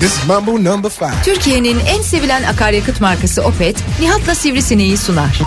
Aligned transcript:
This 0.00 0.18
is 0.18 0.26
Mambo 0.26 0.64
number 0.64 0.90
five. 0.90 1.12
Türkiye'nin 1.24 1.80
en 1.86 2.02
sevilen 2.02 2.42
akaryakıt 2.42 3.00
markası 3.00 3.42
Opet, 3.42 3.76
Nihat'la 4.00 4.34
Sivrisineği 4.34 4.96
sunar. 4.96 5.38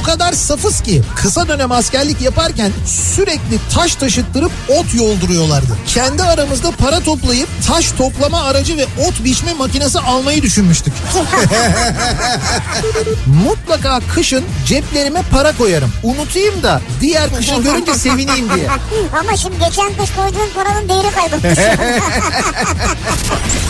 O 0.00 0.02
kadar 0.02 0.32
safız 0.32 0.80
ki 0.80 1.02
kısa 1.16 1.48
dönem 1.48 1.72
askerlik 1.72 2.20
yaparken 2.20 2.72
sürekli 2.86 3.58
taş 3.74 3.94
taşıttırıp 3.94 4.52
ot 4.68 4.94
yolduruyorlardı. 4.94 5.76
Kendi 5.86 6.22
aramızda 6.22 6.70
para 6.70 7.00
toplayıp 7.00 7.48
taş 7.68 7.92
toplama 7.92 8.42
aracı 8.42 8.76
ve 8.76 8.84
ot 8.84 9.24
biçme 9.24 9.52
makinesi 9.52 9.98
almayı 9.98 10.42
düşünmüştük. 10.42 10.92
Mutlaka 13.44 14.00
kışın 14.14 14.44
ceplerime 14.66 15.22
para 15.30 15.52
koyarım. 15.52 15.92
Unutayım 16.02 16.62
da 16.62 16.80
diğer 17.00 17.36
kışın 17.36 17.62
görünce 17.62 17.94
sevineyim 17.94 18.48
diye. 18.54 18.68
Ama 19.20 19.36
şimdi 19.36 19.58
geçen 19.58 19.92
kış 19.94 20.10
koyduğun 20.16 20.50
paranın 20.54 20.88
değeri 20.88 21.10
kaybolmuş. 21.14 21.58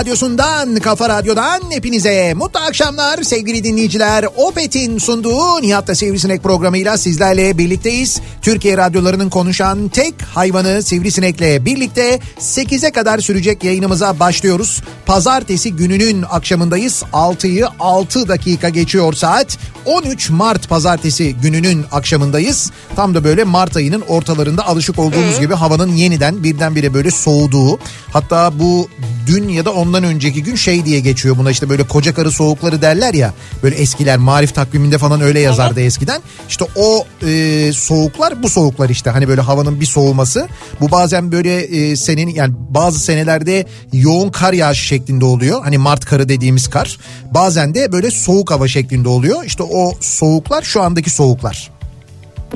Radyosundan, 0.00 0.76
kafa 0.76 1.08
radyodan 1.08 1.60
hepinize 1.70 2.34
mutlu 2.34 2.60
akşamlar 2.60 3.22
sevgili 3.22 3.64
dinleyiciler. 3.64 4.24
Opet'in 4.36 4.98
sunduğu 4.98 5.62
Nihat'ta 5.62 5.94
Sivrisinek 5.94 6.42
programıyla 6.42 6.98
sizlerle 6.98 7.58
birlikteyiz. 7.58 8.20
Türkiye 8.42 8.76
radyolarının 8.76 9.30
konuşan 9.30 9.88
tek 9.88 10.14
hayvanı 10.22 10.82
Sivrisinek'le 10.82 11.64
birlikte 11.64 12.20
8'e 12.40 12.92
kadar 12.92 13.18
sürecek 13.18 13.64
yayınımıza 13.64 14.20
başlıyoruz. 14.20 14.82
Pazartesi 15.06 15.72
gününün 15.72 16.24
akşamındayız. 16.30 17.02
6'yı 17.12 17.66
6 17.80 18.28
dakika 18.28 18.68
geçiyor 18.68 19.12
saat. 19.12 19.58
13 19.84 20.30
Mart 20.30 20.68
pazartesi 20.68 21.34
gününün 21.34 21.84
akşamındayız. 21.92 22.70
Tam 22.96 23.14
da 23.14 23.24
böyle 23.24 23.44
Mart 23.44 23.76
ayının 23.76 24.00
ortalarında 24.00 24.66
alışık 24.66 24.98
olduğumuz 24.98 25.40
gibi 25.40 25.54
havanın 25.54 25.92
yeniden 25.92 26.42
birdenbire 26.42 26.94
böyle 26.94 27.10
soğuduğu. 27.10 27.78
Hatta 28.12 28.58
bu 28.58 28.88
dün 29.26 29.48
ya 29.48 29.64
da 29.64 29.72
ondan 29.72 30.04
önceki 30.04 30.42
gün 30.42 30.54
şey 30.54 30.84
diye 30.84 31.00
geçiyor 31.00 31.38
buna 31.38 31.50
işte 31.50 31.68
böyle 31.68 31.82
koca 31.82 32.14
karı 32.14 32.30
soğukları 32.30 32.82
derler 32.82 33.14
ya. 33.14 33.34
Böyle 33.62 33.76
eskiler 33.76 34.18
marif 34.18 34.54
takviminde 34.54 34.98
falan 34.98 35.20
öyle 35.20 35.40
yazardı 35.40 35.80
eskiden. 35.80 36.22
İşte 36.48 36.64
o 36.76 37.04
e, 37.26 37.70
soğuklar 37.72 38.42
bu 38.42 38.48
soğuklar 38.48 38.88
işte 38.88 39.10
hani 39.10 39.28
böyle 39.28 39.40
havanın 39.40 39.80
bir 39.80 39.86
soğuması. 39.86 40.48
Bu 40.80 40.90
bazen 40.90 41.32
böyle 41.32 41.60
e, 41.60 41.96
senin 41.96 42.28
yani 42.28 42.54
bazı 42.70 42.98
senelerde 42.98 43.66
yoğun 43.92 44.30
kar 44.30 44.52
yağışı 44.52 44.84
şeklinde 44.84 45.24
oluyor. 45.24 45.62
Hani 45.62 45.78
Mart 45.78 46.04
karı 46.04 46.28
dediğimiz 46.28 46.68
kar. 46.68 46.98
Bazen 47.30 47.74
de 47.74 47.92
böyle 47.92 48.10
soğuk 48.10 48.50
hava 48.50 48.68
şeklinde 48.68 49.08
oluyor. 49.08 49.44
İşte 49.44 49.62
o 49.62 49.92
soğuklar 50.00 50.62
şu 50.62 50.82
andaki 50.82 51.10
soğuklar. 51.10 51.70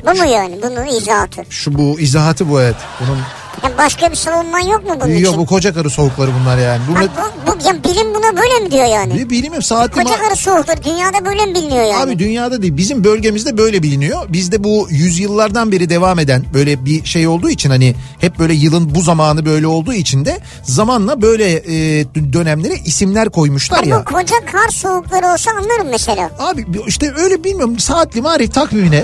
Bu 0.05 0.17
mu 0.17 0.25
yani? 0.25 0.59
Bunun 0.63 0.85
izahatı. 0.85 1.43
Şu 1.49 1.77
bu 1.77 1.99
izahatı 1.99 2.49
bu 2.49 2.61
evet. 2.61 2.75
Bunun 2.99 3.17
Ya 3.63 3.77
başka 3.77 4.11
bir 4.11 4.15
savunman 4.15 4.59
yok 4.59 4.83
mu 4.83 4.91
bunun 5.01 5.11
yok 5.13 5.19
için? 5.29 5.37
bu 5.37 5.45
koca 5.45 5.73
karı 5.73 5.89
soğukları 5.89 6.31
bunlar 6.41 6.57
yani. 6.57 6.79
Ha, 6.79 6.85
Bunu, 6.89 7.09
bu, 7.47 7.51
bu, 7.51 7.67
ya 7.67 7.83
bilim 7.83 8.15
buna 8.15 8.37
böyle 8.41 8.59
mi 8.65 8.71
diyor 8.71 8.85
yani? 8.85 9.13
bir 9.15 9.29
bilmiyorum 9.29 9.61
saatli 9.61 10.03
Koca 10.03 10.17
karı 10.17 10.35
soğuktur. 10.35 10.73
Dünyada 10.83 11.25
böyle 11.25 11.45
mi 11.45 11.55
biliniyor 11.55 11.83
yani? 11.83 11.95
Abi 12.03 12.19
dünyada 12.19 12.61
değil 12.61 12.77
bizim 12.77 13.03
bölgemizde 13.03 13.57
böyle 13.57 13.83
biliniyor. 13.83 14.25
Bizde 14.29 14.63
bu 14.63 14.87
yüzyıllardan 14.89 15.71
beri 15.71 15.89
devam 15.89 16.19
eden 16.19 16.43
böyle 16.53 16.85
bir 16.85 17.05
şey 17.05 17.27
olduğu 17.27 17.49
için 17.49 17.69
hani 17.69 17.95
hep 18.19 18.39
böyle 18.39 18.53
yılın 18.53 18.95
bu 18.95 19.01
zamanı 19.01 19.45
böyle 19.45 19.67
olduğu 19.67 19.93
için 19.93 20.25
de 20.25 20.39
zamanla 20.63 21.21
böyle 21.21 21.51
e, 21.53 22.05
dönemlere 22.33 22.73
isimler 22.85 23.29
koymuşlar 23.29 23.79
Ha, 23.83 23.89
ya. 23.89 23.99
bu 23.99 24.03
koca 24.13 24.35
kar 24.51 24.69
soğukları 24.69 25.27
olsa 25.27 25.51
anlarım 25.51 25.87
mesela. 25.91 26.29
Abi 26.39 26.65
işte 26.87 27.13
öyle 27.17 27.43
bilmiyorum 27.43 27.79
saatli 27.79 28.21
marif 28.21 28.53
takvimine 28.53 29.03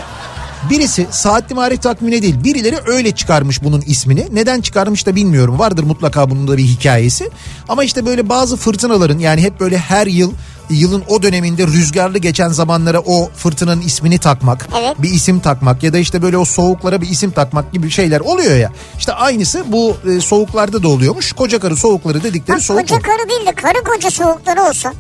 birisi 0.70 1.08
saatli 1.12 1.56
marif 1.56 1.82
takvimine 1.82 2.22
değil 2.22 2.44
birileri 2.44 2.78
öyle 2.88 3.12
çıkarmış 3.12 3.64
bunun 3.64 3.82
ismini. 3.82 4.28
Neden 4.32 4.62
çıkarmış 4.62 5.06
da 5.06 5.16
bilmiyorum. 5.16 5.60
Vardır 5.60 5.84
mutlaka 5.84 6.30
bunun 6.30 6.48
da 6.48 6.58
bir 6.58 6.64
hikayesi. 6.64 7.30
Ama 7.70 7.84
işte 7.84 8.06
böyle 8.06 8.30
bazı 8.30 8.58
fırtınaların 8.58 9.20
yani 9.20 9.42
hep 9.42 9.60
böyle 9.60 9.78
her 9.78 10.08
yıl 10.08 10.32
yılın 10.70 11.04
o 11.08 11.24
döneminde 11.24 11.68
rüzgarlı 11.68 12.18
geçen 12.18 12.50
zamanlara 12.50 13.00
o 13.00 13.30
fırtınanın 13.36 13.82
ismini 13.82 14.18
takmak, 14.20 14.68
Evet. 14.80 14.96
bir 15.00 15.10
isim 15.10 15.40
takmak 15.40 15.84
ya 15.84 15.94
da 15.94 15.98
işte 15.98 16.22
böyle 16.22 16.38
o 16.38 16.46
soğuklara 16.46 17.02
bir 17.02 17.10
isim 17.10 17.32
takmak 17.32 17.74
gibi 17.74 17.90
şeyler 17.92 18.20
oluyor 18.20 18.56
ya. 18.58 18.72
İşte 18.98 19.14
aynısı 19.14 19.64
bu 19.68 19.98
e, 20.18 20.22
soğuklarda 20.22 20.84
da 20.84 20.88
oluyormuş. 20.88 21.32
Koca 21.34 21.60
karı 21.60 21.76
soğukları 21.76 22.24
dedikleri 22.24 22.58
Ha, 22.58 22.62
soğuk. 22.64 22.80
koca 22.82 23.00
karı 23.02 23.30
değil 23.30 23.46
de 23.46 23.52
karı 23.56 23.84
koca 23.84 24.12
soğukları 24.12 24.62
olsa. 24.64 24.94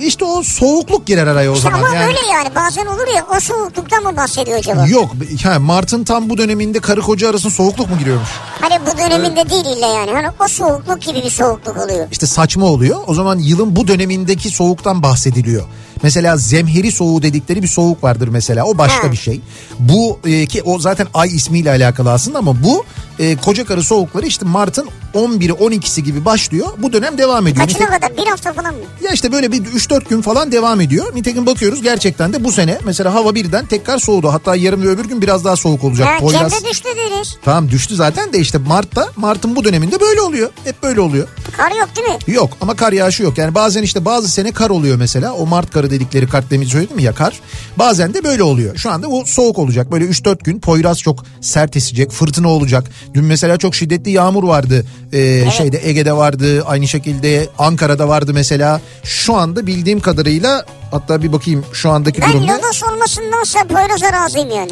İşte 0.00 0.24
o 0.24 0.42
soğukluk 0.42 1.06
girer 1.06 1.26
araya 1.26 1.50
o 1.50 1.54
İşte 1.54 1.62
zaman. 1.62 1.78
ama 1.78 1.94
yani... 1.94 2.06
öyle 2.06 2.18
yani 2.32 2.48
bazen 2.54 2.86
olur 2.86 3.14
ya 3.16 3.26
o 3.36 3.40
soğukluktan 3.40 4.02
mı 4.02 4.16
bahsediyor 4.16 4.58
acaba? 4.58 4.86
Yok 4.86 5.10
ha, 5.44 5.58
Mart'ın 5.58 6.04
tam 6.04 6.30
bu 6.30 6.38
döneminde 6.38 6.78
karı 6.80 7.00
koca 7.00 7.30
arasında 7.30 7.52
soğukluk 7.52 7.90
mu 7.90 7.98
giriyormuş? 7.98 8.28
Hani 8.60 8.74
bu 8.86 8.98
döneminde 8.98 9.50
değil 9.50 9.64
illa 9.76 9.86
yani. 9.86 10.10
Hani 10.10 10.26
o 10.44 10.48
soğukluk 10.48 11.02
gibi 11.02 11.22
bir 11.24 11.30
soğukluk 11.30 11.76
oluyor. 11.76 12.06
İşte 12.12 12.26
saçma 12.26 12.66
oluyor. 12.66 12.98
O 13.06 13.14
zaman 13.14 13.38
yılın 13.38 13.76
bu 13.76 13.88
dönemindeki 13.88 14.50
soğuktan 14.50 15.02
bahsediliyor. 15.02 15.62
Mesela 16.02 16.36
zemheri 16.36 16.92
soğuğu 16.92 17.22
dedikleri 17.22 17.62
bir 17.62 17.68
soğuk 17.68 18.04
vardır 18.04 18.28
mesela. 18.28 18.64
O 18.64 18.78
başka 18.78 19.08
Ha. 19.08 19.12
bir 19.12 19.16
şey. 19.16 19.40
Bu 19.78 20.18
e, 20.26 20.46
ki 20.46 20.62
o 20.62 20.78
zaten 20.78 21.06
ay 21.14 21.36
ismiyle 21.36 21.70
alakalı 21.70 22.12
aslında 22.12 22.38
ama 22.38 22.62
bu 22.64 22.84
e, 23.18 23.36
koca 23.36 23.66
karı 23.66 23.82
soğukları 23.82 24.26
işte 24.26 24.46
Mart'ın 24.46 24.88
11'i 25.14 25.48
12'si 25.50 26.00
gibi 26.00 26.24
başlıyor. 26.24 26.66
Bu 26.78 26.92
dönem 26.92 27.18
devam 27.18 27.46
ediyor. 27.46 27.66
Kaçına 27.66 27.86
Nite- 27.86 27.90
kadar? 28.00 28.16
Bir 28.16 28.26
hafta 28.30 28.52
falan 28.52 28.74
mı? 28.74 28.80
Ya 29.04 29.10
işte 29.10 29.32
böyle 29.32 29.52
bir 29.52 29.64
3-4 29.88 30.08
gün 30.08 30.20
falan 30.22 30.52
devam 30.52 30.80
ediyor. 30.80 31.14
Nitekim 31.14 31.46
bakıyoruz 31.46 31.82
gerçekten 31.82 32.32
de 32.32 32.44
bu 32.44 32.52
sene 32.52 32.78
mesela 32.84 33.14
hava 33.14 33.34
birden 33.34 33.66
tekrar 33.66 33.98
soğudu. 33.98 34.28
Hatta 34.32 34.56
yarın 34.56 34.82
ve 34.82 34.88
öbür 34.88 35.04
gün 35.04 35.22
biraz 35.22 35.44
daha 35.44 35.56
soğuk 35.56 35.84
olacak. 35.84 36.08
Ya 36.08 36.18
Poyraz- 36.18 36.70
düştü 36.70 36.88
deriz. 36.96 37.36
Tamam 37.44 37.70
düştü 37.70 37.96
zaten 37.96 38.32
de 38.32 38.38
işte 38.38 38.58
Mart'ta 38.58 39.08
Mart'ın 39.16 39.56
bu 39.56 39.64
döneminde 39.64 40.00
böyle 40.00 40.20
oluyor. 40.20 40.50
Hep 40.64 40.82
böyle 40.82 41.00
oluyor. 41.00 41.28
Kar 41.56 41.70
yok 41.70 41.88
değil 41.96 42.08
mi? 42.08 42.34
Yok 42.34 42.50
ama 42.60 42.76
kar 42.76 42.92
yağışı 42.92 43.22
yok. 43.22 43.38
Yani 43.38 43.54
bazen 43.54 43.82
işte 43.82 44.04
bazı 44.04 44.28
sene 44.28 44.52
kar 44.52 44.70
oluyor 44.70 44.96
mesela. 44.96 45.32
O 45.32 45.46
Mart 45.46 45.70
karı 45.70 45.90
dedikleri 45.90 46.28
kar 46.28 46.50
demin 46.50 46.66
söyledim 46.66 46.98
ya 46.98 47.12
kar. 47.14 47.40
Bazen 47.78 48.14
de 48.14 48.24
böyle 48.24 48.42
oluyor. 48.42 48.76
Şu 48.76 48.90
anda 48.90 49.10
bu 49.10 49.24
soğuk 49.26 49.58
olacak. 49.58 49.92
Böyle 49.92 50.04
3-4 50.04 50.44
gün 50.44 50.60
Poyraz 50.60 51.00
çok 51.00 51.24
sert 51.40 51.76
esecek. 51.76 52.10
Fırtına 52.10 52.48
olacak. 52.48 52.84
Dün 53.14 53.24
mesela 53.24 53.56
çok 53.56 53.74
şiddetli 53.74 54.10
yağmur 54.10 54.44
vardı. 54.44 54.86
Ee, 55.12 55.50
Şeyde 55.56 55.88
Ege'de 55.88 56.12
vardı. 56.12 56.62
Aynı 56.66 56.88
şekilde 56.88 57.48
Ankara'da 57.58 58.08
vardı 58.08 58.30
mesela. 58.34 58.80
Şu 59.04 59.34
anda 59.34 59.66
bildiğim 59.76 60.00
kadarıyla 60.00 60.64
hatta 60.90 61.22
bir 61.22 61.32
bakayım 61.32 61.64
şu 61.72 61.90
andaki 61.90 62.20
Ben 62.22 62.32
durumda. 62.32 62.52
lodos 62.52 62.82
olmasındansa 62.82 63.64
Poyraz'a 63.64 64.12
razıyım 64.12 64.50
yani. 64.50 64.70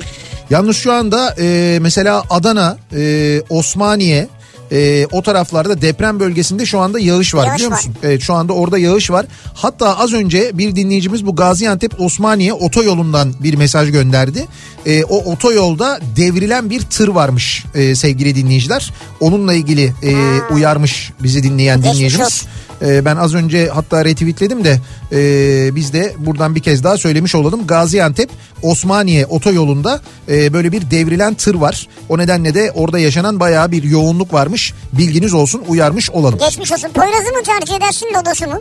Yalnız 0.50 0.76
şu 0.76 0.92
anda 0.92 1.34
e, 1.38 1.78
mesela 1.80 2.22
Adana, 2.30 2.76
e, 2.96 3.42
Osmaniye 3.50 4.28
e, 4.72 5.06
o 5.12 5.22
taraflarda 5.22 5.82
deprem 5.82 6.20
bölgesinde 6.20 6.66
şu 6.66 6.78
anda 6.80 6.98
yağış 7.00 7.34
var 7.34 7.46
Yağış 7.46 7.54
biliyor 7.56 7.70
var. 7.70 7.76
musun? 7.76 7.94
Evet 8.02 8.22
şu 8.22 8.34
anda 8.34 8.52
orada 8.52 8.78
yağış 8.78 9.10
var. 9.10 9.26
Hatta 9.54 9.98
az 9.98 10.12
önce 10.12 10.58
bir 10.58 10.76
dinleyicimiz 10.76 11.26
bu 11.26 11.36
Gaziantep 11.36 12.00
Osmaniye 12.00 12.52
otoyolundan 12.52 13.34
bir 13.40 13.54
mesaj 13.54 13.90
gönderdi. 13.92 14.46
E, 14.86 15.04
o 15.04 15.16
otoyolda 15.32 16.00
devrilen 16.16 16.70
bir 16.70 16.80
tır 16.80 17.08
varmış 17.08 17.64
e, 17.74 17.94
sevgili 17.94 18.34
dinleyiciler. 18.34 18.92
Onunla 19.20 19.54
ilgili 19.54 19.92
e, 20.02 20.14
uyarmış 20.54 21.12
bizi 21.22 21.42
dinleyen 21.42 21.82
dinleyicimiz. 21.82 22.44
Ee, 22.82 23.04
ben 23.04 23.16
az 23.16 23.34
önce 23.34 23.68
hatta 23.68 24.04
retweetledim 24.04 24.64
de 24.64 24.80
e, 25.12 25.74
biz 25.74 25.92
de 25.92 26.14
buradan 26.18 26.54
bir 26.54 26.62
kez 26.62 26.84
daha 26.84 26.96
söylemiş 26.98 27.34
olalım. 27.34 27.66
Gaziantep 27.66 28.30
Osmaniye 28.62 29.26
otoyolunda 29.26 30.00
e, 30.28 30.52
böyle 30.52 30.72
bir 30.72 30.90
devrilen 30.90 31.34
tır 31.34 31.54
var. 31.54 31.88
O 32.08 32.18
nedenle 32.18 32.54
de 32.54 32.72
orada 32.74 32.98
yaşanan 32.98 33.40
bayağı 33.40 33.70
bir 33.70 33.82
yoğunluk 33.82 34.32
varmış. 34.32 34.74
Bilginiz 34.92 35.34
olsun 35.34 35.62
uyarmış 35.68 36.10
olalım. 36.10 36.38
Geçmiş 36.38 36.72
olsun. 36.72 36.88
Poyraz'ı 36.88 37.32
mı 37.32 37.42
tercih 37.44 37.74
edersin 37.76 38.06
lodosu 38.06 38.46
mu? 38.46 38.60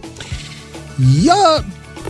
Ya 1.24 1.64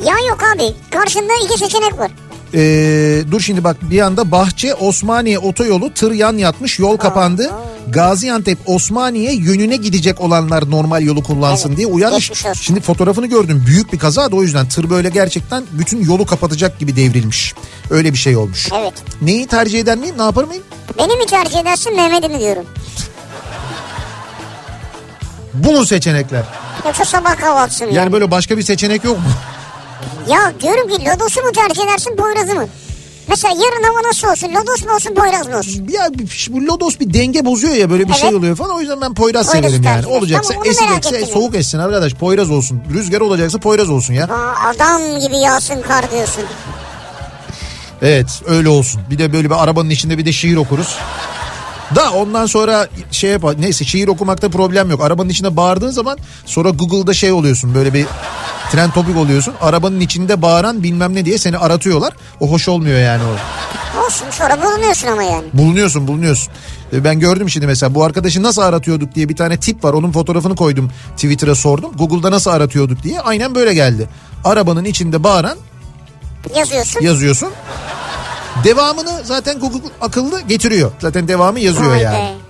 Ya 0.05 0.15
yok 0.29 0.39
abi. 0.55 0.73
Karşında 0.91 1.33
iki 1.45 1.59
seçenek 1.59 1.99
var. 1.99 2.11
Ee, 2.55 3.21
dur 3.31 3.39
şimdi 3.39 3.63
bak 3.63 3.77
bir 3.81 4.01
anda 4.01 4.31
Bahçe 4.31 4.73
Osmaniye 4.73 5.39
otoyolu 5.39 5.93
tır 5.93 6.11
yan 6.11 6.37
yatmış 6.37 6.79
yol 6.79 6.97
kapandı. 6.97 7.51
Gaziantep 7.89 8.57
Osmaniye 8.65 9.33
yönüne 9.33 9.75
gidecek 9.75 10.21
olanlar 10.21 10.71
normal 10.71 11.03
yolu 11.03 11.23
kullansın 11.23 11.69
Evet, 11.69 11.77
diye 11.77 11.87
uyarmış. 11.87 12.31
Şimdi 12.61 12.81
fotoğrafını 12.81 13.25
gördüm 13.27 13.63
büyük 13.67 13.93
bir 13.93 13.99
kaza 13.99 14.31
da 14.31 14.35
o 14.35 14.43
yüzden 14.43 14.67
tır 14.69 14.89
böyle 14.89 15.09
gerçekten 15.09 15.63
bütün 15.71 16.05
yolu 16.05 16.25
kapatacak 16.25 16.79
gibi 16.79 16.95
devrilmiş. 16.95 17.53
Öyle 17.89 18.13
bir 18.13 18.17
şey 18.17 18.37
olmuş. 18.37 18.69
Evet. 18.81 18.93
Neyi 19.21 19.47
tercih 19.47 19.79
eder 19.79 19.97
miyim 19.97 20.15
ne 20.17 20.23
yapar 20.23 20.43
mıyım? 20.43 20.63
Beni 20.97 21.15
mi 21.15 21.25
tercih 21.25 21.59
edersin 21.59 21.95
Mehmet'i 21.95 22.29
mi 22.29 22.39
diyorum. 22.39 22.65
Bu 25.53 25.71
mu 25.71 25.85
seçenekler? 25.85 26.43
Yoksa 26.85 27.05
sabah 27.05 27.37
kahvaltısı 27.37 27.85
mı? 27.87 27.93
Yani 27.93 28.11
böyle 28.11 28.31
başka 28.31 28.57
bir 28.57 28.61
seçenek 28.63 29.03
yok 29.03 29.17
mu? 29.17 29.23
Ya 30.29 30.53
diyorum 30.61 30.87
ki 30.87 31.05
Lodos'u 31.05 31.41
mu 31.41 31.51
tercih 31.51 31.83
edersin 31.83 32.15
Poyraz'ı 32.15 32.55
mı? 32.55 32.67
Mesela 33.27 33.53
yarın 33.53 33.83
hava 33.83 34.07
nasıl 34.07 34.27
olsun? 34.27 34.47
Lodos 34.55 34.85
mu 34.85 34.93
olsun 34.95 35.15
Poyraz 35.15 35.47
mı 35.47 35.57
olsun? 35.57 35.87
Ya 35.91 36.09
bu 36.49 36.65
lodos 36.67 36.99
bir 36.99 37.13
denge 37.13 37.45
bozuyor 37.45 37.73
ya 37.73 37.89
böyle 37.89 38.03
bir 38.03 38.09
Evet. 38.09 38.21
şey 38.21 38.35
oluyor 38.35 38.55
falan. 38.55 38.75
O 38.75 38.79
yüzden 38.79 39.01
ben 39.01 39.13
Poyraz 39.13 39.51
Poyraz'ı 39.51 39.69
severim 39.69 39.83
yani. 39.83 40.05
Olacaksa 40.05 40.53
Tamam, 40.53 40.63
soğuk 41.33 41.55
essin 41.55 41.79
arkadaş. 41.79 42.13
Poyraz 42.13 42.51
olsun. 42.51 42.81
Rüzgar 42.93 43.21
olacaksa 43.21 43.59
Poyraz 43.59 43.89
olsun 43.89 44.13
ya. 44.13 44.25
Aa, 44.25 44.69
adam 44.69 45.19
gibi 45.19 45.37
yağsın 45.37 45.81
kar 45.81 46.11
diyorsun. 46.11 46.43
Evet 48.01 48.27
öyle 48.45 48.69
olsun. 48.69 49.01
Bir 49.09 49.17
de 49.17 49.33
böyle 49.33 49.49
bir 49.49 49.63
arabanın 49.63 49.89
içinde 49.89 50.17
bir 50.17 50.25
de 50.25 50.31
şiir 50.31 50.55
okuruz. 50.55 50.97
Da 51.95 52.11
ondan 52.11 52.45
sonra 52.45 52.87
şey 53.11 53.29
yapar. 53.31 53.55
Neyse 53.59 53.85
şiir 53.85 54.07
okumakta 54.07 54.49
problem 54.49 54.89
yok. 54.91 55.01
Arabanın 55.03 55.29
içinde 55.29 55.57
bağırdığın 55.57 55.89
zaman 55.89 56.17
sonra 56.45 56.69
Google'da 56.69 57.13
şey 57.13 57.31
oluyorsun. 57.31 57.75
Böyle 57.75 57.93
bir 57.93 58.05
trend 58.71 58.91
topik 58.91 59.17
oluyorsun. 59.17 59.53
Arabanın 59.61 59.99
içinde 59.99 60.41
bağıran 60.41 60.83
bilmem 60.83 61.15
ne 61.15 61.25
diye 61.25 61.37
seni 61.37 61.57
aratıyorlar. 61.57 62.13
O 62.39 62.51
hoş 62.51 62.67
olmuyor 62.67 62.99
yani 62.99 63.23
o. 63.23 63.33
Olsun 64.05 64.25
sonra 64.31 64.63
bulunuyorsun 64.63 65.07
ama 65.07 65.23
yani. 65.23 65.43
Bulunuyorsun 65.53 66.07
bulunuyorsun. 66.07 66.53
E, 66.93 67.03
Ben 67.03 67.19
gördüm 67.19 67.49
şimdi 67.49 67.67
mesela 67.67 67.95
bu 67.95 68.03
arkadaşı 68.03 68.43
nasıl 68.43 68.61
aratıyorduk 68.61 69.15
diye 69.15 69.29
bir 69.29 69.35
tane 69.35 69.57
tip 69.57 69.83
var. 69.83 69.93
Onun 69.93 70.11
fotoğrafını 70.11 70.55
koydum 70.55 70.91
Twitter'a 71.15 71.55
sordum. 71.55 71.91
Google'da 71.97 72.31
nasıl 72.31 72.51
aratıyorduk 72.51 73.03
diye. 73.03 73.21
Aynen 73.21 73.55
böyle 73.55 73.73
geldi. 73.73 74.09
Arabanın 74.43 74.85
içinde 74.85 75.23
bağıran 75.23 75.57
Yazıyorsun. 76.55 77.01
yazıyorsun. 77.01 77.49
Devamını 78.63 79.21
zaten 79.23 79.59
Google 79.59 79.89
akıllı 80.01 80.41
getiriyor. 80.41 80.91
Zaten 80.99 81.27
devamı 81.27 81.59
yazıyor 81.59 81.91
Vay 81.91 82.01
yani. 82.01 82.15
be. 82.17 82.42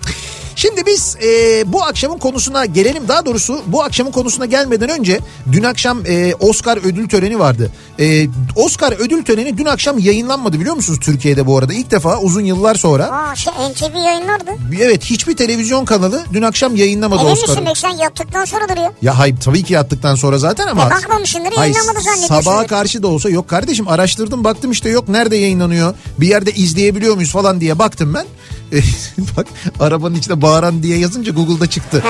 Şimdi 0.56 0.86
biz 0.86 1.18
e, 1.24 1.64
bu 1.74 1.84
akşamın 1.84 2.18
konusuna 2.18 2.66
gelelim. 2.66 3.08
Daha 3.08 3.26
doğrusu 3.26 3.62
bu 3.68 3.84
akşamın 3.84 4.12
konusuna 4.12 4.46
gelmeden 4.46 4.90
önce 4.90 5.20
dün 5.52 5.64
akşam 5.64 6.06
e, 6.08 6.36
Oscar 6.40 6.78
ödül 6.78 7.10
töreni 7.10 7.40
vardı. 7.40 7.72
E, 8.00 8.28
Oscar 8.56 8.92
ödül 9.00 9.26
töreni 9.26 9.58
dün 9.58 9.66
akşam 9.66 10.00
yayınlanmadı 10.00 10.60
biliyor 10.60 10.76
musunuz 10.76 11.00
Türkiye'de 11.02 11.46
bu 11.46 11.58
arada? 11.58 11.74
İlk 11.74 11.92
defa 11.92 12.20
uzun 12.20 12.42
yıllar 12.42 12.76
sonra. 12.76 13.06
Aa 13.12 13.36
şey 13.36 13.54
NTV 13.54 13.96
yayınlardı. 13.96 14.52
Evet 14.82 15.04
hiçbir 15.06 15.38
televizyon 15.38 15.86
kanalı 15.86 16.24
dün 16.34 16.42
akşam 16.42 16.76
yayınlamadı 16.76 17.22
Emin 17.22 17.32
misin 17.32 17.44
Oscar'ı. 17.48 17.66
belki 17.66 17.80
sen 17.80 17.90
yattıktan 17.90 18.46
sonradır 18.46 18.78
ya. 18.78 18.94
Ya 19.02 19.20
hayır 19.20 19.38
tabii 19.38 19.64
ki 19.64 19.74
yattıktan 19.74 20.16
sonra 20.16 20.38
zaten 20.38 20.68
ama. 20.68 20.82
Ya 20.84 20.90
bakmamışsındır, 20.90 21.52
yayınlamadı 21.58 22.02
zannediyorsundur. 22.02 22.44
Sabaha 22.44 22.68
karşı 22.68 23.04
da 23.04 23.08
olsa 23.08 23.30
yok 23.30 23.48
kardeşim 23.48 23.88
araştırdım 23.88 24.44
baktım 24.44 24.72
işte 24.72 24.90
yok 24.90 25.10
nerede 25.10 25.36
yayınlanıyor 25.38 25.94
bir 26.20 26.28
yerde 26.28 26.52
izleyebiliyor 26.52 27.16
muyuz 27.16 27.32
falan 27.32 27.62
diye 27.62 27.80
baktım 27.80 28.14
ben. 28.14 28.26
Bak 29.38 29.48
arabanın 29.80 30.16
içinde 30.16 30.42
bağıran 30.42 30.84
diye 30.84 30.98
yazınca 30.98 31.31
Google'da 31.31 31.68
çıktı. 31.68 32.04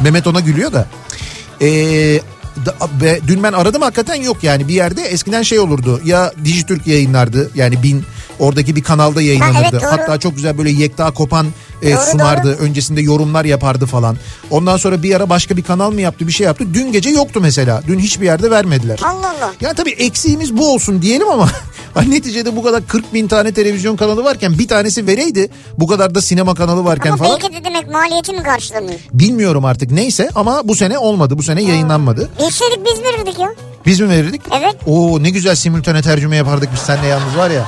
Mehmet 0.00 0.26
ona 0.26 0.40
gülüyor 0.40 0.72
da. 0.72 0.86
Ee, 1.60 2.20
da- 2.66 3.18
dün 3.28 3.42
ben 3.42 3.52
aradım 3.52 3.82
hakikaten 3.82 4.14
yok 4.14 4.36
yani 4.44 4.68
bir 4.68 4.74
yerde 4.74 5.02
eskiden 5.02 5.42
şey 5.42 5.58
olurdu 5.58 6.00
ya 6.04 6.32
Dijitürk 6.44 6.86
yayınlardı 6.86 7.50
yani 7.54 7.82
bin 7.82 8.04
oradaki 8.38 8.76
bir 8.76 8.82
kanalda 8.82 9.22
yayınlanırdı. 9.22 9.58
evet, 9.62 9.72
doğru. 9.72 9.90
Hatta 9.90 10.18
çok 10.18 10.36
güzel 10.36 10.58
böyle 10.58 10.70
yekta 10.70 11.10
kopan 11.10 11.46
e, 11.82 11.92
Doğru, 11.92 12.00
sunardı 12.10 12.56
öncesinde 12.56 13.00
yorumlar 13.00 13.44
yapardı 13.44 13.86
falan. 13.86 14.16
Ondan 14.50 14.76
sonra 14.76 15.02
bir 15.02 15.14
ara 15.14 15.30
başka 15.30 15.56
bir 15.56 15.62
kanal 15.62 15.90
mı 15.90 16.00
yaptı 16.00 16.26
bir 16.26 16.32
şey 16.32 16.46
yaptı 16.46 16.64
dün 16.74 16.92
gece 16.92 17.10
yoktu 17.10 17.40
mesela 17.42 17.82
dün 17.86 17.98
hiçbir 17.98 18.24
yerde 18.26 18.50
vermediler. 18.50 19.00
Allah 19.04 19.34
Allah. 19.38 19.52
Yani 19.60 19.74
tabii 19.74 19.90
eksiğimiz 19.90 20.56
bu 20.56 20.72
olsun 20.74 21.02
diyelim 21.02 21.28
ama 21.28 21.48
hani 21.98 22.10
neticede 22.10 22.56
bu 22.56 22.62
kadar 22.62 22.86
40 22.86 23.14
bin 23.14 23.28
tane 23.28 23.52
televizyon 23.52 23.96
kanalı 23.96 24.24
varken 24.24 24.58
bir 24.58 24.68
tanesi 24.68 25.06
vereydi 25.06 25.48
bu 25.78 25.86
kadar 25.86 26.14
da 26.14 26.20
sinema 26.22 26.54
kanalı 26.54 26.84
varken 26.84 27.10
Ama 27.12 27.24
falan 27.24 27.40
belki 27.42 27.54
de 27.56 27.64
demek 27.64 27.90
maliyeti 27.90 28.32
mi 28.32 28.42
karşılamıyor? 28.42 28.98
bilmiyorum 29.12 29.64
artık 29.64 29.90
neyse 29.90 30.28
ama 30.34 30.60
bu 30.68 30.74
sene 30.74 30.98
olmadı 30.98 31.38
bu 31.38 31.42
sene 31.42 31.62
yayınlanmadı. 31.62 32.28
Bilseydik 32.38 32.78
biz 32.86 33.02
verirdik 33.02 33.38
ya. 33.38 33.48
Biz 33.86 34.00
mi 34.00 34.08
verirdik? 34.08 34.40
Evet. 34.58 34.76
Oo 34.86 35.22
ne 35.22 35.30
güzel 35.30 35.54
simultane 35.54 36.02
tercüme 36.02 36.36
yapardık 36.36 36.68
biz 36.72 36.80
seninle 36.80 37.06
yalnız 37.06 37.36
var 37.36 37.50
ya. 37.50 37.64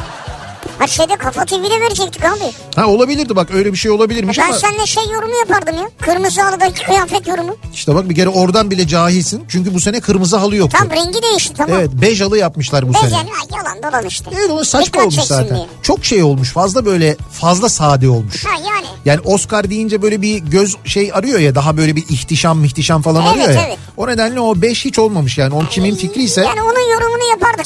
Ha 0.80 0.86
şeyde 0.86 1.16
Kafa 1.16 1.44
TV'de 1.44 1.80
verecektik 1.80 2.24
abi. 2.24 2.52
Ha 2.76 2.86
olabilirdi 2.86 3.36
bak 3.36 3.50
öyle 3.54 3.72
bir 3.72 3.78
şey 3.78 3.90
olabilirmiş 3.90 4.38
Ben 4.38 4.44
ama 4.44 4.54
seninle 4.58 4.86
şey 4.86 5.02
yorumu 5.12 5.38
yapardım 5.38 5.76
ya. 5.76 5.88
Kırmızı 6.00 6.40
halıdaki 6.42 6.82
kıyafet 6.84 7.26
yorumu. 7.26 7.56
işte 7.74 7.94
bak 7.94 8.08
bir 8.08 8.14
kere 8.14 8.28
oradan 8.28 8.70
bile 8.70 8.86
cahilsin. 8.88 9.44
Çünkü 9.48 9.74
bu 9.74 9.80
sene 9.80 10.00
kırmızı 10.00 10.36
halı 10.36 10.56
yoktu. 10.56 10.78
Tam 10.80 10.90
rengi 10.90 11.22
değişti 11.22 11.54
tamam. 11.56 11.76
Evet 11.78 11.90
bej 12.02 12.20
halı 12.20 12.38
yapmışlar 12.38 12.88
bu 12.88 12.94
Bezen 12.94 13.08
sene. 13.08 13.16
ha, 13.30 13.56
yalan 13.56 13.82
dolan 13.92 14.06
işte. 14.06 14.30
Evet 14.34 14.50
o 14.50 14.64
saçma 14.64 14.86
Dikkat 14.86 15.02
olmuş 15.02 15.24
zaten. 15.24 15.56
diye. 15.56 15.66
Çok 15.82 16.04
şey 16.04 16.22
olmuş 16.22 16.50
fazla 16.52 16.84
böyle 16.86 17.16
fazla 17.32 17.68
sade 17.68 18.08
olmuş. 18.08 18.44
Ha 18.44 18.50
yani. 18.54 18.86
Yani 19.04 19.20
Oscar 19.24 19.70
deyince 19.70 20.02
böyle 20.02 20.22
bir 20.22 20.38
göz 20.38 20.76
şey 20.84 21.10
arıyor 21.14 21.38
ya 21.38 21.54
daha 21.54 21.76
böyle 21.76 21.96
bir 21.96 22.02
ihtişam 22.08 22.58
mihtişam 22.58 23.02
falan 23.02 23.22
Evet, 23.26 23.32
arıyor 23.48 23.48
ya. 23.60 23.64
evet. 23.68 23.78
O 23.96 24.06
nedenle 24.08 24.40
o 24.40 24.62
5 24.62 24.84
hiç 24.84 24.98
olmamış 24.98 25.38
yani. 25.38 25.54
O 25.54 25.60
kimin 25.70 25.94
fikri 25.94 26.22
ise 26.22 26.40
Yani 26.40 26.62
onun 26.62 26.79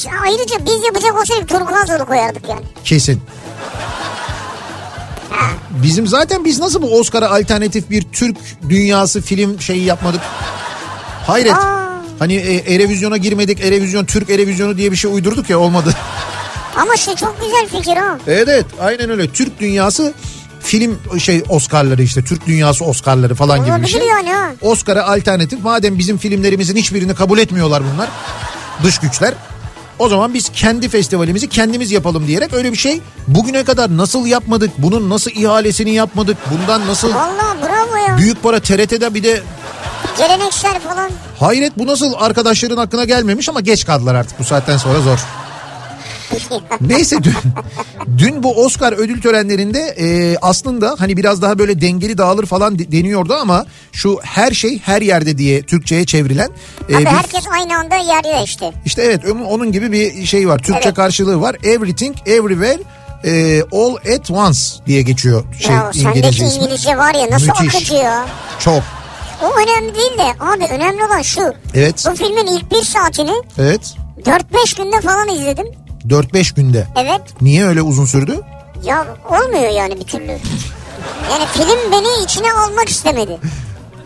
yapardık. 0.03 0.23
Ayrıca 0.25 0.65
biz 0.65 0.83
yapacak 0.85 1.21
olsaydık 1.21 1.49
turkuaz 1.49 2.07
koyardık 2.07 2.49
yani. 2.49 2.61
kesin. 2.83 3.21
Bizim 5.69 6.07
zaten 6.07 6.45
biz 6.45 6.59
nasıl 6.59 6.81
bu 6.81 6.99
Oscar'a 6.99 7.29
alternatif 7.29 7.89
bir 7.89 8.01
Türk 8.01 8.37
dünyası 8.69 9.21
film 9.21 9.61
şeyi 9.61 9.83
yapmadık? 9.83 10.21
Hayret. 11.27 11.53
Aa. 11.53 11.85
Hani 12.19 12.33
e, 12.35 12.75
Erevizyon'a 12.75 13.17
girmedik. 13.17 13.61
Erevizyon 13.61 14.05
Türk 14.05 14.29
Erevizyonu 14.29 14.77
diye 14.77 14.91
bir 14.91 14.95
şey 14.95 15.13
uydurduk 15.13 15.49
ya 15.49 15.59
olmadı. 15.59 15.93
Ama 16.77 16.97
şey 16.97 17.15
çok 17.15 17.35
güzel 17.41 17.67
fikir 17.79 17.97
ha. 17.97 18.17
Evet 18.27 18.65
aynen 18.81 19.09
öyle. 19.09 19.29
Türk 19.29 19.59
dünyası 19.59 20.13
film 20.59 20.99
şey 21.19 21.43
Oscar'ları 21.49 22.03
işte 22.03 22.23
Türk 22.23 22.47
dünyası 22.47 22.85
Oscar'ları 22.85 23.35
falan 23.35 23.59
gibi 23.59 23.67
bir 23.67 23.71
Olabilir 23.71 23.87
şey. 23.91 24.07
yani 24.07 24.33
ha. 24.33 24.51
Oscar'a 24.61 25.03
alternatif 25.07 25.63
madem 25.63 25.99
bizim 25.99 26.17
filmlerimizin 26.17 26.75
hiçbirini 26.75 27.15
kabul 27.15 27.39
etmiyorlar 27.39 27.83
bunlar 27.93 28.09
dış 28.83 28.99
güçler. 28.99 29.33
O 29.99 30.09
zaman 30.09 30.33
biz 30.33 30.49
kendi 30.49 30.89
festivalimizi 30.89 31.49
kendimiz 31.49 31.91
yapalım 31.91 32.27
diyerek 32.27 32.53
öyle 32.53 32.71
bir 32.71 32.77
şey 32.77 33.01
bugüne 33.27 33.63
kadar 33.63 33.97
nasıl 33.97 34.25
yapmadık? 34.25 34.71
Bunun 34.77 35.09
nasıl 35.09 35.31
ihalesini 35.31 35.91
yapmadık? 35.93 36.37
Bundan 36.51 36.87
nasıl 36.87 37.13
Valla 37.13 37.57
bravo 37.61 37.95
ya. 38.09 38.17
büyük 38.17 38.43
para 38.43 38.59
TRT'de 38.59 39.13
bir 39.13 39.23
de 39.23 39.43
Geleneksel 40.17 40.79
falan. 40.79 41.09
hayret 41.39 41.77
bu 41.77 41.87
nasıl 41.87 42.13
arkadaşların 42.17 42.77
aklına 42.77 43.03
gelmemiş 43.05 43.49
ama 43.49 43.61
geç 43.61 43.85
kaldılar 43.85 44.15
artık 44.15 44.39
bu 44.39 44.43
saatten 44.43 44.77
sonra 44.77 45.01
zor. 45.01 45.19
Neyse 46.81 47.17
dün, 47.23 47.33
dün 48.17 48.43
bu 48.43 48.53
Oscar 48.65 48.93
ödül 48.93 49.21
törenlerinde 49.21 49.79
e, 49.79 50.37
aslında 50.41 50.95
hani 50.99 51.17
biraz 51.17 51.41
daha 51.41 51.59
böyle 51.59 51.81
dengeli 51.81 52.17
dağılır 52.17 52.45
falan 52.45 52.79
de- 52.79 52.91
deniyordu 52.91 53.33
ama 53.33 53.65
şu 53.91 54.19
her 54.23 54.51
şey 54.51 54.79
her 54.79 55.01
yerde 55.01 55.37
diye 55.37 55.61
Türkçe'ye 55.61 56.05
çevrilen 56.05 56.49
e, 56.89 56.95
Abi 56.95 57.01
bir- 57.05 57.09
herkes 57.09 57.43
aynı 57.59 57.77
anda 57.77 57.95
yerde 57.95 58.43
işte. 58.43 58.73
işte 58.85 59.01
evet 59.01 59.21
onun, 59.25 59.41
onun 59.45 59.71
gibi 59.71 59.91
bir 59.91 60.25
şey 60.25 60.47
var. 60.49 60.57
Türkçe 60.59 60.81
Evet. 60.85 60.95
karşılığı 60.95 61.41
var. 61.41 61.55
Everything 61.63 62.15
everywhere 62.25 62.79
e, 63.25 63.61
all 63.71 63.95
at 63.95 64.31
once 64.31 64.59
diye 64.87 65.01
geçiyor 65.01 65.43
şey 65.59 65.75
ya 65.75 65.91
sendeki 65.93 66.19
İngilizce 66.19 66.45
ismi. 66.45 66.63
İngilizce 66.63 66.97
var 66.97 67.13
ya 67.15 67.29
nasıl 67.31 67.47
Müthiş. 67.47 67.75
akıcı 67.75 67.93
ya. 67.95 68.25
Çok. 68.59 68.83
O 69.43 69.45
önemli 69.59 69.95
değil 69.95 70.17
de 70.17 70.43
abi 70.43 70.63
önemli 70.73 71.03
olan 71.05 71.21
şu. 71.21 71.41
Evet. 71.73 72.05
Bu 72.11 72.15
filmin 72.15 72.47
ilk 72.47 72.71
bir 72.71 72.81
saatini 72.83 73.33
Evet. 73.59 73.93
4-5 74.25 74.77
günde 74.83 75.01
falan 75.01 75.29
izledim. 75.29 75.65
4-5 76.09 76.55
günde. 76.55 76.87
Evet. 76.95 77.21
Niye 77.41 77.65
öyle 77.65 77.81
uzun 77.81 78.05
sürdü? 78.05 78.41
Ya 78.83 79.05
olmuyor 79.29 79.69
yani 79.71 79.95
bir 79.99 80.05
türlü. 80.05 80.27
Yani 81.31 81.45
film 81.53 81.91
beni 81.91 82.23
içine 82.23 82.51
almak 82.53 82.89
istemedi. 82.89 83.37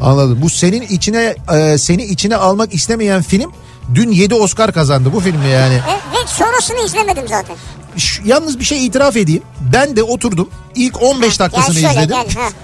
Anladım. 0.02 0.40
Bu 0.42 0.50
senin 0.50 0.82
içine 0.82 1.36
e, 1.54 1.78
seni 1.78 2.04
içine 2.04 2.36
almak 2.36 2.74
istemeyen 2.74 3.22
film 3.22 3.52
dün 3.96 4.12
7 4.12 4.36
Oscar 4.36 4.72
kazandı 4.72 5.14
bu 5.14 5.20
filmi 5.20 5.48
yani. 5.48 5.74
E, 5.74 5.94
ve 6.14 6.28
sonrasını 6.28 6.86
izlemedim 6.86 7.28
zaten. 7.28 7.56
Ş- 7.98 8.22
yalnız 8.26 8.60
bir 8.60 8.64
şey 8.66 8.86
itiraf 8.86 9.18
edeyim. 9.18 9.44
Ben 9.74 9.96
de 9.96 10.04
oturdum. 10.04 10.50
İlk 10.76 11.02
15 11.04 11.38
Gel 11.38 11.46
dakikasını 11.46 11.76
şöyle 11.76 11.90
izledim. 11.90 12.08
gel. 12.10 12.36
Ha. 12.44 12.50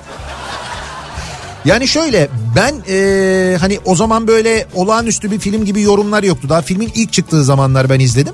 Yani 1.66 1.88
şöyle 1.88 2.28
ben 2.56 2.76
e, 2.90 3.58
hani 3.60 3.80
o 3.86 3.96
zaman 3.96 4.28
böyle 4.28 4.68
olağanüstü 4.76 5.32
bir 5.32 5.40
film 5.40 5.66
gibi 5.66 5.82
yorumlar 5.82 6.24
yoktu. 6.24 6.50
Daha 6.50 6.62
filmin 6.62 6.92
ilk 6.96 7.14
çıktığı 7.14 7.44
zamanlar 7.44 7.90
ben 7.90 8.00
izledim. 8.00 8.34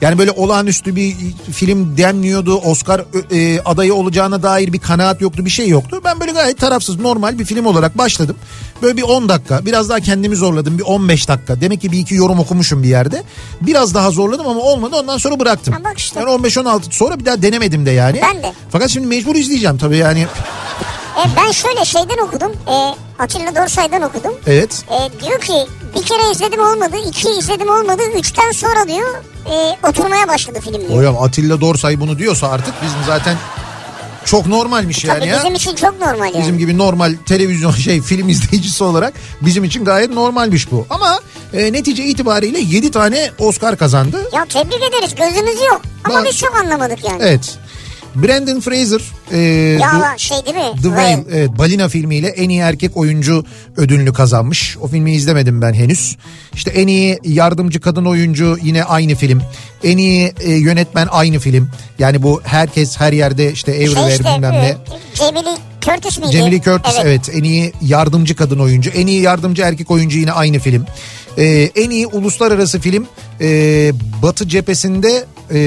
Yani 0.00 0.18
böyle 0.18 0.30
olağanüstü 0.30 0.96
bir 0.96 1.16
film 1.52 1.96
denmiyordu. 1.96 2.56
Oscar 2.56 3.04
e, 3.32 3.60
adayı 3.60 3.94
olacağına 3.94 4.42
dair 4.42 4.72
bir 4.72 4.78
kanaat 4.78 5.20
yoktu 5.20 5.44
bir 5.44 5.50
şey 5.50 5.68
yoktu. 5.68 6.00
Ben 6.04 6.20
böyle 6.20 6.32
gayet 6.32 6.58
tarafsız 6.58 6.98
normal 6.98 7.38
bir 7.38 7.44
film 7.44 7.66
olarak 7.66 7.98
başladım. 7.98 8.36
Böyle 8.82 8.96
bir 8.96 9.02
10 9.02 9.28
dakika 9.28 9.66
biraz 9.66 9.88
daha 9.88 10.00
kendimi 10.00 10.36
zorladım 10.36 10.78
bir 10.78 10.82
15 10.82 11.28
dakika. 11.28 11.60
Demek 11.60 11.80
ki 11.80 11.92
bir 11.92 11.98
iki 11.98 12.14
yorum 12.14 12.38
okumuşum 12.38 12.82
bir 12.82 12.88
yerde. 12.88 13.22
Biraz 13.60 13.94
daha 13.94 14.10
zorladım 14.10 14.48
ama 14.48 14.60
olmadı 14.60 14.96
ondan 14.96 15.18
sonra 15.18 15.40
bıraktım. 15.40 15.74
Ha 15.74 15.84
bak 15.84 15.98
işte. 15.98 16.20
Yani 16.20 16.30
15-16 16.30 16.80
sonra 16.90 17.20
bir 17.20 17.24
daha 17.24 17.42
denemedim 17.42 17.86
de 17.86 17.90
yani. 17.90 18.20
Ben 18.22 18.42
de. 18.42 18.52
Fakat 18.70 18.90
şimdi 18.90 19.06
mecbur 19.06 19.34
izleyeceğim 19.34 19.78
tabii 19.78 19.96
yani. 19.96 20.26
E, 21.16 21.22
ben 21.36 21.52
şöyle 21.52 21.84
şeyden 21.84 22.18
okudum. 22.18 22.52
E, 22.68 22.94
Atilla 23.22 23.54
Dorsay'dan 23.56 24.02
okudum. 24.02 24.32
Evet. 24.46 24.84
E, 24.90 25.24
diyor 25.24 25.40
ki 25.40 25.52
bir 25.96 26.02
kere 26.02 26.32
izledim 26.32 26.60
olmadı, 26.60 26.96
iki 27.08 27.30
izledim 27.30 27.68
olmadı, 27.68 28.02
üçten 28.18 28.50
sonra 28.50 28.88
diyor 28.88 29.14
e, 29.50 29.88
oturmaya 29.88 30.28
başladı 30.28 30.60
film 30.64 30.88
diyor. 30.88 30.98
Hocam 30.98 31.22
Atilla 31.22 31.60
Dorsay 31.60 32.00
bunu 32.00 32.18
diyorsa 32.18 32.48
artık 32.48 32.74
bizim 32.82 32.98
zaten 33.06 33.36
çok 34.24 34.46
normalmiş 34.46 35.04
yani 35.04 35.18
Tabii 35.18 35.28
ya. 35.28 35.38
bizim 35.38 35.54
için 35.54 35.74
çok 35.74 36.00
normal 36.00 36.26
yani. 36.26 36.40
Bizim 36.40 36.58
gibi 36.58 36.78
normal 36.78 37.14
televizyon 37.26 37.70
şey 37.86 38.00
film 38.00 38.28
izleyicisi 38.28 38.84
olarak 38.84 39.14
bizim 39.40 39.64
için 39.64 39.84
gayet 39.84 40.10
normalmiş 40.10 40.70
bu. 40.70 40.86
Ama 40.90 41.20
e, 41.52 41.72
netice 41.72 42.04
itibariyle 42.04 42.60
7 42.60 42.90
tane 42.90 43.30
Oscar 43.38 43.76
kazandı. 43.76 44.28
Ya 44.32 44.44
tebrik 44.44 44.82
ederiz 44.82 45.14
gözümüz 45.14 45.60
yok. 45.60 45.80
Ama 46.04 46.14
Bak- 46.14 46.26
biz 46.26 46.38
çok 46.38 46.56
anlamadık 46.56 47.04
yani. 47.04 47.18
Evet. 47.22 47.58
Brandon 48.22 48.60
Fraser 48.60 49.00
e, 49.32 49.38
Ya 49.80 49.90
The, 49.90 50.18
şey 50.18 50.36
değil 50.46 50.56
mi? 50.56 50.72
The 50.82 50.88
Whale 50.88 51.24
evet, 51.30 51.50
Balina 51.58 51.88
filmiyle 51.88 52.28
en 52.28 52.48
iyi 52.48 52.60
erkek 52.60 52.96
oyuncu 52.96 53.44
ödülünü 53.76 54.12
kazanmış. 54.12 54.76
O 54.80 54.88
filmi 54.88 55.14
izlemedim 55.14 55.62
ben 55.62 55.74
henüz. 55.74 56.16
İşte 56.54 56.70
en 56.70 56.86
iyi 56.86 57.18
yardımcı 57.24 57.80
kadın 57.80 58.04
oyuncu 58.04 58.58
yine 58.62 58.84
aynı 58.84 59.14
film. 59.14 59.42
En 59.84 59.98
iyi 59.98 60.32
e, 60.40 60.52
yönetmen 60.52 61.08
aynı 61.10 61.38
film. 61.38 61.70
Yani 61.98 62.22
bu 62.22 62.40
herkes 62.44 63.00
her 63.00 63.12
yerde 63.12 63.52
işte 63.52 63.72
Everywhere 63.72 64.06
Şey 64.06 64.12
işte 64.12 64.24
bilmem 64.24 64.52
e, 64.52 64.62
ne. 64.62 64.76
Cemile 65.14 65.56
Curtis 65.80 66.18
miydi? 66.18 66.32
Jamie 66.32 66.52
Lee 66.52 66.62
Curtis 66.62 66.96
evet. 67.02 67.30
en 67.32 67.44
iyi 67.44 67.72
yardımcı 67.82 68.36
kadın 68.36 68.58
oyuncu. 68.58 68.90
En 68.90 69.06
iyi 69.06 69.22
yardımcı 69.22 69.62
erkek 69.62 69.90
oyuncu 69.90 70.18
yine 70.18 70.32
aynı 70.32 70.58
film. 70.58 70.86
Ee, 71.38 71.70
en 71.76 71.90
iyi 71.90 72.06
uluslararası 72.06 72.80
film 72.80 73.06
e, 73.40 73.92
Batı 74.22 74.48
cephesinde 74.48 75.24
e, 75.50 75.58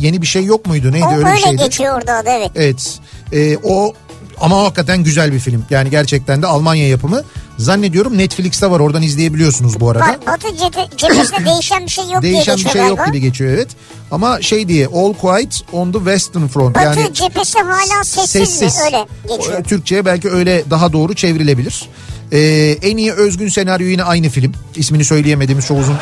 yeni 0.00 0.22
bir 0.22 0.26
şey 0.26 0.44
yok 0.44 0.66
muydu? 0.66 0.92
Neydi 0.92 1.04
O 1.04 1.12
öyle 1.16 1.26
öyle 1.26 1.36
bir 1.36 1.42
şeydi. 1.42 1.56
geçiyor 1.62 1.94
orada 1.98 2.14
adı 2.16 2.28
evet. 2.30 2.50
Evet. 2.54 2.98
Ee, 3.32 3.56
o 3.64 3.92
ama 4.40 4.62
hakikaten 4.62 5.04
güzel 5.04 5.32
bir 5.32 5.38
film. 5.38 5.64
Yani 5.70 5.90
gerçekten 5.90 6.42
de 6.42 6.46
Almanya 6.46 6.88
yapımı. 6.88 7.22
Zannediyorum 7.58 8.18
Netflix'te 8.18 8.70
var. 8.70 8.80
Oradan 8.80 9.02
izleyebiliyorsunuz 9.02 9.80
bu 9.80 9.90
arada. 9.90 10.04
Var, 10.04 10.16
Batı 10.26 10.56
cephe, 10.56 10.88
cephesinde 10.96 11.44
değişen 11.50 11.84
bir 11.84 11.90
şey 11.90 12.04
yok 12.10 12.22
Değişen 12.22 12.56
bir 12.56 12.68
şey 12.68 12.86
yok 12.86 12.98
galiba. 12.98 13.06
gibi 13.06 13.20
geçiyor 13.20 13.50
evet. 13.54 13.68
Ama 14.10 14.42
şey 14.42 14.68
diye 14.68 14.86
All 14.86 15.12
Quiet 15.12 15.62
on 15.72 15.92
the 15.92 15.98
Western 15.98 16.46
Front. 16.46 16.74
Batı 16.76 17.00
yani 17.00 17.14
cephesi 17.14 17.58
hala 17.58 18.04
sessiz, 18.04 18.62
mi? 18.62 18.68
Öyle 18.84 19.06
geçiyor. 19.36 19.64
Türkçe'ye 19.64 20.04
belki 20.04 20.30
öyle 20.30 20.62
daha 20.70 20.92
doğru 20.92 21.14
çevrilebilir. 21.14 21.88
Ee, 22.32 22.76
en 22.82 22.96
iyi 22.96 23.12
özgün 23.12 23.48
senaryo 23.48 23.86
yine 23.86 24.02
aynı 24.02 24.28
film. 24.28 24.52
İsmini 24.76 25.04
söyleyemediğimiz 25.04 25.66
çok 25.66 25.78
uzun. 25.78 25.96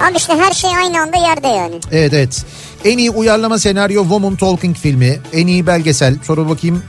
Abi 0.00 0.16
işte 0.16 0.32
her 0.36 0.52
şey 0.52 0.76
aynı 0.76 1.00
anda 1.00 1.16
yerde 1.16 1.48
yani. 1.48 1.74
Evet 1.92 2.12
evet. 2.12 2.44
En 2.84 2.98
iyi 2.98 3.10
uyarlama 3.10 3.58
senaryo 3.58 4.02
Woman 4.02 4.36
Talking 4.36 4.76
filmi. 4.76 5.18
En 5.32 5.46
iyi 5.46 5.66
belgesel. 5.66 6.16
Sonra 6.26 6.48
bakayım. 6.48 6.82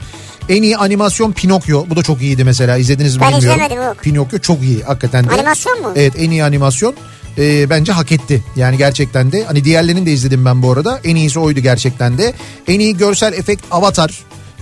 En 0.48 0.62
iyi 0.62 0.76
animasyon 0.76 1.32
Pinokyo. 1.32 1.84
Bu 1.90 1.96
da 1.96 2.02
çok 2.02 2.22
iyiydi 2.22 2.44
mesela. 2.44 2.76
İzlediniz 2.76 3.16
mi 3.16 3.22
Ben 3.22 3.32
bilmiyorum. 3.32 3.60
izlemedim, 3.60 3.82
yok. 3.86 3.96
Pinokyo 4.02 4.38
çok 4.38 4.62
iyi 4.62 4.82
hakikaten 4.82 5.24
de. 5.28 5.32
Animasyon 5.32 5.82
mu? 5.82 5.92
Evet 5.96 6.12
en 6.18 6.30
iyi 6.30 6.44
animasyon. 6.44 6.94
Ee, 7.38 7.70
bence 7.70 7.92
hak 7.92 8.12
etti. 8.12 8.44
Yani 8.56 8.76
gerçekten 8.78 9.32
de. 9.32 9.44
Hani 9.44 9.64
diğerlerini 9.64 10.06
de 10.06 10.12
izledim 10.12 10.44
ben 10.44 10.62
bu 10.62 10.72
arada. 10.72 11.00
En 11.04 11.16
iyisi 11.16 11.38
oydu 11.38 11.60
gerçekten 11.60 12.18
de. 12.18 12.32
En 12.68 12.80
iyi 12.80 12.96
görsel 12.96 13.32
efekt 13.32 13.64
Avatar. 13.70 14.18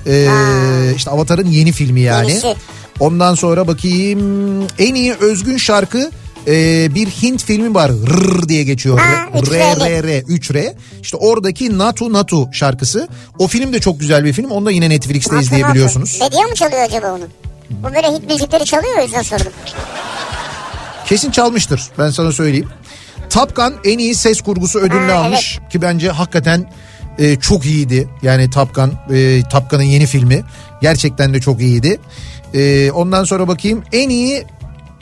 Ee, 0.07 0.27
işte 0.97 1.11
Avatar'ın 1.11 1.47
yeni 1.47 1.73
filmi 1.73 2.01
yani. 2.01 2.31
Yenisi. 2.31 2.55
Ondan 3.01 3.35
sonra 3.35 3.67
bakayım 3.67 4.21
en 4.79 4.95
iyi 4.95 5.15
özgün 5.15 5.57
şarkı 5.57 6.11
e, 6.47 6.95
bir 6.95 7.07
Hint 7.07 7.45
filmi 7.45 7.75
var. 7.75 7.93
Rrr 7.93 8.49
diye 8.49 8.63
geçiyor. 8.65 8.99
Ha, 8.99 9.29
R. 9.51 9.59
R 9.81 10.03
R 10.03 10.19
3R. 10.21 10.75
İşte 11.03 11.17
oradaki 11.17 11.79
Natu 11.79 12.13
Natu 12.13 12.49
şarkısı. 12.53 13.09
O 13.39 13.47
film 13.47 13.73
de 13.73 13.81
çok 13.81 14.01
güzel 14.01 14.25
bir 14.25 14.33
film. 14.33 14.51
Onu 14.51 14.67
da 14.67 14.71
yine 14.71 14.91
Netflix'te 14.91 15.35
Nasıl, 15.37 15.47
izleyebiliyorsunuz. 15.47 16.21
nasıl? 16.21 16.25
Medya 16.25 16.47
mı 16.49 16.55
çalıyor 16.55 16.81
acaba 16.83 17.13
onu? 17.13 17.25
Bu 17.71 17.95
böyle 17.95 18.13
hit 18.17 18.31
müzikleri 18.31 18.65
çalıyor 18.65 18.99
o 18.99 19.03
yüzden 19.03 19.23
sordum. 19.23 19.53
Kesin 21.07 21.31
çalmıştır. 21.31 21.83
Ben 21.99 22.11
sana 22.11 22.33
söyleyeyim. 22.33 22.69
Top 23.31 23.57
Gun 23.57 23.75
en 23.85 23.99
iyi 23.99 24.15
ses 24.15 24.41
kurgusu 24.41 24.79
ödülünü 24.79 25.11
Ha, 25.13 25.19
almış 25.19 25.59
ki 25.71 25.83
bence 25.83 26.11
hakikaten 26.11 26.73
e, 27.19 27.37
çok 27.37 27.67
iyiydi. 27.67 28.09
Yani 28.23 28.51
Top 28.51 28.75
Gun, 28.75 28.93
e, 29.15 29.43
Top 29.53 29.71
Gun'ın 29.71 29.83
yeni 29.83 30.07
filmi 30.07 30.43
gerçekten 30.83 31.35
de 31.35 31.41
çok 31.41 31.61
iyiydi. 31.61 32.01
E, 32.55 32.91
ondan 32.91 33.25
sonra 33.25 33.49
bakayım 33.49 33.83
en 33.93 34.09
iyi 34.09 34.45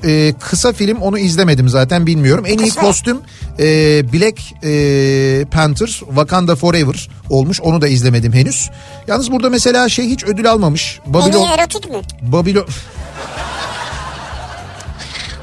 e, 0.06 0.34
kısa 0.40 0.72
film 0.72 0.98
onu 0.98 1.18
izlemedim 1.18 1.68
zaten 1.68 2.06
bilmiyorum. 2.06 2.44
En 2.46 2.58
iyi 2.58 2.70
kostüm 2.70 3.18
e, 3.58 3.64
Black 4.12 4.40
e, 4.64 5.44
Panther 5.50 5.86
Wakanda 5.86 6.56
Forever 6.56 7.08
olmuş 7.30 7.60
onu 7.60 7.80
da 7.80 7.88
izlemedim 7.88 8.32
henüz. 8.32 8.70
Yalnız 9.06 9.32
burada 9.32 9.50
mesela 9.50 9.88
şey 9.88 10.08
hiç 10.08 10.24
ödül 10.24 10.50
almamış. 10.50 11.00
En 11.06 11.12
Babylon 11.14 11.46
iyi 11.46 11.52
erotik 11.52 11.90
mi? 11.90 12.00
Babylon 12.22 12.66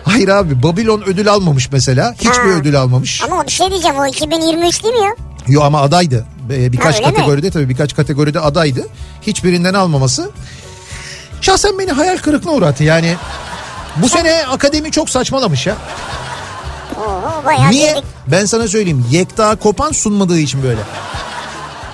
Hayır 0.03 0.27
abi 0.27 0.63
Babylon 0.63 1.01
ödül 1.01 1.31
almamış 1.31 1.71
mesela. 1.71 2.13
Hiçbir 2.19 2.29
Ha. 2.29 2.59
ödül 2.59 2.79
almamış. 2.79 3.21
Ama 3.23 3.45
bir 3.47 3.51
şey 3.51 3.69
diyeceğim 3.69 3.97
o 3.97 4.05
2023 4.07 4.83
değil 4.83 4.95
mi 4.95 5.05
ya? 5.05 5.15
Yo 5.47 5.61
ama 5.61 5.81
adaydı. 5.81 6.25
Birkaç 6.49 6.95
Ha, 6.95 6.97
öyle 6.97 7.07
mi? 7.07 7.13
kategoride 7.15 7.51
tabii 7.51 7.69
birkaç 7.69 7.95
kategoride 7.95 8.39
adaydı. 8.39 8.87
Hiçbirinden 9.21 9.73
almaması. 9.73 10.31
Şahsen 11.41 11.79
beni 11.79 11.91
hayal 11.91 12.17
kırıklığına 12.17 12.53
uğrattı. 12.53 12.83
Yani 12.83 13.15
bu 13.97 14.09
sene 14.09 14.45
akademi 14.45 14.91
çok 14.91 15.09
saçmalamış 15.09 15.67
ya. 15.67 15.75
Bayağı 17.45 17.71
Niye? 17.71 17.95
Ben 18.27 18.45
sana 18.45 18.67
söyleyeyim. 18.67 19.05
Yekta 19.11 19.55
Kopan 19.55 19.91
sunmadığı 19.91 20.39
için 20.39 20.63
böyle. 20.63 20.79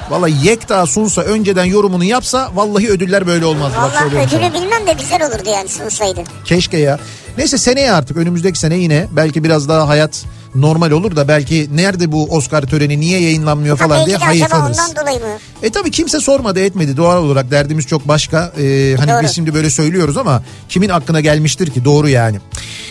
Vallahi 0.09 0.47
Yekta 0.47 0.85
sunsa 0.85 1.21
önceden 1.21 1.65
yorumunu 1.65 2.03
yapsa 2.03 2.49
vallahi 2.53 2.89
ödüller 2.89 3.27
böyle 3.27 3.45
olmazdı. 3.45 3.77
Bak 3.77 3.83
Valla 3.91 3.99
söylüyorum 3.99 4.29
sana. 4.31 4.39
ödülü 4.47 4.53
bilmem 4.61 4.87
de 4.87 4.93
güzel 4.93 5.27
olurdu 5.27 5.49
yani 5.49 5.69
sunsaydı. 5.69 6.23
Keşke 6.45 6.77
ya. 6.77 6.99
Neyse 7.37 7.57
seneye 7.57 7.91
artık 7.91 8.17
önümüzdeki 8.17 8.59
sene 8.59 8.75
yine 8.75 9.07
belki 9.11 9.43
biraz 9.43 9.69
daha 9.69 9.87
hayat 9.87 10.23
normal 10.55 10.91
olur 10.91 11.15
da 11.15 11.27
belki 11.27 11.67
nerede 11.73 12.11
bu 12.11 12.25
Oscar 12.25 12.61
töreni 12.61 12.99
niye 12.99 13.21
yayınlanmıyor 13.21 13.77
Ha, 13.79 13.87
falan 13.87 14.05
diye 14.05 14.15
de 14.19 14.25
acaba 14.25 14.29
hayıflanırız. 14.29 14.79
E 15.63 15.69
tabii 15.69 15.91
kimse 15.91 16.19
sormadı 16.19 16.59
etmedi 16.59 16.97
doğal 16.97 17.17
olarak 17.23 17.51
derdimiz 17.51 17.87
çok 17.87 18.07
başka. 18.07 18.51
Ee, 18.59 18.95
hani 18.99 19.11
Doğru. 19.11 19.23
biz 19.23 19.31
şimdi 19.35 19.53
böyle 19.53 19.69
söylüyoruz 19.69 20.17
ama 20.17 20.43
kimin 20.69 20.89
aklına 20.89 21.19
gelmiştir 21.19 21.71
ki 21.71 21.85
doğru 21.85 22.09
yani. 22.09 22.39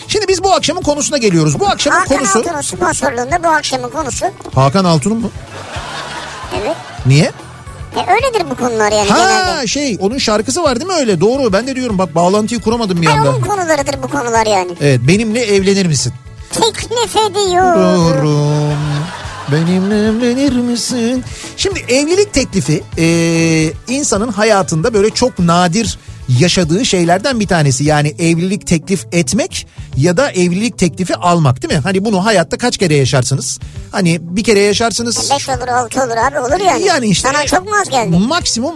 Şimdi 0.07 0.27
biz 0.27 0.43
bu 0.43 0.53
akşamın 0.53 0.81
konusuna 0.81 1.17
geliyoruz. 1.17 1.59
Bu 1.59 1.67
akşamın 1.67 1.97
Hakan 1.99 2.17
konusu 2.17 2.39
Altun'un 2.39 2.61
sponsorluğunda 2.61 3.43
bu 3.43 3.47
akşamın 3.47 3.89
konusu. 3.89 4.25
Hakan 4.55 4.85
Altun'un 4.85 5.17
mu? 5.17 5.31
Evet. 6.61 6.75
Niye? 7.05 7.31
E, 7.95 8.11
öyledir 8.11 8.49
bu 8.51 8.55
konular 8.55 8.91
yani 8.91 9.09
Ha 9.09 9.17
genelde. 9.17 9.67
şey 9.67 9.97
onun 10.01 10.17
şarkısı 10.17 10.63
var 10.63 10.75
değil 10.79 10.87
mi 10.91 10.97
öyle? 10.99 11.21
Doğru 11.21 11.53
ben 11.53 11.67
de 11.67 11.75
diyorum 11.75 11.97
bak 11.97 12.15
bağlantıyı 12.15 12.61
kuramadım 12.61 13.01
bir 13.01 13.07
Ay, 13.07 13.13
anda. 13.19 13.29
onun 13.29 13.41
konularıdır 13.41 14.03
bu 14.03 14.07
konular 14.07 14.45
yani. 14.45 14.71
Evet 14.81 14.99
benimle 15.07 15.41
evlenir 15.55 15.85
misin? 15.85 16.13
Teklif 16.51 17.15
ediyorum. 17.15 18.05
Diyorum. 18.05 18.79
Benimle 19.51 19.95
evlenir 20.07 20.53
misin? 20.53 21.23
Şimdi 21.57 21.79
evlilik 21.79 22.33
teklifi 22.33 22.83
e, 22.97 23.05
insanın 23.87 24.27
hayatında 24.31 24.93
böyle 24.93 25.09
çok 25.09 25.39
nadir 25.39 25.99
yaşadığı 26.39 26.85
şeylerden 26.85 27.39
bir 27.39 27.47
tanesi. 27.47 27.83
Yani 27.83 28.15
evlilik 28.19 28.67
teklif 28.67 29.05
etmek 29.11 29.67
ya 29.97 30.17
da 30.17 30.31
evlilik 30.31 30.77
teklifi 30.77 31.15
almak 31.15 31.61
değil 31.61 31.73
mi? 31.73 31.79
Hani 31.79 32.05
bunu 32.05 32.25
hayatta 32.25 32.57
kaç 32.57 32.77
kere 32.77 32.95
yaşarsınız? 32.95 33.59
Hani 33.91 34.17
bir 34.21 34.43
kere 34.43 34.59
yaşarsınız. 34.59 35.31
Beş 35.31 35.49
olur 35.49 35.67
altı 35.67 36.03
olur 36.03 36.17
abi 36.17 36.39
olur 36.39 36.65
yani. 36.65 36.85
Yani 36.85 37.07
işte 37.07 37.29
Sana 37.33 37.45
çok 37.45 37.65
mu 37.65 37.71
az 37.81 37.89
geldi? 37.89 38.17
Maksimum 38.17 38.75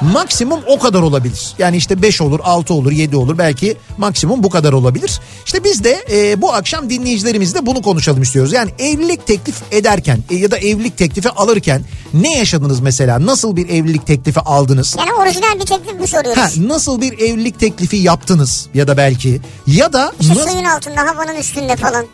maksimum 0.00 0.60
o 0.66 0.78
kadar 0.78 1.00
olabilir. 1.02 1.54
Yani 1.58 1.76
işte 1.76 2.02
5 2.02 2.20
olur, 2.20 2.40
6 2.42 2.74
olur, 2.74 2.92
7 2.92 3.16
olur. 3.16 3.38
Belki 3.38 3.76
maksimum 3.98 4.42
bu 4.42 4.50
kadar 4.50 4.72
olabilir. 4.72 5.20
İşte 5.46 5.64
biz 5.64 5.84
de 5.84 6.04
e, 6.12 6.42
bu 6.42 6.52
akşam 6.54 6.90
dinleyicilerimizle 6.90 7.66
bunu 7.66 7.82
konuşalım 7.82 8.22
istiyoruz. 8.22 8.52
Yani 8.52 8.70
evlilik 8.78 9.26
teklif 9.26 9.56
ederken 9.70 10.18
e, 10.30 10.34
ya 10.36 10.50
da 10.50 10.58
evlilik 10.58 10.98
teklifi 10.98 11.28
alırken 11.30 11.82
ne 12.14 12.38
yaşadınız 12.38 12.80
mesela? 12.80 13.26
Nasıl 13.26 13.56
bir 13.56 13.68
evlilik 13.68 14.06
teklifi 14.06 14.40
aldınız? 14.40 14.96
Yani 14.98 15.12
orijinal 15.14 15.54
bir 15.60 15.66
teklif 15.66 16.00
mi 16.00 16.06
soruyoruz? 16.08 16.42
Ha, 16.42 16.48
nasıl 16.68 17.00
bir 17.00 17.12
evlilik 17.18 17.60
teklifi 17.60 17.96
yaptınız 17.96 18.66
ya 18.74 18.88
da 18.88 18.96
belki 18.96 19.40
ya 19.66 19.92
da 19.92 20.12
İşte 20.20 20.34
nasıl- 20.34 20.50
suyun 20.50 20.64
altında 20.64 21.00
havanın 21.00 21.36
üstünde 21.36 21.76
falan. 21.76 22.06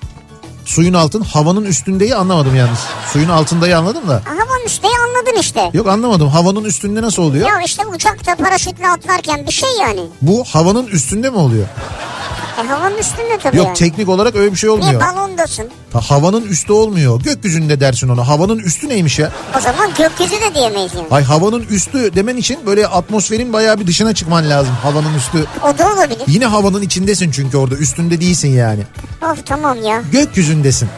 Suyun 0.65 0.95
altın 0.95 1.21
havanın 1.21 1.65
üstündeyi 1.65 2.15
anlamadım 2.15 2.55
yalnız. 2.57 2.79
Suyun 3.13 3.29
altındayı 3.29 3.79
anladım 3.79 4.09
da. 4.09 4.23
Havanın 4.25 4.65
üstünde 4.67 4.93
anladın 5.09 5.41
işte. 5.41 5.71
Yok 5.75 5.89
anlamadım. 5.89 6.29
Havanın 6.29 6.65
üstünde 6.65 7.03
nasıl 7.03 7.23
oluyor? 7.23 7.49
Ya 7.49 7.61
işte 7.63 7.87
uçakta 7.87 8.37
paraşütle 8.37 8.89
atlarken 8.89 9.47
bir 9.47 9.53
şey 9.53 9.69
yani. 9.81 10.01
Bu 10.23 10.45
havanın 10.45 10.87
üstünde 10.87 11.31
mi 11.31 11.37
oluyor? 11.37 11.67
E 12.59 12.63
havanın 12.67 12.99
üstünde 12.99 13.39
tabii 13.43 13.57
Yok 13.57 13.67
yani. 13.67 13.77
teknik 13.77 14.09
olarak 14.09 14.37
öyle 14.37 14.53
bir 14.53 14.57
şey 14.57 14.71
Niye 14.71 14.79
olmuyor. 14.81 15.01
balondasın? 15.01 15.69
Ha, 15.93 16.01
havanın 16.01 16.43
üstü 16.43 16.73
olmuyor. 16.73 17.21
Gökyüzünde 17.23 17.81
dersin 17.81 18.09
ona. 18.09 18.29
Havanın 18.29 18.59
üstü 18.59 18.89
neymiş 18.89 19.19
ya? 19.19 19.33
O 19.59 19.61
zaman 19.61 19.91
gökyüzü 19.99 20.41
de 20.41 20.55
diyemeyiz 20.55 20.93
yani. 20.95 21.07
Ay 21.11 21.23
havanın 21.25 21.63
üstü 21.71 22.15
demen 22.15 22.37
için 22.37 22.59
böyle 22.67 22.87
atmosferin 22.87 23.53
bayağı 23.53 23.81
bir 23.81 23.87
dışına 23.87 24.15
çıkman 24.15 24.51
lazım. 24.51 24.75
Havanın 24.83 25.15
üstü. 25.15 25.47
O 25.65 25.79
da 25.79 25.93
olabilir. 25.95 26.23
Yine 26.27 26.47
havanın 26.47 26.83
içindesin 26.83 27.31
çünkü 27.31 27.57
orada 27.57 27.75
üstünde 27.75 28.21
değilsin 28.21 28.49
yani. 28.49 28.83
Of 29.23 29.47
tamam 29.47 29.83
ya. 29.85 30.03
Gökyüzündesin. 30.13 30.89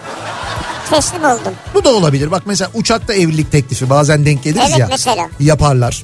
Teslim 0.91 1.25
oldum. 1.25 1.53
Bu 1.75 1.85
da 1.85 1.91
olabilir. 1.95 2.31
Bak 2.31 2.43
mesela 2.47 2.71
uçakta 2.75 3.15
evlilik 3.15 3.53
teklifi 3.53 3.91
bazen 3.91 4.27
denk 4.27 4.43
geliriz 4.43 4.65
Evet, 4.69 4.79
ya. 4.79 4.87
mesela. 4.91 5.29
Yaparlar. 5.41 6.03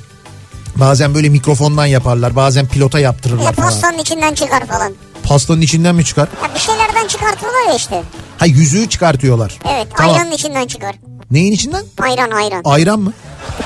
Bazen 0.76 1.14
böyle 1.14 1.28
mikrofondan 1.28 1.86
yaparlar. 1.86 2.36
Bazen 2.36 2.66
pilota 2.66 2.98
yaptırırlar 3.00 3.52
falan. 3.52 3.68
pastanın 3.68 3.98
içinden 3.98 4.34
çıkar 4.34 4.66
falan. 4.66 4.92
Pastanın 5.30 5.60
içinden 5.60 5.94
mi 5.94 6.04
çıkar? 6.04 6.28
Ya 6.42 6.54
bir 6.54 6.60
şeylerden 6.60 7.06
çıkartıyorlar 7.06 7.66
ya 7.68 7.74
işte. 7.74 8.02
Ha 8.38 8.46
yüzüğü 8.46 8.88
çıkartıyorlar. 8.88 9.58
Evet 9.70 9.86
Tamam. 9.96 10.14
ayranın 10.14 10.30
içinden 10.30 10.66
çıkar. 10.66 10.94
Neyin 11.30 11.52
içinden? 11.52 11.84
Ayran 12.02 12.30
ayran. 12.30 12.62
Ayran 12.64 12.98
mı? 13.00 13.12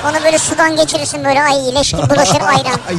Onu 0.09 0.23
böyle 0.23 0.37
sudan 0.37 0.75
geçirirsin 0.75 1.23
böyle 1.25 1.43
ay 1.43 1.75
leş 1.75 1.91
gibi 1.91 2.01
bulaşır 2.09 2.41
ayran. 2.41 2.79
Ay. 2.89 2.95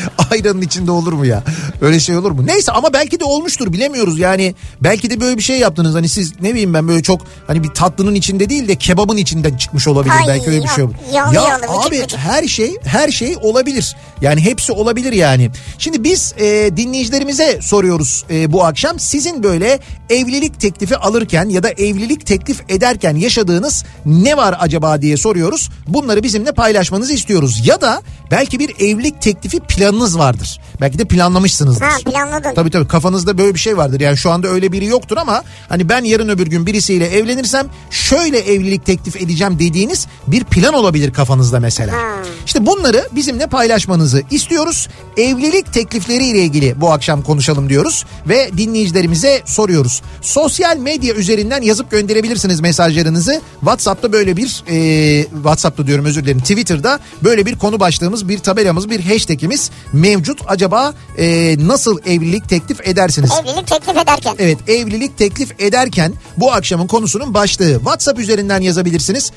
Ayranın 0.30 0.62
içinde 0.62 0.90
olur 0.90 1.12
mu 1.12 1.26
ya? 1.26 1.42
Öyle 1.80 2.00
şey 2.00 2.16
olur 2.16 2.30
mu? 2.30 2.46
Neyse 2.46 2.72
ama 2.72 2.92
belki 2.92 3.20
de 3.20 3.24
olmuştur 3.24 3.72
bilemiyoruz. 3.72 4.18
Yani 4.18 4.54
belki 4.80 5.10
de 5.10 5.20
böyle 5.20 5.36
bir 5.36 5.42
şey 5.42 5.58
yaptınız. 5.58 5.94
Hani 5.94 6.08
siz 6.08 6.32
ne 6.40 6.50
bileyim 6.50 6.74
ben 6.74 6.88
böyle 6.88 7.02
çok 7.02 7.20
hani 7.46 7.62
bir 7.64 7.68
tatlının 7.68 8.14
içinde 8.14 8.48
değil 8.48 8.68
de 8.68 8.76
kebabın 8.76 9.16
içinden 9.16 9.56
çıkmış 9.56 9.88
olabilir. 9.88 10.14
Ay, 10.14 10.28
belki 10.28 10.50
öyle 10.50 10.62
bir 10.62 10.68
şey 10.68 10.84
yok. 10.84 10.90
olur. 10.90 11.14
Ya 11.14 11.28
vıcık 11.28 11.86
abi 11.86 12.02
vıcık. 12.02 12.18
her 12.18 12.46
şey 12.46 12.76
her 12.84 13.10
şey 13.10 13.36
olabilir. 13.42 13.96
Yani 14.20 14.40
hepsi 14.40 14.72
olabilir 14.72 15.12
yani. 15.12 15.50
Şimdi 15.78 16.04
biz 16.04 16.34
e, 16.38 16.70
dinleyicilerimize 16.76 17.58
soruyoruz 17.62 18.24
e, 18.30 18.52
bu 18.52 18.64
akşam. 18.64 18.98
Sizin 18.98 19.42
böyle 19.42 19.78
evlilik 20.10 20.60
teklifi 20.60 20.96
alırken 20.96 21.48
ya 21.48 21.62
da 21.62 21.70
evlilik 21.70 22.26
teklif 22.26 22.60
ederken 22.68 23.16
yaşadığınız 23.16 23.84
ne 24.06 24.36
var 24.36 24.56
acaba 24.60 25.02
diye 25.02 25.16
soruyoruz. 25.16 25.70
Bunları 25.88 26.22
bizimle 26.22 26.52
paylaşmanızı 26.52 27.12
istiyoruz. 27.12 27.66
Ya 27.66 27.80
da 27.80 28.02
belki 28.30 28.58
bir 28.58 28.70
evlilik 28.80 29.22
teklifi 29.22 29.60
planınız 29.82 30.18
vardır. 30.18 30.60
Belki 30.80 30.98
de 30.98 31.04
planlamışsınızdır. 31.04 31.84
Ha 31.84 31.96
planladın. 32.04 32.54
Tabii 32.54 32.70
tabii 32.70 32.88
kafanızda 32.88 33.38
böyle 33.38 33.54
bir 33.54 33.58
şey 33.58 33.76
vardır. 33.76 34.00
Yani 34.00 34.16
şu 34.16 34.30
anda 34.30 34.48
öyle 34.48 34.72
biri 34.72 34.84
yoktur 34.84 35.16
ama 35.16 35.42
hani 35.68 35.88
ben 35.88 36.04
yarın 36.04 36.28
öbür 36.28 36.46
gün 36.46 36.66
birisiyle 36.66 37.06
evlenirsem 37.06 37.66
şöyle 37.90 38.38
evlilik 38.38 38.86
teklif 38.86 39.16
edeceğim 39.16 39.58
dediğiniz 39.58 40.06
bir 40.26 40.44
plan 40.44 40.74
olabilir 40.74 41.12
kafanızda 41.12 41.60
mesela. 41.60 41.92
Ha. 41.92 41.98
İşte 42.46 42.66
bunları 42.66 43.08
bizimle 43.12 43.46
paylaşmanızı 43.46 44.22
istiyoruz. 44.30 44.88
Evlilik 45.16 45.72
teklifleriyle 45.72 46.38
ilgili 46.38 46.80
bu 46.80 46.92
akşam 46.92 47.22
konuşalım 47.22 47.68
diyoruz 47.68 48.04
ve 48.28 48.50
dinleyicilerimize 48.56 49.42
soruyoruz. 49.44 50.02
Sosyal 50.20 50.76
medya 50.76 51.14
üzerinden 51.14 51.62
yazıp 51.62 51.90
gönderebilirsiniz 51.90 52.60
mesajlarınızı. 52.60 53.40
WhatsApp'ta 53.60 54.12
böyle 54.12 54.36
bir 54.36 54.64
e, 54.68 55.24
WhatsApp'ta 55.24 55.86
diyorum 55.86 56.04
özür 56.04 56.24
dilerim 56.24 56.40
Twitter'da 56.40 57.00
böyle 57.24 57.46
bir 57.46 57.58
konu 57.58 57.80
başlığımız, 57.80 58.28
bir 58.28 58.38
tabelamız, 58.38 58.90
bir 58.90 59.00
hashtagimiz 59.00 59.70
mevcut. 59.92 60.38
Acaba 60.46 60.94
e, 61.18 61.56
nasıl 61.66 61.98
evlilik 62.06 62.48
teklif 62.48 62.88
edersiniz? 62.88 63.30
Evlilik 63.42 63.66
teklif 63.66 63.96
ederken. 63.96 64.34
Evet 64.38 64.58
evlilik 64.68 65.18
teklif 65.18 65.60
ederken 65.60 66.12
bu 66.36 66.52
akşamın 66.52 66.86
konusunun 66.86 67.34
başlığı 67.34 67.74
WhatsApp 67.74 68.18
üzerinden 68.18 68.60
yazabilirsiniz. 68.60 69.32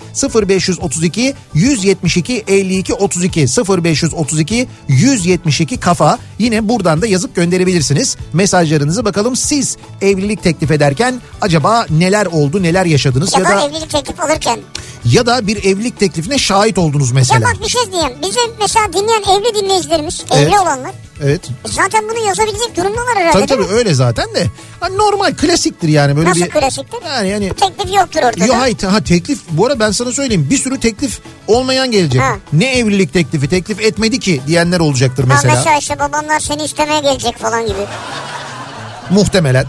0532 0.49 1.33
172 1.53 2.43
52 2.47 2.93
32 2.93 3.45
0532 3.83 4.67
172 4.87 5.77
kafa 5.77 6.19
yine 6.39 6.69
buradan 6.69 7.01
da 7.01 7.07
yazıp 7.07 7.35
gönderebilirsiniz. 7.35 8.17
Mesajlarınızı 8.33 9.05
bakalım 9.05 9.35
siz 9.35 9.77
evlilik 10.01 10.43
teklif 10.43 10.71
ederken 10.71 11.21
acaba 11.41 11.85
neler 11.89 12.25
oldu 12.25 12.63
neler 12.63 12.85
yaşadınız 12.85 13.33
Ya 13.33 13.39
ya 13.39 13.45
da 13.45 13.65
evlilik 13.67 13.89
teklif 13.89 14.19
alırken. 14.21 14.59
ya 15.05 15.25
da 15.25 15.47
bir 15.47 15.57
evlilik 15.63 15.99
teklifine 15.99 16.37
şahit 16.37 16.77
oldunuz 16.77 17.09
Ya 17.09 17.15
mesela. 17.15 17.41
bak 17.41 17.55
bir 17.63 17.69
şey 17.69 17.81
diyeyim. 17.91 18.11
Bize 18.21 18.39
mesela 18.59 18.93
dinleyen 18.93 19.39
evli 19.39 19.63
dinleyicilerimiz, 19.63 20.24
Evet. 20.31 20.47
evli 20.47 20.59
olanlar. 20.59 20.91
Evet. 21.23 21.41
e 21.65 21.67
Zaten 21.67 22.03
bunu 22.09 22.27
yazabilecek 22.27 22.77
durumdalar 22.77 23.15
herhalde 23.15 23.45
Tabii 23.45 23.63
tabii 23.63 23.73
öyle 23.75 23.93
zaten 23.93 24.35
de. 24.35 24.47
Hani 24.79 24.97
normal 24.97 25.33
klasiktir 25.35 25.87
yani 25.87 26.17
böyle 26.17 26.29
Nasıl 26.29 26.41
bir 26.41 26.49
klasiktir? 26.49 26.99
Yani 27.07 27.29
yani 27.29 27.49
Teklif 27.49 27.95
yoktur 27.95 28.19
ortada. 28.23 28.45
Yo 28.45 28.55
hayır 28.57 28.81
ha 28.81 29.03
teklif 29.03 29.39
bu 29.51 29.65
arada 29.65 29.79
ben 29.79 29.91
sana 29.91 30.11
söyleyeyim 30.11 30.47
bir 30.49 30.57
sürü 30.57 30.79
teklif 30.79 31.19
olmayan 31.47 31.91
gelecek. 31.91 32.21
Ha. 32.21 32.35
Ne 32.53 32.77
evlilik 32.77 33.13
teklifi 33.13 33.49
teklif 33.49 33.81
etmedi 33.81 34.19
ki 34.19 34.41
diyenler 34.47 34.79
olacaktır 34.79 35.23
Ha, 35.23 35.33
mesela. 35.33 35.55
mesela 35.55 35.77
işte 35.77 35.99
babanlar 35.99 36.39
seni 36.39 36.63
istemeye 36.63 36.99
gelecek 36.99 37.37
falan 37.37 37.67
gibi. 37.67 37.85
Muhtemelen. 39.09 39.65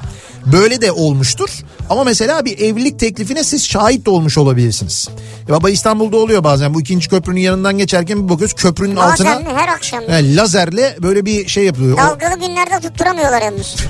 Böyle 0.52 0.80
de 0.80 0.92
olmuştur. 0.92 1.50
Ama 1.90 2.04
mesela 2.04 2.44
bir 2.44 2.58
evlilik 2.58 2.98
teklifine 2.98 3.44
siz 3.44 3.66
şahit 3.68 4.06
de 4.06 4.10
olmuş 4.10 4.38
olabilirsiniz. 4.38 5.08
Ya 5.48 5.54
baba 5.54 5.70
İstanbul'da 5.70 6.16
oluyor 6.16 6.44
bazen 6.44 6.74
bu 6.74 6.80
ikinci 6.80 7.08
köprünün 7.08 7.40
yanından 7.40 7.78
geçerken 7.78 8.24
bir 8.24 8.28
bakıyoruz 8.28 8.54
köprünün 8.54 8.96
altına 8.96 9.34
Bazen 9.36 9.56
her 9.56 9.68
akşam. 9.68 10.02
he, 10.02 10.36
lazerle 10.36 10.96
böyle 11.02 11.24
bir 11.24 11.48
şey 11.48 11.64
yapıyor. 11.64 11.94
O 11.94 11.96
Dalgalı 11.96 12.40
günlerde 12.40 12.88
tutturamıyorlar 12.88 13.42
yalnız. 13.42 13.76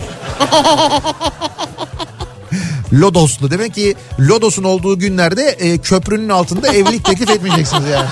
Lodoslu 2.92 3.50
demek 3.50 3.74
ki 3.74 3.94
Lodos'un 4.20 4.64
olduğu 4.64 4.98
günlerde 4.98 5.42
e, 5.42 5.78
köprünün 5.78 6.28
altında 6.28 6.68
evlilik 6.68 7.04
teklif 7.04 7.30
etmeyeceksiniz 7.30 7.88
yani. 7.88 8.08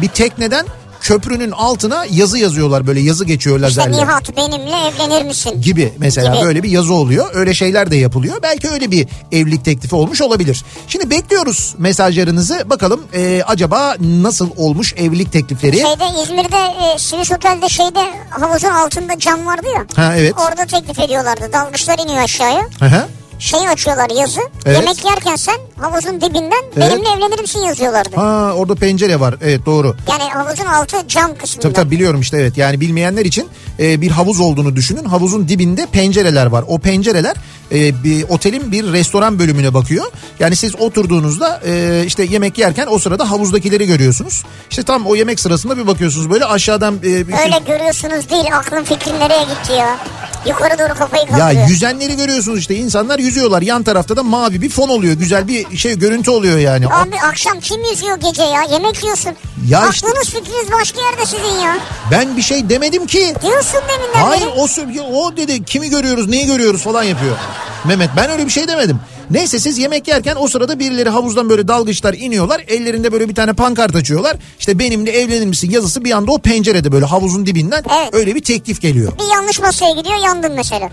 Bir 0.00 0.08
tekneden 0.08 0.66
köprünün 1.00 1.50
altına 1.50 2.04
yazı 2.10 2.38
yazıyorlar 2.38 2.86
böyle 2.86 3.00
yazı 3.00 3.24
geçiyor 3.24 3.56
İşte 3.56 3.80
lazerle. 3.80 3.96
Nihat 3.96 4.36
benimle 4.36 4.76
evlenir 4.88 5.24
misin? 5.24 5.62
gibi 5.62 5.92
mesela 5.98 6.34
Gibi. 6.34 6.44
böyle 6.44 6.62
bir 6.62 6.70
yazı 6.70 6.94
oluyor. 6.94 7.26
Öyle 7.34 7.54
şeyler 7.54 7.90
de 7.90 7.96
yapılıyor. 7.96 8.36
Belki 8.42 8.68
öyle 8.68 8.90
bir 8.90 9.08
evlilik 9.32 9.64
teklifi 9.64 9.94
olmuş 9.94 10.22
olabilir. 10.22 10.64
Şimdi 10.88 11.10
bekliyoruz 11.10 11.74
mesajlarınızı. 11.78 12.62
Bakalım 12.70 13.00
e, 13.14 13.42
acaba 13.46 13.96
nasıl 14.00 14.50
olmuş 14.56 14.94
evlilik 14.96 15.32
teklifleri? 15.32 15.76
Şeyde 15.76 16.22
İzmir'de 16.22 16.56
e, 16.56 16.98
Swiss 16.98 17.32
Otel'de 17.32 17.68
şeyde 17.68 18.00
havuzun 18.30 18.68
altında 18.68 19.18
cam 19.18 19.46
vardı 19.46 19.66
ya. 19.74 19.86
Ha 20.04 20.14
evet. 20.16 20.34
Orada 20.48 20.66
teklif 20.66 20.98
ediyorlardı. 20.98 21.52
Dalgıçlar 21.52 21.98
iniyor 21.98 22.22
aşağıya. 22.22 22.62
Hı 22.78 22.84
hı. 22.86 23.06
Şey 23.38 23.68
açıyorlar 23.68 24.10
yazı. 24.20 24.40
Evet. 24.66 24.76
Yemek 24.80 25.04
yerken 25.04 25.36
sen 25.36 25.56
havuzun 25.80 26.20
dibinden 26.20 26.62
Evet. 26.76 26.92
benimle 26.92 27.08
evlenir 27.08 27.40
misin 27.40 27.60
yazıyorlardı. 27.60 28.16
Ha 28.16 28.52
orada 28.56 28.74
pencere 28.74 29.20
var. 29.20 29.34
Evet 29.42 29.66
doğru. 29.66 29.96
Yani 30.10 30.22
havuzun 30.30 30.64
altı 30.64 31.08
cam 31.08 31.34
kısmında. 31.34 31.62
Tabii 31.62 31.72
tabii 31.74 31.90
biliyorum 31.90 32.20
işte 32.20 32.36
evet. 32.36 32.56
Yani 32.56 32.80
bilmeyenler 32.80 33.24
için 33.24 33.48
e, 33.80 34.00
bir 34.00 34.10
havuz 34.10 34.40
olduğunu 34.40 34.76
düşünün. 34.76 35.04
Havuzun 35.04 35.48
dibinde 35.48 35.86
pencereler 35.92 36.46
var. 36.46 36.64
O 36.68 36.78
pencereler 36.78 37.36
e, 37.72 38.04
bir 38.04 38.22
otelin 38.28 38.72
bir 38.72 38.92
restoran 38.92 39.38
bölümüne 39.38 39.74
bakıyor. 39.74 40.04
Yani 40.40 40.56
siz 40.56 40.76
oturduğunuzda 40.80 41.60
e, 41.66 42.02
işte 42.06 42.24
yemek 42.24 42.58
yerken 42.58 42.86
o 42.90 42.98
sırada 42.98 43.30
havuzdakileri 43.30 43.86
görüyorsunuz. 43.86 44.44
İşte 44.70 44.82
tam 44.82 45.06
o 45.06 45.14
yemek 45.14 45.40
sırasında 45.40 45.78
bir 45.78 45.86
bakıyorsunuz 45.86 46.30
böyle 46.30 46.44
aşağıdan 46.44 46.94
e, 46.94 47.02
bir- 47.28 47.32
Öyle 47.44 47.58
görüyorsunuz 47.66 48.30
değil 48.30 48.56
aklın 48.56 48.84
fikrin 48.84 49.20
nereye 49.20 49.42
gitti 49.42 49.72
ya. 49.78 49.98
Yukarı 50.46 50.78
doğru 50.78 50.98
kafayı 50.98 51.22
Ya 51.30 51.38
kaldırıyor. 51.38 51.68
yüzenleri 51.68 52.16
görüyorsunuz 52.16 52.58
işte 52.58 52.74
insanlar 52.76 53.18
yüzüyorlar. 53.28 53.62
Yan 53.62 53.82
tarafta 53.82 54.16
da 54.16 54.22
mavi 54.22 54.62
bir 54.62 54.68
fon 54.68 54.88
oluyor. 54.88 55.14
Güzel 55.14 55.48
bir 55.48 55.76
şey 55.76 55.98
görüntü 55.98 56.30
oluyor 56.30 56.58
yani. 56.58 56.86
Abi 56.86 57.16
akşam 57.30 57.60
kim 57.60 57.84
yüzüyor 57.84 58.16
gece 58.16 58.42
ya? 58.42 58.62
Yemek 58.72 59.02
yiyorsun. 59.02 59.32
Ya 59.68 59.78
Aklınız 59.80 60.24
işte- 60.24 60.38
fikriniz 60.38 60.72
başka 60.72 61.00
yerde 61.00 61.26
sizin 61.26 61.62
ya. 61.64 61.78
Ben 62.10 62.36
bir 62.36 62.42
şey 62.42 62.68
demedim 62.68 63.06
ki. 63.06 63.34
Diyorsun 63.42 63.80
deminden 63.88 64.28
Hayır 64.28 64.46
beri. 64.46 65.00
o, 65.02 65.24
o 65.24 65.36
dedi 65.36 65.64
kimi 65.64 65.90
görüyoruz 65.90 66.28
neyi 66.28 66.46
görüyoruz 66.46 66.82
falan 66.82 67.02
yapıyor. 67.02 67.36
Mehmet 67.84 68.10
ben 68.16 68.30
öyle 68.30 68.46
bir 68.46 68.50
şey 68.50 68.68
demedim. 68.68 69.00
Neyse 69.30 69.58
siz 69.58 69.78
yemek 69.78 70.08
yerken 70.08 70.36
o 70.40 70.48
sırada 70.48 70.78
birileri 70.78 71.08
havuzdan 71.08 71.48
böyle 71.50 71.68
dalgıçlar 71.68 72.14
iniyorlar. 72.14 72.64
Ellerinde 72.68 73.12
böyle 73.12 73.28
bir 73.28 73.34
tane 73.34 73.52
pankart 73.52 73.96
açıyorlar. 73.96 74.36
İşte 74.58 74.78
benimle 74.78 75.10
evlenir 75.10 75.46
misin 75.46 75.70
yazısı 75.70 76.04
bir 76.04 76.10
anda 76.10 76.32
o 76.32 76.38
pencerede 76.38 76.92
böyle 76.92 77.04
havuzun 77.06 77.46
dibinden 77.46 77.82
Evet. 78.02 78.14
öyle 78.14 78.34
bir 78.34 78.42
teklif 78.42 78.80
geliyor. 78.80 79.12
Bir 79.18 79.34
yanlış 79.34 79.60
masaya 79.60 79.94
gidiyor 79.94 80.16
yandın 80.24 80.52
mesela. 80.52 80.90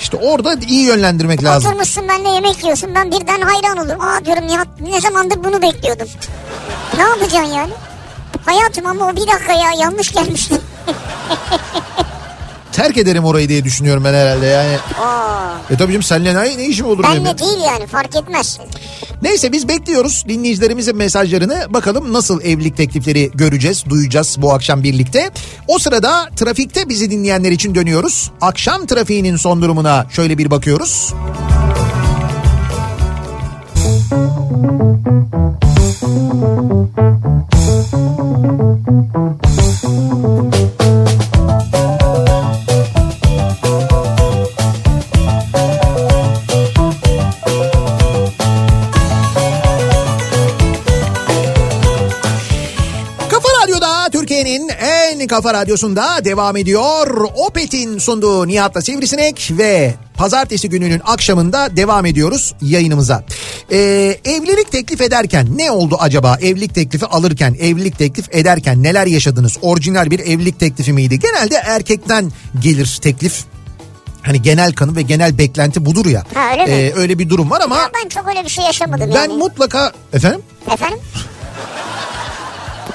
İşte 0.00 0.16
orada 0.16 0.54
iyi 0.68 0.82
yönlendirmek 0.82 1.44
lazım. 1.44 1.70
Oturmuşsun 1.70 2.08
benimle 2.08 2.28
yemek 2.28 2.62
yiyorsun 2.64 2.94
ben 2.94 3.10
birden 3.10 3.40
hayran 3.40 3.78
olurum. 3.78 4.00
Aa 4.00 4.24
diyorum 4.24 4.46
Nihat 4.46 4.68
ne 4.80 5.00
zamandır 5.00 5.44
bunu 5.44 5.62
bekliyordum. 5.62 6.08
Ne 6.96 7.02
yapacaksın 7.02 7.54
yani? 7.54 7.72
Hayatım 8.44 8.86
ama 8.86 9.06
o 9.08 9.16
bir 9.16 9.26
dakika 9.32 9.52
ya 9.52 9.70
yanlış 9.80 10.12
gelmiştin. 10.12 10.60
Terk 12.76 12.96
ederim 12.96 13.24
orayı 13.24 13.48
diye 13.48 13.64
düşünüyorum 13.64 14.04
ben 14.04 14.14
herhalde 14.14 14.46
yani. 14.46 14.76
Aa, 15.00 15.54
E 15.70 15.76
tabii 15.76 15.92
canım 15.92 16.02
seninle 16.02 16.34
ne, 16.34 16.58
ne 16.58 16.66
işim 16.66 16.86
olur 16.86 17.02
benim 17.02 17.24
benle 17.24 17.38
değil 17.38 17.58
yani 17.66 17.86
fark 17.86 18.16
etmez. 18.16 18.58
Neyse 19.22 19.52
biz 19.52 19.68
bekliyoruz 19.68 20.24
dinleyicilerimizin 20.28 20.96
mesajlarını. 20.96 21.66
Bakalım 21.70 22.12
nasıl 22.12 22.40
evlilik 22.40 22.76
teklifleri 22.76 23.30
göreceğiz, 23.34 23.84
duyacağız 23.88 24.36
bu 24.38 24.52
akşam 24.52 24.82
birlikte. 24.82 25.30
O 25.68 25.78
sırada 25.78 26.28
trafikte 26.36 26.88
bizi 26.88 27.10
dinleyenler 27.10 27.50
için 27.52 27.74
dönüyoruz. 27.74 28.30
Akşam 28.40 28.86
trafiğinin 28.86 29.36
son 29.36 29.62
durumuna 29.62 30.06
şöyle 30.10 30.38
bir 30.38 30.50
bakıyoruz. 30.50 31.14
Kafa 55.26 55.54
Radyosu'nda 55.54 56.24
devam 56.24 56.56
ediyor. 56.56 57.28
Opet'in 57.34 57.98
sunduğu 57.98 58.46
Nihat'la 58.48 58.82
Sivrisinek 58.82 59.50
ve 59.58 59.94
pazartesi 60.14 60.68
gününün 60.68 61.00
akşamında 61.04 61.76
devam 61.76 62.06
ediyoruz 62.06 62.54
yayınımıza. 62.62 63.24
Ee, 63.72 63.76
evlilik 64.24 64.72
teklif 64.72 65.00
ederken 65.00 65.46
ne 65.56 65.70
oldu 65.70 65.96
acaba? 66.00 66.38
Evlilik 66.42 66.74
teklifi 66.74 67.06
alırken, 67.06 67.56
evlilik 67.60 67.98
teklif 67.98 68.34
ederken 68.34 68.82
neler 68.82 69.06
yaşadınız? 69.06 69.56
Orijinal 69.62 70.10
bir 70.10 70.18
evlilik 70.18 70.60
teklifi 70.60 70.92
miydi? 70.92 71.18
Genelde 71.18 71.54
erkekten 71.54 72.32
gelir 72.60 72.98
teklif. 73.02 73.44
Hani 74.22 74.42
genel 74.42 74.72
kanı 74.72 74.96
ve 74.96 75.02
genel 75.02 75.38
beklenti 75.38 75.84
budur 75.86 76.06
ya. 76.06 76.24
Ha, 76.34 76.50
öyle 76.52 76.64
mi? 76.66 76.70
Ee, 76.72 76.92
öyle 76.96 77.18
bir 77.18 77.28
durum 77.28 77.50
var 77.50 77.60
ama 77.64 77.76
Ya 77.76 77.90
ben 78.04 78.08
çok 78.08 78.28
öyle 78.28 78.44
bir 78.44 78.48
şey 78.48 78.64
yaşamadım 78.64 79.10
ben 79.14 79.20
yani. 79.20 79.32
mutlaka 79.32 79.92
efendim 80.12 80.40
Efendim? 80.72 80.98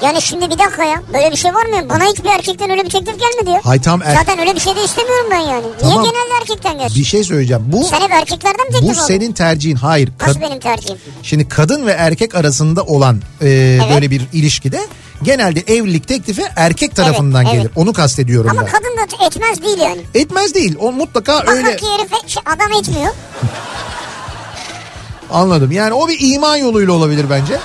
Yani 0.03 0.21
şimdi 0.21 0.45
bir 0.49 0.59
dakika 0.59 0.83
ya. 0.83 1.01
Böyle 1.13 1.31
bir 1.31 1.35
şey 1.35 1.53
var 1.53 1.65
mı? 1.65 1.89
Bana 1.89 2.03
hiçbir 2.03 2.29
erkekten 2.29 2.69
öyle 2.69 2.83
bir 2.85 2.89
teklif 2.89 3.19
gelmedi 3.19 3.49
ya. 3.49 3.61
hay 3.63 3.81
tam 3.81 4.01
er- 4.01 4.15
Zaten 4.15 4.39
öyle 4.39 4.55
bir 4.55 4.59
şey 4.59 4.75
de 4.75 4.83
istemiyorum 4.83 5.27
ben 5.31 5.39
yani. 5.39 5.65
Tamam. 5.79 6.03
Niye 6.03 6.11
genelde 6.11 6.33
erkekten 6.41 6.77
gelsin? 6.77 6.99
bir 6.99 7.03
şey 7.03 7.23
söyleyeceğim. 7.23 7.63
Bu 7.65 7.83
Sen 7.83 7.99
hep 8.01 8.11
erkeklerden 8.11 8.65
mi 8.67 8.71
teklif 8.71 8.87
bu 8.89 8.91
aldın? 8.91 9.07
senin 9.07 9.31
tercihin. 9.33 9.75
Hayır. 9.75 10.09
Nasıl 10.21 10.39
kad- 10.39 10.41
benim 10.41 10.59
tercihim? 10.59 10.97
Şimdi 11.23 11.49
kadın 11.49 11.85
ve 11.87 11.91
erkek 11.91 12.35
arasında 12.35 12.83
olan 12.83 13.21
e, 13.41 13.79
böyle 13.93 14.11
bir 14.11 14.21
ilişkide 14.33 14.79
genelde 15.23 15.59
evlilik 15.59 16.07
teklifi 16.07 16.43
erkek 16.55 16.95
tarafından 16.95 17.45
evet. 17.45 17.53
gelir. 17.53 17.71
Onu 17.75 17.93
kastediyorum 17.93 18.49
Ama 18.51 18.61
ben. 18.61 18.67
kadın 18.71 18.97
da 18.97 19.25
etmez 19.25 19.63
değil 19.63 19.77
yani. 19.77 20.01
Etmez 20.13 20.53
değil. 20.53 20.75
O 20.79 20.91
mutlaka 20.91 21.33
Bakar 21.33 21.53
öyle 21.53 21.75
ki 21.75 21.85
herif 21.85 22.37
adam 22.45 22.79
etmiyor. 22.79 23.13
anladım. 25.31 25.71
Yani 25.71 25.93
o 25.93 26.07
bir 26.07 26.17
iman 26.33 26.55
yoluyla 26.55 26.93
olabilir 26.93 27.25
bence. 27.29 27.59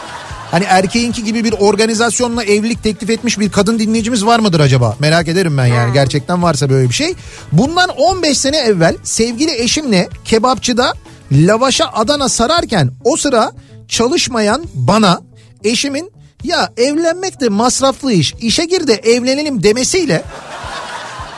Hani 0.51 0.65
erkeğinki 0.65 1.25
gibi 1.25 1.45
bir 1.45 1.53
organizasyonla 1.53 2.45
evlilik 2.45 2.83
teklif 2.83 3.11
etmiş 3.11 3.39
bir 3.39 3.51
kadın 3.51 3.79
dinleyicimiz 3.79 4.27
var 4.27 4.39
mıdır 4.39 4.61
acaba? 4.61 4.97
Merak 4.99 5.29
ederim 5.29 5.59
ben 5.59 5.67
yani 5.67 5.93
gerçekten 5.93 6.43
varsa 6.43 6.71
böyle 6.71 6.89
bir 6.89 6.95
şey. 6.95 7.15
Bundan 7.53 7.89
15 7.89 8.39
sene 8.39 8.57
evvel 8.57 8.97
sevgili 9.03 9.63
eşimle 9.63 10.09
kebapçıda 10.25 10.93
lavaşa 11.33 11.87
Adana 11.93 12.29
sararken 12.29 12.91
o 13.05 13.17
sıra 13.17 13.53
çalışmayan 13.89 14.65
bana 14.75 15.21
eşimin 15.65 16.13
ya 16.45 16.73
evlenmek 16.77 17.41
de 17.41 17.49
masraflı 17.49 18.13
iş 18.13 18.35
işe 18.41 18.65
gir 18.65 18.87
de 18.87 18.95
evlenelim 18.95 19.63
demesiyle 19.63 20.23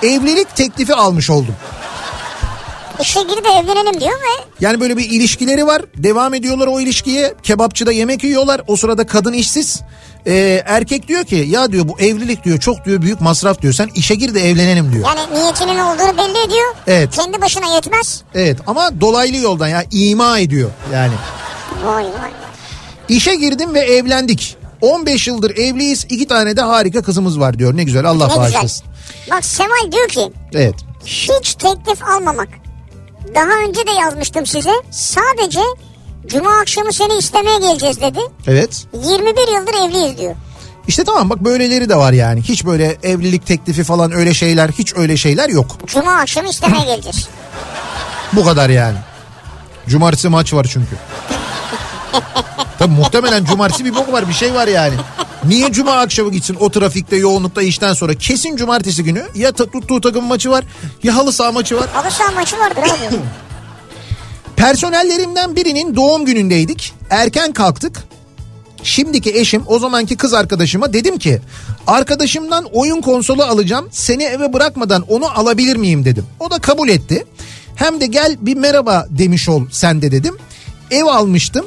evlilik 0.02 0.56
teklifi 0.56 0.94
almış 0.94 1.30
oldum. 1.30 1.54
İşe 3.00 3.20
gir 3.22 3.44
de 3.44 3.48
evlenelim 3.48 4.00
diyor 4.00 4.12
ve 4.12 4.44
Yani 4.60 4.80
böyle 4.80 4.96
bir 4.96 5.10
ilişkileri 5.10 5.66
var. 5.66 5.82
Devam 5.96 6.34
ediyorlar 6.34 6.66
o 6.66 6.80
ilişkiye. 6.80 7.34
Kebapçıda 7.42 7.92
yemek 7.92 8.24
yiyorlar. 8.24 8.60
O 8.66 8.76
sırada 8.76 9.06
kadın 9.06 9.32
işsiz. 9.32 9.80
Ee, 10.26 10.62
erkek 10.66 11.08
diyor 11.08 11.24
ki 11.24 11.44
ya 11.48 11.72
diyor 11.72 11.88
bu 11.88 12.00
evlilik 12.00 12.44
diyor 12.44 12.58
çok 12.58 12.84
diyor 12.84 13.02
büyük 13.02 13.20
masraf 13.20 13.62
diyor. 13.62 13.72
Sen 13.72 13.88
işe 13.94 14.14
gir 14.14 14.34
de 14.34 14.48
evlenelim 14.50 14.92
diyor. 14.92 15.04
yani 15.06 15.40
niyetinin 15.40 15.78
olduğunu 15.78 16.16
belli 16.18 16.38
ediyor. 16.46 16.74
Evet. 16.86 17.10
Kendi 17.16 17.40
başına 17.42 17.74
yetmez. 17.74 18.22
Evet 18.34 18.58
ama 18.66 19.00
dolaylı 19.00 19.36
yoldan 19.36 19.68
ya 19.68 19.84
ima 19.90 20.38
ediyor 20.38 20.70
yani. 20.92 21.12
Vay 21.84 22.04
vay. 22.04 22.30
İşe 23.08 23.34
girdim 23.34 23.74
ve 23.74 23.80
evlendik. 23.80 24.56
15 24.80 25.26
yıldır 25.28 25.50
evliyiz. 25.56 26.06
iki 26.08 26.28
tane 26.28 26.56
de 26.56 26.60
harika 26.60 27.02
kızımız 27.02 27.40
var 27.40 27.58
diyor. 27.58 27.76
Ne 27.76 27.84
güzel 27.84 28.04
Allah 28.04 28.26
Ne 28.26 28.34
güzel. 28.34 28.42
bağışlasın. 28.54 28.86
Bak 29.30 29.44
Seval 29.44 29.92
diyor 29.92 30.08
ki 30.08 30.30
Evet. 30.54 30.74
hiç 31.06 31.54
teklif 31.54 32.02
almamak. 32.04 32.48
Daha 33.34 33.68
önce 33.68 33.86
de 33.86 33.90
yazmıştım 33.90 34.46
size. 34.46 34.72
Sadece 34.90 35.60
cuma 36.26 36.58
akşamı 36.60 36.92
seni 36.92 37.18
istemeye 37.18 37.58
geleceğiz 37.58 38.00
dedi. 38.00 38.18
Evet. 38.46 38.86
21 38.92 39.56
yıldır 39.58 39.88
evliyiz 39.88 40.18
diyor. 40.18 40.34
İşte 40.88 41.04
tamam 41.04 41.30
bak 41.30 41.40
böyleleri 41.44 41.88
de 41.88 41.96
var 41.96 42.12
yani. 42.12 42.42
Hiç 42.42 42.66
böyle 42.66 42.96
evlilik 43.02 43.46
teklifi 43.46 43.84
falan 43.84 44.12
öyle 44.12 44.34
şeyler 44.34 44.68
hiç 44.68 44.96
öyle 44.96 45.16
şeyler 45.16 45.48
yok. 45.48 45.66
Cuma 45.86 46.12
akşamı 46.12 46.48
istemeye 46.48 46.84
geleceğiz. 46.84 47.28
Bu 48.32 48.44
kadar 48.44 48.70
yani. 48.70 48.96
Cumartesi 49.88 50.28
maç 50.28 50.54
var 50.54 50.66
çünkü. 50.72 50.96
Tabii 52.78 52.94
muhtemelen 52.94 53.44
cumartesi 53.44 53.84
bir 53.84 53.94
bok 53.94 54.12
var 54.12 54.28
bir 54.28 54.34
şey 54.34 54.54
var 54.54 54.68
yani. 54.68 54.94
Niye 55.44 55.72
cuma 55.72 55.92
akşamı 55.92 56.32
gitsin 56.32 56.56
o 56.60 56.70
trafikte 56.70 57.16
yoğunlukta 57.16 57.62
işten 57.62 57.92
sonra 57.92 58.14
kesin 58.14 58.56
cumartesi 58.56 59.04
günü 59.04 59.24
ya 59.34 59.52
ta- 59.52 59.70
tuttuğu 59.70 60.00
takım 60.00 60.24
maçı 60.24 60.50
var 60.50 60.64
ya 61.02 61.16
halı 61.16 61.32
saha 61.32 61.52
maçı 61.52 61.76
var. 61.76 61.88
Halı 61.92 62.10
saha 62.10 62.32
maçı 62.32 62.58
vardır 62.58 62.82
abi. 62.82 63.16
Personellerimden 64.56 65.56
birinin 65.56 65.96
doğum 65.96 66.24
günündeydik. 66.24 66.94
Erken 67.10 67.52
kalktık. 67.52 68.02
Şimdiki 68.82 69.30
eşim 69.38 69.62
o 69.66 69.78
zamanki 69.78 70.16
kız 70.16 70.34
arkadaşıma 70.34 70.92
dedim 70.92 71.18
ki 71.18 71.40
arkadaşımdan 71.86 72.64
oyun 72.72 73.00
konsolu 73.00 73.42
alacağım 73.42 73.88
seni 73.92 74.24
eve 74.24 74.52
bırakmadan 74.52 75.04
onu 75.08 75.38
alabilir 75.38 75.76
miyim 75.76 76.04
dedim. 76.04 76.26
O 76.40 76.50
da 76.50 76.58
kabul 76.58 76.88
etti. 76.88 77.24
Hem 77.76 78.00
de 78.00 78.06
gel 78.06 78.36
bir 78.40 78.56
merhaba 78.56 79.06
demiş 79.10 79.48
ol 79.48 79.62
sen 79.70 80.02
de 80.02 80.12
dedim. 80.12 80.36
Ev 80.90 81.04
almıştım. 81.04 81.66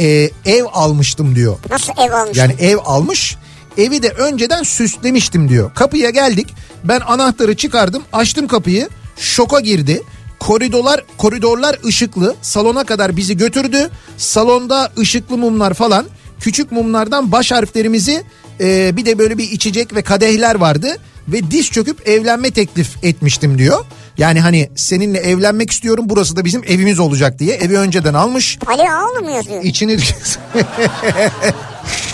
Ee, 0.00 0.30
ev 0.44 0.64
almıştım 0.72 1.34
diyor. 1.34 1.56
Nasıl 1.70 1.92
ev 1.98 2.12
almış? 2.12 2.38
Yani 2.38 2.54
ev 2.60 2.76
almış. 2.84 3.36
Evi 3.78 4.02
de 4.02 4.08
önceden 4.08 4.62
süslemiştim 4.62 5.48
diyor. 5.48 5.74
Kapıya 5.74 6.10
geldik. 6.10 6.54
Ben 6.84 7.00
anahtarı 7.00 7.56
çıkardım. 7.56 8.02
Açtım 8.12 8.48
kapıyı. 8.48 8.88
Şoka 9.16 9.60
girdi. 9.60 10.02
Koridorlar 10.38 11.04
koridorlar 11.16 11.78
ışıklı. 11.86 12.34
Salona 12.42 12.84
kadar 12.84 13.16
bizi 13.16 13.36
götürdü. 13.36 13.90
Salonda 14.16 14.92
ışıklı 14.98 15.38
mumlar 15.38 15.74
falan. 15.74 16.06
Küçük 16.40 16.72
mumlardan 16.72 17.32
baş 17.32 17.52
harflerimizi 17.52 18.22
e, 18.60 18.96
bir 18.96 19.06
de 19.06 19.18
böyle 19.18 19.38
bir 19.38 19.50
içecek 19.50 19.94
ve 19.94 20.02
kadehler 20.02 20.54
vardı. 20.54 20.96
Ve 21.28 21.50
diz 21.50 21.70
çöküp 21.70 22.08
evlenme 22.08 22.50
teklif 22.50 23.04
etmiştim 23.04 23.58
diyor. 23.58 23.84
Yani 24.20 24.40
hani 24.40 24.70
seninle 24.76 25.18
evlenmek 25.18 25.70
istiyorum 25.70 26.04
burası 26.08 26.36
da 26.36 26.44
bizim 26.44 26.62
evimiz 26.64 26.98
olacak 26.98 27.38
diye 27.38 27.54
evi 27.56 27.78
önceden 27.78 28.14
almış. 28.14 28.58
Ali 28.66 28.82
Ağoğlu 28.90 29.20
mu 29.24 29.30
yazıyor? 29.30 29.64
İçini 29.64 29.92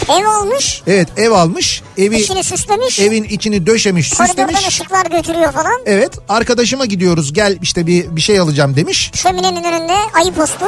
Ev 0.09 0.25
almış. 0.27 0.83
evet 0.87 1.09
ev 1.16 1.31
almış. 1.31 1.83
Evi 1.99 2.16
içini 2.21 2.45
süslemiş. 2.45 3.01
evin 3.01 3.25
içini 3.25 3.66
döşemiş, 3.66 4.11
Koridordan 4.11 4.47
süslemiş. 4.47 4.69
ışıklar 4.69 5.07
götürüyor 5.07 5.53
falan. 5.53 5.81
Evet, 5.87 6.11
arkadaşıma 6.29 6.85
gidiyoruz. 6.87 7.33
Gel 7.33 7.59
işte 7.62 7.87
bir 7.87 8.16
bir 8.16 8.21
şey 8.21 8.38
alacağım 8.38 8.77
demiş. 8.77 9.11
Şöminenin 9.14 9.64
önünde 9.64 9.95
ayı 10.14 10.33
postu. 10.33 10.64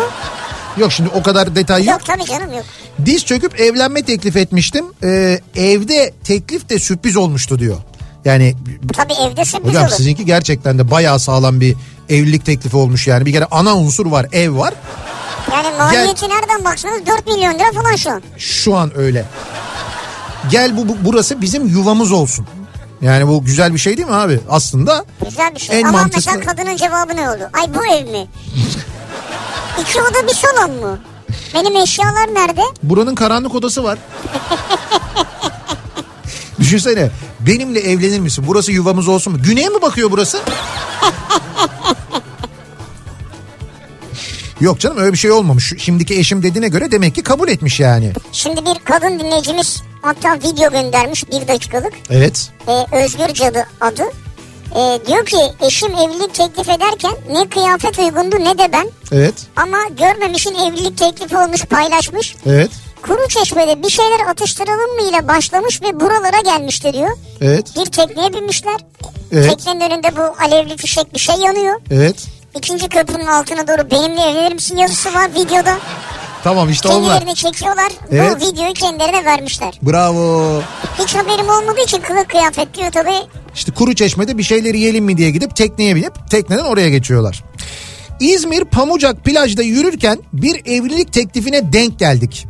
Yok 0.79 0.93
şimdi 0.93 1.11
o 1.15 1.23
kadar 1.23 1.57
detay 1.57 1.85
yok. 1.85 1.91
Yok 1.91 2.05
tabii 2.07 2.25
canım 2.25 2.53
yok. 2.53 2.65
Diz 3.07 3.25
çöküp 3.25 3.61
evlenme 3.61 4.03
teklif 4.03 4.37
etmiştim. 4.37 4.85
Ee, 5.05 5.41
evde 5.57 6.13
teklif 6.25 6.69
de 6.69 6.79
sürpriz 6.79 7.17
olmuştu 7.17 7.59
diyor. 7.59 7.77
Yani 8.25 8.55
Tabii 8.97 9.13
evde 9.13 9.45
sürpriz 9.45 9.69
hocam 9.69 9.85
olur. 9.85 9.93
sizinki 9.93 10.25
gerçekten 10.25 10.79
de 10.79 10.91
bayağı 10.91 11.19
sağlam 11.21 11.61
bir 11.61 11.77
evlilik 12.09 12.45
teklifi 12.47 12.77
olmuş 12.77 13.07
yani. 13.07 13.27
Bir 13.27 13.33
kere 13.33 13.47
ana 13.51 13.77
unsur 13.77 14.07
var, 14.07 14.27
ev 14.33 14.57
var. 14.59 14.75
Yani 15.53 15.77
maliyeti 15.79 16.29
nereden 16.29 16.65
baksanız 16.65 17.07
4 17.07 17.27
milyon 17.27 17.55
lira 17.55 17.73
falan 17.83 17.97
şu 17.97 18.11
an. 18.11 18.23
Şu 18.39 18.77
an 18.77 18.99
öyle. 18.99 19.25
Gel 20.51 20.77
bu, 20.77 20.89
bu 20.89 20.97
burası 21.05 21.41
bizim 21.41 21.69
yuvamız 21.69 22.13
olsun. 22.13 22.47
Yani 23.03 23.29
bu 23.29 23.45
güzel 23.45 23.75
bir 23.75 23.79
şey 23.79 23.97
değil 23.97 24.09
mi 24.09 24.15
abi? 24.15 24.41
Aslında 24.51 25.05
Güzel 25.25 25.55
bir 25.55 25.61
şey. 25.61 25.81
En 25.81 25.85
Ama 25.85 25.99
mantıklı- 25.99 26.17
mesela 26.17 26.41
kadının 26.41 26.77
cevabı 26.77 27.17
ne 27.17 27.31
oldu? 27.31 27.51
Ay 27.53 27.75
bu 27.75 27.87
ev 27.87 28.07
mi? 28.11 28.27
İki 29.81 30.01
oda 30.03 30.29
bir 30.29 30.35
salon 30.35 30.71
mu? 30.77 30.99
Benim 31.55 31.77
eşyalar 31.77 32.35
nerede? 32.35 32.61
Buranın 32.83 33.15
karanlık 33.15 33.55
odası 33.55 33.85
var. 33.85 33.99
Düşünsene 36.61 37.11
benimle 37.49 37.81
evlenir 37.81 38.21
misin? 38.21 38.45
Burası 38.49 38.73
yuvamız 38.73 39.09
olsun 39.09 39.33
mu? 39.33 39.39
Güneye 39.43 39.69
mi 39.69 39.83
bakıyor 39.83 40.11
burası? 40.11 40.39
Yok 44.61 44.81
canım 44.81 44.99
öyle 44.99 45.13
bir 45.13 45.19
şey 45.19 45.31
olmamış. 45.31 45.73
Şimdiki 45.79 46.19
eşim 46.19 46.43
dediğine 46.43 46.69
göre 46.69 46.91
demek 46.91 47.15
ki 47.15 47.23
kabul 47.23 47.49
etmiş 47.49 47.81
yani. 47.81 48.13
Şimdi 48.33 48.61
bir 48.61 48.85
kadın 48.85 49.19
dinleyicimiz 49.19 49.83
hatta 50.03 50.35
video 50.35 50.71
göndermiş 50.71 51.29
bir 51.29 51.49
dakikalık. 51.49 51.93
Evet. 52.11 52.51
Ee, 52.69 52.97
Özgür 53.05 53.35
Cadı 53.35 53.67
adı. 53.81 54.03
Ee, 54.77 54.99
diyor 55.07 55.27
ki 55.27 55.37
eşim 55.67 55.93
evlilik 55.93 56.35
teklif 56.35 56.69
ederken 56.69 57.13
ne 57.33 57.49
kıyafet 57.49 57.99
uygundu 57.99 58.37
ne 58.37 58.59
de 58.59 58.73
ben. 58.73 58.91
Evet. 59.13 59.35
Ama 59.57 59.79
görmemişin 59.99 60.55
evlilik 60.55 60.99
teklifi 60.99 61.37
olmuş 61.37 61.65
paylaşmış. 61.65 62.37
Evet. 62.47 62.71
Kuru 63.03 63.29
çeşmede 63.29 63.83
bir 63.83 63.89
şeyler 63.91 64.21
atıştıralım 64.31 64.95
mı 64.95 65.03
ile 65.11 65.29
başlamış 65.29 65.83
ve 65.83 66.01
buralara 66.01 66.41
gelmişti 66.41 66.93
diyor. 66.93 67.11
Evet. 67.41 67.67
Bir 67.77 67.87
tekneye 67.87 68.33
binmişler. 68.33 68.77
Evet. 69.33 69.51
Teknenin 69.51 69.81
önünde 69.81 70.17
bu 70.17 70.23
alevli 70.45 70.77
fişek 70.77 71.15
bir 71.15 71.19
şey 71.19 71.35
yanıyor. 71.37 71.81
Evet. 71.91 72.17
İkinci 72.57 72.89
köprünün 72.89 73.27
altına 73.27 73.69
doğru 73.69 73.91
benimle 73.91 74.21
evlenir 74.23 74.53
misin 74.53 74.77
yazısı 74.77 75.15
var 75.15 75.31
videoda. 75.35 75.79
Tamam 76.45 76.71
işte 76.71 76.89
onlar. 76.89 77.19
Kendilerini 77.19 77.35
çekiyorlar. 77.35 77.93
Evet. 78.11 78.37
Bu 78.41 78.47
videoyu 78.47 78.73
kendilerine 78.73 79.25
vermişler. 79.25 79.79
Bravo. 79.83 80.61
Hiç 80.99 81.15
haberim 81.15 81.49
olmadığı 81.49 81.81
için 81.81 82.01
kılık 82.01 82.29
kıyafet 82.29 82.75
diyor 82.75 82.93
tabii. 82.93 83.27
İşte 83.55 83.73
kuru 83.73 83.95
çeşmede 83.95 84.39
bir 84.39 84.43
şeyleri 84.43 84.79
yiyelim 84.79 85.05
mi 85.05 85.17
diye 85.17 85.31
gidip 85.31 85.57
tekneye 85.57 85.97
binip 85.97 86.31
tekneden 86.31 86.65
oraya 86.65 86.89
geçiyorlar. 86.89 87.45
İzmir 88.21 88.65
Pamucak 88.65 89.25
plajda 89.25 89.63
yürürken 89.63 90.19
bir 90.33 90.55
evlilik 90.67 91.13
teklifine 91.13 91.73
denk 91.73 91.99
geldik. 91.99 92.47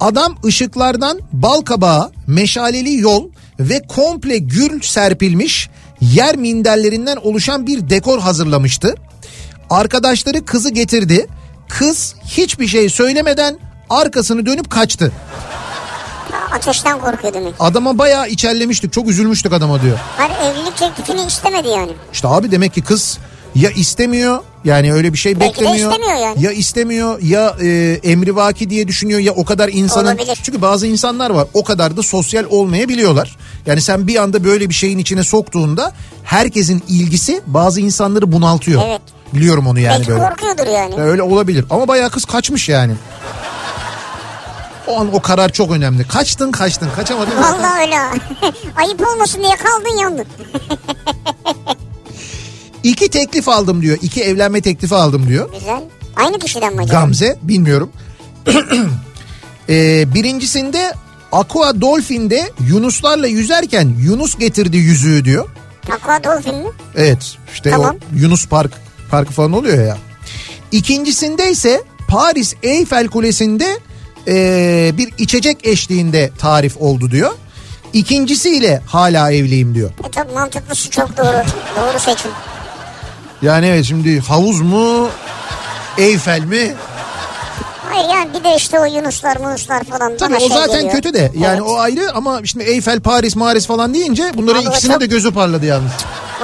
Adam 0.00 0.36
ışıklardan 0.44 1.18
bal 1.32 1.60
kabağı, 1.60 2.12
meşaleli 2.26 3.00
yol 3.00 3.30
ve 3.60 3.82
komple 3.88 4.38
gül 4.38 4.80
serpilmiş 4.80 5.70
yer 6.00 6.36
minderlerinden 6.36 7.16
oluşan 7.16 7.66
bir 7.66 7.90
dekor 7.90 8.18
hazırlamıştı. 8.18 8.94
Arkadaşları 9.70 10.44
kızı 10.44 10.70
getirdi. 10.70 11.26
Kız 11.68 12.14
hiçbir 12.24 12.68
şey 12.68 12.88
söylemeden 12.88 13.58
arkasını 13.90 14.46
dönüp 14.46 14.70
kaçtı. 14.70 15.12
Ateşten 16.52 17.00
korkuyor 17.00 17.34
demek. 17.34 17.54
Adama 17.60 17.98
bayağı 17.98 18.28
içerlemiştik. 18.28 18.92
Çok 18.92 19.08
üzülmüştük 19.08 19.52
adama 19.52 19.82
diyor. 19.82 19.98
Hayır 20.16 20.32
evlilik 20.52 20.76
teklifini 20.76 21.26
istemedi 21.26 21.68
yani. 21.68 21.92
İşte 22.12 22.28
abi 22.28 22.50
demek 22.50 22.74
ki 22.74 22.82
kız 22.82 23.18
ya 23.56 23.70
istemiyor 23.70 24.38
yani 24.64 24.92
öyle 24.92 25.12
bir 25.12 25.18
şey 25.18 25.40
Belki 25.40 25.60
beklemiyor. 25.60 25.92
istemiyor 25.92 26.16
yani. 26.18 26.42
Ya 26.44 26.52
istemiyor 26.52 27.22
ya 27.22 27.56
e, 27.62 28.00
emrivaki 28.02 28.70
diye 28.70 28.88
düşünüyor 28.88 29.20
ya 29.20 29.32
o 29.32 29.44
kadar 29.44 29.68
insanın. 29.72 30.06
Olabilir. 30.16 30.38
Çünkü 30.42 30.62
bazı 30.62 30.86
insanlar 30.86 31.30
var 31.30 31.46
o 31.54 31.64
kadar 31.64 31.96
da 31.96 32.02
sosyal 32.02 32.44
olmayabiliyorlar. 32.50 33.36
Yani 33.66 33.80
sen 33.80 34.06
bir 34.06 34.16
anda 34.16 34.44
böyle 34.44 34.68
bir 34.68 34.74
şeyin 34.74 34.98
içine 34.98 35.22
soktuğunda 35.22 35.92
herkesin 36.24 36.82
ilgisi 36.88 37.40
bazı 37.46 37.80
insanları 37.80 38.32
bunaltıyor. 38.32 38.82
Evet. 38.86 39.00
Biliyorum 39.32 39.66
onu 39.66 39.80
yani 39.80 39.98
Belki 39.98 40.10
böyle. 40.10 40.28
korkuyordur 40.28 40.66
yani. 40.66 40.94
Öyle 41.02 41.22
olabilir 41.22 41.64
ama 41.70 41.88
bayağı 41.88 42.10
kız 42.10 42.24
kaçmış 42.24 42.68
yani. 42.68 42.94
O 44.86 45.00
an 45.00 45.14
o 45.14 45.20
karar 45.20 45.48
çok 45.52 45.70
önemli. 45.70 46.08
Kaçtın 46.08 46.52
kaçtın 46.52 46.88
kaçamadın. 46.96 47.36
Vallahi 47.36 47.80
öyle. 47.80 47.96
Ayıp 48.76 49.08
olmasın 49.08 49.42
diye 49.42 49.56
kaldın 49.56 49.96
yandın. 50.00 50.26
İki 52.86 53.08
teklif 53.08 53.48
aldım 53.48 53.82
diyor. 53.82 53.98
İki 54.02 54.22
evlenme 54.22 54.60
teklifi 54.60 54.94
aldım 54.94 55.28
diyor. 55.28 55.52
Güzel. 55.52 55.82
Aynı 56.16 56.38
kişiden 56.38 56.74
mi 56.74 56.82
acaba? 56.82 57.00
Gamze 57.00 57.38
bilmiyorum. 57.42 57.90
ee, 59.68 60.14
birincisinde 60.14 60.92
Aqua 61.32 61.80
Dolphin'de 61.80 62.50
Yunuslarla 62.68 63.26
yüzerken 63.26 63.94
Yunus 64.00 64.38
getirdi 64.38 64.76
yüzüğü 64.76 65.24
diyor. 65.24 65.48
Aqua 65.92 66.24
Dolphin 66.24 66.54
mi? 66.54 66.68
Evet 66.96 67.36
işte 67.54 67.70
Tamam. 67.70 67.96
o 67.96 68.18
Yunus 68.18 68.46
Park 68.46 68.72
parkı 69.10 69.32
falan 69.32 69.52
oluyor 69.52 69.86
ya. 69.86 69.98
İkincisinde 70.72 71.50
ise 71.50 71.82
Paris 72.08 72.54
Eiffel 72.62 73.08
Kulesi'nde 73.08 73.78
ee, 74.28 74.92
bir 74.98 75.12
içecek 75.18 75.66
eşliğinde 75.66 76.30
tarif 76.38 76.76
oldu 76.76 77.10
diyor. 77.10 77.32
İkincisiyle 77.92 78.82
hala 78.86 79.32
evliyim 79.32 79.74
diyor. 79.74 79.90
E 80.08 80.10
tabi 80.10 80.32
mantıklısı 80.32 80.90
çok 80.90 81.16
doğru. 81.16 81.42
Doğru 81.76 81.98
seçim. 81.98 82.30
Yani 83.42 83.66
evet 83.66 83.84
şimdi 83.84 84.20
havuz 84.20 84.60
mu 84.60 85.08
Eiffel 85.98 86.40
mi? 86.40 86.74
Hayır 87.90 88.08
yani 88.08 88.28
bir 88.38 88.44
de 88.44 88.56
işte 88.56 88.80
o 88.80 88.84
Yunuslar 88.84 89.36
Munuslar 89.36 89.84
falan. 89.84 90.16
Tabii 90.16 90.34
o 90.36 90.38
şey 90.40 90.48
zaten 90.48 90.74
geliyor. 90.74 90.92
kötü 90.92 91.14
de 91.14 91.32
yani 91.38 91.58
Evet. 91.60 91.62
o 91.62 91.78
ayrı 91.78 92.12
ama 92.14 92.40
şimdi 92.44 92.64
Eiffel, 92.64 93.00
Paris, 93.00 93.36
Maris 93.36 93.66
falan 93.66 93.94
deyince 93.94 94.30
bunların 94.34 94.60
Abi 94.62 94.68
ikisine 94.68 94.92
çok- 94.92 95.00
de 95.00 95.06
gözü 95.06 95.30
parladı 95.34 95.66
yalnız. 95.66 95.90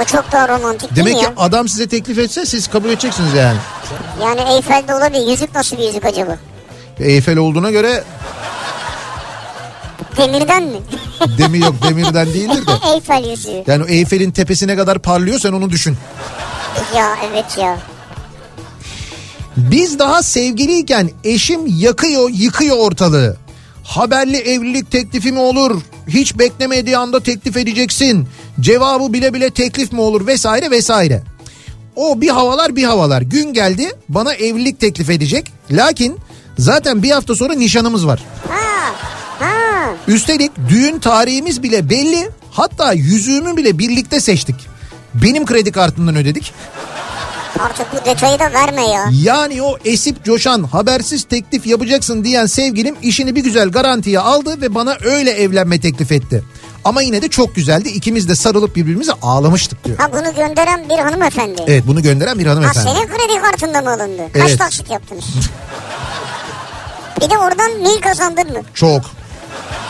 O 0.00 0.04
çok 0.04 0.32
daha 0.32 0.48
romantik 0.48 0.96
Demek 0.96 1.18
ki 1.18 1.24
ya? 1.24 1.32
adam 1.36 1.68
size 1.68 1.88
teklif 1.88 2.18
etse 2.18 2.46
siz 2.46 2.68
kabul 2.68 2.88
edeceksiniz 2.88 3.34
yani. 3.34 3.58
Yani 4.22 4.40
Eyfel'de 4.54 4.94
olabilir. 4.94 5.26
Yüzük 5.30 5.54
nasıl 5.54 5.76
bir 5.78 5.82
yüzük 5.82 6.04
acaba? 6.04 6.36
Eiffel 7.00 7.36
olduğuna 7.36 7.70
göre 7.70 8.04
Demirden 10.16 10.62
mi? 10.62 10.76
demir 11.38 11.58
yok 11.58 11.74
demirden 11.88 12.26
değildir 12.26 12.66
de. 12.66 12.72
Eyfel 12.94 13.24
yüzüğü. 13.30 13.62
Yani 13.66 13.84
o 13.84 13.86
Eyfel'in 13.86 14.30
tepesine 14.30 14.76
kadar 14.76 14.98
parlıyor 14.98 15.38
sen 15.38 15.52
onu 15.52 15.70
düşün. 15.70 15.96
Ya 16.96 17.16
evet 17.30 17.58
ya. 17.58 17.78
Biz 19.56 19.98
daha 19.98 20.22
sevgiliyken 20.22 21.10
eşim 21.24 21.60
yakıyor 21.66 22.30
yıkıyor 22.32 22.76
ortalığı. 22.76 23.36
Haberli 23.84 24.36
evlilik 24.36 24.90
teklifi 24.90 25.32
mi 25.32 25.38
olur? 25.38 25.80
Hiç 26.08 26.38
beklemediği 26.38 26.96
anda 26.96 27.20
teklif 27.22 27.56
edeceksin. 27.56 28.28
Cevabı 28.60 29.12
bile 29.12 29.34
bile 29.34 29.50
teklif 29.50 29.92
mi 29.92 30.00
olur 30.00 30.26
vesaire 30.26 30.70
vesaire. 30.70 31.22
O 31.96 32.20
bir 32.20 32.28
havalar 32.28 32.76
bir 32.76 32.84
havalar. 32.84 33.22
Gün 33.22 33.52
geldi 33.52 33.92
bana 34.08 34.32
evlilik 34.34 34.80
teklif 34.80 35.10
edecek. 35.10 35.52
Lakin 35.70 36.18
zaten 36.58 37.02
bir 37.02 37.10
hafta 37.10 37.34
sonra 37.34 37.54
nişanımız 37.54 38.06
var. 38.06 38.22
Ha. 38.48 38.92
Ha. 39.38 39.94
Üstelik 40.08 40.52
düğün 40.68 40.98
tarihimiz 40.98 41.62
bile 41.62 41.90
belli. 41.90 42.30
Hatta 42.50 42.92
yüzüğümü 42.92 43.56
bile 43.56 43.78
birlikte 43.78 44.20
seçtik. 44.20 44.71
Benim 45.14 45.46
kredi 45.46 45.72
kartından 45.72 46.16
ödedik. 46.16 46.54
Artık 47.60 47.86
bu 47.92 48.04
detayı 48.04 48.38
da 48.38 48.52
verme 48.52 48.86
ya. 48.86 49.04
Yani 49.12 49.62
o 49.62 49.76
esip 49.84 50.24
coşan 50.24 50.62
habersiz 50.64 51.24
teklif 51.24 51.66
yapacaksın 51.66 52.24
diyen 52.24 52.46
sevgilim 52.46 52.94
işini 53.02 53.34
bir 53.36 53.44
güzel 53.44 53.68
garantiye 53.70 54.18
aldı 54.20 54.60
ve 54.60 54.74
bana 54.74 54.96
öyle 55.04 55.30
evlenme 55.30 55.80
teklif 55.80 56.12
etti. 56.12 56.44
Ama 56.84 57.02
yine 57.02 57.22
de 57.22 57.28
çok 57.28 57.54
güzeldi. 57.54 57.88
İkimiz 57.88 58.28
de 58.28 58.34
sarılıp 58.34 58.76
birbirimize 58.76 59.12
ağlamıştık 59.22 59.84
diyor. 59.84 59.98
Ha 59.98 60.12
bunu 60.12 60.34
gönderen 60.34 60.88
bir 60.88 60.98
hanımefendi. 60.98 61.62
Evet 61.66 61.84
bunu 61.86 62.02
gönderen 62.02 62.38
bir 62.38 62.46
Ha 62.46 62.50
hanımefendi. 62.52 62.88
senin 62.90 63.06
kredi 63.08 63.40
kartında 63.42 63.80
mı 63.82 63.90
alındı? 63.92 64.22
Kaç 64.32 64.48
Evet. 64.50 64.58
taksit 64.58 64.90
yaptınız? 64.90 65.24
bir 67.20 67.30
de 67.30 67.38
oradan 67.38 67.72
mil 67.78 68.00
kazandın 68.00 68.52
mı? 68.52 68.58
Çok. 68.74 69.02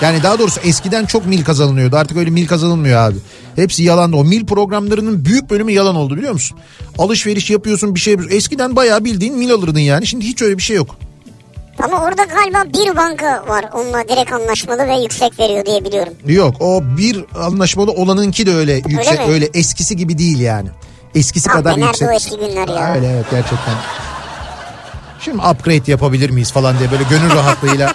Yani 0.03 0.23
daha 0.23 0.39
doğrusu 0.39 0.61
eskiden 0.61 1.05
çok 1.07 1.27
mil 1.27 1.45
kazanılıyordu. 1.45 1.97
Artık 1.97 2.17
öyle 2.17 2.31
mil 2.31 2.47
kazanılmıyor 2.47 3.01
abi. 3.01 3.17
Hepsi 3.57 3.83
yalandı. 3.83 4.17
O 4.17 4.25
mil 4.25 4.47
programlarının 4.47 5.25
büyük 5.25 5.51
bölümü 5.51 5.73
yalan 5.73 5.97
oldu 5.97 6.17
biliyor 6.17 6.33
musun? 6.33 6.59
Alışveriş 6.99 7.51
yapıyorsun 7.51 7.95
bir 7.95 8.01
şey 8.01 8.12
yapıyorsun. 8.12 8.37
Eskiden 8.37 8.77
bayağı 8.77 9.05
bildiğin 9.05 9.38
mil 9.38 9.53
alırdın 9.53 9.81
yani. 9.81 10.07
Şimdi 10.07 10.25
hiç 10.25 10.43
öyle 10.43 10.59
bir 10.59 10.62
şey 10.62 10.77
yok. 10.77 10.97
Ama 11.83 12.05
orada 12.05 12.25
galiba 12.25 12.65
bir 12.79 12.97
banka 12.97 13.45
var. 13.49 13.65
Onunla 13.75 14.09
direkt 14.09 14.33
anlaşmalı 14.33 14.87
ve 14.88 14.95
yüksek 15.03 15.38
veriyor 15.38 15.67
diye 15.67 15.85
biliyorum. 15.85 16.12
Yok 16.27 16.55
o 16.61 16.83
bir 16.99 17.25
anlaşmalı 17.37 17.91
olanınki 17.93 18.47
de 18.47 18.55
öyle 18.55 18.73
yüksek 18.88 19.19
mi? 19.19 19.33
öyle, 19.33 19.49
eskisi 19.55 19.97
gibi 19.97 20.19
değil 20.19 20.41
yani. 20.41 20.69
Eskisi 21.15 21.51
Ah 21.51 21.55
kadar 21.55 21.71
nerede 21.73 21.87
yüksek. 21.87 22.09
o 22.09 22.12
eski 22.12 22.37
günler 22.38 22.69
ya? 22.69 22.95
Öyle 22.95 23.07
evet 23.11 23.27
gerçekten. 23.31 23.75
Şimdi 25.21 25.37
upgrade 25.38 25.91
yapabilir 25.91 26.31
miyiz 26.31 26.53
falan 26.53 26.79
diye 26.79 26.91
böyle 26.91 27.03
gönül 27.11 27.31
rahatlığıyla. 27.31 27.95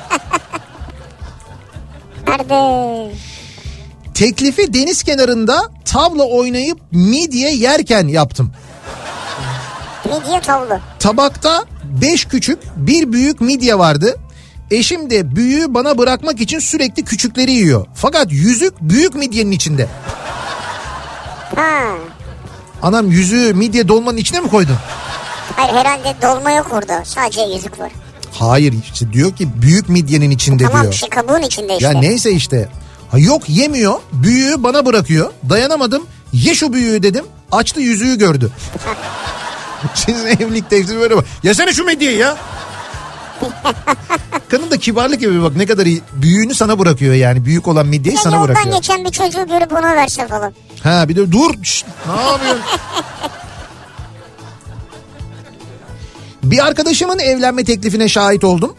Nerede? 2.28 3.12
Teklifi 4.18 4.74
deniz 4.74 5.04
kenarında 5.04 5.62
tavla 5.86 6.24
oynayıp 6.24 6.80
midye 6.92 7.56
yerken 7.56 8.08
yaptım. 8.08 8.52
Midye 10.06 10.42
tavlı. 10.42 10.82
Tabakta 11.00 11.66
5 11.84 12.26
küçük 12.26 12.60
bir 12.76 13.14
büyük 13.14 13.42
midye 13.42 13.78
vardı. 13.80 14.16
Eşim 14.72 15.10
de 15.10 15.36
büyüğü 15.36 15.74
bana 15.74 15.98
bırakmak 15.98 16.42
için 16.42 16.60
sürekli 16.60 17.06
küçükleri 17.06 17.52
yiyor. 17.52 17.88
Fakat 17.96 18.32
yüzük 18.32 18.82
büyük 18.82 19.16
midyenin 19.16 19.52
içinde. 19.52 19.88
Ha. 21.56 21.80
Anam 22.82 23.12
yüzüğü 23.12 23.54
midye 23.54 23.88
dolmanın 23.88 24.18
içine 24.18 24.40
mi 24.40 24.50
koydun? 24.50 24.76
Hayır 25.56 25.74
herhalde 25.74 26.16
dolma 26.22 26.52
yok 26.52 26.68
orada. 26.72 27.06
Sadece 27.06 27.42
yüzük 27.42 27.80
var. 27.80 27.92
Hayır 28.34 28.74
işte 28.92 29.14
diyor 29.14 29.36
ki 29.36 29.62
büyük 29.62 29.90
midyenin 29.90 30.32
içinde 30.32 30.64
tamam 30.64 30.82
diyor. 30.82 30.94
şey 30.94 31.10
kabuğun 31.10 31.42
içinde 31.42 31.74
işte. 31.74 31.86
Ya 31.86 32.00
neyse 32.00 32.32
işte. 32.32 32.70
Ha 33.12 33.20
yok 33.20 33.50
yemiyor. 33.50 34.00
Büyüğü 34.14 34.64
bana 34.64 34.86
bırakıyor. 34.86 35.32
Dayanamadım. 35.50 36.04
Ye 36.34 36.56
şu 36.56 36.74
büyüğü 36.74 37.04
dedim. 37.04 37.26
Açtı 37.52 37.82
yüzüğü 37.82 38.18
gördü. 38.18 38.52
Sizin 39.94 40.26
evlilik 40.28 40.70
teklifi 40.70 41.00
böyle 41.00 41.18
bak. 41.18 41.26
Yesene 41.44 41.74
şu 41.74 41.84
medyeyi 41.86 42.18
ya. 42.18 42.38
Kadın 44.50 44.72
da 44.72 44.78
kibarlık 44.78 45.20
gibi 45.20 45.44
bak 45.44 45.56
ne 45.56 45.66
kadar 45.66 45.86
iyi. 45.86 46.02
Büyüğünü 46.14 46.56
sana 46.56 46.80
bırakıyor 46.80 47.14
yani. 47.14 47.46
Büyük 47.46 47.68
olan 47.68 47.88
midyeyi 47.88 48.16
Ya 48.16 48.22
sana 48.24 48.36
yoldan 48.36 48.50
bırakıyor. 48.56 48.76
geçen 48.76 49.06
bir 49.06 49.10
çocuğu 49.12 49.48
görüp 49.48 49.72
ona 49.74 49.96
verse 49.96 50.28
falan. 50.28 50.54
Ha 50.84 51.10
bir 51.10 51.16
de 51.16 51.32
dur. 51.32 51.52
şşt, 51.64 51.86
ne 52.16 52.22
yapıyorsun? 52.22 52.64
bir 56.44 56.66
arkadaşımın 56.68 57.20
evlenme 57.20 57.64
teklifine 57.64 58.10
şahit 58.10 58.44
oldum. 58.44 58.76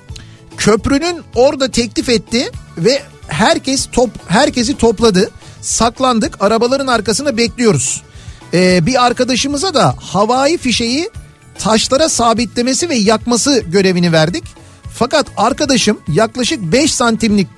Köprünün 0.57 1.23
orada 1.35 1.71
teklif 1.71 2.09
etti 2.09 2.51
ve 2.79 3.03
herkes 3.29 3.89
top 3.93 4.11
herkesi 4.27 4.77
topladı. 4.77 5.31
Saklandık. 5.61 6.43
Arabaların 6.43 6.87
arkasında 6.87 7.37
bekliyoruz. 7.37 8.03
Ee, 8.55 8.87
bir 8.87 9.07
arkadaşımıza 9.07 9.75
da 9.75 9.95
havai 10.01 10.59
fişeği 10.59 11.11
taşlara 11.59 12.09
sabitlemesi 12.09 12.89
ve 12.89 12.95
yakması 12.97 13.59
görevini 13.59 14.13
verdik. 14.13 14.45
Fakat 14.95 15.27
arkadaşım 15.37 16.01
yaklaşık 16.09 16.63
5 16.63 16.95
santimlik 16.95 17.49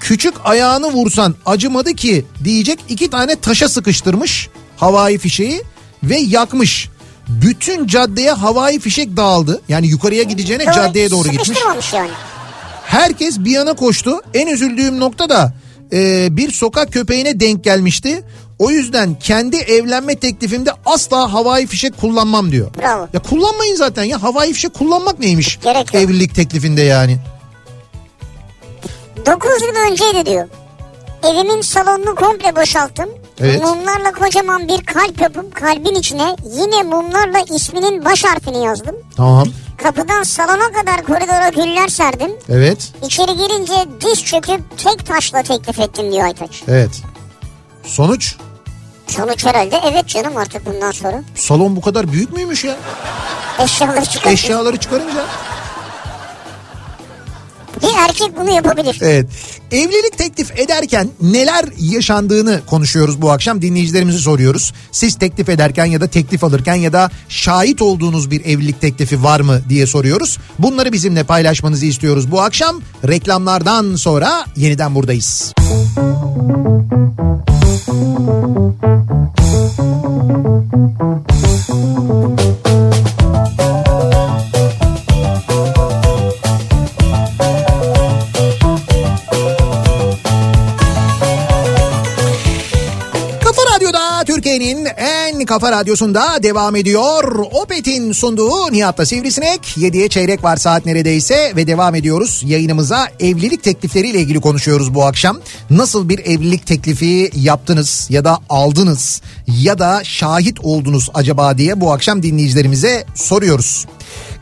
küçük 0.00 0.34
ayağını 0.44 0.92
vursan 0.92 1.34
acımadı 1.46 1.94
ki 1.94 2.24
diyecek 2.44 2.78
iki 2.88 3.10
tane 3.10 3.36
taşa 3.36 3.68
sıkıştırmış 3.68 4.48
havai 4.76 5.18
fişeği 5.18 5.62
ve 6.02 6.16
yakmış. 6.18 6.88
Bütün 7.28 7.86
caddeye 7.86 8.32
havai 8.32 8.78
fişek 8.80 9.16
dağıldı. 9.16 9.62
Yani 9.68 9.88
yukarıya 9.88 10.22
gideceğine 10.22 10.66
Doğru, 10.66 10.74
caddeye 10.74 11.10
doğru 11.10 11.28
gitmiş. 11.28 11.58
Yani. 11.94 12.10
Herkes 12.88 13.38
bir 13.38 13.50
yana 13.50 13.74
koştu. 13.74 14.20
En 14.34 14.46
üzüldüğüm 14.46 15.00
nokta 15.00 15.28
da 15.28 15.52
e, 15.92 16.28
bir 16.36 16.52
sokak 16.52 16.92
köpeğine 16.92 17.40
denk 17.40 17.64
gelmişti. 17.64 18.22
O 18.58 18.70
yüzden 18.70 19.18
kendi 19.18 19.56
evlenme 19.56 20.14
teklifimde 20.14 20.70
asla 20.86 21.32
havai 21.32 21.66
fişek 21.66 22.00
kullanmam 22.00 22.52
diyor. 22.52 22.70
Bravo. 22.78 23.08
Ya 23.12 23.22
kullanmayın 23.22 23.74
zaten 23.74 24.04
ya 24.04 24.22
havai 24.22 24.52
fişek 24.52 24.74
kullanmak 24.74 25.18
neymiş? 25.18 25.58
Gerek 25.62 25.94
yok. 25.94 26.02
Evlilik 26.02 26.34
teklifinde 26.34 26.82
yani. 26.82 27.18
9 29.26 29.50
yıl 29.62 29.90
önceydi 29.90 30.26
diyor. 30.26 30.48
Evimin 31.22 31.60
salonunu 31.60 32.14
komple 32.14 32.56
boşalttım. 32.56 33.08
Evet. 33.40 33.62
Mumlarla 33.62 34.12
kocaman 34.12 34.68
bir 34.68 34.84
kalp 34.84 35.20
yapıp 35.20 35.54
kalbin 35.54 35.94
içine 35.94 36.36
yine 36.54 36.82
mumlarla 36.82 37.38
isminin 37.56 38.04
baş 38.04 38.24
harfini 38.24 38.64
yazdım. 38.64 38.96
Tamam. 39.16 39.48
Kapıdan 39.82 40.22
salona 40.22 40.72
kadar 40.72 41.02
koridora 41.04 41.48
güller 41.48 41.88
serdim. 41.88 42.30
Evet. 42.48 42.92
İçeri 43.06 43.36
girince 43.36 43.74
diz 44.00 44.24
çöküp 44.24 44.78
tek 44.78 45.06
taşla 45.06 45.42
teklif 45.42 45.78
ettim 45.78 46.12
diyor 46.12 46.24
Aytaç. 46.24 46.62
Evet. 46.68 46.90
Sonuç? 47.84 48.36
Sonuç 49.06 49.46
herhalde 49.46 49.80
evet 49.84 50.06
canım 50.06 50.36
artık 50.36 50.66
bundan 50.66 50.90
sonra. 50.90 51.22
Salon 51.34 51.76
bu 51.76 51.80
kadar 51.80 52.12
büyük 52.12 52.32
müymüş 52.32 52.64
ya? 52.64 52.76
Eşyaları 53.58 54.04
çıkar. 54.04 54.30
Eşyaları 54.30 54.76
çıkarınca. 54.76 55.24
Bir 57.82 58.08
erkek 58.08 58.36
bunu 58.40 58.50
yapabilir. 58.50 58.98
Evet. 59.02 59.26
Evlilik 59.72 60.18
teklif 60.18 60.58
ederken 60.58 61.08
neler 61.22 61.64
yaşandığını 61.78 62.60
konuşuyoruz 62.66 63.22
bu 63.22 63.30
akşam. 63.30 63.62
Dinleyicilerimizi 63.62 64.18
soruyoruz. 64.18 64.72
Siz 64.92 65.14
teklif 65.14 65.48
ederken 65.48 65.84
ya 65.84 66.00
da 66.00 66.06
teklif 66.06 66.44
alırken 66.44 66.74
ya 66.74 66.92
da 66.92 67.10
şahit 67.28 67.82
olduğunuz 67.82 68.30
bir 68.30 68.44
evlilik 68.44 68.80
teklifi 68.80 69.22
var 69.22 69.40
mı 69.40 69.60
diye 69.68 69.86
soruyoruz. 69.86 70.38
Bunları 70.58 70.92
bizimle 70.92 71.24
paylaşmanızı 71.24 71.86
istiyoruz 71.86 72.30
bu 72.30 72.40
akşam. 72.40 72.80
Reklamlardan 73.08 73.96
sonra 73.96 74.44
yeniden 74.56 74.94
buradayız. 74.94 75.54
Kafa 83.28 83.67
kafa 95.48 95.72
radyosunda 95.72 96.42
devam 96.42 96.76
ediyor. 96.76 97.46
Opet'in 97.52 98.12
sunduğu 98.12 98.72
Nihat'ta 98.72 99.06
Sivrisinek. 99.06 99.60
7'ye 99.76 100.08
çeyrek 100.08 100.44
var 100.44 100.56
saat 100.56 100.86
neredeyse 100.86 101.52
ve 101.56 101.66
devam 101.66 101.94
ediyoruz. 101.94 102.42
Yayınımıza 102.46 103.08
evlilik 103.20 103.62
teklifleriyle 103.62 104.20
ilgili 104.20 104.40
konuşuyoruz 104.40 104.94
bu 104.94 105.04
akşam. 105.04 105.38
Nasıl 105.70 106.08
bir 106.08 106.18
evlilik 106.18 106.66
teklifi 106.66 107.30
yaptınız 107.34 108.06
ya 108.10 108.24
da 108.24 108.38
aldınız 108.48 109.22
ya 109.46 109.78
da 109.78 110.04
şahit 110.04 110.60
oldunuz 110.60 111.08
acaba 111.14 111.58
diye 111.58 111.80
bu 111.80 111.92
akşam 111.92 112.22
dinleyicilerimize 112.22 113.04
soruyoruz. 113.14 113.86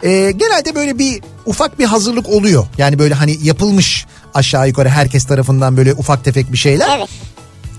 Ee, 0.02 0.32
genelde 0.36 0.74
böyle 0.74 0.98
bir 0.98 1.22
ufak 1.46 1.78
bir 1.78 1.84
hazırlık 1.84 2.28
oluyor. 2.28 2.66
Yani 2.78 2.98
böyle 2.98 3.14
hani 3.14 3.38
yapılmış 3.42 4.06
aşağı 4.34 4.68
yukarı 4.68 4.88
herkes 4.88 5.24
tarafından 5.24 5.76
böyle 5.76 5.94
ufak 5.94 6.24
tefek 6.24 6.52
bir 6.52 6.58
şeyler. 6.58 6.98
Evet. 6.98 7.08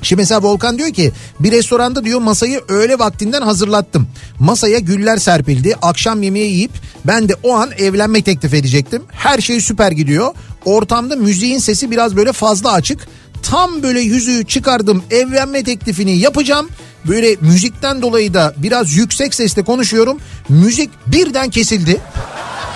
Şimdi 0.02 0.20
mesela 0.22 0.44
Volkan 0.44 0.78
diyor 0.78 0.94
ki 0.94 1.12
bir 1.40 1.52
restoranda 1.52 2.06
diyor 2.06 2.20
masayı 2.20 2.62
öğle 2.68 3.00
vaktinden 3.00 3.42
hazırlattım. 3.42 4.08
Masaya 4.40 4.80
güller 4.80 5.18
serpildi. 5.18 5.76
Akşam 5.82 6.24
yemeği 6.24 6.52
yiyip 6.54 6.72
ben 7.06 7.30
de 7.30 7.36
o 7.44 7.54
an 7.56 7.70
evlenme 7.78 8.22
teklif 8.22 8.54
edecektim. 8.54 9.04
Her 9.12 9.42
şey 9.42 9.62
süper 9.62 9.92
gidiyor. 9.92 10.34
Ortamda 10.66 11.16
müziğin 11.16 11.60
sesi 11.60 11.92
biraz 11.92 12.16
böyle 12.16 12.34
fazla 12.34 12.72
açık. 12.72 13.08
Tam 13.44 13.84
böyle 13.84 14.00
yüzüğü 14.02 14.46
çıkardım 14.46 15.04
evlenme 15.12 15.64
teklifini 15.64 16.18
yapacağım. 16.18 16.70
Böyle 17.08 17.36
müzikten 17.42 18.02
dolayı 18.02 18.34
da 18.34 18.54
biraz 18.58 18.94
yüksek 18.94 19.34
sesle 19.34 19.64
konuşuyorum. 19.64 20.18
Müzik 20.50 20.90
birden 21.08 21.50
kesildi. 21.50 22.02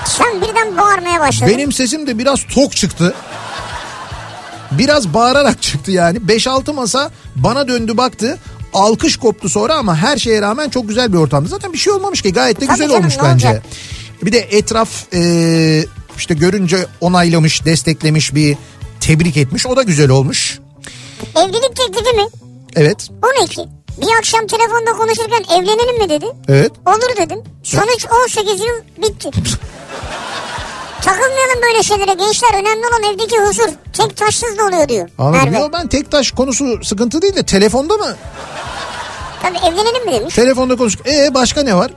Sen 0.06 0.42
birden 0.42 0.78
bağırmaya 0.78 1.20
başladın. 1.20 1.54
Benim 1.54 1.72
sesim 1.72 2.08
de 2.08 2.18
biraz 2.18 2.40
tok 2.44 2.76
çıktı. 2.76 3.14
Biraz 4.72 5.14
bağırarak 5.14 5.62
çıktı 5.62 5.92
yani. 5.92 6.18
5-6 6.18 6.74
masa 6.74 7.12
bana 7.36 7.68
döndü 7.68 7.98
baktı. 7.98 8.40
Alkış 8.74 9.18
koptu 9.18 9.50
sonra 9.50 9.76
ama 9.76 9.96
her 9.98 10.18
şeye 10.18 10.42
rağmen 10.42 10.70
çok 10.70 10.88
güzel 10.88 11.14
bir 11.14 11.18
ortamdı. 11.18 11.50
Zaten 11.50 11.74
bir 11.74 11.78
şey 11.78 11.94
olmamış 11.94 12.22
ki 12.22 12.34
gayet 12.34 12.62
de 12.62 12.66
Tabii 12.66 12.76
güzel 12.76 12.88
canım, 12.90 13.02
olmuş 13.02 13.16
bence. 13.24 13.48
olacak? 13.48 13.64
Bir 14.24 14.32
de 14.32 14.38
etraf 14.40 14.90
e, 15.14 15.86
işte 16.18 16.34
görünce 16.34 16.86
onaylamış, 17.02 17.66
desteklemiş 17.66 18.36
bir 18.36 18.58
tebrik 19.00 19.38
etmiş. 19.38 19.66
O 19.66 19.76
da 19.76 19.84
güzel 19.84 20.10
olmuş. 20.10 20.60
Evlilik 21.36 21.76
teklifi 21.76 22.16
mi? 22.18 22.28
Evet, 22.76 23.10
12. 23.42 23.62
Bir 24.02 24.18
akşam 24.18 24.48
telefonda 24.48 24.92
konuşurken 24.92 25.44
evlenelim 25.56 25.98
mi 26.04 26.10
dedi. 26.10 26.26
evet. 26.48 26.72
Olur 26.86 27.18
dedim. 27.26 27.40
Sonuç 27.64 28.06
18 28.26 28.60
yıl 28.60 29.04
bitti. 29.04 29.30
Takılmayalım 31.02 31.62
böyle 31.70 31.84
şeylere 31.84 32.14
gençler. 32.14 32.50
Önemli 32.54 32.88
olan 32.88 33.14
evdeki 33.14 33.38
huzur. 33.40 33.70
Tek 33.94 34.18
taşsız 34.18 34.58
da 34.58 34.64
oluyor 34.66 34.90
diyor. 34.90 35.10
Anladım. 35.18 35.46
Merve. 35.52 35.60
Yo, 35.64 35.70
ben 35.74 35.88
tek 35.88 36.12
taş 36.12 36.32
konusu 36.32 36.84
sıkıntı 36.84 37.22
değil 37.22 37.36
de 37.36 37.44
telefonda 37.44 37.98
mı? 37.98 38.16
Tabii 39.42 39.58
evlenelim 39.58 40.06
mi 40.06 40.12
demiş. 40.12 40.36
Telefonda 40.36 40.76
konuş. 40.76 40.98
E 41.06 41.34
başka 41.34 41.64
ne 41.64 41.76
var? 41.76 41.92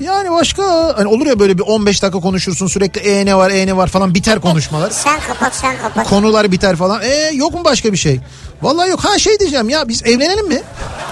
Yani 0.00 0.30
başka 0.30 0.92
hani 0.96 1.06
olur 1.08 1.26
ya 1.26 1.38
böyle 1.38 1.58
bir 1.58 1.62
15 1.62 2.02
dakika 2.02 2.20
konuşursun 2.20 2.66
sürekli 2.66 3.00
e 3.00 3.26
ne 3.26 3.36
var 3.36 3.50
e 3.50 3.66
ne 3.66 3.76
var 3.76 3.86
falan 3.88 4.14
biter 4.14 4.40
konuşmalar. 4.40 4.90
Sen 5.04 5.20
kapat 5.20 5.54
sen 5.54 5.76
kapat. 5.82 6.08
Konular 6.08 6.52
biter 6.52 6.76
falan. 6.76 7.02
E 7.02 7.30
yok 7.34 7.54
mu 7.54 7.60
başka 7.64 7.92
bir 7.92 7.98
şey? 7.98 8.20
Vallahi 8.62 8.90
yok. 8.90 9.04
Ha 9.04 9.18
şey 9.18 9.38
diyeceğim 9.40 9.68
ya 9.68 9.88
biz 9.88 10.02
evlenelim 10.06 10.48
mi? 10.48 10.62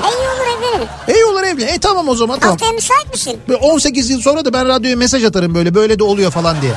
İyi 0.03 0.29
olur 0.29 0.59
evlenelim. 0.59 0.89
E 1.09 1.25
olur 1.25 1.43
evlen. 1.43 1.67
E 1.67 1.79
tamam 1.79 2.09
o 2.09 2.15
zaman 2.15 2.39
tamam. 2.41 2.53
Haftaya 2.53 2.73
müsait 2.73 3.13
misin? 3.13 3.41
Böyle 3.49 3.61
18 3.61 4.11
yıl 4.11 4.21
sonra 4.21 4.45
da 4.45 4.53
ben 4.53 4.69
radyoya 4.69 4.97
mesaj 4.97 5.25
atarım 5.25 5.55
böyle 5.55 5.75
böyle 5.75 5.99
de 5.99 6.05
oluyor 6.05 6.31
falan 6.31 6.63
diye. 6.63 6.73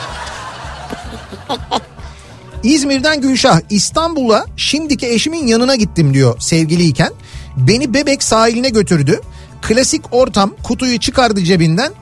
İzmir'den 2.63 3.21
Gülşah 3.21 3.59
İstanbul'a 3.69 4.45
şimdiki 4.57 5.07
eşimin 5.07 5.47
yanına 5.47 5.75
gittim 5.75 6.13
diyor 6.13 6.39
sevgiliyken. 6.39 7.11
Beni 7.57 7.93
Bebek 7.93 8.23
sahiline 8.23 8.69
götürdü. 8.69 9.21
Klasik 9.61 10.13
ortam 10.13 10.51
kutuyu 10.63 10.99
çıkardı 10.99 11.43
cebinden. 11.43 11.93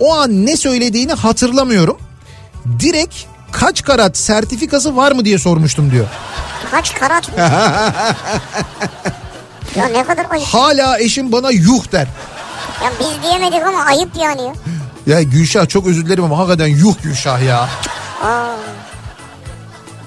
O 0.00 0.14
an 0.14 0.46
ne 0.46 0.56
söylediğini 0.56 1.12
hatırlamıyorum. 1.12 1.98
Direkt 2.80 3.14
kaç 3.52 3.82
karat 3.82 4.16
sertifikası 4.16 4.96
var 4.96 5.12
mı 5.12 5.24
diye 5.24 5.38
sormuştum 5.38 5.90
diyor. 5.90 6.06
Kaç 6.70 6.94
karat 6.94 7.28
mı? 7.28 7.34
ya 9.76 9.86
ne 9.92 10.04
kadar 10.04 10.26
ayıp. 10.30 10.46
Hala 10.46 10.98
eşim 11.00 11.32
bana 11.32 11.50
yuh 11.50 11.92
der. 11.92 12.06
Ya 12.84 12.92
biz 13.00 13.22
diyemedik 13.22 13.62
ama 13.66 13.84
ayıp 13.84 14.10
yani 14.20 14.52
ya. 15.06 15.22
Gülşah 15.22 15.68
çok 15.68 15.86
özür 15.86 16.06
dilerim 16.06 16.24
ama 16.24 16.38
hakikaten 16.38 16.66
yuh 16.66 16.94
Gülşah 17.02 17.42
ya. 17.42 17.68
Aa, 18.22 18.54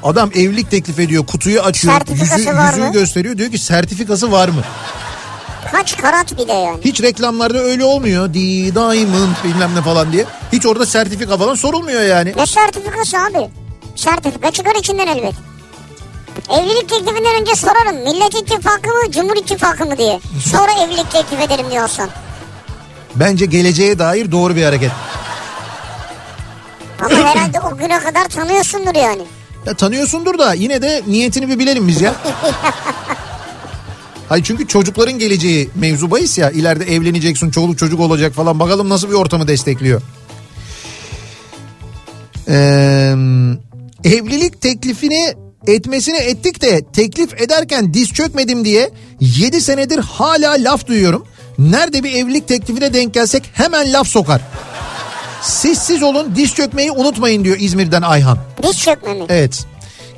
Adam 0.03 0.29
evlilik 0.35 0.71
teklif 0.71 0.99
ediyor 0.99 1.25
kutuyu 1.27 1.61
açıyor 1.61 1.93
Sertifikası 1.93 2.39
yüzü, 2.39 2.53
var 2.53 2.69
yüzüğü 2.73 2.81
mı? 2.87 2.93
gösteriyor 2.93 3.37
diyor 3.37 3.51
ki 3.51 3.57
sertifikası 3.57 4.31
var 4.31 4.47
mı? 4.49 4.61
kaç 5.71 5.97
karat 5.97 6.37
bir 6.37 6.47
de 6.47 6.51
yani. 6.53 6.77
Hiç 6.85 7.01
reklamlarda 7.01 7.59
öyle 7.59 7.83
olmuyor. 7.83 8.33
Di 8.33 8.75
Diamond 8.75 9.35
bilmem 9.43 9.75
ne 9.75 9.81
falan 9.81 10.11
diye. 10.13 10.25
Hiç 10.51 10.65
orada 10.65 10.85
sertifika 10.85 11.37
falan 11.37 11.55
sorulmuyor 11.55 12.01
yani. 12.01 12.33
Ne 12.37 12.45
sertifikası 12.45 13.17
abi? 13.17 13.49
Sertifika 13.95 14.51
çıkar 14.51 14.75
içinden 14.75 15.07
elbet. 15.07 15.33
Evlilik 16.49 16.89
teklifinden 16.89 17.41
önce 17.41 17.55
sorarım. 17.55 17.95
Millet 17.95 18.35
İttifakı 18.35 18.89
mı, 18.89 19.11
Cumhur 19.11 19.35
İttifakı 19.37 19.85
mı 19.85 19.97
diye. 19.97 20.19
Sonra 20.51 20.71
evlilik 20.71 21.11
teklif 21.11 21.41
ederim 21.41 21.65
diyorsan. 21.71 22.09
Bence 23.15 23.45
geleceğe 23.45 23.99
dair 23.99 24.31
doğru 24.31 24.55
bir 24.55 24.63
hareket. 24.63 24.91
Ama 26.99 27.15
herhalde 27.15 27.59
o 27.59 27.77
güne 27.77 27.99
kadar 27.99 28.27
tanıyorsundur 28.27 28.95
yani. 28.95 29.21
Ya 29.65 29.73
tanıyorsundur 29.73 30.37
da 30.37 30.53
yine 30.53 30.81
de 30.81 31.03
niyetini 31.07 31.49
bir 31.49 31.59
bilelim 31.59 31.87
biz 31.87 32.01
ya. 32.01 32.15
Hayır 34.29 34.43
çünkü 34.43 34.67
çocukların 34.67 35.19
geleceği 35.19 35.69
mevzu 35.75 36.11
bahis 36.11 36.37
ya. 36.37 36.51
İleride 36.51 36.95
evleneceksin, 36.95 37.51
çoluk 37.51 37.77
çocuk 37.77 37.99
olacak 37.99 38.33
falan. 38.33 38.59
Bakalım 38.59 38.89
nasıl 38.89 39.09
bir 39.09 39.13
ortamı 39.13 39.47
destekliyor. 39.47 40.01
Ee, 42.47 43.13
evlilik 44.03 44.61
teklifini 44.61 45.33
etmesini 45.67 46.17
ettik 46.17 46.61
de 46.61 46.81
teklif 46.93 47.41
ederken 47.41 47.93
diz 47.93 48.13
çökmedim 48.13 48.65
diye 48.65 48.91
7 49.19 49.61
senedir 49.61 49.99
hala 49.99 50.51
laf 50.51 50.87
duyuyorum. 50.87 51.25
Nerede 51.57 52.03
bir 52.03 52.13
evlilik 52.13 52.47
teklifine 52.47 52.93
denk 52.93 53.13
gelsek 53.13 53.43
hemen 53.53 53.93
laf 53.93 54.07
sokar. 54.07 54.41
Siz 55.43 55.77
siz 55.77 56.03
olun 56.03 56.35
diz 56.35 56.53
çökmeyi 56.55 56.91
unutmayın 56.91 57.43
diyor 57.43 57.57
İzmir'den 57.59 58.01
Ayhan. 58.01 58.37
Diz 58.63 58.79
çökme 58.79 59.13
mi? 59.13 59.25
Evet. 59.29 59.65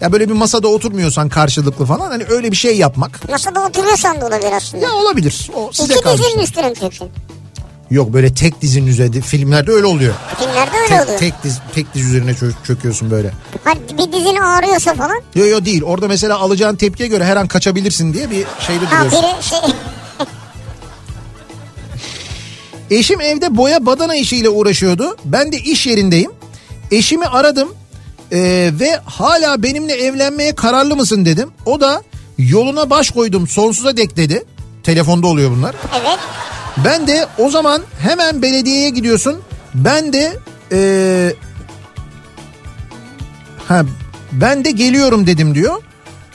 Ya 0.01 0.11
böyle 0.11 0.29
bir 0.29 0.33
masada 0.33 0.67
oturmuyorsan 0.67 1.29
karşılıklı 1.29 1.85
falan 1.85 2.09
hani 2.11 2.23
öyle 2.29 2.51
bir 2.51 2.55
şey 2.55 2.77
yapmak. 2.77 3.29
Masada 3.29 3.65
oturuyorsan 3.65 4.21
da 4.21 4.25
olabilir 4.27 4.51
aslında. 4.51 4.85
Ya 4.85 4.91
olabilir. 4.93 5.49
O 5.55 5.69
size 5.73 5.93
İki 5.93 6.03
kalmış. 6.03 6.21
dizinin 6.21 6.43
üstüne 6.43 6.69
mi? 6.69 6.75
Yok 7.91 8.13
böyle 8.13 8.33
tek 8.33 8.61
dizinin 8.61 8.87
üzerinde 8.87 9.21
filmlerde 9.21 9.71
öyle 9.71 9.85
oluyor. 9.85 10.13
Filmlerde 10.39 10.77
öyle 10.77 10.87
Tek, 10.87 11.03
oluyor. 11.05 11.19
tek 11.19 11.43
diz 11.43 11.59
tek 11.75 11.93
diz 11.93 12.05
üzerine 12.05 12.31
çö- 12.31 12.51
çöküyorsun 12.67 13.11
böyle. 13.11 13.31
Hani 13.63 13.79
bir 13.97 14.11
dizin 14.13 14.35
ağrıyorsa 14.35 14.93
falan. 14.93 15.21
Yo 15.35 15.45
yo 15.45 15.65
değil. 15.65 15.83
Orada 15.83 16.07
mesela 16.07 16.37
alacağın 16.39 16.75
tepkiye 16.75 17.09
göre 17.09 17.23
her 17.25 17.37
an 17.37 17.47
kaçabilirsin 17.47 18.13
diye 18.13 18.29
bir 18.31 18.45
şeyde 18.59 18.85
Ha 18.85 19.05
duruyorsun. 19.05 19.21
biri 19.23 19.43
şey... 19.43 19.59
Eşim 22.91 23.21
evde 23.21 23.57
boya 23.57 23.85
badana 23.85 24.15
işiyle 24.15 24.49
uğraşıyordu. 24.49 25.17
Ben 25.25 25.51
de 25.51 25.57
iş 25.57 25.87
yerindeyim. 25.87 26.31
Eşimi 26.91 27.25
aradım 27.25 27.69
ee, 28.31 28.71
ve 28.79 28.99
hala 29.05 29.63
benimle 29.63 29.93
evlenmeye 29.93 30.55
kararlı 30.55 30.95
mısın 30.95 31.25
dedim. 31.25 31.49
O 31.65 31.81
da 31.81 32.03
Yoluna 32.37 32.89
baş 32.89 33.09
koydum 33.09 33.47
sonsuza 33.47 33.97
dek 33.97 34.17
dedi. 34.17 34.43
Telefonda 34.83 35.27
oluyor 35.27 35.51
bunlar. 35.51 35.75
Evet. 36.01 36.19
Ben 36.85 37.07
de 37.07 37.27
o 37.37 37.49
zaman 37.49 37.81
hemen 37.99 38.41
belediyeye 38.41 38.89
gidiyorsun. 38.89 39.41
Ben 39.75 40.13
de 40.13 40.37
eee, 40.71 41.35
ha, 43.67 43.83
ben 44.31 44.65
de 44.65 44.71
geliyorum 44.71 45.27
dedim 45.27 45.55
diyor. 45.55 45.81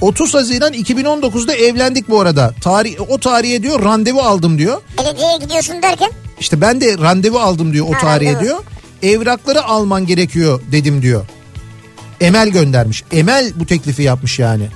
30 0.00 0.34
Haziran 0.34 0.72
2019'da 0.72 1.54
evlendik 1.54 2.08
bu 2.08 2.20
arada. 2.20 2.54
Tarih 2.60 3.10
o 3.10 3.18
tarihe 3.18 3.62
diyor 3.62 3.84
randevu 3.84 4.20
aldım 4.20 4.58
diyor. 4.58 4.82
Belediyeye 4.98 5.36
gidiyorsun 5.38 5.82
derken 5.82 6.10
İşte 6.40 6.60
ben 6.60 6.80
de 6.80 6.98
randevu 6.98 7.38
aldım 7.38 7.72
diyor 7.72 7.86
o 7.88 7.94
Ha, 7.94 7.98
tarihe 7.98 8.32
randevu. 8.32 8.44
diyor. 8.44 8.58
Evrakları 9.02 9.64
alman 9.64 10.06
gerekiyor 10.06 10.60
dedim 10.72 11.02
diyor. 11.02 11.24
Emel 12.20 12.48
göndermiş. 12.48 13.04
Emel 13.12 13.52
bu 13.56 13.66
teklifi 13.66 14.02
yapmış 14.02 14.38
yani. 14.38 14.68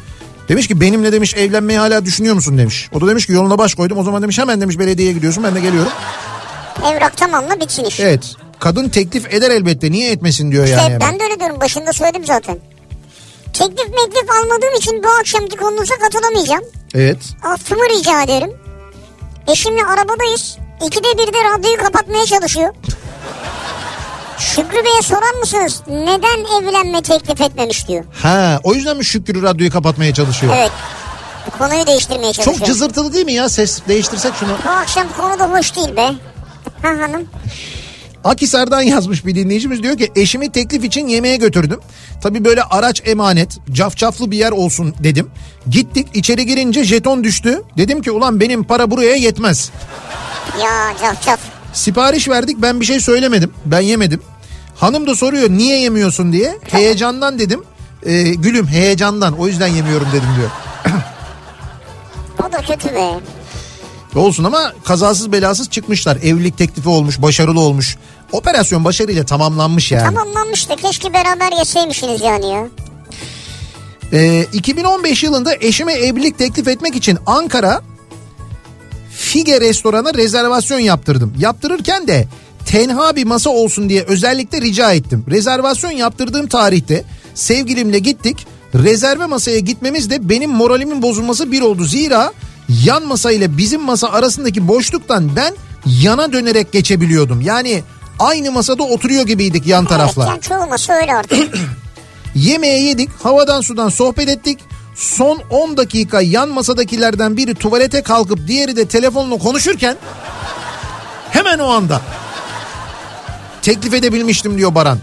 Demiş 0.49 0.69
ki 0.69 0.81
benimle 0.81 1.12
demiş 1.12 1.35
evlenmeyi 1.35 1.79
hala 1.79 2.05
düşünüyor 2.05 2.35
musun 2.35 2.59
demiş. 2.59 2.89
O 2.93 3.01
da 3.01 3.07
demiş 3.09 3.27
ki 3.27 3.33
yoluna 3.33 3.59
baş 3.59 3.75
koydum. 3.75 3.99
O 3.99 4.03
zaman 4.05 4.23
demiş 4.23 4.39
hemen 4.39 4.61
demiş 4.61 4.79
belediyeye 4.79 5.12
gidiyorsun 5.12 5.45
ben 5.45 5.55
de 5.55 5.61
geliyorum. 5.61 5.93
evrak 6.93 7.17
tamamla 7.17 7.61
bitsin 7.61 7.85
iş. 7.85 8.01
Evet. 8.01 8.35
Kadın 8.61 8.89
teklif 8.89 9.35
eder 9.35 9.51
elbette. 9.51 9.91
Niye 9.93 10.11
etmesin 10.12 10.53
diyor 10.53 10.65
İşte 10.65 10.77
yani. 10.77 10.85
hemen. 10.95 11.01
ben 11.01 11.21
de 11.21 11.25
öyle 11.25 11.41
diyorum 11.41 11.61
başında 11.61 11.93
söyledim 11.93 12.25
zaten. 12.25 12.59
Teklif 13.53 13.89
meklif 13.89 14.31
almadığım 14.43 14.75
için 14.79 15.03
bu 15.03 15.09
akşamki 15.21 15.57
konunuza 15.57 15.95
katılamayacağım. 15.95 16.65
Evet. 16.95 17.19
Affımı 17.43 17.83
rica 17.99 18.23
ederim. 18.23 18.51
Eşimle 19.53 19.85
arabadayız. 19.85 20.57
İkide 20.87 21.18
bir 21.18 21.32
de 21.32 21.39
radyoyu 21.55 21.76
kapatmaya 21.76 22.26
çalışıyor. 22.26 22.74
Şükrü 24.39 24.85
Bey'e 24.85 25.03
sorar 25.03 25.35
mısınız 25.41 25.82
neden 25.89 26.62
evlenme 26.62 27.03
teklif 27.03 27.41
etmemiş 27.41 27.89
diyor. 27.89 28.05
Ha, 28.22 28.61
o 28.62 28.74
yüzden 28.74 28.97
mi 28.97 29.05
Şükrü 29.05 29.43
radyoyu 29.43 29.72
kapatmaya 29.72 30.14
çalışıyor? 30.14 30.55
Evet. 30.57 30.70
Konuyu 31.59 31.87
değiştirmeye 31.87 32.32
çalışıyor. 32.32 32.59
Çok 32.59 32.66
cızırtılı 32.66 33.12
değil 33.12 33.24
mi 33.24 33.32
ya? 33.32 33.49
Ses 33.49 33.80
değiştirsek 33.89 34.35
şunu. 34.41 34.51
Bu 34.64 34.70
akşam 34.70 35.07
konu 35.16 35.39
da 35.39 35.51
hoş 35.59 35.76
değil 35.76 35.97
be. 35.97 36.11
Ha 36.82 36.89
hanım. 36.89 37.28
Akhisar'dan 38.24 38.82
yazmış 38.82 39.26
bir 39.26 39.35
dinleyicimiz 39.35 39.82
diyor 39.82 39.99
ki 39.99 40.12
eşimi 40.16 40.53
teklif 40.53 40.85
için 40.85 41.09
yemeğe 41.09 41.37
götürdüm. 41.37 41.80
Tabi 42.22 42.45
böyle 42.45 42.62
araç 42.62 43.03
emanet 43.05 43.59
cafcaflı 43.72 44.30
bir 44.30 44.39
yer 44.39 44.53
olsun 44.53 44.95
dedim. 44.99 45.30
Gittik 45.70 46.09
içeri 46.14 46.47
girince 46.47 46.85
jeton 46.85 47.24
düştü. 47.24 47.62
Dedim 47.76 48.03
ki 48.03 48.11
ulan 48.11 48.41
benim 48.41 48.64
para 48.64 48.91
buraya 48.91 49.14
yetmez. 49.14 49.70
Ya 50.63 50.95
caf. 51.25 51.41
Sipariş 51.73 52.29
verdik 52.29 52.57
ben 52.63 52.81
bir 52.81 52.87
şey 52.87 53.01
söylemedim. 53.01 53.53
Ben 53.67 53.81
yemedim. 53.81 54.23
Hanım 54.77 55.07
da 55.07 55.15
soruyor 55.15 55.51
niye 55.51 55.79
yemiyorsun 55.81 56.33
diye. 56.33 56.59
Heyecandan 56.71 57.39
dedim. 57.39 57.63
Ee, 58.07 58.23
gülüm 58.23 58.67
heyecandan 58.67 59.39
o 59.39 59.47
yüzden 59.47 59.67
yemiyorum 59.67 60.09
dedim 60.13 60.29
diyor. 60.39 60.51
O 62.49 62.53
da 62.53 62.59
kötü 62.59 62.95
be. 62.95 63.15
Olsun 64.15 64.45
ama 64.45 64.73
kazasız 64.85 65.33
belasız 65.33 65.71
çıkmışlar. 65.71 66.17
Evlilik 66.17 66.59
teklifi 66.59 66.89
olmuş, 66.89 67.23
başarılı 67.23 67.61
olmuş. 67.61 67.97
Operasyon 68.33 68.85
başarıyla 68.85 69.25
tamamlanmış 69.25 69.93
yani. 69.93 70.05
Tamamlanmış 70.15 70.69
da 70.69 70.77
keşke 70.77 71.13
beraber 71.13 71.59
yeseymişsiniz 71.59 72.21
yani 72.21 72.49
ya. 72.51 72.67
Ee, 74.13 74.47
2015 74.53 75.23
yılında 75.23 75.55
eşime 75.61 75.93
evlilik 75.93 76.39
teklif 76.39 76.69
etmek 76.69 76.97
için 76.97 77.19
Ankara 77.27 77.83
Fige 79.17 79.61
restorana 79.61 80.15
rezervasyon 80.15 80.79
yaptırdım. 80.79 81.35
Yaptırırken 81.39 82.07
de 82.09 82.29
tenha 82.67 83.17
bir 83.17 83.25
masa 83.25 83.51
olsun 83.51 83.89
diye 83.89 84.03
özellikle 84.03 84.61
rica 84.61 84.93
ettim. 84.93 85.25
Rezervasyon 85.31 85.91
yaptırdığım 85.91 86.47
tarihte 86.47 87.05
sevgilimle 87.35 87.99
gittik. 87.99 88.47
Rezerve 88.75 89.27
masaya 89.27 89.59
gitmemiz 89.59 90.11
de 90.11 90.29
benim 90.29 90.51
moralimin 90.51 91.03
bozulması 91.03 91.53
bir 91.53 91.62
oldu. 91.62 91.85
Zira 91.85 92.33
yan 92.85 93.07
masa 93.07 93.33
ile 93.33 93.57
bizim 93.57 93.83
masa 93.83 94.09
arasındaki 94.09 94.69
boşluktan 94.69 95.37
ben 95.37 95.55
yana 95.87 96.33
dönerek 96.33 96.73
geçebiliyordum. 96.73 97.41
Yani 97.41 97.83
aynı 98.19 98.53
masada 98.53 98.83
oturuyor 98.83 99.27
gibiydik 99.27 99.67
yan 99.67 99.85
tarafla. 99.85 100.23
Evet 100.23 100.31
yani 100.31 100.41
çoğu 100.41 100.67
masa 100.67 100.93
öyle 100.93 101.15
artık. 101.15 101.59
Yemeği 102.35 102.85
yedik, 102.89 103.11
havadan 103.23 103.61
sudan 103.61 103.89
sohbet 103.89 104.29
ettik. 104.29 104.59
Son 104.95 105.42
10 105.51 105.76
dakika 105.76 106.20
yan 106.20 106.49
masadakilerden 106.49 107.36
biri 107.36 107.55
tuvalete 107.55 108.03
kalkıp 108.03 108.47
diğeri 108.49 108.76
de 108.76 108.88
telefonla 108.88 109.38
konuşurken 109.38 109.97
hemen 111.30 111.59
o 111.59 111.66
anda 111.66 112.01
teklif 113.62 113.95
edebilmiştim 113.95 114.59
diyor 114.59 114.74
Baran. 114.74 114.99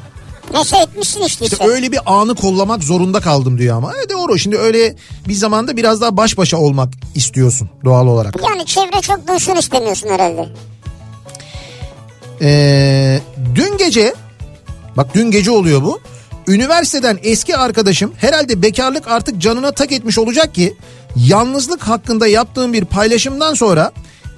Neyse 0.53 0.77
etmişsin 0.77 1.21
işte. 1.21 1.45
İşte 1.45 1.57
işte. 1.61 1.67
öyle 1.67 1.91
bir 1.91 1.99
anı 2.05 2.35
kollamak 2.35 2.83
zorunda 2.83 3.19
kaldım 3.19 3.57
diyor 3.57 3.77
ama. 3.77 3.93
E 4.05 4.09
doğru 4.09 4.39
şimdi 4.39 4.57
öyle 4.57 4.95
bir 5.27 5.33
zamanda 5.33 5.77
biraz 5.77 6.01
daha 6.01 6.17
baş 6.17 6.37
başa 6.37 6.57
olmak 6.57 6.89
istiyorsun 7.15 7.69
doğal 7.85 8.07
olarak. 8.07 8.35
Yani 8.49 8.65
çevre 8.65 9.01
çok 9.01 9.27
duysun 9.27 9.55
istemiyorsun 9.55 10.09
herhalde. 10.09 10.49
Ee, 12.41 13.19
dün 13.55 13.77
gece 13.77 14.13
bak 14.97 15.15
dün 15.15 15.31
gece 15.31 15.51
oluyor 15.51 15.83
bu. 15.83 15.99
Üniversiteden 16.47 17.19
eski 17.23 17.57
arkadaşım 17.57 18.13
herhalde 18.17 18.61
bekarlık 18.61 19.07
artık 19.07 19.37
canına 19.41 19.71
tak 19.71 19.91
etmiş 19.91 20.17
olacak 20.17 20.55
ki 20.55 20.77
yalnızlık 21.15 21.83
hakkında 21.83 22.27
yaptığım 22.27 22.73
bir 22.73 22.85
paylaşımdan 22.85 23.53
sonra 23.53 23.91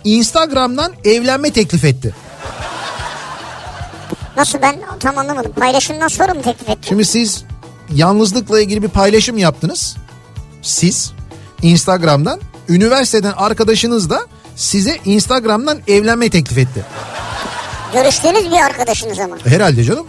Instagram'dan 0.03 0.93
evlenme 1.05 1.51
teklif 1.51 1.83
etti. 1.85 2.15
Nasıl 4.37 4.61
ben 4.61 4.75
tam 4.99 5.17
anlamadım. 5.17 5.53
Paylaşımdan 5.53 6.07
sonra 6.07 6.33
mı 6.33 6.41
teklif 6.41 6.69
ettin? 6.69 6.89
Şimdi 6.89 7.05
siz 7.05 7.43
yalnızlıkla 7.93 8.61
ilgili 8.61 8.83
bir 8.83 8.87
paylaşım 8.87 9.37
yaptınız. 9.37 9.95
Siz 10.61 11.13
Instagram'dan 11.61 12.41
üniversiteden 12.69 13.33
arkadaşınız 13.37 14.09
da 14.09 14.19
size 14.55 14.97
Instagram'dan 15.05 15.79
evlenme 15.87 16.29
teklif 16.29 16.57
etti. 16.57 16.85
Görüştüğünüz 17.93 18.51
bir 18.51 18.65
arkadaşınız 18.65 19.19
ama. 19.19 19.37
Herhalde 19.45 19.83
canım. 19.83 20.07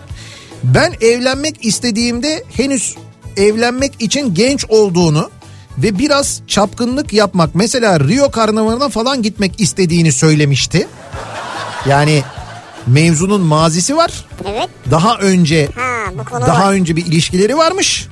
Ben 0.64 0.92
evlenmek 1.00 1.64
istediğimde 1.64 2.44
henüz 2.56 2.96
evlenmek 3.36 3.92
için 4.02 4.34
genç 4.34 4.64
olduğunu 4.68 5.30
ve 5.78 5.98
biraz 5.98 6.42
çapkınlık 6.46 7.12
yapmak 7.12 7.54
mesela 7.54 8.00
Rio 8.00 8.30
Karnavalı'na 8.30 8.88
falan 8.88 9.22
gitmek 9.22 9.60
istediğini 9.60 10.12
söylemişti. 10.12 10.88
Yani 11.88 12.22
mevzunun 12.86 13.40
mazisi 13.40 13.96
var. 13.96 14.24
Evet. 14.48 14.68
Daha 14.90 15.16
önce 15.18 15.68
Ha 15.74 16.12
bu 16.12 16.40
daha 16.46 16.66
var. 16.68 16.72
önce 16.72 16.96
bir 16.96 17.06
ilişkileri 17.06 17.56
varmış 17.56 18.08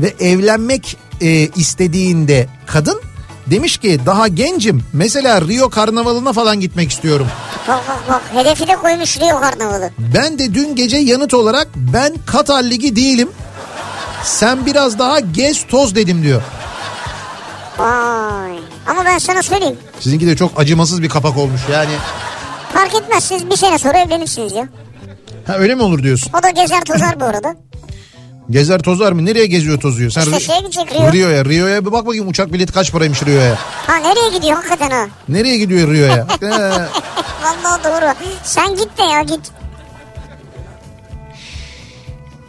ve 0.00 0.14
evlenmek 0.20 0.96
e, 1.20 1.48
istediğinde 1.56 2.46
kadın 2.66 3.00
demiş 3.46 3.76
ki 3.76 4.00
daha 4.06 4.28
gencim 4.28 4.82
mesela 4.92 5.40
Rio 5.40 5.70
Karnavalı'na 5.70 6.32
falan 6.32 6.60
gitmek 6.60 6.90
istiyorum. 6.90 7.26
Bak 7.68 7.80
bak 7.88 7.98
bak 8.08 8.22
hedefi 8.34 8.68
de 8.68 8.76
koymuş 8.76 9.20
Rio 9.20 9.40
Karnavalı. 9.40 9.90
Ben 9.98 10.38
de 10.38 10.54
dün 10.54 10.74
gece 10.76 10.96
yanıt 10.96 11.34
olarak 11.34 11.68
ben 11.76 12.14
Katar 12.26 12.62
Ligi 12.62 12.96
değilim. 12.96 13.28
Sen 14.24 14.66
biraz 14.66 14.98
daha 14.98 15.20
gez 15.20 15.66
toz 15.66 15.94
dedim 15.94 16.22
diyor. 16.22 16.42
Vay. 17.78 18.58
Ama 18.86 19.04
ben 19.04 19.18
sana 19.18 19.42
söyleyeyim. 19.42 19.76
Sizinki 20.00 20.26
de 20.26 20.36
çok 20.36 20.60
acımasız 20.60 21.02
bir 21.02 21.08
kapak 21.08 21.36
olmuş 21.36 21.60
yani. 21.72 21.90
Fark 22.74 22.94
etmez 22.94 23.24
siz 23.24 23.50
bir 23.50 23.56
sene 23.56 23.78
sonra 23.78 23.98
evlenirsiniz 23.98 24.52
ya. 24.52 24.68
Ha 25.46 25.54
öyle 25.58 25.74
mi 25.74 25.82
olur 25.82 26.02
diyorsun? 26.02 26.32
O 26.38 26.42
da 26.42 26.50
gezer 26.50 26.84
tozar 26.84 27.20
bu 27.20 27.24
arada. 27.24 27.56
Gezer 28.50 28.78
tozar 28.82 29.12
mı? 29.12 29.24
Nereye 29.24 29.46
geziyor 29.46 29.80
tozuyor? 29.80 30.10
Sen 30.10 30.20
İşte 30.22 30.40
şeye 30.40 30.60
gidecek 30.60 30.92
Rio. 30.94 31.12
Rio'ya. 31.12 31.44
Rio'ya 31.44 31.86
bir 31.86 31.92
bak 31.92 32.06
bakayım 32.06 32.28
uçak 32.28 32.52
bileti 32.52 32.72
kaç 32.72 32.92
paraymış 32.92 33.22
Rio'ya. 33.22 33.54
Ha 33.86 33.96
nereye 33.96 34.38
gidiyor 34.38 34.56
hakikaten 34.56 34.90
ha? 34.90 35.06
Nereye 35.28 35.58
gidiyor 35.58 35.92
Rio'ya? 35.92 36.26
Vallahi 37.42 37.84
doğru. 37.84 38.14
Sen 38.44 38.76
git 38.76 38.98
de 38.98 39.02
ya 39.02 39.22
git. 39.22 39.40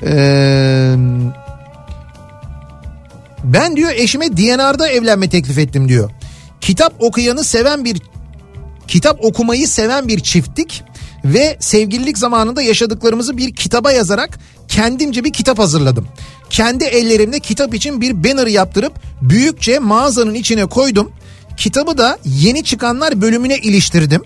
Ee, 0.06 0.96
ben 3.44 3.76
diyor 3.76 3.92
eşime 3.92 4.38
DNR'da 4.38 4.90
evlenme 4.90 5.30
teklif 5.30 5.58
ettim 5.58 5.90
diyor. 5.90 6.10
Kitap 6.62 6.94
okuyanı 7.00 7.44
seven 7.44 7.86
bir 7.86 8.02
kitap 8.88 9.26
okumayı 9.26 9.68
seven 9.68 10.08
bir 10.08 10.20
çifttik 10.20 10.84
ve 11.26 11.58
sevgililik 11.60 12.18
zamanında 12.18 12.62
yaşadıklarımızı 12.62 13.38
bir 13.38 13.56
kitaba 13.56 13.92
yazarak 13.92 14.40
kendimce 14.68 15.24
bir 15.24 15.34
kitap 15.34 15.60
hazırladım. 15.60 16.08
Kendi 16.50 16.84
ellerimle 16.84 17.40
kitap 17.40 17.74
için 17.74 18.02
bir 18.02 18.24
banner 18.24 18.48
yaptırıp 18.48 18.94
büyükçe 19.22 19.80
mağazanın 19.80 20.34
içine 20.34 20.66
koydum. 20.66 21.12
Kitabı 21.58 21.98
da 21.98 22.18
yeni 22.26 22.64
çıkanlar 22.64 23.22
bölümüne 23.22 23.58
iliştirdim 23.58 24.22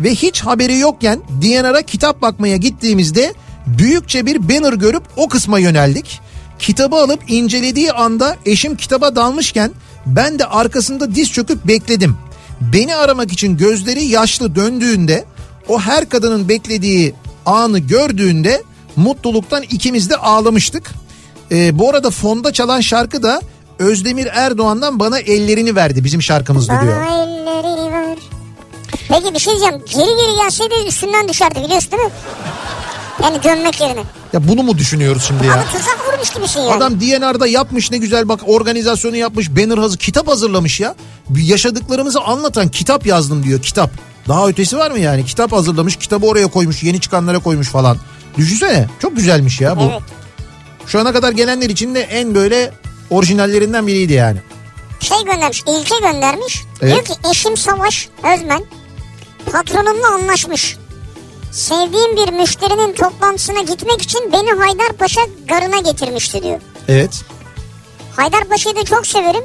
ve 0.00 0.10
hiç 0.10 0.40
haberi 0.40 0.78
yokken 0.78 1.20
DNR'a 1.42 1.82
kitap 1.82 2.22
bakmaya 2.22 2.56
gittiğimizde 2.56 3.34
büyükçe 3.66 4.26
bir 4.26 4.48
banner 4.48 4.72
görüp 4.72 5.02
o 5.16 5.28
kısma 5.28 5.58
yöneldik. 5.58 6.20
Kitabı 6.58 6.96
alıp 6.96 7.20
incelediği 7.28 7.92
anda 7.92 8.36
eşim 8.46 8.76
kitaba 8.76 9.16
dalmışken 9.16 9.70
ben 10.06 10.38
de 10.38 10.46
arkasında 10.46 11.14
diz 11.14 11.32
çöküp 11.32 11.64
bekledim. 11.64 12.16
Beni 12.60 12.96
aramak 12.96 13.32
için 13.32 13.56
gözleri 13.56 14.04
yaşlı 14.04 14.54
döndüğünde 14.54 15.24
o 15.68 15.80
her 15.80 16.08
kadının 16.08 16.48
beklediği 16.48 17.14
anı 17.46 17.78
gördüğünde 17.78 18.62
mutluluktan 18.96 19.62
ikimiz 19.62 20.10
de 20.10 20.16
ağlamıştık. 20.16 20.90
Ee, 21.52 21.78
bu 21.78 21.90
arada 21.90 22.10
fonda 22.10 22.52
çalan 22.52 22.80
şarkı 22.80 23.22
da 23.22 23.40
Özdemir 23.78 24.26
Erdoğan'dan 24.32 24.98
bana 24.98 25.18
ellerini 25.18 25.76
verdi 25.76 26.04
bizim 26.04 26.22
şarkımızda 26.22 26.80
diyor. 26.82 26.96
Bana 27.06 27.22
ellerini 27.22 27.92
ver. 27.92 28.18
Peki 29.08 29.34
bir 29.34 29.38
şey 29.38 29.52
diyeceğim. 29.52 29.84
Geri 29.86 30.16
geri 30.26 30.42
gelseydi 30.42 30.74
üstünden 30.88 31.28
düşerdi 31.28 31.64
biliyorsun 31.64 31.92
değil 31.92 32.02
mi? 32.02 32.10
Yani 33.22 33.40
gömmek 33.40 33.80
yerine. 33.80 34.02
Ya 34.32 34.48
bunu 34.48 34.62
mu 34.62 34.78
düşünüyoruz 34.78 35.24
şimdi 35.28 35.46
ya? 35.46 35.54
Abi 35.54 35.64
tuzak 35.72 35.98
vurmuş 36.12 36.30
gibisin 36.30 36.60
yani. 36.60 36.72
Adam 36.72 37.00
DNR'da 37.00 37.46
yapmış 37.46 37.90
ne 37.90 37.98
güzel 37.98 38.28
bak 38.28 38.40
organizasyonu 38.46 39.16
yapmış 39.16 39.50
banner 39.56 39.78
hazır 39.78 39.98
kitap 39.98 40.28
hazırlamış 40.28 40.80
ya. 40.80 40.94
Yaşadıklarımızı 41.36 42.20
anlatan 42.20 42.68
kitap 42.68 43.06
yazdım 43.06 43.42
diyor 43.42 43.62
kitap. 43.62 43.90
Daha 44.28 44.48
ötesi 44.48 44.76
var 44.78 44.90
mı 44.90 44.98
yani? 44.98 45.24
Kitap 45.24 45.52
hazırlamış 45.52 45.96
kitabı 45.96 46.26
oraya 46.26 46.46
koymuş 46.46 46.82
yeni 46.82 47.00
çıkanlara 47.00 47.38
koymuş 47.38 47.68
falan. 47.68 47.98
Düşünsene 48.36 48.88
çok 48.98 49.16
güzelmiş 49.16 49.60
ya 49.60 49.76
bu. 49.76 49.82
Evet. 49.82 50.02
Şu 50.86 51.00
ana 51.00 51.12
kadar 51.12 51.32
gelenler 51.32 51.70
içinde 51.70 52.00
en 52.00 52.34
böyle 52.34 52.72
orijinallerinden 53.10 53.86
biriydi 53.86 54.12
yani. 54.12 54.38
Şey 55.00 55.18
göndermiş. 55.24 55.62
İlke 55.68 55.94
göndermiş. 56.00 56.62
Evet. 56.82 56.94
Diyor 56.94 57.04
ki 57.04 57.28
eşim 57.30 57.56
Savaş 57.56 58.08
Özmen 58.34 58.64
patronumla 59.52 60.08
anlaşmış. 60.14 60.76
Sevdiğim 61.52 62.16
bir 62.16 62.32
müşterinin 62.32 62.92
toplantısına 62.94 63.60
gitmek 63.60 64.02
için 64.02 64.32
beni 64.32 64.50
Haydarpaşa 64.50 65.20
garına 65.48 65.78
getirmişti 65.78 66.42
diyor. 66.42 66.60
Evet. 66.88 67.24
Haydarpaşa'yı 68.16 68.76
da 68.76 68.84
çok 68.84 69.06
severim. 69.06 69.44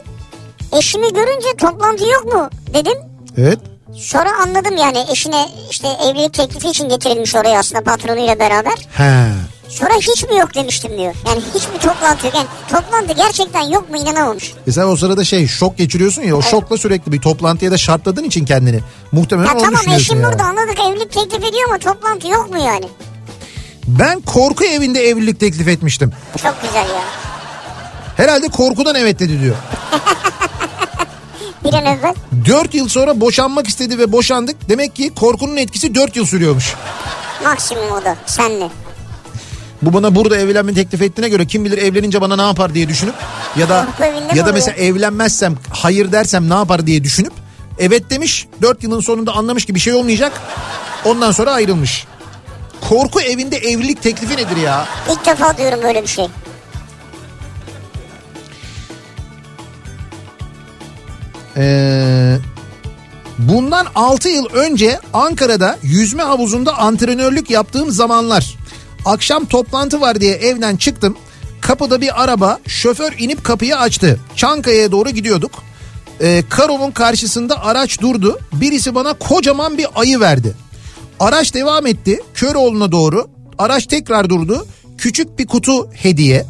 Eşimi 0.78 1.14
görünce 1.14 1.48
toplantı 1.58 2.06
yok 2.06 2.26
mu 2.34 2.50
dedim. 2.74 2.98
Evet. 3.38 3.60
Sonra 4.00 4.30
anladım 4.44 4.78
yani 4.78 5.06
eşine 5.12 5.46
işte 5.72 5.88
evlilik 5.88 6.34
teklifi 6.34 6.68
için 6.68 6.90
getirilmiş 6.90 7.36
oraya 7.36 7.60
aslında 7.60 7.84
patronuyla 7.84 8.40
beraber. 8.40 8.74
He. 8.94 9.28
Sonra 9.70 9.94
hiç 9.94 10.24
mi 10.24 10.38
yok 10.38 10.56
demiştim 10.56 10.98
diyor. 10.98 11.14
Yani 11.28 11.42
hiçbir 11.56 11.80
toplantı 11.80 12.26
yok. 12.26 12.36
Yani 12.36 12.48
toplantı 12.72 13.14
gerçekten 13.14 13.62
yok 13.62 13.90
mu 13.90 13.98
inanamamış. 13.98 14.54
E 14.68 14.72
sen 14.72 14.84
o 14.84 14.96
sırada 14.96 15.24
şey 15.24 15.48
şok 15.48 15.78
geçiriyorsun 15.78 16.22
ya 16.22 16.36
o 16.36 16.42
şokla 16.42 16.78
sürekli 16.78 17.12
bir 17.12 17.22
toplantıya 17.22 17.72
da 17.72 17.78
şartladığın 17.78 18.24
için 18.24 18.46
kendini. 18.46 18.80
Muhtemelen 19.12 19.48
Ya 19.48 19.54
onu 19.54 19.62
tamam 19.62 19.76
düşünüyorsun 19.80 20.06
eşim 20.16 20.22
ya. 20.22 20.30
burada 20.30 20.44
anladık 20.44 20.80
evlilik 20.80 21.12
teklif 21.12 21.44
ediyor 21.44 21.70
ama 21.70 21.78
toplantı 21.78 22.28
yok 22.28 22.50
mu 22.52 22.58
yani? 22.60 22.86
Ben 23.88 24.22
korku 24.22 24.64
evinde 24.64 25.02
evlilik 25.10 25.40
teklif 25.40 25.68
etmiştim. 25.68 26.12
Çok 26.44 26.62
güzel 26.62 26.90
ya. 26.90 27.04
Herhalde 28.18 28.48
korkudan 28.48 28.96
evet 28.96 29.20
dedi 29.20 29.42
diyor. 29.42 29.56
Bir 31.68 31.74
an 31.74 31.86
evvel. 31.86 32.16
4 32.46 32.74
yıl 32.74 32.90
sonra 32.90 33.22
boşanmak 33.22 33.68
istedi 33.68 34.00
ve 34.00 34.12
boşandık. 34.12 34.70
Demek 34.70 34.96
ki 34.96 35.12
korkunun 35.16 35.58
etkisi 35.58 35.96
4 35.96 36.16
yıl 36.16 36.26
sürüyormuş. 36.26 36.74
Maksimum 37.44 37.92
o 37.92 38.06
da 38.06 38.16
senle. 38.26 38.70
Bu 39.82 39.94
bana 39.94 40.16
burada 40.16 40.38
evlenme 40.38 40.74
teklif 40.74 41.02
ettiğine 41.02 41.30
göre 41.30 41.46
kim 41.46 41.66
bilir 41.66 41.78
evlenince 41.78 42.22
bana 42.22 42.36
ne 42.36 42.42
yapar 42.42 42.74
diye 42.74 42.90
düşünüp 42.90 43.16
ya 43.56 43.70
da 43.70 43.88
ya 44.36 44.46
da 44.46 44.52
mesela 44.52 44.78
evlenmezsem 44.78 45.56
hayır 45.70 46.12
dersem 46.12 46.50
ne 46.50 46.54
yapar 46.54 46.88
diye 46.88 47.04
düşünüp 47.04 47.34
evet 47.80 48.10
demiş. 48.10 48.48
4 48.62 48.84
yılın 48.84 49.00
sonunda 49.00 49.32
anlamış 49.34 49.66
ki 49.66 49.76
bir 49.76 49.80
şey 49.80 49.94
olmayacak. 49.94 50.42
Ondan 51.06 51.32
sonra 51.32 51.52
ayrılmış. 51.52 52.06
Korku 52.90 53.22
evinde 53.22 53.58
evlilik 53.58 54.02
teklifi 54.02 54.38
nedir 54.38 54.58
ya? 54.58 54.86
İlk 55.12 55.26
defa 55.26 55.58
diyorum 55.58 55.80
böyle 55.84 56.02
bir 56.02 56.08
şey. 56.08 56.28
Ee, 61.58 62.38
bundan 63.38 63.88
6 63.96 64.30
yıl 64.30 64.46
önce 64.46 65.00
Ankara'da 65.14 65.78
yüzme 65.84 66.24
havuzunda 66.24 66.78
antrenörlük 66.78 67.50
yaptığım 67.50 67.92
zamanlar. 67.92 68.58
Akşam 69.06 69.46
toplantı 69.46 70.02
var 70.02 70.22
diye 70.22 70.34
evden 70.36 70.76
çıktım. 70.76 71.18
Kapıda 71.62 72.02
bir 72.02 72.24
araba 72.24 72.60
şoför 72.68 73.14
inip 73.18 73.44
kapıyı 73.44 73.78
açtı. 73.78 74.20
Çankaya'ya 74.36 74.92
doğru 74.92 75.10
gidiyorduk. 75.10 75.52
Ee, 76.22 76.44
Karom'un 76.50 76.92
karşısında 76.92 77.66
araç 77.66 78.02
durdu. 78.02 78.40
Birisi 78.54 78.96
bana 78.96 79.14
kocaman 79.14 79.78
bir 79.78 79.88
ayı 79.96 80.20
verdi. 80.20 80.56
Araç 81.20 81.54
devam 81.54 81.88
etti 81.88 82.20
Köroğlu'na 82.34 82.92
doğru. 82.92 83.28
Araç 83.58 83.86
tekrar 83.86 84.30
durdu. 84.30 84.66
Küçük 84.98 85.40
bir 85.40 85.48
kutu 85.48 85.92
hediye. 85.94 86.46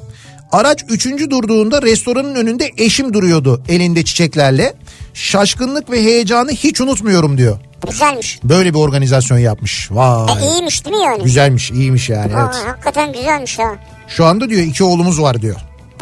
Araç 0.51 0.83
üçüncü 0.89 1.29
durduğunda 1.31 1.81
restoranın 1.81 2.35
önünde 2.35 2.71
eşim 2.77 3.13
duruyordu 3.13 3.63
elinde 3.69 4.05
çiçeklerle. 4.05 4.73
Şaşkınlık 5.13 5.91
ve 5.91 6.03
heyecanı 6.03 6.51
hiç 6.51 6.81
unutmuyorum 6.81 7.37
diyor. 7.37 7.57
Güzelmiş. 7.89 8.39
Böyle 8.43 8.73
bir 8.73 8.79
organizasyon 8.79 9.37
yapmış. 9.37 9.91
Vay. 9.91 10.43
E, 10.43 10.47
iyiymiş 10.51 10.85
değil 10.85 10.95
mi 10.95 11.03
yani? 11.03 11.23
Güzelmiş, 11.23 11.71
iyiymiş 11.71 12.09
yani. 12.09 12.35
Aa, 12.35 12.51
Evet. 12.55 12.67
hakikaten 12.67 13.13
güzelmiş 13.13 13.59
ha. 13.59 13.75
Şu 14.07 14.25
anda 14.25 14.49
diyor 14.49 14.61
iki 14.61 14.83
oğlumuz 14.83 15.21
var 15.21 15.41
diyor. 15.41 15.55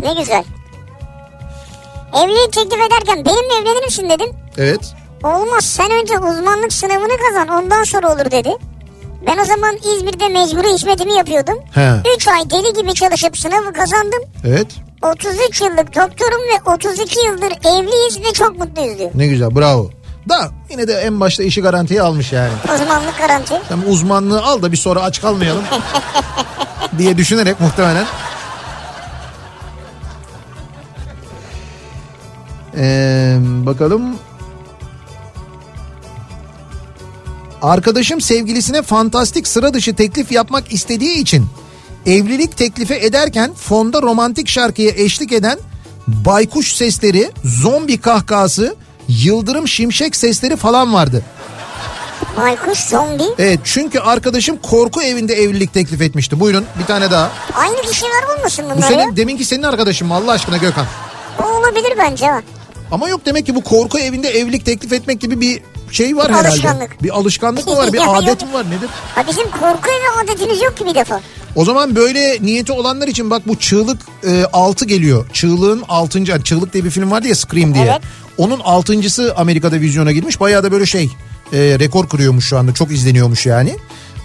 Ne 0.04 0.14
güzel. 0.22 0.44
Evlilik 2.14 2.54
teklif 2.54 2.80
ederken 2.88 3.26
benimle 3.26 3.54
evlenir 3.62 3.86
misin 3.86 4.10
dedim. 4.10 4.30
Evet. 4.58 4.94
Olmaz 5.24 5.66
sen 5.66 5.92
önce 5.92 6.14
uzmanlık 6.20 6.74
sınavını 6.74 7.18
kazan 7.28 7.48
ondan 7.64 7.84
sonra 7.84 8.14
olur 8.14 8.32
dedi. 8.32 8.50
Ben 9.28 9.38
o 9.38 9.46
zaman 9.46 9.76
İzmir'de 9.96 10.30
mecburi 10.30 10.74
hizmetimi 10.74 11.14
yapıyordum. 11.14 11.58
He. 11.74 11.94
3 12.16 12.28
ay 12.28 12.50
deli 12.50 12.74
gibi 12.74 12.94
çalışıp 12.94 13.38
sınavı 13.38 13.74
kazandım. 13.74 14.20
Evet. 14.48 14.68
33 15.02 15.62
yıllık 15.62 15.96
doktorum 15.96 16.42
ve 16.42 16.72
32 16.72 17.20
yıldır 17.20 17.52
evliyiz 17.70 18.20
ve 18.20 18.34
çok 18.34 18.60
mutluyuz 18.60 19.00
diyor. 19.00 19.12
Ne 19.16 19.28
güzel 19.28 19.56
bravo. 19.56 19.90
Da 20.30 20.50
yine 20.70 20.88
de 20.88 20.94
en 20.94 21.20
başta 21.20 21.44
işi 21.44 21.62
garantiye 21.62 22.02
almış 22.02 22.32
yani. 22.32 22.52
Uzmanlık 22.76 23.18
garanti. 23.18 23.54
Sen 23.70 23.78
uzmanlığı 23.88 24.44
al 24.44 24.62
da 24.62 24.72
bir 24.72 24.78
sonra 24.78 25.02
aç 25.04 25.22
kalmayalım 25.22 25.64
diye 26.98 27.18
düşünerek 27.18 27.60
muhtemelen. 27.60 28.06
Ee, 32.78 33.38
bakalım. 33.42 34.16
Arkadaşım 37.66 38.22
sevgilisine 38.22 38.82
fantastik 38.82 39.48
sıra 39.48 39.74
dışı 39.74 39.96
teklif 39.96 40.32
yapmak 40.32 40.72
istediği 40.74 41.18
için 41.18 41.46
evlilik 42.06 42.58
teklifi 42.58 42.94
ederken 42.94 43.54
fonda 43.54 44.02
romantik 44.02 44.48
şarkıya 44.48 44.92
eşlik 44.92 45.32
eden 45.32 45.60
baykuş 46.08 46.74
sesleri, 46.74 47.32
zombi 47.44 47.98
kahkahası, 47.98 48.76
yıldırım 49.08 49.68
şimşek 49.68 50.16
sesleri 50.16 50.56
falan 50.56 50.94
vardı. 50.94 51.22
Baykuş 52.38 52.80
zombi. 52.80 53.24
Evet 53.38 53.60
çünkü 53.64 54.00
arkadaşım 54.00 54.58
korku 54.58 55.02
evinde 55.02 55.34
evlilik 55.34 55.74
teklif 55.74 56.02
etmişti. 56.02 56.40
Buyurun 56.40 56.66
bir 56.80 56.86
tane 56.86 57.12
daha. 57.12 57.32
Aynı 57.54 57.82
kişiler 57.82 58.38
olmasın 58.38 58.66
Bu 58.66 58.78
bunlar 58.78 58.90
ya? 58.92 59.00
senin 59.00 59.18
deminki 59.18 59.46
senin 59.46 59.64
arkadaşın 59.64 60.08
mı 60.08 60.14
Allah 60.14 60.32
aşkına 60.32 60.58
Gökhan? 60.58 60.86
O 61.44 61.60
olabilir 61.60 61.94
bence. 61.98 62.32
Ama 62.92 63.10
yok 63.10 63.22
demek 63.26 63.46
ki 63.46 63.56
bu 63.56 63.64
korku 63.64 64.00
evinde 64.00 64.30
evlilik 64.30 64.66
teklif 64.66 64.94
etmek 64.94 65.22
gibi 65.22 65.42
bir 65.42 65.62
şey 65.92 66.18
var 66.18 66.28
Bir 66.30 66.34
herhalde. 66.34 66.48
alışkanlık. 66.50 67.04
Bir 67.04 67.10
alışkanlık 67.18 67.68
mı 67.68 67.78
var? 67.78 67.94
Bir 67.94 68.18
adet 68.18 68.28
yok. 68.28 68.42
mi 68.42 68.54
var 68.54 68.66
nedir? 68.72 68.90
Ha 69.16 69.24
bizim 69.28 69.44
korku 69.52 69.90
evi 69.90 70.24
adetimiz 70.24 70.62
yok 70.62 70.78
ki 70.78 70.86
bir 70.86 70.96
defa. 70.96 71.22
O 71.56 71.66
zaman 71.66 71.96
böyle 71.96 72.38
niyeti 72.42 72.72
olanlar 72.72 73.08
için 73.08 73.30
bak 73.30 73.48
bu 73.48 73.56
Çığlık 73.60 73.98
e, 74.28 74.46
6 74.54 74.86
geliyor. 74.86 75.26
Çığlığın 75.34 75.84
6. 75.90 76.20
yani 76.20 76.44
Çığlık 76.44 76.74
diye 76.74 76.84
bir 76.84 76.90
film 76.90 77.12
vardı 77.12 77.28
ya 77.28 77.36
Scream 77.36 77.74
diye. 77.74 77.86
Evet. 77.86 78.02
Onun 78.38 78.60
6.sı 78.60 79.34
Amerika'da 79.38 79.76
vizyona 79.82 80.12
girmiş. 80.12 80.40
Bayağı 80.40 80.64
da 80.64 80.72
böyle 80.72 80.86
şey 80.86 81.04
e, 81.54 81.58
rekor 81.80 82.10
kırıyormuş 82.10 82.46
şu 82.46 82.58
anda. 82.58 82.74
Çok 82.74 82.92
izleniyormuş 82.92 83.46
yani. 83.46 83.76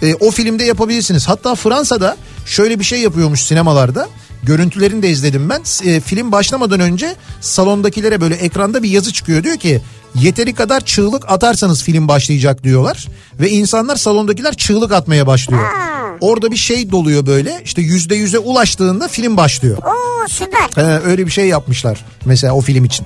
E, 0.03 0.15
o 0.15 0.31
filmde 0.31 0.63
yapabilirsiniz. 0.63 1.27
Hatta 1.27 1.55
Fransa'da 1.55 2.17
şöyle 2.45 2.79
bir 2.79 2.83
şey 2.83 2.99
yapıyormuş 2.99 3.41
sinemalarda. 3.41 4.07
Görüntülerini 4.43 5.03
de 5.03 5.09
izledim 5.09 5.49
ben. 5.49 5.61
E, 5.85 5.99
film 5.99 6.31
başlamadan 6.31 6.79
önce 6.79 7.15
salondakilere 7.41 8.21
böyle 8.21 8.35
ekranda 8.35 8.83
bir 8.83 8.89
yazı 8.89 9.13
çıkıyor. 9.13 9.43
Diyor 9.43 9.57
ki 9.57 9.81
yeteri 10.15 10.53
kadar 10.53 10.81
çığlık 10.81 11.31
atarsanız 11.31 11.83
film 11.83 12.07
başlayacak 12.07 12.63
diyorlar. 12.63 13.07
Ve 13.39 13.49
insanlar 13.49 13.95
salondakiler 13.95 14.53
çığlık 14.53 14.91
atmaya 14.91 15.27
başlıyor. 15.27 15.63
Ha. 15.63 15.91
Orada 16.21 16.51
bir 16.51 16.57
şey 16.57 16.91
doluyor 16.91 17.25
böyle 17.25 17.61
işte 17.65 17.81
yüzde 17.81 18.15
yüze 18.15 18.39
ulaştığında 18.39 19.07
film 19.07 19.37
başlıyor. 19.37 19.77
Oo 19.77 20.27
süper. 20.27 20.69
Ee, 20.77 20.99
öyle 21.05 21.25
bir 21.25 21.31
şey 21.31 21.47
yapmışlar 21.47 22.05
mesela 22.25 22.53
o 22.53 22.61
film 22.61 22.85
için. 22.85 23.05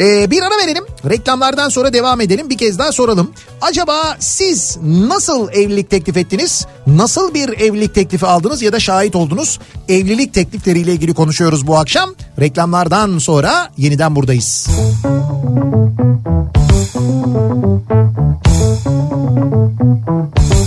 Ee, 0.00 0.30
bir 0.30 0.42
ara 0.42 0.64
verelim. 0.64 0.84
Reklamlardan 1.10 1.68
sonra 1.68 1.92
devam 1.92 2.20
edelim. 2.20 2.50
Bir 2.50 2.58
kez 2.58 2.78
daha 2.78 2.92
soralım. 2.92 3.30
Acaba 3.60 4.16
siz 4.18 4.78
nasıl 4.82 5.48
evlilik 5.52 5.90
teklif 5.90 6.16
ettiniz? 6.16 6.66
Nasıl 6.86 7.34
bir 7.34 7.48
evlilik 7.48 7.94
teklifi 7.94 8.26
aldınız 8.26 8.62
ya 8.62 8.72
da 8.72 8.80
şahit 8.80 9.16
oldunuz? 9.16 9.58
Evlilik 9.88 10.34
teklifleriyle 10.34 10.92
ilgili 10.92 11.14
konuşuyoruz 11.14 11.66
bu 11.66 11.76
akşam. 11.78 12.14
Reklamlardan 12.40 13.18
sonra 13.18 13.70
yeniden 13.76 14.16
buradayız. 14.16 14.68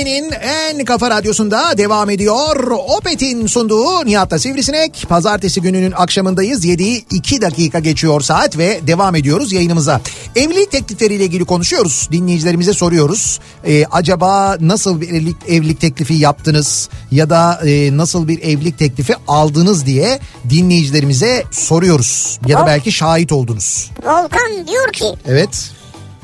Türkiye'nin 0.02 0.32
en 0.32 0.84
kafa 0.84 1.10
radyosunda 1.10 1.78
devam 1.78 2.10
ediyor. 2.10 2.70
Opet'in 2.96 3.46
sunduğu 3.46 4.06
Nihat'ta 4.06 4.38
Sivrisinek. 4.38 5.04
Pazartesi 5.08 5.60
gününün 5.60 5.92
akşamındayız. 5.92 6.64
7'yi 6.64 7.04
2 7.10 7.40
dakika 7.40 7.78
geçiyor 7.78 8.20
saat 8.20 8.58
ve 8.58 8.80
devam 8.86 9.14
ediyoruz 9.14 9.52
yayınımıza. 9.52 10.00
Evlilik 10.36 10.70
teklifleriyle 10.70 11.24
ilgili 11.24 11.44
konuşuyoruz. 11.44 12.08
Dinleyicilerimize 12.12 12.72
soruyoruz. 12.72 13.40
Ee, 13.66 13.84
acaba 13.90 14.56
nasıl 14.60 15.00
bir 15.00 15.08
evlilik, 15.08 15.36
evlilik 15.48 15.80
teklifi 15.80 16.14
yaptınız? 16.14 16.88
Ya 17.10 17.30
da 17.30 17.60
e, 17.66 17.96
nasıl 17.96 18.28
bir 18.28 18.42
evlilik 18.42 18.78
teklifi 18.78 19.14
aldınız 19.28 19.86
diye 19.86 20.18
dinleyicilerimize 20.50 21.44
soruyoruz. 21.50 22.40
Ya 22.46 22.58
da 22.58 22.66
belki 22.66 22.92
şahit 22.92 23.32
oldunuz. 23.32 23.90
Volkan 24.04 24.66
diyor 24.66 24.92
ki 24.92 25.04
Evet. 25.28 25.70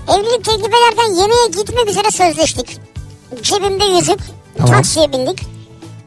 evlilik 0.08 0.44
teklif 0.44 0.66
ederken 0.68 1.14
yemeğe 1.20 1.46
gitmek 1.56 1.88
üzere 1.88 2.10
sözleştik. 2.10 2.87
Cebimde 3.42 3.84
yüzük 3.84 4.18
Tamam. 4.58 4.72
taksiye 4.72 5.12
bindik. 5.12 5.46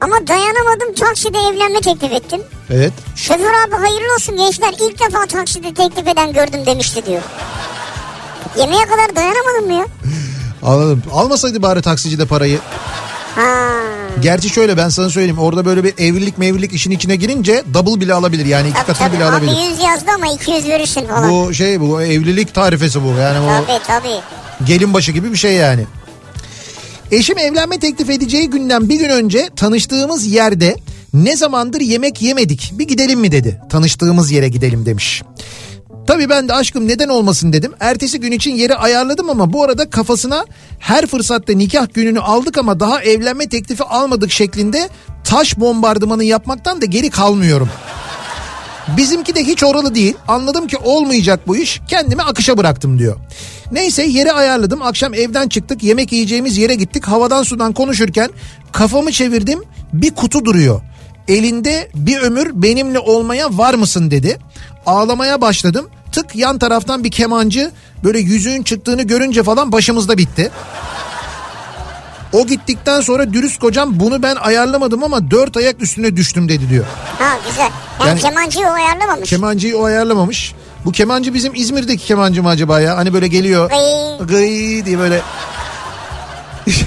Ama 0.02 0.28
dayanamadım 0.28 0.94
takside 1.00 1.38
evlenme 1.38 1.82
teklif 1.82 2.12
ettim. 2.12 2.42
Evet. 2.70 2.94
Şoför 3.16 3.54
abi 3.68 3.76
hayırlı 3.76 4.14
olsun 4.16 4.38
gençler 4.38 4.74
ilk 4.80 5.00
defa 5.00 5.26
takside 5.26 5.74
teklif 5.74 6.08
eden 6.08 6.34
gördüm 6.34 6.66
demişti 6.66 7.06
diyor. 7.06 7.22
Yemeğe 8.58 8.86
kadar 8.86 9.16
dayanamadım 9.16 9.66
mı 9.68 9.74
ya? 9.74 9.86
Anladım. 10.64 11.04
Almasaydı 11.14 11.62
bari 11.62 11.82
taksici 11.82 12.20
de 12.20 12.26
parayı. 12.26 12.60
Ha. 13.36 13.68
Gerçi 14.22 14.50
şöyle 14.50 14.78
ben 14.78 14.90
sana 14.90 15.10
söyleyeyim 15.10 15.40
orada 15.40 15.66
böyle 15.66 15.84
bir 15.84 15.94
evlilik 15.98 16.38
mevlilik 16.38 16.74
işin 16.74 16.92
içine 16.92 17.16
girince 17.16 17.64
double 17.74 18.02
bile 18.02 18.14
alabilir 18.14 18.46
yani 18.46 18.68
iki 18.68 18.78
Tabii 18.78 18.86
katını 18.88 19.08
tabii 19.08 19.16
bile 19.18 19.26
abi 19.26 19.32
alabilir. 19.32 19.70
100 19.72 19.80
yazdı 19.80 20.06
ama 20.16 20.28
200 20.28 20.68
verirsin 20.68 21.08
falan. 21.08 21.32
Bu 21.32 21.54
şey 21.54 21.82
bu 21.82 22.02
evlilik 22.02 22.54
tarifesi 22.54 23.04
bu 23.04 23.08
yani 23.08 23.40
o 23.40 23.66
Tabii 23.66 23.80
tabii. 23.88 24.20
gelin 24.66 24.94
başı 24.94 25.12
gibi 25.12 25.32
bir 25.32 25.38
şey 25.38 25.54
yani. 25.54 25.86
Eşim 27.12 27.38
evlenme 27.38 27.80
teklif 27.80 28.10
edeceği 28.10 28.50
günden 28.50 28.90
bir 28.90 29.00
gün 29.00 29.10
önce 29.10 29.50
tanıştığımız 29.56 30.26
yerde 30.26 30.76
ne 31.14 31.38
zamandır 31.38 31.82
yemek 31.82 32.22
yemedik 32.22 32.74
bir 32.74 32.88
gidelim 32.88 33.20
mi 33.20 33.32
dedi. 33.32 33.62
Tanıştığımız 33.70 34.32
yere 34.32 34.48
gidelim 34.48 34.86
demiş. 34.86 35.24
Tabii 36.08 36.30
ben 36.30 36.48
de 36.48 36.54
aşkım 36.54 36.88
neden 36.88 37.10
olmasın 37.10 37.54
dedim. 37.54 37.74
Ertesi 37.80 38.20
gün 38.20 38.32
için 38.32 38.56
yeri 38.56 38.76
ayarladım 38.76 39.30
ama 39.30 39.54
bu 39.54 39.64
arada 39.64 39.90
kafasına 39.90 40.46
her 40.80 41.06
fırsatta 41.06 41.54
nikah 41.54 41.94
gününü 41.94 42.20
aldık 42.20 42.58
ama 42.58 42.80
daha 42.80 43.04
evlenme 43.04 43.50
teklifi 43.50 43.84
almadık 43.84 44.32
şeklinde 44.32 44.90
taş 45.24 45.60
bombardımanı 45.60 46.24
yapmaktan 46.24 46.82
da 46.82 46.86
geri 46.86 47.10
kalmıyorum. 47.10 47.70
Bizimki 48.98 49.36
de 49.36 49.44
hiç 49.44 49.64
oralı 49.64 49.96
değil. 49.96 50.16
Anladım 50.28 50.68
ki 50.68 50.78
olmayacak 50.78 51.48
bu 51.48 51.58
iş. 51.58 51.82
Kendimi 51.88 52.22
akışa 52.22 52.58
bıraktım 52.58 53.00
diyor. 53.00 53.16
Neyse 53.72 54.04
yeri 54.04 54.32
ayarladım. 54.32 54.82
Akşam 54.82 55.14
evden 55.14 55.48
çıktık. 55.48 55.84
Yemek 55.84 56.12
yiyeceğimiz 56.12 56.58
yere 56.58 56.76
gittik. 56.76 57.08
Havadan 57.08 57.44
sudan 57.44 57.74
konuşurken 57.74 58.30
kafamı 58.72 59.12
çevirdim. 59.12 59.64
Bir 59.94 60.12
kutu 60.12 60.46
duruyor. 60.46 60.82
Elinde 61.28 61.90
bir 61.96 62.18
ömür 62.18 62.52
benimle 62.54 63.00
olmaya 63.00 63.58
var 63.58 63.74
mısın 63.74 64.12
dedi. 64.12 64.38
Ağlamaya 64.86 65.42
başladım. 65.42 65.90
Tık 66.12 66.36
yan 66.36 66.60
taraftan 66.60 67.04
bir 67.04 67.12
kemancı 67.12 67.72
böyle 68.04 68.20
yüzüğün 68.20 68.64
çıktığını 68.64 69.04
görünce 69.04 69.44
falan 69.44 69.72
başımızda 69.72 70.18
bitti. 70.18 70.52
O 72.34 72.48
gittikten 72.48 73.02
sonra 73.02 73.34
dürüst 73.34 73.60
kocam 73.60 74.00
bunu 74.00 74.24
ben 74.24 74.36
ayarlamadım 74.36 75.04
ama 75.04 75.32
dört 75.32 75.58
ayak 75.58 75.82
üstüne 75.82 76.16
düştüm 76.16 76.50
dedi 76.50 76.70
diyor. 76.70 76.86
Ha 77.20 77.38
güzel. 77.50 77.70
Yani, 78.00 78.10
Yani- 78.10 78.20
kemancıyı 78.20 78.68
o 78.68 78.72
ayarlamamış. 78.72 79.30
Kemancıyı 79.30 79.78
o 79.78 79.84
ayarlamamış. 79.84 80.54
Bu 80.86 80.92
kemancı 80.92 81.34
bizim 81.34 81.56
İzmir'deki 81.56 82.06
kemancı 82.06 82.44
mı 82.44 82.50
acaba 82.50 82.80
ya? 82.80 82.98
Hani 82.98 83.14
böyle 83.14 83.28
geliyor. 83.28 83.70
Gıy. 84.28 84.86
Diye 84.86 85.00
böyle. 85.00 85.22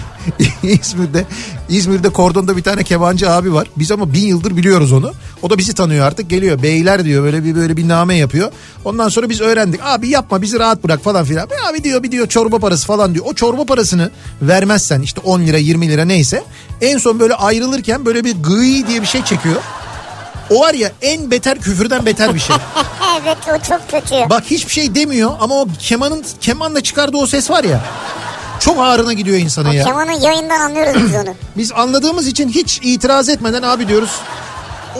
İzmir'de 0.62 1.24
İzmir'de 1.68 2.08
kordonda 2.08 2.56
bir 2.56 2.62
tane 2.62 2.82
kemancı 2.84 3.30
abi 3.30 3.54
var. 3.54 3.68
Biz 3.76 3.92
ama 3.92 4.12
bin 4.12 4.26
yıldır 4.26 4.56
biliyoruz 4.56 4.92
onu. 4.92 5.12
O 5.42 5.50
da 5.50 5.58
bizi 5.58 5.74
tanıyor 5.74 6.06
artık. 6.06 6.30
Geliyor 6.30 6.62
beyler 6.62 7.04
diyor 7.04 7.24
böyle 7.24 7.44
bir 7.44 7.54
böyle 7.54 7.76
bir 7.76 7.88
name 7.88 8.14
yapıyor. 8.16 8.50
Ondan 8.84 9.08
sonra 9.08 9.28
biz 9.28 9.40
öğrendik. 9.40 9.80
Abi 9.84 10.08
yapma 10.08 10.42
bizi 10.42 10.58
rahat 10.58 10.84
bırak 10.84 11.04
falan 11.04 11.24
filan. 11.24 11.48
"E 11.50 11.68
Abi 11.70 11.84
diyor 11.84 12.02
bir 12.02 12.10
diyor 12.12 12.26
çorba 12.28 12.58
parası 12.58 12.86
falan 12.86 13.14
diyor. 13.14 13.24
O 13.28 13.34
çorba 13.34 13.64
parasını 13.64 14.10
vermezsen 14.42 15.00
işte 15.00 15.20
10 15.24 15.40
lira 15.40 15.58
20 15.58 15.88
lira 15.88 16.04
neyse. 16.04 16.42
En 16.80 16.98
son 16.98 17.20
böyle 17.20 17.34
ayrılırken 17.34 18.06
böyle 18.06 18.24
bir 18.24 18.34
gıy 18.42 18.86
diye 18.86 19.02
bir 19.02 19.06
şey 19.06 19.24
çekiyor. 19.24 19.56
O 20.50 20.60
var 20.60 20.74
ya 20.74 20.92
en 21.02 21.30
beter 21.30 21.58
küfürden 21.58 22.06
beter 22.06 22.34
bir 22.34 22.40
şey. 22.40 22.56
evet 23.22 23.38
o 23.48 23.68
çok 23.68 23.90
kötü. 23.90 24.30
Bak 24.30 24.44
hiçbir 24.46 24.72
şey 24.72 24.94
demiyor 24.94 25.32
ama 25.40 25.54
o 25.54 25.66
kemanın 25.78 26.24
kemanla 26.40 26.80
çıkardığı 26.80 27.16
o 27.16 27.26
ses 27.26 27.50
var 27.50 27.64
ya. 27.64 27.80
Çok 28.60 28.78
ağrına 28.78 29.12
gidiyor 29.12 29.38
insana 29.38 29.74
ya. 29.74 29.84
Kemanın 29.84 30.20
yayından 30.20 30.60
anlıyoruz 30.60 31.02
biz 31.02 31.14
onu. 31.14 31.34
Biz 31.56 31.72
anladığımız 31.72 32.26
için 32.26 32.48
hiç 32.48 32.80
itiraz 32.82 33.28
etmeden 33.28 33.62
abi 33.62 33.88
diyoruz. 33.88 34.10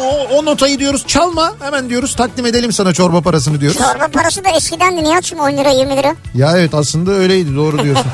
O, 0.00 0.36
o 0.36 0.44
notayı 0.44 0.78
diyoruz 0.78 1.04
çalma 1.06 1.52
hemen 1.60 1.88
diyoruz 1.90 2.16
takdim 2.16 2.46
edelim 2.46 2.72
sana 2.72 2.92
çorba 2.92 3.20
parasını 3.20 3.60
diyoruz. 3.60 3.78
Çorba 3.78 4.08
parası 4.08 4.44
da 4.44 4.48
eskidendi 4.48 5.04
Nihat'cığım 5.04 5.38
10 5.40 5.50
lira 5.50 5.70
20 5.70 5.96
lira. 5.96 6.14
Ya 6.34 6.56
evet 6.58 6.74
aslında 6.74 7.10
öyleydi 7.12 7.56
doğru 7.56 7.82
diyorsun. 7.82 8.06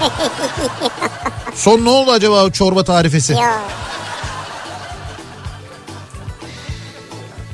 Son 1.55 1.85
ne 1.85 1.91
oldu 1.91 2.11
acaba 2.12 2.45
o 2.45 2.51
çorba 2.51 2.85
tarifesi? 2.85 3.33
Ya 3.33 3.59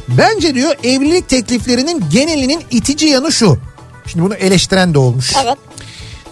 Bence 0.08 0.54
diyor 0.54 0.74
evlilik 0.84 1.28
tekliflerinin 1.28 2.04
genelinin 2.12 2.60
itici 2.70 3.10
yanı 3.10 3.32
şu. 3.32 3.58
Şimdi 4.06 4.24
bunu 4.24 4.34
eleştiren 4.34 4.94
de 4.94 4.98
olmuş. 4.98 5.32
evet. 5.44 5.56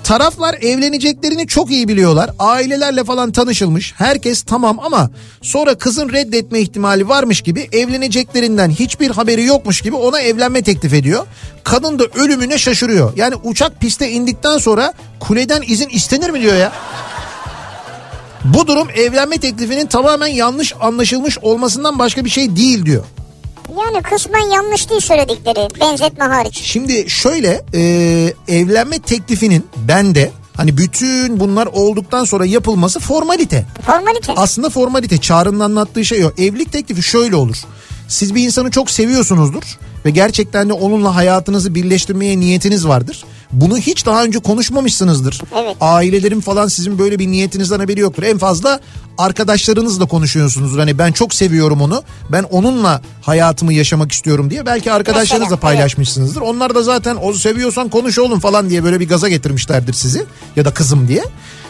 Taraflar 0.05 0.55
evleneceklerini 0.55 1.47
çok 1.47 1.70
iyi 1.70 1.89
biliyorlar. 1.89 2.31
Ailelerle 2.39 3.05
falan 3.05 3.33
tanışılmış. 3.33 3.95
Herkes 3.99 4.43
tamam 4.43 4.79
ama 4.81 5.11
sonra 5.43 5.75
kızın 5.75 6.09
reddetme 6.09 6.61
ihtimali 6.61 7.09
varmış 7.09 7.41
gibi 7.41 7.68
evleneceklerinden 7.72 8.70
hiçbir 8.70 9.11
haberi 9.11 9.45
yokmuş 9.45 9.81
gibi 9.81 9.97
ona 9.97 10.20
evlenme 10.20 10.62
teklif 10.62 10.95
ediyor. 10.95 11.27
Kadın 11.64 11.99
da 11.99 12.05
ölümüne 12.05 12.59
şaşırıyor. 12.59 13.12
Yani 13.16 13.35
uçak 13.45 13.81
piste 13.81 14.11
indikten 14.11 14.59
sonra 14.59 14.95
kuleden 15.20 15.62
izin 15.66 15.89
istenir 15.89 16.31
mi 16.31 16.41
diyor 16.41 16.57
ya. 16.57 16.72
Bu 18.45 18.66
durum 18.66 18.89
evlenme 18.97 19.39
teklifinin 19.39 19.87
tamamen 19.87 20.27
yanlış 20.27 20.75
anlaşılmış 20.81 21.39
olmasından 21.39 21.99
başka 21.99 22.25
bir 22.25 22.31
şey 22.31 22.57
değil 22.57 22.87
diyor. 22.87 23.05
Yani 23.71 24.03
kısmen 24.03 24.51
yanlış 24.51 24.91
değil 24.91 25.01
söyledikleri 25.01 25.81
benzetme 25.81 26.25
hariç. 26.25 26.62
Şimdi 26.65 27.11
şöyle 27.11 27.65
e, 27.75 27.81
evlenme 28.49 28.99
teklifinin 28.99 29.67
bende 29.89 30.31
hani 30.57 30.79
bütün 30.79 31.41
bunlar 31.41 31.67
olduktan 31.67 32.25
sonra 32.25 32.47
yapılması 32.47 33.01
formalite. 33.01 33.67
Formalite. 33.87 34.33
Aslında 34.37 34.71
formalite 34.71 35.19
Çağrı'nın 35.19 35.61
anlattığı 35.61 36.05
şey 36.05 36.25
o. 36.25 36.31
Evlilik 36.39 36.73
teklifi 36.73 37.03
şöyle 37.03 37.37
olur. 37.37 37.57
Siz 38.09 38.34
bir 38.34 38.42
insanı 38.42 38.70
çok 38.70 38.90
seviyorsunuzdur 38.90 39.62
ve 40.05 40.11
gerçekten 40.11 40.68
de 40.68 40.72
onunla 40.72 41.16
hayatınızı 41.16 41.74
birleştirmeye 41.74 42.40
niyetiniz 42.40 42.88
vardır. 42.88 43.24
Bunu 43.52 43.78
hiç 43.78 44.07
daha 44.07 44.24
önce 44.24 44.38
konuşmamışsınızdır. 44.38 45.40
Evet. 45.62 45.76
Ailelerin 45.80 46.40
falan 46.40 46.68
sizin 46.68 46.98
böyle 46.98 47.18
bir 47.18 47.28
niyetinizden 47.28 47.80
haberi 47.80 48.00
yoktur. 48.00 48.22
En 48.22 48.38
fazla 48.38 48.80
arkadaşlarınızla 49.18 50.07
konuşuyorsunuzdur. 50.07 50.78
Hani 50.78 50.98
ben 50.98 51.12
çok 51.12 51.34
seviyorum 51.34 51.80
onu. 51.80 52.02
Ben 52.32 52.42
onunla 52.42 53.00
hayatımı 53.22 53.72
yaşamak 53.72 54.12
istiyorum 54.12 54.50
diye. 54.50 54.66
Belki 54.66 54.92
arkadaşlarınızla 54.92 55.57
paylaşmışsınızdır. 55.57 56.40
Onlar 56.40 56.74
da 56.74 56.82
zaten 56.82 57.16
o 57.22 57.32
seviyorsan 57.32 57.88
konuş 57.88 58.18
oğlum 58.18 58.40
falan 58.40 58.70
diye 58.70 58.84
böyle 58.84 59.00
bir 59.00 59.09
gaza 59.09 59.28
getirmişlerdir 59.28 59.92
sizi. 59.92 60.26
Ya 60.57 60.64
da 60.64 60.74
kızım 60.74 61.09
diye. 61.09 61.24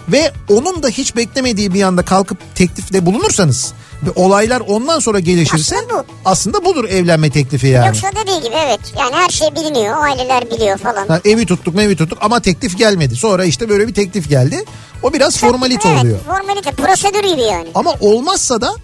Ve 0.08 0.32
onun 0.50 0.82
da 0.82 0.88
hiç 0.88 1.16
beklemediği 1.16 1.74
bir 1.74 1.82
anda 1.82 2.02
kalkıp 2.02 2.38
teklifte 2.54 3.06
bulunursanız 3.06 3.72
ve 4.06 4.10
olaylar 4.14 4.62
ondan 4.66 4.98
sonra 4.98 5.18
gelişirse 5.18 5.76
Aslında 5.76 5.98
bu. 5.98 6.04
aslında 6.24 6.64
budur 6.64 6.84
evlenme 6.84 7.30
teklifi 7.30 7.66
yani. 7.66 7.86
Yoksa 7.86 8.10
dediği 8.22 8.42
gibi 8.42 8.54
evet. 8.66 8.80
Yani 8.98 9.14
her 9.14 9.28
şey 9.28 9.48
biliniyor. 9.54 10.02
Aileler 10.02 10.50
biliyor 10.50 10.78
falan. 10.78 11.08
Ha, 11.08 11.20
evi 11.24 11.46
tuttuk 11.46 11.74
mevi 11.74 11.96
tuttuk 11.96 12.18
ama 12.20 12.40
teklif 12.40 12.78
gelmedi. 12.78 13.16
Sonra 13.16 13.44
işte 13.44 13.68
böyle 13.68 13.88
bir 13.88 13.94
teklif 13.94 14.28
geldi. 14.28 14.64
O 15.02 15.12
biraz 15.12 15.38
formalite 15.38 15.88
evet, 15.88 16.00
oluyor. 16.00 16.18
Formalite. 16.26 16.70
Prosedür 16.70 17.24
gibi 17.28 17.42
yani. 17.42 17.68
Ama 17.74 17.94
olmazsa 18.00 18.60
da 18.60 18.74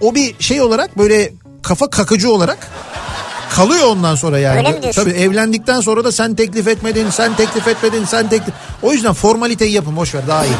o 0.00 0.14
bir 0.14 0.34
şey 0.40 0.60
olarak 0.60 0.98
böyle 0.98 1.32
kafa 1.62 1.90
kakıcı 1.90 2.32
olarak 2.32 2.70
kalıyor 3.56 3.86
ondan 3.86 4.14
sonra 4.14 4.38
yani. 4.38 4.58
Öyle 4.58 4.72
mi 4.72 4.82
diyorsun? 4.82 5.02
Tabii 5.02 5.14
evlendikten 5.14 5.80
sonra 5.80 6.04
da 6.04 6.12
sen 6.12 6.34
teklif 6.34 6.68
etmedin, 6.68 7.10
sen 7.10 7.36
teklif 7.36 7.68
etmedin, 7.68 8.04
sen 8.04 8.28
teklif... 8.28 8.54
O 8.82 8.92
yüzden 8.92 9.12
formaliteyi 9.12 9.72
yapın 9.72 9.96
boş 9.96 10.14
ver 10.14 10.22
daha 10.28 10.44
iyi. 10.44 10.54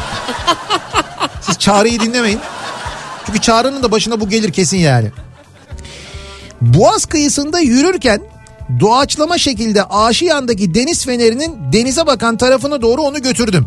Siz 1.41 1.59
çağrıyı 1.59 2.01
dinlemeyin. 2.01 2.41
Çünkü 3.27 3.41
çağrının 3.41 3.83
da 3.83 3.91
başına 3.91 4.21
bu 4.21 4.29
gelir 4.29 4.53
kesin 4.53 4.79
yani. 4.79 5.11
Boğaz 6.61 7.07
kıyısında 7.07 7.61
yürürken 7.61 8.21
doğaçlama 8.81 9.39
şekilde 9.39 9.85
Aşiyan'daki 9.85 10.75
deniz 10.75 11.05
fenerinin 11.05 11.73
denize 11.73 12.07
bakan 12.07 12.37
tarafına 12.37 12.83
doğru 12.83 13.03
onu 13.03 13.23
götürdüm. 13.23 13.67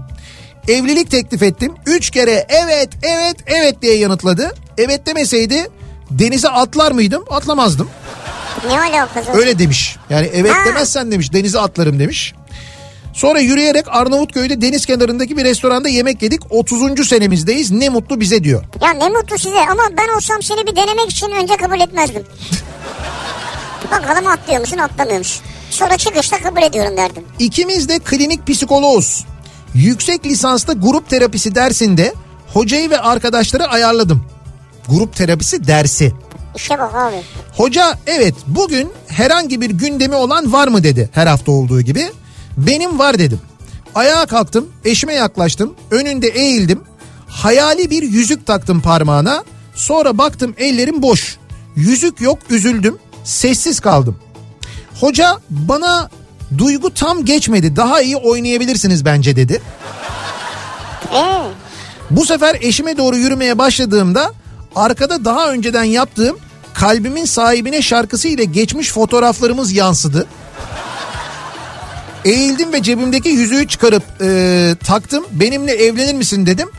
Evlilik 0.68 1.12
teklif 1.12 1.44
ettim. 1.44 1.76
Üç 1.86 2.10
kere 2.10 2.46
evet 2.50 2.90
evet 3.04 3.36
evet 3.46 3.82
diye 3.82 3.98
yanıtladı. 3.98 4.52
Evet 4.78 5.06
demeseydi 5.06 5.68
denize 6.12 6.50
atlar 6.50 6.92
mıydım? 6.92 7.24
Atlamazdım. 7.30 7.90
Ne 8.68 8.80
alakası? 8.80 9.32
Öyle 9.32 9.60
demiş. 9.60 9.95
Yani 10.10 10.30
evet 10.34 10.52
Ha. 10.52 10.66
demezsen 10.66 11.12
demiş 11.12 11.34
denize 11.34 11.60
atlarım 11.60 12.00
demiş. 12.00 12.34
Sonra 13.14 13.39
yürüyerek 13.39 13.86
Arnavutköy'de 13.88 14.62
deniz 14.62 14.86
kenarındaki 14.86 15.38
bir 15.38 15.43
restoranda 15.43 15.89
yemek 15.89 16.22
yedik. 16.22 16.41
30. 16.50 17.08
senemizdeyiz. 17.10 17.72
Ne 17.72 17.89
mutlu 17.89 18.20
bize 18.20 18.43
diyor. 18.43 18.64
Ya 18.82 18.91
ne 18.91 19.10
mutlu 19.10 19.38
size 19.38 19.60
ama 19.72 19.84
ben 19.97 20.16
olsam 20.16 20.41
seni 20.43 20.68
bir 20.68 20.76
denemek 20.76 21.10
için 21.12 21.32
önce 21.32 21.58
kabul 21.58 21.80
etmezdim. 21.82 22.24
Bakalım 23.91 24.28
atlıyor 24.28 24.60
musun 24.60 24.78
atlamıyor 24.78 25.18
musun? 25.18 25.41
Sonra 25.70 25.97
çıkışta 25.97 26.41
kabul 26.41 26.62
ediyorum 26.62 26.97
derdim. 26.97 27.24
İkimiz 27.39 27.89
de 27.89 28.00
klinik 28.00 28.47
psikoloğuz. 28.47 29.26
Yüksek 29.74 30.26
lisanslı 30.26 30.80
grup 30.82 31.10
terapisi 31.10 31.56
dersinde 31.56 32.14
hocayı 32.54 32.89
ve 32.89 33.00
arkadaşları 33.00 33.68
ayarladım. 33.68 34.26
Grup 34.88 35.16
terapisi 35.16 35.68
dersi. 35.68 36.14
İşe 36.56 36.80
bak 36.80 36.95
abi. 36.95 37.16
Hoca 37.58 37.97
evet 38.08 38.36
bugün 38.47 38.91
herhangi 39.08 39.62
bir 39.62 39.70
gündemi 39.70 40.16
olan 40.16 40.54
var 40.54 40.68
mı 40.68 40.84
dedi 40.84 41.10
her 41.14 41.28
hafta 41.28 41.52
olduğu 41.52 41.82
gibi. 41.82 42.12
Benim 42.58 43.00
var 43.00 43.20
dedim. 43.20 43.39
Ayağa 43.95 44.26
kalktım 44.26 44.70
eşime 44.86 45.14
yaklaştım 45.14 45.76
önünde 45.91 46.28
eğildim. 46.28 46.82
Hayali 47.28 47.89
bir 47.89 48.04
yüzük 48.04 48.47
taktım 48.47 48.82
parmağına. 48.82 49.43
Sonra 49.76 50.18
baktım 50.18 50.56
ellerim 50.58 51.02
boş. 51.02 51.38
Yüzük 51.76 52.22
yok 52.22 52.39
üzüldüm. 52.50 52.97
Sessiz 53.24 53.80
kaldım. 53.80 54.18
Hoca 55.00 55.38
bana 55.50 56.10
duygu 56.58 56.93
tam 56.93 57.26
geçmedi 57.26 57.76
daha 57.76 58.02
iyi 58.02 58.16
oynayabilirsiniz 58.18 59.06
bence 59.06 59.36
dedi. 59.36 59.62
Ee, 61.14 61.24
Bu 62.10 62.26
sefer 62.26 62.58
eşime 62.62 62.97
doğru 62.97 63.16
yürümeye 63.16 63.58
başladığımda 63.58 64.32
arkada 64.76 65.26
daha 65.26 65.51
önceden 65.51 65.84
yaptığım 65.84 66.38
kalbimin 66.74 67.26
sahibine 67.26 67.82
şarkısı 67.82 68.28
ile 68.28 68.43
geçmiş 68.43 68.91
fotoğraflarımız 68.91 69.72
yansıdı. 69.72 70.28
Eğildim 72.26 72.74
ve 72.74 72.84
cebimdeki 72.84 73.30
yüzüğü 73.30 73.67
çıkarıp 73.67 74.03
e, 74.22 74.76
taktım. 74.86 75.26
Benimle 75.32 75.72
evlenir 75.72 76.13
misin 76.13 76.45
dedim. 76.45 76.70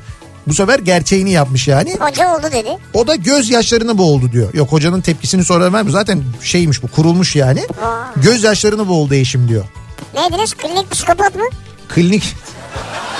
Bu 0.46 0.54
sefer 0.54 0.78
gerçeğini 0.78 1.30
yapmış 1.30 1.68
yani. 1.68 1.96
hoca 2.00 2.36
oldu 2.36 2.46
dedi. 2.52 2.68
O 2.94 3.06
da 3.06 3.14
gözyaşlarını 3.14 3.98
boğuldu 3.98 4.32
diyor. 4.32 4.54
Yok 4.54 4.72
hocanın 4.72 5.00
tepkisini 5.00 5.44
sonra 5.44 5.64
vermiyor. 5.72 5.88
Zaten 5.92 6.22
şeymiş 6.42 6.82
bu 6.82 6.88
kurulmuş 6.88 7.36
yani. 7.36 7.60
Aa. 7.60 8.02
Gözyaşlarını 8.16 8.88
boğuldu 8.88 9.14
eşim 9.14 9.48
diyor. 9.48 9.64
Neydiniz? 10.14 10.54
Klinik 10.54 10.90
psikopat 10.90 11.34
mı? 11.34 11.42
Klinik 11.88 12.34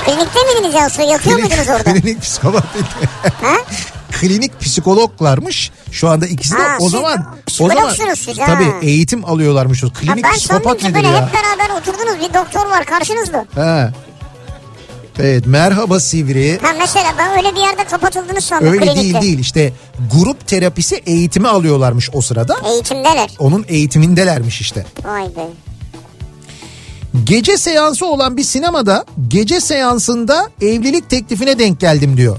Klinikte 0.05 0.39
miydiniz 0.55 0.75
ya? 0.75 1.05
Yatıyor 1.05 1.39
muydunuz 1.39 1.69
orada? 1.69 1.83
klinik 1.95 2.23
psikopat 2.23 2.65
dedi. 2.75 3.09
ha? 3.43 3.57
klinik 4.11 4.61
psikologlarmış. 4.61 5.71
Şu 5.93 6.09
anda 6.09 6.27
ikisi 6.27 6.55
de 6.55 6.63
Ha, 6.63 6.77
o 6.81 6.83
siz 6.83 6.91
zaman 6.93 7.27
o 7.61 7.69
zaman 7.69 8.15
siz, 8.15 8.39
ha. 8.39 8.47
tabii 8.47 8.87
eğitim 8.87 9.25
alıyorlarmış. 9.25 9.85
o. 9.85 9.87
Ha, 9.89 9.93
Klinik 9.93 10.25
ben 10.25 10.33
sandım 10.33 10.39
psikopat 10.39 10.83
nedir 10.83 10.95
böyle 10.95 11.09
ya? 11.09 11.27
hep 11.27 11.35
beraber 11.35 11.81
oturdunuz 11.81 12.29
bir 12.29 12.35
doktor 12.35 12.67
var 12.71 12.85
karşınızda. 12.85 13.47
Ha. 13.55 13.93
Evet 15.19 15.47
merhaba 15.47 16.01
Sivri. 16.01 16.59
Ha 16.63 16.69
mesela 16.79 17.15
ben 17.19 17.39
öyle 17.39 17.55
bir 17.57 17.61
yerde 17.61 17.85
kapatıldığını 17.85 18.41
sandım 18.41 18.67
Öyle 18.73 18.79
klinikte. 18.85 19.03
değil 19.03 19.21
değil 19.21 19.39
işte 19.39 19.73
grup 20.13 20.47
terapisi 20.47 20.95
eğitimi 21.07 21.49
alıyorlarmış 21.49 22.11
o 22.13 22.21
sırada. 22.21 22.57
Eğitimdeler. 22.73 23.31
Onun 23.39 23.65
eğitimindelermiş 23.69 24.61
işte. 24.61 24.87
Vay 25.05 25.25
be. 25.25 25.47
Gece 27.25 27.57
seansı 27.59 28.07
olan 28.07 28.37
bir 28.37 28.43
sinemada 28.45 29.05
gece 29.29 29.61
seansında 29.61 30.51
evlilik 30.63 31.11
teklifine 31.11 31.59
denk 31.59 31.81
geldim 31.81 32.17
diyor. 32.17 32.37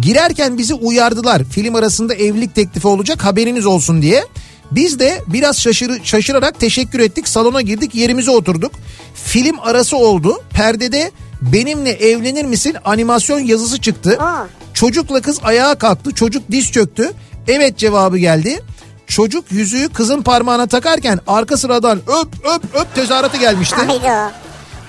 Girerken 0.00 0.58
bizi 0.58 0.74
uyardılar. 0.74 1.44
Film 1.44 1.74
arasında 1.74 2.14
evlilik 2.14 2.54
teklifi 2.54 2.88
olacak 2.88 3.24
haberiniz 3.24 3.66
olsun 3.66 4.02
diye. 4.02 4.24
Biz 4.70 4.98
de 4.98 5.22
biraz 5.26 5.60
şaşır, 5.60 6.04
şaşırarak 6.04 6.60
teşekkür 6.60 7.00
ettik. 7.00 7.28
Salona 7.28 7.60
girdik 7.60 7.94
yerimize 7.94 8.30
oturduk. 8.30 8.72
Film 9.14 9.60
arası 9.60 9.96
oldu. 9.96 10.42
Perdede 10.50 11.10
benimle 11.42 11.90
evlenir 11.90 12.44
misin 12.44 12.76
animasyon 12.84 13.38
yazısı 13.38 13.80
çıktı. 13.80 14.18
Aa. 14.20 14.46
Çocukla 14.74 15.20
kız 15.20 15.38
ayağa 15.42 15.74
kalktı. 15.74 16.10
Çocuk 16.14 16.42
diz 16.50 16.72
çöktü. 16.72 17.12
Evet 17.48 17.78
cevabı 17.78 18.18
geldi. 18.18 18.62
Çocuk 19.06 19.52
yüzüğü 19.52 19.88
kızın 19.88 20.22
parmağına 20.22 20.66
takarken 20.66 21.20
arka 21.26 21.56
sıradan 21.56 21.98
öp 21.98 22.28
öp 22.44 22.74
öp 22.74 22.94
tezahüratı 22.94 23.36
gelmişti. 23.36 23.76
Hayda. 23.76 24.32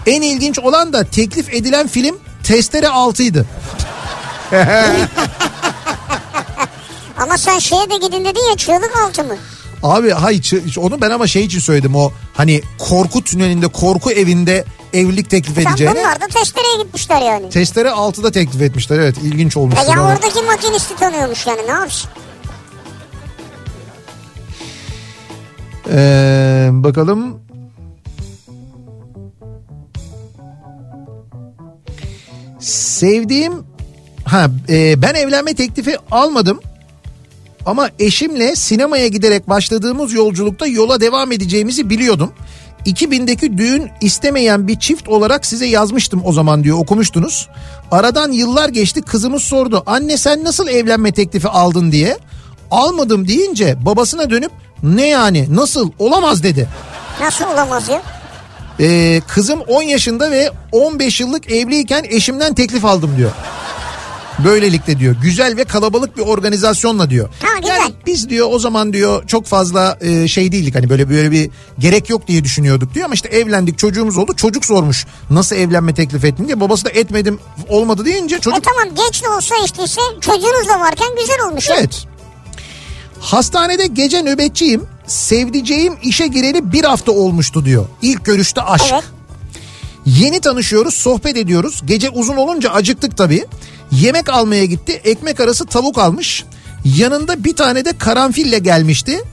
En 0.05 0.21
ilginç 0.21 0.59
olan 0.59 0.93
da 0.93 1.03
teklif 1.03 1.53
edilen 1.53 1.87
film 1.87 2.17
Testere 2.43 2.85
6'ydı. 2.85 3.45
Ama 7.17 7.37
sen 7.37 7.59
şeye 7.59 7.89
de 7.89 7.95
gidin 7.95 8.25
dedin 8.25 8.49
ya 8.49 8.57
çığlık 8.57 8.97
altı 9.07 9.23
mı? 9.23 9.35
Abi 9.83 10.11
hayır 10.11 10.77
onu 10.77 11.01
ben 11.01 11.09
ama 11.09 11.27
şey 11.27 11.43
için 11.45 11.59
söyledim 11.59 11.95
o 11.95 12.11
hani 12.33 12.61
korku 12.77 13.23
tünelinde 13.23 13.67
korku 13.67 14.11
evinde 14.11 14.65
evlilik 14.93 15.29
teklif 15.29 15.55
Sen 15.55 15.69
edeceğine. 15.69 15.95
bunlar 15.95 16.21
da 16.21 16.27
testereye 16.27 16.83
gitmişler 16.83 17.21
yani. 17.21 17.49
Testere 17.49 17.89
6'da 17.89 18.31
teklif 18.31 18.61
etmişler 18.61 18.99
evet 18.99 19.17
ilginç 19.17 19.57
olmuş. 19.57 19.79
E 19.87 19.91
ya 19.91 20.03
oradaki 20.03 20.41
makinisti 20.41 20.95
tanıyormuş 20.95 21.47
yani 21.47 21.61
ne 21.67 21.71
yapsın? 21.71 22.09
Ee, 25.93 26.69
bakalım. 26.71 27.39
Sevdiğim 32.59 33.70
ha 34.31 34.49
e, 34.69 35.01
ben 35.01 35.13
evlenme 35.13 35.53
teklifi 35.53 35.97
almadım. 36.11 36.59
Ama 37.65 37.89
eşimle 37.99 38.55
sinemaya 38.55 39.07
giderek 39.07 39.49
başladığımız 39.49 40.13
yolculukta 40.13 40.67
yola 40.67 41.01
devam 41.01 41.31
edeceğimizi 41.31 41.89
biliyordum. 41.89 42.31
2000'deki 42.85 43.57
düğün 43.57 43.89
istemeyen 44.01 44.67
bir 44.67 44.79
çift 44.79 45.07
olarak 45.09 45.45
size 45.45 45.65
yazmıştım 45.65 46.21
o 46.25 46.33
zaman 46.33 46.63
diyor 46.63 46.77
okumuştunuz. 46.77 47.47
Aradan 47.91 48.31
yıllar 48.31 48.69
geçti 48.69 49.01
kızımız 49.01 49.43
sordu 49.43 49.83
anne 49.85 50.17
sen 50.17 50.43
nasıl 50.43 50.67
evlenme 50.67 51.11
teklifi 51.11 51.47
aldın 51.47 51.91
diye. 51.91 52.17
Almadım 52.71 53.27
deyince 53.27 53.85
babasına 53.85 54.29
dönüp 54.29 54.51
ne 54.83 55.07
yani 55.07 55.55
nasıl 55.55 55.91
olamaz 55.99 56.43
dedi. 56.43 56.67
Nasıl 57.21 57.45
olamaz 57.45 57.89
ya? 57.89 58.01
Ee, 58.79 59.21
kızım 59.27 59.59
10 59.59 59.81
yaşında 59.81 60.31
ve 60.31 60.51
15 60.71 61.19
yıllık 61.19 61.51
evliyken 61.51 62.05
eşimden 62.09 62.53
teklif 62.53 62.85
aldım 62.85 63.11
diyor. 63.17 63.31
Böylelikle 64.45 64.99
diyor 64.99 65.15
güzel 65.21 65.57
ve 65.57 65.63
kalabalık 65.63 66.17
bir 66.17 66.21
organizasyonla 66.21 67.09
diyor. 67.09 67.29
Ha, 67.43 67.59
güzel. 67.59 67.75
Yani 67.79 67.93
biz 68.05 68.29
diyor 68.29 68.47
o 68.51 68.59
zaman 68.59 68.93
diyor 68.93 69.27
çok 69.27 69.45
fazla 69.45 69.97
e, 70.01 70.27
şey 70.27 70.51
değildik 70.51 70.75
hani 70.75 70.89
böyle 70.89 71.09
böyle 71.09 71.31
bir 71.31 71.49
gerek 71.79 72.09
yok 72.09 72.27
diye 72.27 72.43
düşünüyorduk 72.43 72.93
diyor 72.93 73.05
ama 73.05 73.13
işte 73.13 73.29
evlendik 73.29 73.77
çocuğumuz 73.77 74.17
oldu 74.17 74.33
çocuk 74.35 74.65
sormuş 74.65 75.05
nasıl 75.29 75.55
evlenme 75.55 75.93
teklif 75.93 76.25
ettin 76.25 76.45
diye 76.47 76.59
babası 76.59 76.85
da 76.85 76.89
etmedim 76.89 77.39
olmadı 77.69 78.05
deyince 78.05 78.35
E 78.35 78.39
çocuk 78.39 78.63
tamam 78.63 78.95
geç 78.95 79.23
de 79.23 79.29
olsa 79.29 79.55
işte 79.65 79.83
ise 79.83 80.01
çocuğunuz 80.21 80.67
da 80.67 80.79
varken 80.79 81.07
güzel 81.19 81.37
olmuş. 81.47 81.67
Evet. 81.77 82.05
Hastanede 83.19 83.87
gece 83.87 84.21
nöbetçiyim. 84.21 84.83
Sevdiceğim 85.07 85.93
işe 86.03 86.27
gireli 86.27 86.71
bir 86.71 86.83
hafta 86.83 87.11
olmuştu 87.11 87.65
diyor. 87.65 87.85
İlk 88.01 88.25
görüşte 88.25 88.61
aşk. 88.61 88.85
Evet. 88.93 89.03
Yeni 90.05 90.41
tanışıyoruz, 90.41 90.93
sohbet 90.93 91.37
ediyoruz. 91.37 91.81
Gece 91.85 92.09
uzun 92.09 92.37
olunca 92.37 92.69
acıktık 92.69 93.17
tabii. 93.17 93.45
Yemek 93.91 94.29
almaya 94.29 94.65
gitti. 94.65 95.01
Ekmek 95.03 95.39
arası 95.39 95.65
tavuk 95.65 95.97
almış. 95.97 96.45
Yanında 96.85 97.43
bir 97.43 97.55
tane 97.55 97.85
de 97.85 97.97
karanfille 97.97 98.59
gelmişti. 98.59 99.23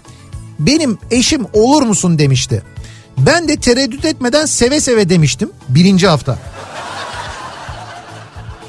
Benim 0.58 0.98
eşim 1.10 1.46
olur 1.52 1.82
musun 1.82 2.18
demişti. 2.18 2.62
Ben 3.18 3.48
de 3.48 3.56
tereddüt 3.56 4.04
etmeden 4.04 4.46
seve 4.46 4.80
seve 4.80 5.08
demiştim. 5.08 5.50
Birinci 5.68 6.08
hafta. 6.08 6.38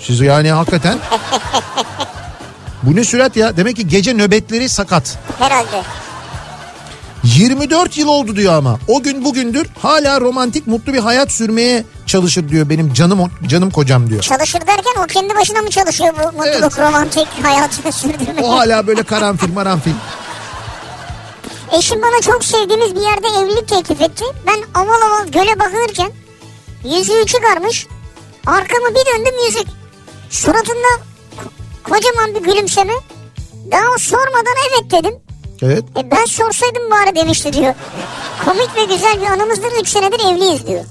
Siz 0.02 0.20
yani 0.20 0.52
hakikaten... 0.52 0.98
Bu 2.84 2.96
ne 2.96 3.04
sürat 3.04 3.36
ya? 3.38 3.58
Demek 3.58 3.76
ki 3.76 3.88
gece 3.88 4.14
nöbetleri 4.14 4.70
sakat. 4.70 5.18
Herhalde. 5.40 5.84
24 7.24 7.98
yıl 7.98 8.08
oldu 8.08 8.36
diyor 8.36 8.54
ama. 8.54 8.80
O 8.88 9.04
gün 9.04 9.26
bugündür 9.26 9.68
hala 9.82 10.22
romantik 10.22 10.68
mutlu 10.68 10.94
bir 10.94 11.00
hayat 11.00 11.32
sürmeye 11.32 11.84
çalışır 12.06 12.50
diyor 12.50 12.70
benim 12.70 12.94
canım 12.94 13.32
canım 13.48 13.72
kocam 13.72 14.10
diyor. 14.10 14.22
Çalışır 14.22 14.62
derken 14.68 15.04
o 15.04 15.08
kendi 15.08 15.36
başına 15.36 15.62
mı 15.62 15.70
çalışıyor 15.70 16.14
bu 16.14 16.24
mutluluk 16.38 16.46
Evet. 16.48 16.80
romantik 16.80 17.28
hayatını 17.44 17.92
sürdürmeye? 17.92 18.48
O 18.48 18.52
hala 18.52 18.88
böyle 18.88 19.04
karanfil 19.04 19.54
maranfil. 19.54 19.92
Eşim 21.78 22.02
bana 22.02 22.22
çok 22.22 22.44
sevdiğimiz 22.44 22.96
bir 22.96 23.02
yerde 23.02 23.28
evlilik 23.28 23.68
teklif 23.68 24.02
etti. 24.02 24.26
Ben 24.48 24.82
aval 24.82 25.02
aval 25.02 25.28
göle 25.28 25.60
bakınırken 25.60 26.12
yüzüğü 26.84 27.26
çıkarmış. 27.26 27.88
Arkamı 28.46 28.90
bir 28.90 29.06
döndüm 29.18 29.34
yüzük. 29.46 29.68
Suratında 30.30 30.88
ko- 31.38 31.84
kocaman 31.84 32.36
bir 32.36 32.52
gülümseme. 32.52 32.94
Daha 33.72 33.98
sormadan 33.98 34.54
evet 34.70 34.92
dedim. 34.92 35.14
Evet. 35.62 35.84
E 35.98 36.12
ben 36.12 36.26
sorsaydım 36.26 36.92
bari 36.92 37.16
demişti 37.16 37.54
diyor. 37.54 37.74
Komik 38.46 38.76
ve 38.76 38.94
güzel 38.94 39.22
bir 39.22 39.26
anımızdır 39.26 39.72
3 39.82 39.88
senedir 39.88 40.20
evliyiz 40.20 40.68
diyor. 40.68 40.84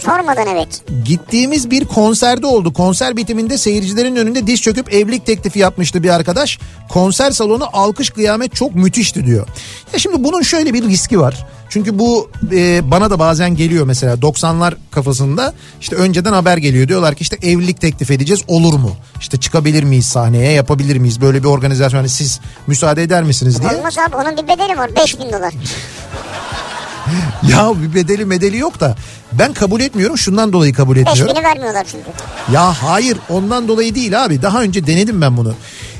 Sormadan 0.00 0.46
evet. 0.46 0.82
Gittiğimiz 1.04 1.70
bir 1.70 1.84
konserde 1.84 2.46
oldu. 2.46 2.72
Konser 2.72 3.16
bitiminde 3.16 3.58
seyircilerin 3.58 4.16
önünde 4.16 4.46
diz 4.46 4.62
çöküp 4.62 4.94
evlilik 4.94 5.26
teklifi 5.26 5.58
yapmıştı 5.58 6.02
bir 6.02 6.08
arkadaş. 6.08 6.58
Konser 6.88 7.30
salonu 7.30 7.68
alkış 7.72 8.10
kıyamet 8.10 8.54
çok 8.54 8.74
müthişti 8.74 9.26
diyor. 9.26 9.46
Ya 9.92 9.98
şimdi 9.98 10.24
bunun 10.24 10.42
şöyle 10.42 10.74
bir 10.74 10.82
riski 10.88 11.20
var. 11.20 11.46
Çünkü 11.68 11.98
bu 11.98 12.30
e, 12.52 12.90
bana 12.90 13.10
da 13.10 13.18
bazen 13.18 13.56
geliyor 13.56 13.86
mesela 13.86 14.14
90'lar 14.14 14.74
kafasında 14.90 15.54
işte 15.80 15.96
önceden 15.96 16.32
haber 16.32 16.56
geliyor. 16.56 16.88
Diyorlar 16.88 17.14
ki 17.14 17.22
işte 17.22 17.36
evlilik 17.42 17.80
teklif 17.80 18.10
edeceğiz 18.10 18.42
olur 18.48 18.74
mu? 18.74 18.92
İşte 19.20 19.36
çıkabilir 19.40 19.82
miyiz 19.82 20.06
sahneye 20.06 20.52
yapabilir 20.52 20.96
miyiz? 20.96 21.20
Böyle 21.20 21.42
bir 21.42 21.48
organizasyon 21.48 21.98
hani 21.98 22.08
siz 22.08 22.40
müsaade 22.66 23.02
eder 23.02 23.22
misiniz 23.22 23.62
diye. 23.62 23.76
Olmaz 23.76 23.98
abi 23.98 24.16
onun 24.16 24.36
bir 24.36 24.48
bedeli 24.48 24.78
var 24.78 24.96
5000 24.96 25.32
dolar. 25.32 25.54
Ya 27.48 27.72
bir 27.82 27.94
bedeli 27.94 28.24
medeli 28.24 28.56
yok 28.56 28.80
da 28.80 28.96
ben 29.32 29.52
kabul 29.52 29.80
etmiyorum 29.80 30.18
şundan 30.18 30.52
dolayı 30.52 30.72
kabul 30.72 30.96
etmiyorum. 30.96 31.36
5000'i 31.36 31.44
vermiyorlar 31.44 31.86
çünkü. 31.90 32.04
Ya 32.52 32.72
hayır 32.82 33.18
ondan 33.28 33.68
dolayı 33.68 33.94
değil 33.94 34.24
abi 34.24 34.42
daha 34.42 34.62
önce 34.62 34.86
denedim 34.86 35.20
ben 35.20 35.36
bunu. 35.36 35.54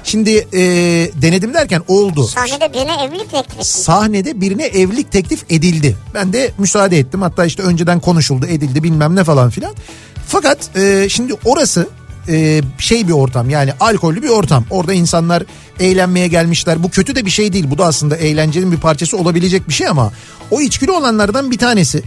Şimdi 0.05 0.31
e, 0.53 0.61
denedim 1.23 1.55
derken 1.55 1.83
oldu. 1.89 2.27
Sahnede 2.27 2.73
birine 2.73 3.05
evlilik 3.05 3.31
teklifi. 3.31 3.65
Sahnede 3.65 4.41
birine 4.41 4.65
evlilik 4.65 5.13
teklif 5.13 5.45
edildi. 5.51 5.97
Ben 6.15 6.33
de 6.33 6.51
müsaade 6.59 6.99
ettim 6.99 7.23
hatta 7.23 7.45
işte 7.45 7.63
önceden 7.63 8.01
konuşuldu 8.01 8.47
edildi 8.47 8.83
bilmem 8.83 9.17
ne 9.17 9.25
falan 9.25 9.51
filan. 9.51 9.75
Fakat 10.27 10.77
e, 10.77 11.09
şimdi 11.09 11.35
orası 11.45 11.89
e, 12.29 12.63
şey 12.79 13.09
bir 13.09 13.13
ortam 13.13 13.51
yani 13.51 13.73
alkollü 13.81 14.23
bir 14.23 14.29
ortam. 14.29 14.65
Orada 14.71 14.93
insanlar 14.93 15.43
eğlenmeye 15.81 16.29
gelmişler. 16.29 16.83
Bu 16.83 16.91
kötü 16.91 17.17
de 17.17 17.27
bir 17.27 17.31
şey 17.31 17.53
değil. 17.53 17.71
Bu 17.71 17.79
da 17.79 17.85
aslında 17.85 18.17
eğlencenin 18.17 18.73
bir 18.73 18.77
parçası 18.77 19.17
olabilecek 19.17 19.69
bir 19.69 19.75
şey 19.75 19.89
ama 19.89 20.13
o 20.51 20.61
içkili 20.61 20.91
olanlardan 20.91 21.51
bir 21.51 21.59
tanesi 21.59 22.03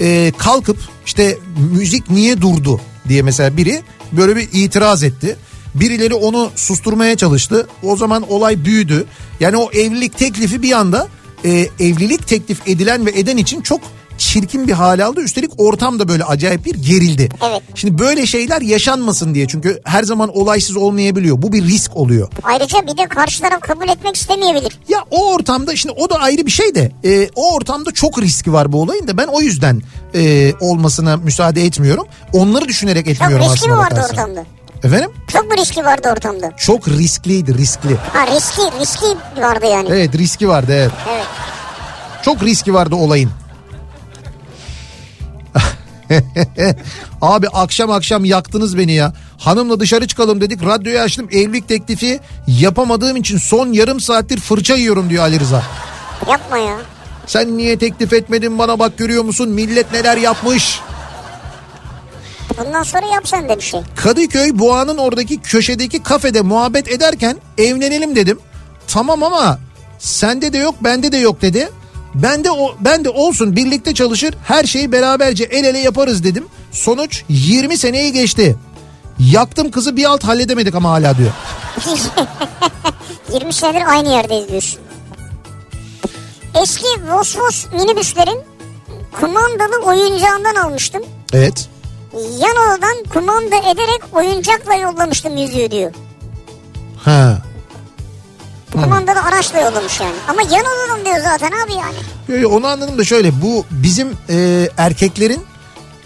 e, 0.00 0.32
kalkıp 0.38 0.78
işte 1.06 1.38
müzik 1.72 2.10
niye 2.10 2.40
durdu 2.40 2.80
diye 3.08 3.22
mesela 3.22 3.56
biri 3.56 3.82
böyle 4.12 4.36
bir 4.36 4.48
itiraz 4.52 5.02
etti. 5.02 5.36
Birileri 5.74 6.14
onu 6.14 6.50
susturmaya 6.56 7.16
çalıştı. 7.16 7.68
O 7.82 7.96
zaman 7.96 8.32
olay 8.32 8.64
büyüdü. 8.64 9.06
Yani 9.40 9.56
o 9.56 9.70
evlilik 9.72 10.18
teklifi 10.18 10.62
bir 10.62 10.72
anda 10.72 11.08
e, 11.44 11.50
evlilik 11.80 12.26
teklif 12.26 12.68
edilen 12.68 13.06
ve 13.06 13.10
eden 13.10 13.36
için 13.36 13.60
çok 13.60 13.80
çirkin 14.18 14.68
bir 14.68 14.72
hale 14.72 15.04
aldı. 15.04 15.20
Üstelik 15.20 15.50
ortam 15.58 15.98
da 15.98 16.08
böyle 16.08 16.24
acayip 16.24 16.64
bir 16.64 16.74
gerildi. 16.74 17.28
Evet. 17.50 17.62
Şimdi 17.74 17.98
böyle 17.98 18.26
şeyler 18.26 18.60
yaşanmasın 18.60 19.34
diye 19.34 19.46
çünkü 19.48 19.80
her 19.84 20.02
zaman 20.02 20.36
olaysız 20.36 20.76
olmayabiliyor. 20.76 21.42
Bu 21.42 21.52
bir 21.52 21.64
risk 21.64 21.96
oluyor. 21.96 22.28
Ayrıca 22.42 22.78
bir 22.86 22.96
de 22.96 23.08
karşı 23.08 23.42
taraf 23.42 23.60
kabul 23.60 23.88
etmek 23.88 24.16
istemeyebilir. 24.16 24.78
Ya 24.88 24.98
o 25.10 25.32
ortamda 25.32 25.76
şimdi 25.76 25.94
o 25.98 26.10
da 26.10 26.14
ayrı 26.14 26.46
bir 26.46 26.50
şey 26.50 26.74
de 26.74 26.92
e, 27.04 27.28
o 27.34 27.54
ortamda 27.54 27.90
çok 27.92 28.22
riski 28.22 28.52
var 28.52 28.72
bu 28.72 28.82
olayın 28.82 29.08
da 29.08 29.16
ben 29.18 29.26
o 29.26 29.40
yüzden 29.40 29.82
e, 30.14 30.52
olmasına 30.60 31.16
müsaade 31.16 31.62
etmiyorum. 31.62 32.06
Onları 32.32 32.68
düşünerek 32.68 33.04
Çok 33.06 33.14
etmiyorum 33.14 33.44
riskli 33.46 33.54
aslında 33.54 33.74
mi 33.74 33.78
vardı 33.80 33.94
bakarsan. 33.94 34.16
ortamda? 34.18 34.44
Efendim? 34.84 35.10
Çok 35.32 35.44
mu 35.50 35.56
riski 35.56 35.84
vardı 35.84 36.08
ortamda? 36.12 36.56
Çok 36.56 36.88
riskliydi 36.88 37.58
riskli. 37.58 37.96
Ha 38.12 38.26
riskli, 38.26 38.80
riskli 38.80 39.42
vardı 39.42 39.66
yani. 39.72 39.88
Evet 39.90 40.14
riski 40.18 40.48
vardı 40.48 40.72
evet. 40.74 40.90
Evet. 41.12 41.26
Çok 42.22 42.42
riski 42.42 42.74
vardı 42.74 42.94
olayın. 42.94 43.30
Abi 47.22 47.48
akşam 47.48 47.90
akşam 47.90 48.24
yaktınız 48.24 48.78
beni 48.78 48.92
ya. 48.92 49.12
Hanımla 49.38 49.80
dışarı 49.80 50.06
çıkalım 50.06 50.40
dedik. 50.40 50.64
Radyoyu 50.64 51.00
açtım. 51.00 51.28
Evlilik 51.32 51.68
teklifi 51.68 52.20
yapamadığım 52.46 53.16
için 53.16 53.38
son 53.38 53.72
yarım 53.72 54.00
saattir 54.00 54.40
fırça 54.40 54.74
yiyorum 54.74 55.10
diyor 55.10 55.22
Ali 55.22 55.40
Rıza. 55.40 55.62
Yapma 56.28 56.58
ya. 56.58 56.76
Sen 57.26 57.56
niye 57.56 57.78
teklif 57.78 58.12
etmedin 58.12 58.58
bana 58.58 58.78
bak 58.78 58.98
görüyor 58.98 59.24
musun? 59.24 59.48
Millet 59.48 59.92
neler 59.92 60.16
yapmış. 60.16 60.80
Bundan 62.58 62.82
sonra 62.82 63.06
yap 63.06 63.28
sen 63.28 63.48
de 63.48 63.56
bir 63.56 63.62
şey. 63.62 63.80
Kadıköy 63.96 64.50
Boğa'nın 64.58 64.98
oradaki 64.98 65.40
köşedeki 65.40 66.02
kafede 66.02 66.42
muhabbet 66.42 66.88
ederken 66.88 67.36
evlenelim 67.58 68.16
dedim. 68.16 68.38
Tamam 68.86 69.22
ama 69.22 69.58
sende 69.98 70.52
de 70.52 70.58
yok 70.58 70.74
bende 70.80 71.12
de 71.12 71.16
yok 71.16 71.42
dedi. 71.42 71.68
Ben 72.14 72.44
de 72.44 72.50
o 72.50 72.74
ben 72.80 73.04
de 73.04 73.10
olsun 73.10 73.56
birlikte 73.56 73.94
çalışır 73.94 74.34
her 74.44 74.64
şeyi 74.64 74.92
beraberce 74.92 75.44
el 75.44 75.64
ele 75.64 75.78
yaparız 75.78 76.24
dedim. 76.24 76.46
Sonuç 76.72 77.24
20 77.28 77.78
seneyi 77.78 78.12
geçti. 78.12 78.56
Yaktım 79.18 79.70
kızı 79.70 79.96
bir 79.96 80.04
alt 80.04 80.24
halledemedik 80.24 80.74
ama 80.74 80.90
hala 80.90 81.18
diyor. 81.18 81.30
20 83.32 83.52
senedir 83.52 83.82
aynı 83.92 84.08
yerdeyiz 84.08 84.48
diyorsun. 84.48 84.80
Eski 86.62 86.86
Vosvos 87.12 87.66
minibüslerin 87.72 88.40
kumandalı 89.20 89.82
oyuncağından 89.84 90.54
almıştım. 90.54 91.02
Evet. 91.32 91.68
Yan 92.14 92.56
odadan 92.56 93.04
kumanda 93.14 93.56
ederek 93.56 94.00
oyuncakla 94.12 94.74
yollamıştım 94.74 95.36
yüzüğü 95.36 95.70
diyor. 95.70 95.92
Ha. 97.04 97.38
Kumandalı 98.72 99.22
araçla 99.22 99.58
yollamış 99.60 100.00
yani. 100.00 100.14
Ama 100.28 100.42
yan 100.42 100.64
odadan 100.64 101.04
diyor 101.04 101.18
zaten 101.24 101.46
abi 101.64 101.72
yani. 101.72 101.94
Yo, 102.28 102.36
yo, 102.38 102.48
onu 102.50 102.66
anladım 102.66 102.98
da 102.98 103.04
şöyle 103.04 103.42
bu 103.42 103.66
bizim 103.70 104.16
e, 104.30 104.68
erkeklerin 104.76 105.46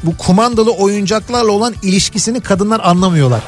bu 0.03 0.17
kumandalı 0.17 0.71
oyuncaklarla 0.73 1.53
olan 1.53 1.75
ilişkisini 1.83 2.41
kadınlar 2.41 2.81
anlamıyorlar. 2.85 3.41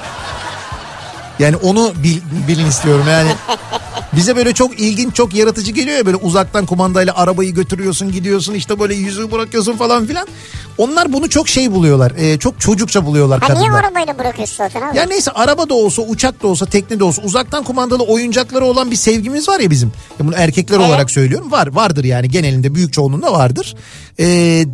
Yani 1.39 1.57
onu 1.57 1.93
bil- 2.03 2.21
bilin 2.49 2.67
istiyorum 2.67 3.05
yani. 3.09 3.29
Bize 4.17 4.37
böyle 4.37 4.53
çok 4.55 4.81
ilginç 4.81 5.15
çok 5.15 5.35
yaratıcı 5.35 5.73
geliyor 5.73 5.97
ya 5.99 6.07
böyle 6.07 6.17
uzaktan 6.17 6.67
kumandayla 6.67 7.17
arabayı 7.17 7.55
götürüyorsun 7.55 8.13
gidiyorsun 8.13 8.55
işte 8.55 8.81
böyle 8.81 8.95
yüzüğü 8.95 9.33
bırakıyorsun 9.33 9.77
falan 9.77 10.07
filan. 10.07 10.27
Onlar 10.79 11.13
bunu 11.13 11.29
çok 11.31 11.49
şey 11.49 11.73
buluyorlar 11.73 12.13
e, 12.19 12.39
çok 12.39 12.61
çocukça 12.61 13.07
buluyorlar 13.07 13.41
Ha 13.41 13.53
niye 13.53 13.65
kadınlar. 13.67 13.85
arabayla 13.85 14.19
bırakıyorsun 14.19 14.57
zaten 14.57 14.83
abi? 14.83 14.97
Ya 14.97 15.05
neyse 15.05 15.31
araba 15.31 15.69
da 15.69 15.75
olsa 15.75 16.03
uçak 16.03 16.43
da 16.43 16.47
olsa 16.47 16.67
tekne 16.67 16.99
de 17.01 17.05
olsa 17.05 17.23
uzaktan 17.23 17.65
kumandalı 17.65 18.03
oyuncakları 18.03 18.65
olan 18.65 18.91
bir 18.91 18.97
sevgimiz 18.97 19.49
var 19.49 19.61
ya 19.61 19.71
bizim. 19.71 19.93
Ya 20.21 20.27
bunu 20.27 20.35
erkekler 20.37 20.77
Evet. 20.77 20.89
olarak 20.89 21.11
söylüyorum. 21.11 21.53
Var 21.53 21.67
vardır 21.67 22.05
yani 22.05 22.29
genelinde 22.29 22.75
büyük 22.75 22.93
çoğunluğunda 22.93 23.33
vardır. 23.33 23.75
Ee, 24.21 24.65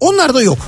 onlar 0.00 0.34
da 0.34 0.42
yok. 0.42 0.58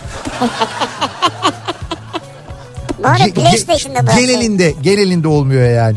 Bari 3.04 3.22
Ge- 3.22 3.32
PlayStation'da. 3.34 4.12
Genelinde 4.20 4.74
genelinde 4.82 5.28
olmuyor 5.28 5.70
yani. 5.70 5.96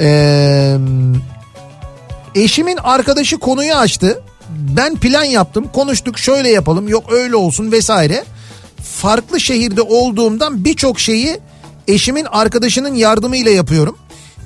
Ee, 0.00 0.76
eşimin 2.34 2.76
arkadaşı 2.76 3.38
konuyu 3.38 3.74
açtı. 3.74 4.22
Ben 4.76 4.96
plan 4.96 5.24
yaptım. 5.24 5.68
Konuştuk 5.72 6.18
şöyle 6.18 6.48
yapalım. 6.48 6.88
Yok 6.88 7.04
öyle 7.12 7.36
olsun 7.36 7.72
vesaire. 7.72 8.24
Farklı 8.82 9.40
şehirde 9.40 9.82
olduğumdan 9.82 10.64
birçok 10.64 11.00
şeyi 11.00 11.40
eşimin 11.88 12.24
arkadaşının 12.24 12.94
yardımıyla 12.94 13.50
yapıyorum. 13.50 13.98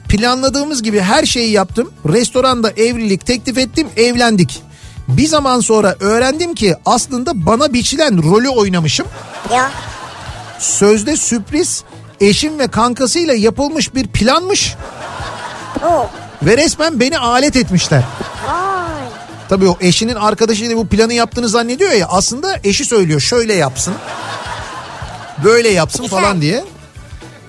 Planladığımız 0.08 0.82
gibi 0.82 1.00
her 1.00 1.24
şeyi 1.24 1.50
yaptım. 1.50 1.92
Restoranda 2.08 2.70
evlilik 2.70 3.26
teklif 3.26 3.58
ettim, 3.58 3.88
evlendik. 3.96 4.62
Bir 5.08 5.26
zaman 5.26 5.60
sonra 5.60 5.96
öğrendim 6.00 6.54
ki 6.54 6.74
aslında 6.86 7.46
bana 7.46 7.72
biçilen 7.72 8.30
rolü 8.30 8.48
oynamışım. 8.48 9.06
Ya 9.52 9.70
Sözde 10.58 11.16
sürpriz 11.16 11.84
eşim 12.20 12.58
ve 12.58 12.68
kankasıyla 12.68 13.34
yapılmış 13.34 13.94
bir 13.94 14.06
planmış 14.06 14.74
ve 16.42 16.56
resmen 16.56 17.00
beni 17.00 17.18
alet 17.18 17.56
etmişler. 17.56 18.02
Vay. 18.46 19.02
Tabii 19.48 19.68
o 19.68 19.76
eşinin 19.80 20.14
arkadaşıyla 20.14 20.76
bu 20.76 20.86
planı 20.88 21.14
yaptığını 21.14 21.48
zannediyor 21.48 21.92
ya 21.92 22.06
aslında 22.08 22.56
eşi 22.64 22.84
söylüyor 22.84 23.20
şöyle 23.20 23.54
yapsın. 23.54 23.94
Böyle 25.44 25.68
yapsın 25.68 26.02
Güzel. 26.02 26.20
falan 26.20 26.40
diye. 26.40 26.64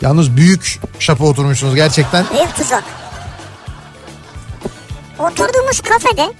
Yalnız 0.01 0.37
büyük 0.37 0.79
şapa 0.99 1.25
oturmuşsunuz 1.25 1.75
gerçekten. 1.75 2.25
Büyük 2.33 2.55
tuzak. 2.55 2.83
Oturduğumuz 5.19 5.81
kafede 5.81 6.33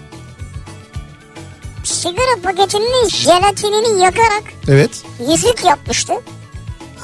sigara 1.84 2.42
paketinin 2.44 3.10
jelatinini 3.10 4.02
yakarak 4.04 4.44
Evet. 4.68 4.92
yüzük 5.30 5.66
yapmıştı. 5.66 6.14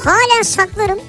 Halen 0.05 0.41
saklarım. 0.43 0.99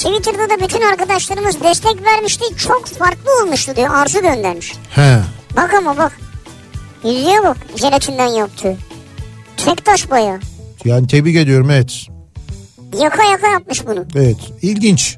Twitter'da 0.00 0.50
da 0.50 0.64
bütün 0.64 0.80
arkadaşlarımız 0.80 1.60
destek 1.62 2.04
vermişti. 2.04 2.44
Çok 2.56 2.86
farklı 2.86 3.30
olmuştu 3.42 3.76
diyor. 3.76 3.94
Arzu 3.94 4.22
göndermiş. 4.22 4.74
He. 4.90 5.18
Bak 5.56 5.74
ama 5.74 5.98
bak. 5.98 6.18
Yüzüğe 7.04 7.42
bak. 7.44 7.56
Jelatinden 7.76 8.26
yaptı. 8.26 8.76
Tek 9.56 9.84
taş 9.84 10.10
baya. 10.10 10.40
Yani 10.84 11.06
tebrik 11.06 11.36
ediyorum 11.36 11.70
evet. 11.70 12.06
Yaka 13.00 13.24
yaka 13.24 13.46
yapmış 13.46 13.86
bunu. 13.86 14.04
Evet 14.14 14.36
ilginç. 14.62 15.16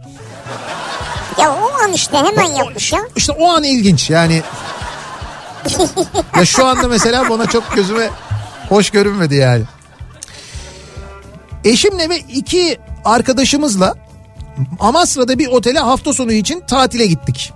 Ya 1.41 1.53
o 1.53 1.85
an 1.85 1.93
işte 1.93 2.19
hemen 2.19 2.53
yapmış 2.53 2.93
ya. 2.93 3.01
İşte 3.17 3.33
o 3.33 3.49
an 3.49 3.63
ilginç 3.63 4.11
yani. 4.11 4.43
ya 6.37 6.45
şu 6.45 6.67
anda 6.67 6.89
mesela 6.89 7.31
bana 7.31 7.47
çok 7.47 7.77
gözüme 7.77 8.11
hoş 8.69 8.91
görünmedi 8.91 9.35
yani. 9.35 9.63
Eşimle 11.65 12.09
ve 12.09 12.19
iki 12.19 12.79
arkadaşımızla 13.05 13.95
Amasra'da 14.81 15.39
bir 15.39 15.47
otele 15.47 15.79
hafta 15.79 16.13
sonu 16.13 16.33
için 16.33 16.63
tatile 16.69 17.07
gittik. 17.07 17.53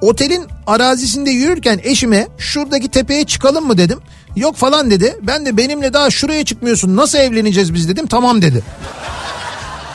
Otelin 0.00 0.46
arazisinde 0.66 1.30
yürürken 1.30 1.80
eşime 1.82 2.28
şuradaki 2.38 2.88
tepeye 2.88 3.24
çıkalım 3.24 3.66
mı 3.66 3.78
dedim. 3.78 3.98
Yok 4.36 4.56
falan 4.56 4.90
dedi. 4.90 5.16
Ben 5.22 5.46
de 5.46 5.56
benimle 5.56 5.92
daha 5.92 6.10
şuraya 6.10 6.44
çıkmıyorsun 6.44 6.96
nasıl 6.96 7.18
evleneceğiz 7.18 7.74
biz 7.74 7.88
dedim. 7.88 8.06
Tamam 8.06 8.42
dedi. 8.42 8.62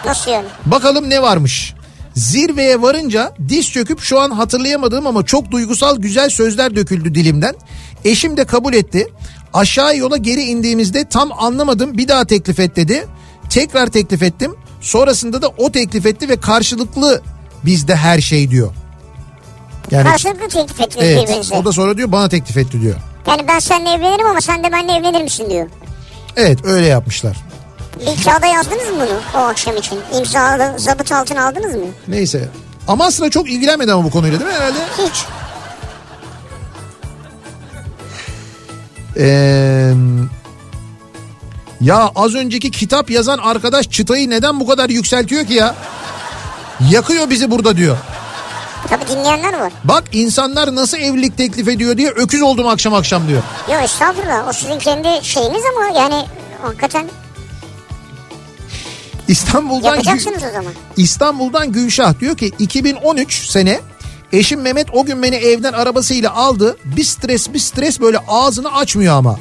Nasıl 0.06 0.32
yani? 0.32 0.46
Bakalım 0.66 1.10
ne 1.10 1.22
varmış. 1.22 1.74
Zirveye 2.16 2.82
varınca 2.82 3.34
diz 3.50 3.72
çöküp 3.72 4.00
şu 4.00 4.20
an 4.20 4.30
hatırlayamadığım 4.30 5.08
ama 5.08 5.26
çok 5.26 5.52
duygusal 5.52 5.98
güzel 5.98 6.30
sözler 6.30 6.76
döküldü 6.76 7.16
dilimden. 7.16 7.56
Eşim 8.06 8.38
de 8.38 8.46
kabul 8.46 8.74
etti. 8.74 9.08
Aşağı 9.54 9.98
yola 9.98 10.18
geri 10.18 10.42
indiğimizde 10.42 11.06
tam 11.06 11.30
anlamadım 11.38 11.98
bir 11.98 12.08
daha 12.08 12.26
teklif 12.26 12.60
et 12.60 12.76
dedi. 12.76 13.08
Tekrar 13.50 13.88
teklif 13.88 14.24
ettim. 14.24 14.56
Sonrasında 14.82 15.42
da 15.42 15.48
o 15.58 15.72
teklif 15.72 16.06
etti 16.06 16.30
ve 16.30 16.40
karşılıklı 16.40 17.22
bizde 17.66 17.96
her 17.96 18.22
şey 18.22 18.50
diyor. 18.52 18.74
Yani 19.92 20.10
Karşılıklı 20.10 20.48
teklif 20.50 20.82
ettiniz 20.82 21.06
evet 21.06 21.24
birbirinize. 21.24 21.56
o 21.56 21.66
da 21.66 21.72
sonra 21.72 21.98
diyor 21.98 22.12
bana 22.12 22.30
teklif 22.30 22.58
etti 22.58 22.82
diyor. 22.82 22.96
Yani 23.28 23.48
ben 23.48 23.60
seninle 23.60 23.90
evlenirim 23.90 24.28
ama 24.28 24.42
sen 24.42 24.64
de 24.64 24.72
benimle 24.72 24.94
evlenir 24.94 25.22
misin 25.24 25.50
diyor. 25.50 25.68
Evet 26.36 26.66
öyle 26.66 26.86
yapmışlar. 26.86 27.38
Bir 28.00 28.24
kağıda 28.24 28.46
yazdınız 28.48 28.84
mı 28.90 28.96
bunu 29.08 29.42
o 29.42 29.46
akşam 29.46 29.78
için? 29.78 30.00
İmzalı 30.20 30.74
zabıt 30.80 31.12
altına 31.12 31.48
aldınız 31.48 31.76
mı? 31.76 31.82
Neyse. 32.08 32.50
Amasra 32.88 33.30
çok 33.30 33.50
ilgilenmedi 33.50 33.92
ama 33.94 34.04
bu 34.04 34.10
konuyla 34.10 34.40
değil 34.40 34.52
mi 34.52 34.56
herhalde? 34.58 34.78
Hiç. 34.98 35.26
Ee, 39.20 39.94
ya 41.82 42.12
az 42.16 42.36
önceki 42.36 42.72
kitap 42.72 43.10
yazan 43.10 43.38
arkadaş 43.38 43.90
çıtayı 43.90 44.30
neden 44.30 44.60
bu 44.60 44.68
kadar 44.68 44.90
yükseltiyor 44.90 45.46
ki 45.46 45.54
ya? 45.54 45.76
Yakıyor 46.90 47.30
bizi 47.30 47.52
burada 47.52 47.78
diyor. 47.78 47.98
Tabii 48.90 49.08
dinleyenler 49.08 49.60
var. 49.60 49.74
Bak 49.84 50.04
insanlar 50.12 50.76
nasıl 50.76 50.98
evlilik 50.98 51.38
teklif 51.38 51.68
ediyor 51.68 51.98
diye 51.98 52.10
öküz 52.10 52.42
oldum 52.42 52.68
akşam 52.68 52.94
akşam 52.94 53.28
diyor. 53.28 53.42
Yok 53.72 53.84
estağfurullah 53.84 54.48
o 54.48 54.54
sizin 54.54 54.80
kendi 54.80 55.26
şeyiniz 55.26 55.64
ama 55.76 56.00
yani 56.00 56.26
hakikaten 56.62 57.08
İstanbul'dan 59.28 59.90
yapacaksınız 59.90 60.44
o 60.44 60.54
zaman. 60.54 60.74
İstanbul'dan 60.98 61.72
Gülşah 61.72 62.20
diyor 62.20 62.38
ki 62.38 62.52
2013 62.60 63.50
sene 63.50 63.80
eşim 64.34 64.62
Mehmet 64.62 64.88
o 64.94 65.06
gün 65.06 65.24
beni 65.24 65.36
evden 65.36 65.74
arabasıyla 65.74 66.36
aldı. 66.36 66.78
Bir 66.86 67.04
stres 67.04 67.54
bir 67.54 67.60
stres 67.60 68.00
böyle 68.02 68.18
ağzını 68.28 68.74
açmıyor 68.74 69.16
ama. 69.18 69.40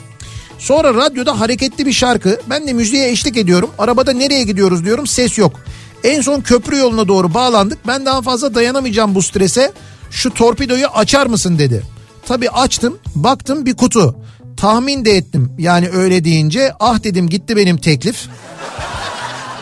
Sonra 0.59 0.95
radyoda 0.95 1.41
hareketli 1.41 1.87
bir 1.87 1.93
şarkı. 1.93 2.41
Ben 2.51 2.67
de 2.67 2.73
müziğe 2.73 3.11
eşlik 3.11 3.37
ediyorum. 3.37 3.71
Arabada 3.79 4.13
nereye 4.13 4.43
gidiyoruz 4.43 4.85
diyorum 4.85 5.07
ses 5.07 5.39
yok. 5.39 5.61
En 6.05 6.21
son 6.21 6.41
köprü 6.41 6.77
yoluna 6.77 7.09
doğru 7.09 7.35
bağlandık. 7.35 7.87
Ben 7.87 8.07
daha 8.07 8.23
fazla 8.23 8.55
dayanamayacağım 8.55 9.15
bu 9.15 9.23
strese. 9.23 9.73
Şu 10.11 10.35
torpidoyu 10.35 10.87
açar 10.87 11.27
mısın 11.27 11.59
dedi. 11.59 11.83
Tabii 12.27 12.51
açtım. 12.51 12.99
Baktım 13.15 13.67
bir 13.67 13.77
kutu. 13.77 14.17
Tahmin 14.57 15.05
de 15.05 15.17
ettim. 15.17 15.53
Yani 15.59 15.89
öyle 15.89 16.25
deyince 16.25 16.73
ah 16.81 17.05
dedim 17.05 17.29
gitti 17.29 17.57
benim 17.57 17.77
teklif. 17.77 18.29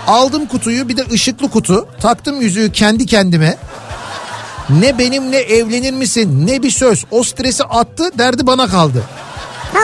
Aldım 0.07 0.47
kutuyu 0.47 0.89
bir 0.89 0.97
de 0.97 1.05
ışıklı 1.13 1.51
kutu. 1.51 1.89
Taktım 2.01 2.41
yüzüğü 2.41 2.73
kendi 2.73 3.07
kendime. 3.07 3.57
Ne 4.81 4.99
benimle 4.99 5.39
evlenir 5.39 5.93
misin 5.93 6.47
ne 6.47 6.63
bir 6.63 6.71
söz. 6.71 7.05
O 7.11 7.23
stresi 7.23 7.65
attı 7.65 8.11
derdi 8.19 8.47
bana 8.47 8.67
kaldı. 8.67 9.03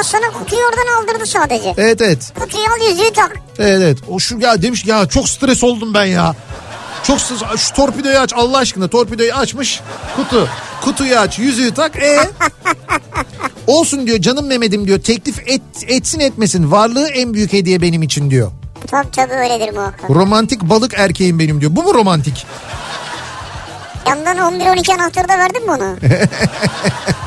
Ha 0.00 0.04
sana 0.04 0.30
kutuyu 0.32 0.62
oradan 0.62 1.02
aldırdı 1.02 1.26
sadece. 1.26 1.74
Evet 1.76 2.02
evet. 2.02 2.32
Kutuyu 2.40 2.64
al 2.64 2.90
yüzüğü 2.90 3.12
tak. 3.12 3.36
Evet 3.58 3.80
evet. 3.82 3.98
O 4.08 4.18
şu 4.18 4.38
ya 4.38 4.62
demiş 4.62 4.84
ya 4.84 5.06
çok 5.06 5.28
stres 5.28 5.64
oldum 5.64 5.94
ben 5.94 6.04
ya. 6.04 6.34
Çok 7.04 7.20
stres. 7.20 7.40
Şu 7.56 7.74
torpidoyu 7.74 8.18
aç 8.18 8.32
Allah 8.36 8.58
aşkına. 8.58 8.88
Torpidoyu 8.88 9.34
açmış. 9.34 9.80
Kutu. 10.16 10.48
Kutuyu 10.80 11.18
aç. 11.18 11.38
Yüzüğü 11.38 11.74
tak. 11.74 11.96
E 11.96 12.18
Olsun 13.66 14.06
diyor 14.06 14.18
canım 14.18 14.46
Mehmet'im 14.46 14.86
diyor. 14.86 15.00
Teklif 15.00 15.38
et, 15.46 15.62
etsin 15.86 16.20
etmesin. 16.20 16.70
Varlığı 16.70 17.08
en 17.08 17.34
büyük 17.34 17.52
hediye 17.52 17.82
benim 17.82 18.02
için 18.02 18.30
diyor. 18.30 18.50
Tabii 18.86 19.10
tabii 19.10 19.34
öyledir 19.34 19.72
muhakkak. 19.74 20.10
Romantik 20.10 20.62
balık 20.62 20.94
erkeğim 20.96 21.38
benim 21.38 21.60
diyor. 21.60 21.76
Bu 21.76 21.82
mu 21.82 21.94
romantik? 21.94 22.46
Yandan 24.06 24.36
11-12 24.36 24.94
anahtarı 24.94 25.28
da 25.28 25.38
verdin 25.38 25.64
mi 25.64 25.70
ona? 25.70 25.96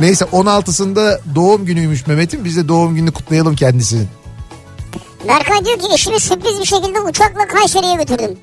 Neyse 0.00 0.24
16'sında 0.24 1.20
doğum 1.34 1.64
günüymüş 1.64 2.06
Mehmet'in. 2.06 2.44
Biz 2.44 2.56
de 2.56 2.68
doğum 2.68 2.94
gününü 2.94 3.12
kutlayalım 3.12 3.56
kendisinin. 3.56 4.08
Berkay 5.28 5.64
diyor 5.64 5.78
ki 5.78 5.86
eşimi 5.94 6.20
sürpriz 6.20 6.60
bir 6.60 6.64
şekilde 6.66 7.00
uçakla 7.00 7.46
Kayseri'ye 7.46 7.94
götürdüm. 7.94 8.38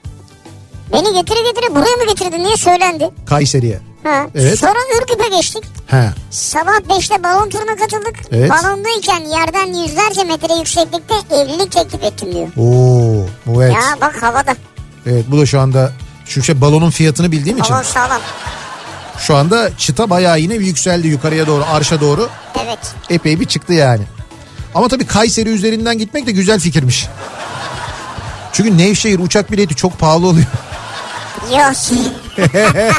Beni 0.93 1.13
getire 1.13 1.39
getire 1.41 1.75
buraya 1.75 1.95
mı 1.95 2.05
getirdin 2.09 2.45
diye 2.45 2.57
söylendi. 2.57 3.09
Kayseri'ye. 3.25 3.79
Ha. 4.03 4.27
Evet. 4.35 4.59
Sonra 4.59 4.79
Ürgüp'e 4.97 5.35
geçtik. 5.35 5.63
He. 5.87 6.09
Sabah 6.31 6.79
5'te 6.89 7.23
balon 7.23 7.49
turuna 7.49 7.75
katıldık. 7.75 8.15
Evet. 8.31 8.49
Balondayken 8.49 9.19
yerden 9.19 9.73
yüzlerce 9.83 10.23
metre 10.23 10.53
yükseklikte 10.53 11.15
evlilik 11.35 11.71
teklif 11.71 12.03
ettim 12.03 12.33
diyor. 12.33 12.47
Oo, 12.57 13.25
bu 13.45 13.63
evet. 13.63 13.73
Ya 13.73 13.97
bak 14.01 14.23
havada. 14.23 14.55
Evet 15.05 15.25
bu 15.31 15.37
da 15.37 15.45
şu 15.45 15.59
anda 15.59 15.91
şu 16.25 16.43
şey 16.43 16.61
balonun 16.61 16.89
fiyatını 16.89 17.31
bildiğim 17.31 17.57
için 17.57 17.73
Balon 17.73 17.83
sağlam. 17.83 18.21
Şu 19.21 19.35
anda 19.35 19.77
çıta 19.77 20.09
bayağı 20.09 20.39
yine 20.39 20.53
yükseldi 20.53 21.07
yukarıya 21.07 21.47
doğru 21.47 21.63
arşa 21.71 22.01
doğru 22.01 22.29
Evet. 22.65 22.79
epey 23.09 23.39
bir 23.39 23.45
çıktı 23.45 23.73
yani. 23.73 24.03
Ama 24.75 24.87
tabii 24.87 25.05
Kayseri 25.05 25.49
üzerinden 25.49 25.97
gitmek 25.97 26.27
de 26.27 26.31
güzel 26.31 26.59
fikirmiş. 26.59 27.07
Çünkü 28.53 28.77
Nevşehir 28.77 29.19
uçak 29.19 29.51
bileti 29.51 29.75
çok 29.75 29.99
pahalı 29.99 30.27
oluyor. 30.27 30.45
Yok. 31.51 31.75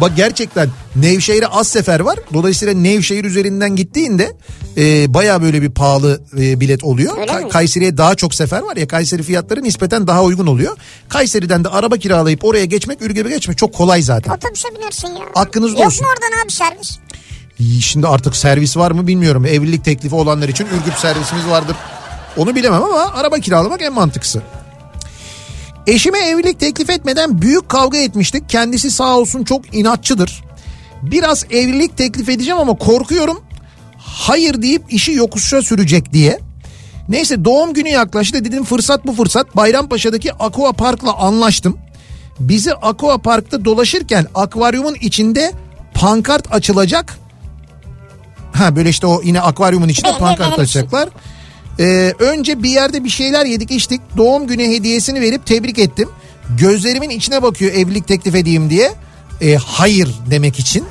Bak 0.00 0.12
gerçekten 0.16 0.68
Nevşehir'e 0.96 1.46
az 1.46 1.68
sefer 1.68 2.00
var. 2.00 2.18
Dolayısıyla 2.34 2.74
Nevşehir 2.74 3.24
üzerinden 3.24 3.76
gittiğinde 3.76 4.32
e, 4.76 5.14
baya 5.14 5.42
böyle 5.42 5.62
bir 5.62 5.70
pahalı 5.70 6.20
e, 6.38 6.60
bilet 6.60 6.84
oluyor. 6.84 7.26
Ka-? 7.26 7.48
Kayseri'ye 7.48 7.96
daha 7.96 8.14
çok 8.14 8.34
sefer 8.34 8.60
var 8.60 8.76
ya 8.76 8.88
Kayseri 8.88 9.22
fiyatları 9.22 9.62
nispeten 9.62 10.06
daha 10.06 10.22
uygun 10.22 10.46
oluyor. 10.46 10.76
Kayseri'den 11.08 11.64
de 11.64 11.68
araba 11.68 11.96
kiralayıp 11.96 12.44
oraya 12.44 12.64
geçmek 12.64 13.02
Ürgüp'e 13.02 13.28
geçmek 13.30 13.58
çok 13.58 13.74
kolay 13.74 14.02
zaten. 14.02 14.32
Otobüse 14.32 14.68
binersin 14.78 15.08
ya. 15.08 15.24
Aklınızda 15.34 15.78
Yok 15.78 15.86
olsun. 15.86 16.06
mu 16.06 16.12
oradan 16.12 16.44
abi 16.44 16.52
servis? 16.52 16.98
Şimdi 17.84 18.06
artık 18.06 18.36
servis 18.36 18.76
var 18.76 18.90
mı 18.90 19.06
bilmiyorum. 19.06 19.46
Evlilik 19.46 19.84
teklifi 19.84 20.14
olanlar 20.14 20.48
için 20.48 20.66
Ürgüp 20.66 20.94
servisimiz 20.98 21.46
vardır. 21.46 21.76
Onu 22.36 22.54
bilemem 22.54 22.82
ama 22.82 23.12
araba 23.14 23.36
kiralamak 23.38 23.82
en 23.82 23.92
mantıklısı. 23.92 24.42
Eşime 25.90 26.18
evlilik 26.18 26.60
teklif 26.60 26.90
etmeden 26.90 27.42
büyük 27.42 27.68
kavga 27.68 27.98
etmiştik. 27.98 28.48
Kendisi 28.48 28.90
sağ 28.90 29.18
olsun 29.18 29.44
çok 29.44 29.74
inatçıdır. 29.74 30.44
Biraz 31.02 31.44
evlilik 31.50 31.96
teklif 31.96 32.28
edeceğim 32.28 32.58
ama 32.58 32.74
korkuyorum. 32.74 33.42
Hayır 33.98 34.62
deyip 34.62 34.82
işi 34.92 35.12
yokuşa 35.12 35.62
sürecek 35.62 36.12
diye. 36.12 36.40
Neyse 37.08 37.44
doğum 37.44 37.74
günü 37.74 37.88
yaklaştı 37.88 38.44
dedim 38.44 38.64
fırsat 38.64 39.06
bu 39.06 39.12
fırsat. 39.12 39.56
Bayrampaşa'daki 39.56 40.32
Aqua 40.32 40.72
Park'la 40.72 41.16
anlaştım. 41.16 41.78
Bizi 42.40 42.74
Aqua 42.74 43.18
Park'ta 43.18 43.64
dolaşırken 43.64 44.26
akvaryumun 44.34 44.94
içinde 44.94 45.52
pankart 45.94 46.52
açılacak. 46.52 47.18
Ha 48.52 48.76
böyle 48.76 48.88
işte 48.88 49.06
o 49.06 49.22
yine 49.24 49.40
akvaryumun 49.40 49.88
içinde 49.88 50.12
pankart 50.18 50.58
açacaklar. 50.58 51.08
Ee, 51.78 52.14
önce 52.18 52.62
bir 52.62 52.70
yerde 52.70 53.04
bir 53.04 53.08
şeyler 53.10 53.44
yedik 53.46 53.70
içtik. 53.70 54.00
Doğum 54.16 54.46
günü 54.46 54.62
hediyesini 54.62 55.20
verip 55.20 55.46
tebrik 55.46 55.78
ettim. 55.78 56.08
Gözlerimin 56.58 57.10
içine 57.10 57.42
bakıyor 57.42 57.72
evlilik 57.72 58.08
teklif 58.08 58.34
edeyim 58.34 58.70
diye. 58.70 58.92
Ee, 59.42 59.54
hayır 59.66 60.08
demek 60.30 60.58
için. 60.58 60.84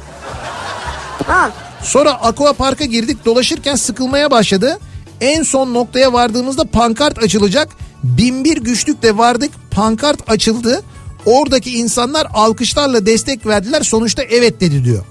Ha. 1.28 1.52
Sonra 1.84 2.12
Aqua 2.12 2.54
Park'a 2.54 2.86
girdik 2.86 3.26
dolaşırken 3.26 3.76
sıkılmaya 3.76 4.32
başladı. 4.32 4.80
En 5.22 5.44
son 5.44 5.74
noktaya 5.74 6.14
vardığımızda 6.14 6.64
pankart 6.64 7.24
açılacak. 7.24 7.70
Binbir 8.04 8.58
güçlükle 8.58 9.18
vardık 9.18 9.52
pankart 9.72 10.30
açıldı. 10.32 10.82
Oradaki 11.26 11.78
insanlar 11.78 12.28
alkışlarla 12.34 13.06
destek 13.06 13.46
verdiler. 13.46 13.82
Sonuçta 13.82 14.24
evet 14.24 14.62
dedi 14.62 14.84
diyor. 14.86 15.06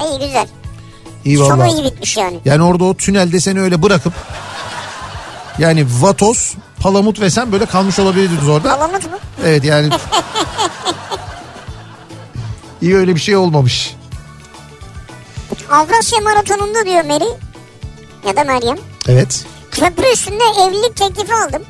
İyi 0.00 0.26
güzel. 0.26 0.46
İyi 1.24 1.36
Sonu 1.36 1.58
vallahi. 1.58 1.70
iyi 1.72 1.84
bitmiş 1.84 2.16
yani. 2.16 2.38
Yani 2.44 2.62
orada 2.62 2.84
o 2.84 2.94
tünelde 2.94 3.40
seni 3.40 3.60
öyle 3.60 3.82
bırakıp 3.82 4.12
yani 5.58 5.86
Vatos, 6.00 6.54
Palamut 6.80 7.20
ve 7.20 7.30
sen 7.30 7.52
böyle 7.52 7.66
kalmış 7.66 7.98
olabilirdiniz 7.98 8.48
orada. 8.48 8.76
Palamut 8.76 9.04
mu? 9.04 9.18
Evet 9.44 9.64
yani 9.64 9.88
iyi 12.82 12.96
öyle 12.96 13.14
bir 13.14 13.20
şey 13.20 13.36
olmamış. 13.36 13.96
Avrasya 15.70 16.20
Maratonu'nda 16.20 16.84
diyor 16.86 17.04
Meri 17.04 17.28
ya 18.26 18.36
da 18.36 18.44
Meryem. 18.44 18.76
Evet. 19.08 19.44
Köprü 19.70 20.12
üstünde 20.12 20.44
evlilik 20.66 20.96
teklifi 20.96 21.34
aldım. 21.34 21.62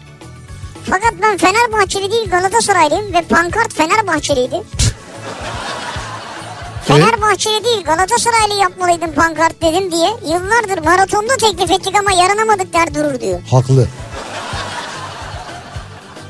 Fakat 0.91 1.15
ben 1.23 1.37
Fenerbahçeli 1.37 2.11
değil 2.11 2.31
Galatasaraylıyım 2.31 3.13
ve 3.13 3.23
pankart 3.23 3.75
Fenerbahçeliydi. 3.75 4.63
Fenerbahçeli 6.85 7.65
değil 7.65 7.85
Galatasaraylı 7.85 8.55
yapmalıydım 8.63 9.13
pankart 9.13 9.63
dedim 9.63 9.93
diye 9.93 10.09
yıllardır 10.35 10.85
maratonda 10.85 11.37
teklif 11.37 11.71
ettik 11.71 11.95
ama 12.01 12.13
yaranamadık 12.23 12.75
der 12.75 12.95
durur 12.95 13.21
diyor. 13.21 13.41
Haklı. 13.51 13.87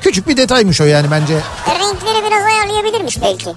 Küçük 0.01 0.29
bir 0.29 0.37
detaymış 0.37 0.81
o 0.81 0.85
yani 0.85 1.11
bence. 1.11 1.35
E, 1.35 1.75
renkleri 1.75 2.27
biraz 2.27 2.45
ayarlayabilirmiş 2.47 3.23
belki. 3.23 3.51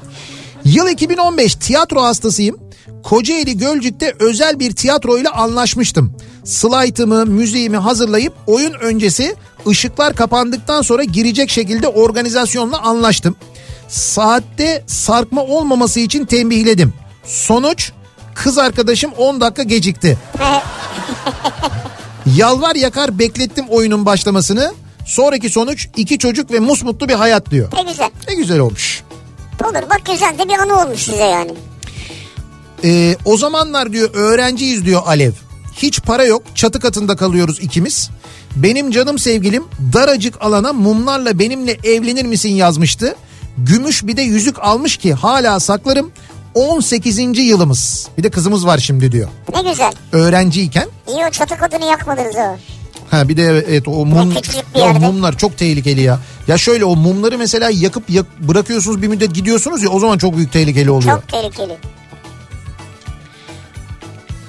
Yıl 0.66 0.88
2015 0.88 1.56
tiyatro 1.56 2.02
hastasıyım. 2.02 2.58
Kocaeli 3.04 3.58
Gölcük'te 3.58 4.14
özel 4.20 4.60
bir 4.60 4.76
tiyatro 4.76 5.18
ile 5.18 5.30
anlaşmıştım. 5.30 6.14
slaytımı, 6.44 7.26
müziğimi 7.26 7.78
hazırlayıp 7.78 8.34
oyun 8.48 8.74
öncesi 8.74 9.36
ışıklar 9.68 10.16
kapandıktan 10.16 10.82
sonra 10.82 11.04
girecek 11.04 11.50
şekilde 11.50 11.88
organizasyonla 11.88 12.78
anlaştım. 12.78 13.36
Saatte 13.88 14.84
sarkma 14.88 15.44
olmaması 15.44 16.00
için 16.00 16.26
tembihledim. 16.26 16.94
Sonuç 17.26 17.92
kız 18.36 18.58
arkadaşım 18.58 19.12
10 19.18 19.42
dakika 19.42 19.64
gecikti. 19.64 20.18
Yalvar 22.36 22.76
yakar 22.76 23.20
beklettim 23.20 23.66
oyunun 23.70 24.06
başlamasını. 24.06 24.74
Sonraki 25.06 25.50
sonuç 25.50 25.88
iki 25.98 26.20
çocuk 26.20 26.52
ve 26.52 26.60
musmutlu 26.60 27.10
bir 27.10 27.14
hayat 27.14 27.52
diyor. 27.52 27.72
Ne 27.74 27.92
güzel. 27.92 28.10
Ne 28.30 28.36
güzel 28.36 28.60
olmuş. 28.60 29.04
Olur 29.64 29.90
bak 29.90 30.02
güzel 30.06 30.40
de 30.40 30.50
bir 30.50 30.54
anı 30.60 30.82
olmuş 30.82 31.00
size 31.02 31.24
yani. 31.24 31.54
Ee, 32.84 33.16
o 33.26 33.38
zamanlar 33.38 33.94
diyor 33.94 34.10
öğrenciyiz 34.14 34.86
diyor 34.86 35.02
Alev. 35.06 35.32
Hiç 35.74 36.02
para 36.02 36.26
yok 36.26 36.44
çatı 36.56 36.80
katında 36.80 37.16
kalıyoruz 37.16 37.60
ikimiz. 37.60 38.10
Benim 38.56 38.92
canım 38.92 39.20
sevgilim 39.20 39.64
daracık 39.94 40.42
alana 40.42 40.74
mumlarla 40.74 41.40
benimle 41.40 41.78
evlenir 41.84 42.26
misin 42.26 42.50
yazmıştı. 42.50 43.16
Gümüş 43.58 44.08
bir 44.08 44.18
de 44.18 44.22
yüzük 44.22 44.60
almış 44.64 44.98
ki 44.98 45.14
hala 45.14 45.60
saklarım. 45.60 46.12
18. 46.54 47.18
yılımız. 47.38 48.08
Bir 48.18 48.24
de 48.24 48.30
kızımız 48.30 48.66
var 48.66 48.78
şimdi 48.78 49.12
diyor. 49.12 49.30
Ne 49.56 49.70
güzel. 49.70 49.94
Öğrenciyken. 50.12 50.88
İyi 51.08 51.26
o 51.26 51.32
çatı 51.32 51.58
kodunu 51.58 51.90
yakmadınız 51.90 52.36
o. 52.36 52.58
Ha 53.12 53.30
bir 53.30 53.38
de 53.38 53.44
evet 53.44 53.88
o 53.88 53.92
mum 54.06 54.32
ya 54.76 54.86
yerde. 54.86 55.00
mumlar 55.00 55.38
çok 55.38 55.58
tehlikeli 55.58 56.02
ya. 56.02 56.20
Ya 56.48 56.58
şöyle 56.58 56.86
o 56.86 56.96
mumları 56.96 57.38
mesela 57.38 57.70
yakıp 57.70 58.10
yak, 58.10 58.26
bırakıyorsunuz 58.40 59.02
bir 59.02 59.08
müddet 59.08 59.34
gidiyorsunuz 59.34 59.84
ya 59.84 59.90
o 59.90 60.00
zaman 60.00 60.18
çok 60.18 60.38
büyük 60.38 60.54
tehlikeli 60.54 60.92
oluyor. 60.92 61.16
Çok 61.16 61.28
tehlikeli. 61.28 61.78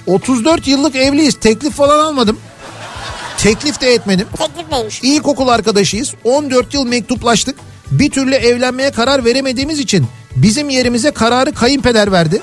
34 0.07 0.69
yıllık 0.69 0.97
evliyiz. 0.97 1.35
Teklif 1.41 1.75
falan 1.75 1.99
almadım. 1.99 2.39
Teklif 3.39 3.81
de 3.81 3.95
etmedim. 3.95 4.29
Teklif 4.39 4.73
neymiş? 4.73 5.01
İlkokul 5.03 5.49
arkadaşıyız. 5.49 6.15
14 6.25 6.75
yıl 6.75 6.85
mektuplaştık. 6.85 7.57
Bir 7.91 8.11
türlü 8.11 8.35
evlenmeye 8.35 8.91
karar 8.91 9.25
veremediğimiz 9.25 9.79
için 9.79 10.07
bizim 10.37 10.69
yerimize 10.71 11.11
kararı 11.11 11.53
kayınpeder 11.53 12.13
verdi. 12.13 12.43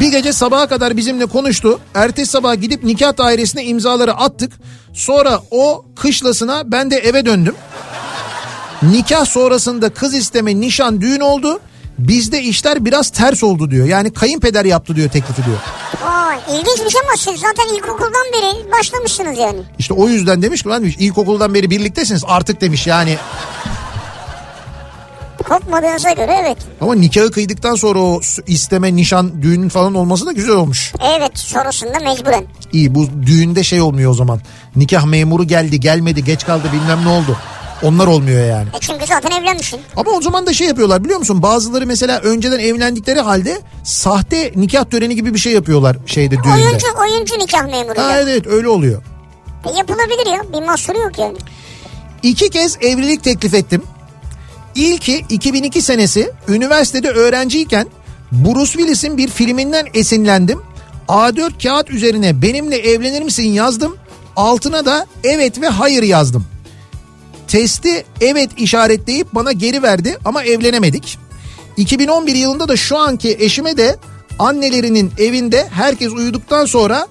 Bir 0.00 0.08
gece 0.08 0.32
sabaha 0.32 0.66
kadar 0.66 0.96
bizimle 0.96 1.26
konuştu. 1.26 1.80
Ertesi 1.94 2.30
sabah 2.30 2.60
gidip 2.60 2.84
nikah 2.84 3.18
dairesine 3.18 3.64
imzaları 3.64 4.14
attık. 4.14 4.52
Sonra 4.92 5.40
o 5.50 5.84
kışlasına 5.96 6.72
ben 6.72 6.90
de 6.90 6.96
eve 6.96 7.26
döndüm. 7.26 7.54
Nikah 8.82 9.24
sonrasında 9.24 9.90
kız 9.90 10.14
isteme, 10.14 10.60
nişan, 10.60 11.00
düğün 11.00 11.20
oldu. 11.20 11.60
Bizde 11.98 12.42
işler 12.42 12.84
biraz 12.84 13.10
ters 13.10 13.44
oldu 13.44 13.70
diyor. 13.70 13.86
Yani 13.86 14.12
kayınpeder 14.12 14.64
yaptı 14.64 14.96
diyor 14.96 15.10
teklifi 15.10 15.44
diyor. 15.44 15.56
Aa, 16.04 16.32
ilginçmiş 16.52 16.94
ama 17.04 17.16
siz 17.16 17.40
zaten 17.40 17.76
ilkokuldan 17.76 18.24
beri 18.32 18.72
başlamışsınız 18.72 19.38
yani. 19.38 19.60
İşte 19.78 19.94
o 19.94 20.08
yüzden 20.08 20.42
demiş 20.42 20.62
ki 20.62 20.68
lan 20.68 20.84
ilkokuldan 20.84 21.54
beri 21.54 21.70
birliktesiniz 21.70 22.22
artık 22.26 22.60
demiş 22.60 22.86
yani. 22.86 23.18
Kopmadığınıza 25.72 26.10
göre 26.12 26.36
evet. 26.42 26.56
Ama 26.80 26.94
nikahı 26.94 27.30
kıydıktan 27.30 27.74
sonra 27.74 27.98
o 27.98 28.20
isteme, 28.46 28.96
nişan, 28.96 29.42
düğün 29.42 29.68
falan 29.68 29.94
olması 29.94 30.26
da 30.26 30.32
güzel 30.32 30.54
olmuş. 30.54 30.92
Evet 31.16 31.38
sonrasında 31.38 31.98
mecburen. 31.98 32.44
İyi 32.72 32.94
bu 32.94 33.06
düğünde 33.26 33.62
şey 33.64 33.80
olmuyor 33.80 34.10
o 34.10 34.14
zaman. 34.14 34.40
Nikah 34.76 35.04
memuru 35.04 35.44
geldi 35.44 35.80
gelmedi 35.80 36.24
geç 36.24 36.46
kaldı 36.46 36.64
bilmem 36.72 37.04
ne 37.04 37.08
oldu. 37.08 37.36
Onlar 37.82 38.06
olmuyor 38.06 38.46
yani. 38.46 38.68
E 38.68 38.80
çünkü 38.80 39.06
zaten 39.06 39.30
evlenmişsin. 39.30 39.80
Ama 39.96 40.10
o 40.10 40.20
zaman 40.22 40.46
da 40.46 40.52
şey 40.54 40.66
yapıyorlar 40.66 41.04
biliyor 41.04 41.18
musun? 41.18 41.42
Bazıları 41.42 41.86
mesela 41.86 42.20
önceden 42.20 42.58
evlendikleri 42.58 43.20
halde 43.20 43.60
sahte 43.84 44.52
nikah 44.56 44.84
töreni 44.84 45.14
gibi 45.14 45.34
bir 45.34 45.38
şey 45.38 45.52
yapıyorlar 45.52 45.96
şeyde 46.06 46.36
düğünde. 46.36 46.66
Oyuncu, 46.66 46.86
oyuncu 47.00 47.38
nikah 47.38 47.66
memuru. 47.66 48.00
Ha, 48.00 48.18
evet 48.20 48.46
öyle 48.46 48.68
oluyor. 48.68 49.02
E, 49.72 49.76
yapılabilir 49.78 50.26
ya 50.26 50.42
bir 50.52 50.66
mahsuru 50.66 50.98
yok 50.98 51.18
yani. 51.18 51.36
İki 52.22 52.50
kez 52.50 52.76
evlilik 52.80 53.24
teklif 53.24 53.54
ettim. 53.54 53.82
İlki 54.74 55.24
2002 55.28 55.82
senesi 55.82 56.30
üniversitede 56.48 57.08
öğrenciyken 57.10 57.86
Bruce 58.32 58.72
Willis'in 58.72 59.18
bir 59.18 59.28
filminden 59.28 59.86
esinlendim. 59.94 60.60
A4 61.08 61.62
kağıt 61.62 61.90
üzerine 61.90 62.42
benimle 62.42 62.76
evlenir 62.76 63.22
misin 63.22 63.52
yazdım. 63.52 63.96
Altına 64.36 64.84
da 64.84 65.06
evet 65.24 65.60
ve 65.60 65.68
hayır 65.68 66.02
yazdım. 66.02 66.44
Testi 67.48 68.04
evet 68.20 68.50
işaretleyip 68.56 69.34
bana 69.34 69.52
geri 69.52 69.82
verdi 69.82 70.18
ama 70.24 70.44
evlenemedik. 70.44 71.18
2011 71.76 72.34
yılında 72.34 72.68
da 72.68 72.76
şu 72.76 72.98
anki 72.98 73.36
eşime 73.40 73.76
de 73.76 73.96
annelerinin 74.38 75.12
evinde 75.18 75.68
herkes 75.70 76.12
uyuduktan 76.12 76.64
sonra 76.66 77.06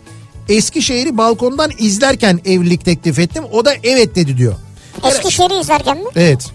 Eskişehir'i 0.50 1.18
balkondan 1.18 1.72
izlerken 1.80 2.40
evlilik 2.46 2.86
teklif 2.86 3.20
ettim. 3.20 3.44
O 3.52 3.66
da 3.66 3.74
evet 3.84 4.16
dedi 4.16 4.38
diyor. 4.38 4.56
Eskişehir'i 5.04 5.60
izlerken 5.60 5.98
mi? 5.98 6.10
Evet. 6.16 6.52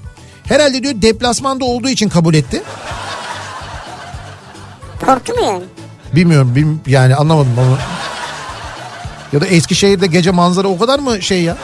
Herhalde 0.49 0.83
diyor 0.83 0.95
deplasmanda 0.97 1.65
olduğu 1.65 1.89
için 1.89 2.09
kabul 2.09 2.35
etti. 2.35 2.63
Korktu 5.07 5.33
mu 5.35 5.41
yani? 5.47 5.63
Bilmiyorum 6.15 6.53
bilm- 6.57 6.79
yani 6.91 7.17
anlamadım 7.17 7.55
onu. 7.59 7.77
Ya 9.33 9.41
da 9.41 9.47
Eskişehir'de 9.47 10.07
gece 10.07 10.31
manzara 10.31 10.69
o 10.69 10.79
kadar 10.79 10.99
mı 10.99 11.23
şey 11.23 11.43
ya? 11.43 11.57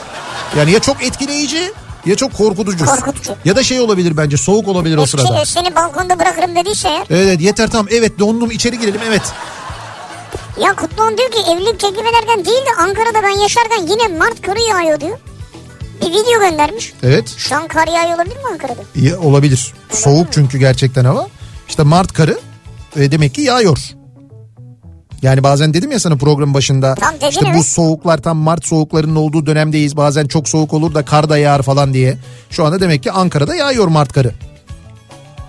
Yani 0.59 0.71
ya 0.71 0.79
çok 0.81 1.05
etkileyici 1.05 1.73
ya 2.07 2.17
çok 2.17 2.37
korkutucu. 2.37 2.85
Korkutucu. 2.87 3.35
Ya 3.45 3.57
da 3.57 3.63
şey 3.63 3.81
olabilir 3.81 4.17
bence 4.17 4.37
soğuk 4.37 4.69
olabilir 4.69 4.97
o 4.99 5.07
sırada. 5.07 5.45
Seni 5.45 5.75
balkonda 5.77 6.19
bırakırım 6.19 6.57
dediyse 6.57 6.89
eğer. 6.89 7.07
Evet 7.11 7.41
yeter 7.41 7.71
tamam 7.71 7.87
evet 7.91 8.19
dondum 8.19 8.51
içeri 8.51 8.79
girelim 8.79 9.01
evet. 9.09 9.23
Ya 10.61 10.75
Kutluhan 10.77 11.19
diyor 11.19 11.31
ki 11.31 11.39
evlilik 11.53 11.81
teklif 11.81 12.07
ederken 12.07 12.45
değil 12.45 12.63
de 12.67 12.83
Ankara'da 12.83 13.23
ben 13.23 13.41
yaşarken 13.43 13.87
yine 13.87 14.19
Mart 14.19 14.43
karı 14.43 14.61
yağıyor 14.61 15.01
diyor. 15.01 15.19
Bir 16.03 16.11
video 16.11 16.41
göndermiş. 16.51 16.93
Evet 17.03 17.29
Şu 17.37 17.57
an 17.57 17.69
kar 17.69 17.87
yağıyor 17.89 18.15
olabilir 18.17 18.37
mi 18.37 18.43
Ankara'da? 18.53 18.81
ya, 18.95 19.21
olabilir. 19.21 19.73
Soğuk 19.91 20.27
çünkü 20.31 20.59
gerçekten 20.59 21.05
hava. 21.05 21.27
İşte 21.69 21.83
Mart 21.83 22.13
karı 22.13 22.39
e, 22.97 23.13
demek 23.13 23.35
ki 23.35 23.41
yağıyor. 23.41 23.79
Yani 25.23 25.43
bazen 25.43 25.75
dedim 25.75 25.93
ya 25.93 26.01
sana 26.01 26.17
program 26.17 26.55
başında 26.55 26.95
Tam 26.95 27.15
dedin 27.15 27.27
işte 27.29 27.45
bu 27.45 27.49
evet. 27.49 27.65
soğuklar 27.67 28.19
tam 28.19 28.37
Mart 28.37 28.67
soğuklarının 28.67 29.17
olduğu 29.17 29.47
dönemdeyiz. 29.47 29.97
Bazen 29.97 30.27
çok 30.27 30.49
soğuk 30.49 30.73
olur 30.73 30.95
da 30.95 31.05
kar 31.05 31.29
da 31.29 31.39
yağar 31.39 31.63
falan 31.63 31.95
diye. 31.95 32.19
Şu 32.51 32.65
anda 32.65 32.81
demek 32.81 33.03
ki 33.03 33.13
Ankara'da 33.13 33.55
yağıyor 33.55 33.89
Mart 33.89 34.13
karı. 34.13 34.35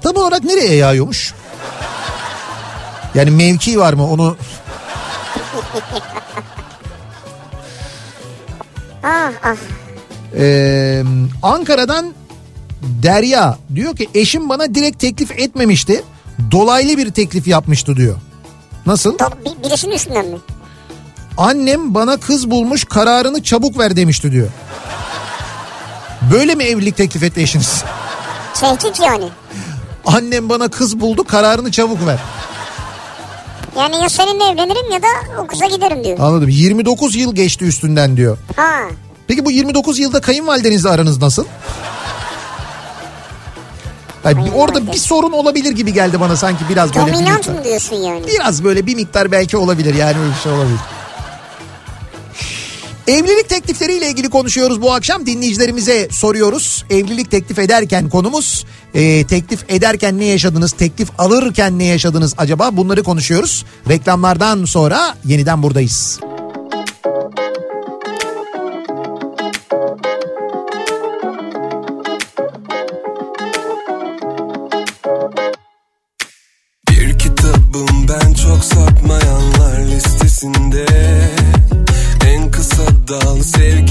Tam 0.02 0.16
olarak 0.16 0.44
nereye 0.44 0.76
yağıyormuş? 0.76 1.34
Yani 3.16 3.32
mevki 3.32 3.80
var 3.80 3.94
mı 3.94 4.12
onu 4.12 4.38
Ah 9.04 9.32
ah. 9.44 9.56
Ee, 10.38 11.04
Ankara'dan 11.44 12.14
Derya 13.04 13.58
diyor 13.76 13.96
ki 13.96 14.10
eşim 14.16 14.50
bana 14.50 14.76
direkt 14.76 15.00
teklif 15.00 15.32
etmemişti. 15.32 16.04
Dolaylı 16.52 16.98
bir 16.98 17.12
teklif 17.12 17.48
yapmıştı 17.48 17.96
diyor. 17.96 18.16
Nasıl? 18.86 19.18
Bir- 19.20 19.70
birisinin 19.70 19.96
üstünden 19.96 20.26
mi? 20.26 20.38
Annem 21.38 21.94
bana 21.96 22.18
kız 22.18 22.52
bulmuş 22.52 22.84
kararını 22.86 23.44
çabuk 23.44 23.80
ver 23.80 23.96
demişti 23.96 24.32
diyor. 24.32 24.48
Böyle 26.32 26.56
mi 26.56 26.64
evlilik 26.64 26.98
teklif 26.98 27.24
etti 27.24 27.42
eşiniz? 27.42 27.84
Tehdit 28.54 29.00
yani. 29.00 29.26
Annem 30.06 30.50
bana 30.50 30.68
kız 30.68 31.00
buldu 31.00 31.24
kararını 31.24 31.72
çabuk 31.72 32.06
ver. 32.06 32.20
Yani 33.78 33.96
ya 33.96 34.10
seninle 34.10 34.44
evlenirim 34.44 34.92
ya 34.92 35.02
da 35.02 35.08
o 35.44 35.48
kıza 35.48 35.66
giderim 35.68 36.04
diyor. 36.04 36.18
Anladım. 36.20 36.50
29 36.50 37.16
yıl 37.16 37.36
geçti 37.36 37.66
üstünden 37.66 38.18
diyor. 38.18 38.38
Ha. 38.56 38.80
Peki 39.34 39.46
bu 39.46 39.52
29 39.52 40.00
yılda 40.00 40.22
kayınvalidenizle 40.22 40.90
aranız 40.90 41.22
nasıl? 41.22 41.46
Yani 44.26 44.46
bir- 44.46 44.52
orada 44.52 44.92
bir 44.92 44.98
sorun 44.98 45.32
olabilir 45.32 45.72
gibi 45.72 45.94
geldi 45.94 46.20
bana 46.20 46.36
sanki 46.36 46.64
biraz 46.70 46.96
böyle 46.96 47.08
bir 47.08 47.14
Dominant 47.14 47.38
miktar. 47.38 47.54
mı 47.54 47.64
diyorsun 47.64 47.96
yani? 47.96 48.28
Biraz 48.28 48.64
böyle 48.64 48.86
bir 48.86 48.96
miktar 48.96 49.32
belki 49.32 49.58
olabilir 49.58 49.96
yani 49.96 50.18
öyle 50.20 50.30
bir 50.36 50.40
şey 50.44 50.52
olabilir. 50.52 50.80
Evlilik 53.08 53.50
teklifleriyle 53.50 54.08
ilgili 54.10 54.30
konuşuyoruz 54.30 54.82
bu 54.82 54.94
akşam 54.94 55.26
dinleyicilerimize 55.26 56.08
soruyoruz. 56.12 56.86
Evlilik 56.90 57.32
teklif 57.32 57.60
ederken 57.60 58.10
konumuz 58.10 58.66
e, 58.94 59.28
teklif 59.28 59.66
ederken 59.70 60.20
ne 60.20 60.26
yaşadınız 60.26 60.72
teklif 60.72 61.20
alırken 61.20 61.80
ne 61.80 61.84
yaşadınız 61.86 62.34
acaba 62.38 62.78
bunları 62.78 63.04
konuşuyoruz. 63.04 63.66
Reklamlardan 63.90 64.66
sonra 64.66 65.16
yeniden 65.26 65.64
buradayız. 65.64 66.20
Çok 78.70 79.04
listesinde. 79.78 80.86
En 82.28 82.52
kısa 82.52 82.84
dal 83.08 83.42
sevgiliye 83.42 83.83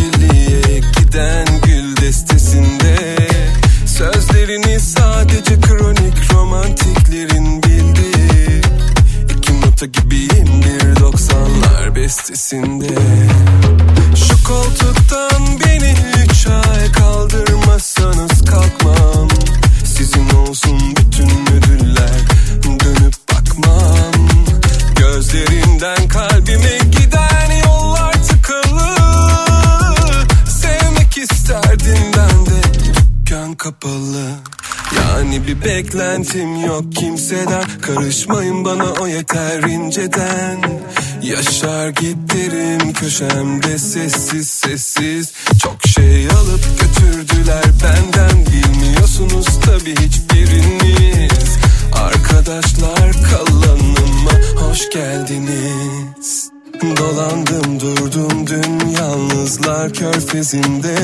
Karışmayın 37.95 38.65
bana 38.65 38.93
o 39.01 39.07
yeter 39.07 39.63
inceden. 39.63 40.81
Yaşar 41.23 41.89
giderim 41.89 42.93
köşemde 42.93 43.79
sessiz 43.79 44.49
sessiz. 44.49 45.33
Çok 45.63 45.77
şey 45.87 46.27
alıp 46.29 46.65
götürdüler 46.81 47.65
benden. 47.83 48.47
Bilmiyorsunuz 48.47 49.47
tabi 49.61 49.91
hiçbiriniz. 49.91 51.59
Arkadaşlar 51.93 53.13
kalanıma 53.31 54.33
hoş 54.57 54.91
geldiniz. 54.91 56.51
Dolandım 56.97 57.81
durdum 57.81 58.47
dün 58.47 58.89
yalnızlar 58.89 59.93
körfezinde. 59.93 60.97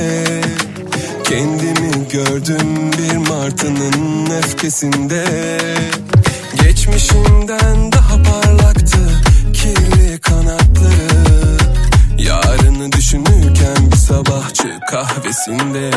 Kendimi 1.24 2.08
gördüm 2.08 2.90
bir 2.98 3.16
martının 3.16 4.30
öfkesinde 4.30 5.24
Geçmişimden 6.62 7.92
daha 7.92 8.22
parlaktı 8.22 8.98
kirli 9.52 10.18
kanatları. 10.18 11.58
Yarını 12.18 12.92
düşünürken 12.92 13.90
bir 13.92 13.96
sabahçı 13.96 14.80
kahvesinde. 14.90 15.90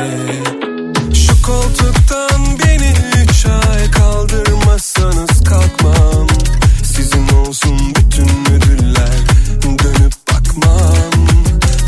Şu 1.14 1.42
koltuktan 1.42 2.60
beni 2.64 2.94
üç 3.24 3.46
ay 3.46 3.92
kaldırmazsanız 3.92 5.44
kalkmam. 5.44 6.28
Sizin 6.84 7.28
olsun 7.28 7.80
bütün 7.96 8.30
ödüller 8.56 9.18
dönüp 9.64 10.14
bakmam. 10.32 11.28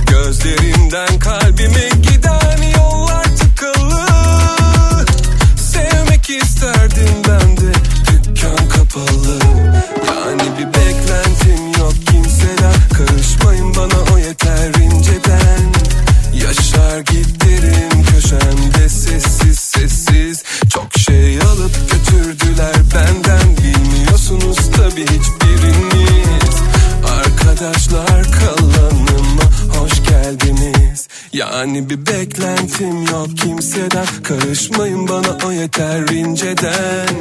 Gözlerimden 0.08 1.20
kalbime 1.20 1.90
giden 2.02 2.13
Yani 31.52 31.90
bir 31.90 32.06
beklentim 32.06 33.04
yok 33.04 33.28
kimseden. 33.38 34.06
Karışmayın 34.24 35.08
bana 35.08 35.38
o 35.48 35.52
yeter 35.52 36.08
inceden. 36.08 37.16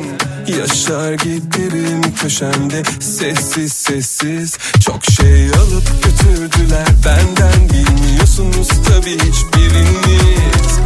Yaşar 0.58 1.12
giderim 1.12 2.14
köşemde. 2.22 2.82
Sessiz 3.00 3.72
sessiz 3.72 4.58
Çok 4.80 5.04
şey 5.04 5.48
alıp 5.48 6.04
götürdüler. 6.04 6.86
Benden 7.04 7.68
Bilmiyorsunuz 7.68 8.68
tabi 8.68 9.10
hiçbiriniz. 9.10 10.78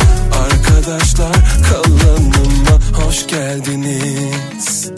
Arkadaşlar 0.45 1.37
kalanıma 1.71 3.05
hoş 3.05 3.27
geldiniz 3.27 4.91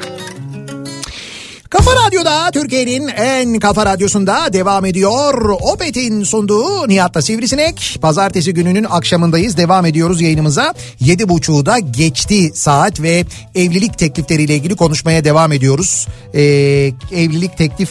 Kafa 1.71 1.91
Radyo'da 2.07 2.51
Türkiye'nin 2.51 3.09
en 3.09 3.59
kafa 3.59 3.87
radyosunda 3.87 4.53
devam 4.53 4.85
ediyor. 4.85 5.51
Opet'in 5.61 6.25
sunduğu 6.25 6.89
Nihat'ta 6.89 7.23
Sivrisinek. 7.23 7.99
Pazartesi 8.03 8.55
gününün 8.55 8.85
akşamındayız. 8.85 9.57
Devam 9.57 9.87
ediyoruz 9.87 10.21
yayınımıza. 10.21 10.75
Yedi 11.01 11.29
buçuğu 11.29 11.65
geçti 11.91 12.51
saat 12.55 13.03
ve 13.03 13.25
evlilik 13.55 13.99
teklifleriyle 13.99 14.55
ilgili 14.55 14.77
konuşmaya 14.77 15.25
devam 15.25 15.53
ediyoruz. 15.53 16.07
Ee, 16.35 16.41
evlilik 17.13 17.59
teklif 17.59 17.91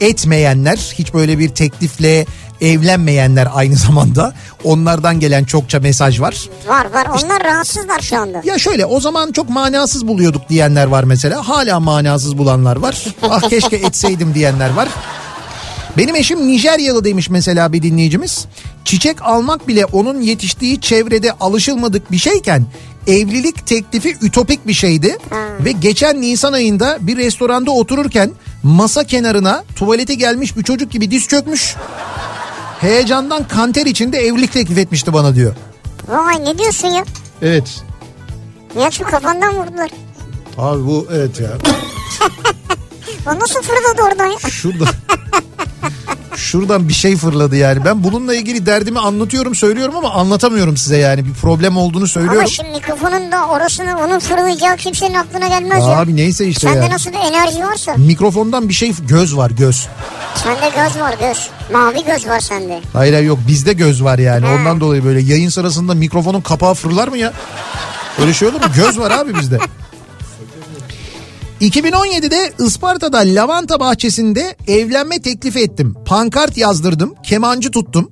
etmeyenler, 0.00 0.94
hiç 0.98 1.14
böyle 1.14 1.38
bir 1.38 1.48
teklifle 1.48 2.26
evlenmeyenler 2.60 3.48
aynı 3.54 3.76
zamanda 3.76 4.34
onlardan 4.64 5.20
gelen 5.20 5.44
çokça 5.44 5.80
mesaj 5.80 6.20
var. 6.20 6.48
Var 6.68 6.86
var 6.92 7.06
onlar 7.24 7.44
rahatsızlar 7.44 8.00
şu 8.00 8.16
anda. 8.16 8.42
Ya 8.44 8.58
şöyle 8.58 8.86
o 8.86 9.00
zaman 9.00 9.32
çok 9.32 9.50
manasız 9.50 10.06
buluyorduk 10.06 10.48
diyenler 10.48 10.86
var 10.86 11.04
mesela. 11.04 11.48
Hala 11.48 11.80
manasız 11.80 12.38
bulanlar 12.38 12.76
var. 12.76 13.04
Ah 13.30 13.48
keşke 13.48 13.76
etseydim 13.76 14.34
diyenler 14.34 14.74
var. 14.74 14.88
Benim 15.96 16.14
eşim 16.14 16.46
Nijeryalı 16.46 17.04
demiş 17.04 17.30
mesela 17.30 17.72
bir 17.72 17.82
dinleyicimiz. 17.82 18.46
Çiçek 18.84 19.22
almak 19.22 19.68
bile 19.68 19.84
onun 19.84 20.20
yetiştiği 20.20 20.80
çevrede 20.80 21.32
alışılmadık 21.32 22.12
bir 22.12 22.18
şeyken 22.18 22.64
evlilik 23.06 23.66
teklifi 23.66 24.16
ütopik 24.22 24.66
bir 24.66 24.72
şeydi. 24.72 25.18
Ve 25.64 25.72
geçen 25.72 26.20
Nisan 26.20 26.52
ayında 26.52 26.98
bir 27.00 27.16
restoranda 27.16 27.70
otururken 27.70 28.30
masa 28.62 29.04
kenarına 29.04 29.64
tuvalete 29.76 30.14
gelmiş 30.14 30.56
bir 30.56 30.62
çocuk 30.62 30.90
gibi 30.90 31.10
diz 31.10 31.28
çökmüş. 31.28 31.76
Heyecandan 32.80 33.48
kanter 33.48 33.86
içinde 33.86 34.18
evlilik 34.18 34.52
teklif 34.52 34.78
etmişti 34.78 35.12
bana 35.12 35.34
diyor. 35.34 35.54
Vay 36.08 36.44
ne 36.44 36.58
diyorsun 36.58 36.88
ya? 36.88 37.04
Evet. 37.42 37.82
Ya 38.80 38.90
şu 38.90 39.04
kafandan 39.04 39.56
vurdular. 39.56 39.90
Abi 40.58 40.86
bu 40.86 41.06
evet 41.12 41.40
ya. 41.40 41.50
O 43.26 43.38
nasıl 43.40 43.62
fırladı 43.62 44.02
oradan 44.02 44.26
ya? 44.26 44.50
Şurada. 44.50 44.84
Şuradan 46.36 46.88
bir 46.88 46.92
şey 46.94 47.16
fırladı 47.16 47.56
yani. 47.56 47.84
Ben 47.84 48.04
bununla 48.04 48.34
ilgili 48.34 48.66
derdimi 48.66 48.98
anlatıyorum, 48.98 49.54
söylüyorum 49.54 49.96
ama 49.96 50.10
anlatamıyorum 50.10 50.76
size 50.76 50.96
yani. 50.96 51.24
Bir 51.24 51.32
problem 51.34 51.76
olduğunu 51.76 52.06
söylüyorum. 52.08 52.38
Ama 52.38 52.48
şimdi 52.48 52.70
mikrofonun 52.70 53.32
da 53.32 53.46
orasını 53.46 53.98
onun 54.04 54.18
fırlayacağı 54.18 54.76
kimsenin 54.76 55.14
aklına 55.14 55.48
gelmez 55.48 55.78
ya. 55.86 55.98
Abi 56.00 56.16
neyse 56.16 56.46
işte 56.46 56.66
Sende 56.68 56.84
ya. 56.84 56.90
nasıl 56.90 57.10
bir 57.10 57.18
enerji 57.18 57.62
varsa. 57.64 57.94
Mikrofondan 57.96 58.68
bir 58.68 58.74
şey 58.74 58.92
göz 59.08 59.36
var 59.36 59.50
göz. 59.50 59.88
Sende 60.34 60.68
göz 60.84 61.00
var 61.00 61.14
göz. 61.20 61.48
Mavi 61.72 62.04
göz 62.04 62.26
var 62.28 62.40
sende. 62.40 62.80
Hayır 62.92 63.12
hayır 63.12 63.26
yok 63.26 63.38
bizde 63.48 63.72
göz 63.72 64.04
var 64.04 64.18
yani. 64.18 64.46
Ha. 64.46 64.52
Ondan 64.54 64.80
dolayı 64.80 65.04
böyle 65.04 65.20
yayın 65.20 65.48
sırasında 65.48 65.94
mikrofonun 65.94 66.40
kapağı 66.40 66.74
fırlar 66.74 67.08
mı 67.08 67.18
ya? 67.18 67.32
Öyle 68.20 68.34
şey 68.34 68.48
olur 68.48 68.56
mu? 68.60 68.66
Göz 68.76 68.98
var 68.98 69.10
abi 69.10 69.34
bizde. 69.38 69.58
2017'de 71.60 72.52
Isparta'da 72.66 73.18
lavanta 73.18 73.80
bahçesinde 73.80 74.56
evlenme 74.66 75.22
teklifi 75.22 75.58
ettim. 75.60 75.94
Pankart 76.06 76.56
yazdırdım, 76.56 77.14
kemancı 77.22 77.70
tuttum. 77.70 78.10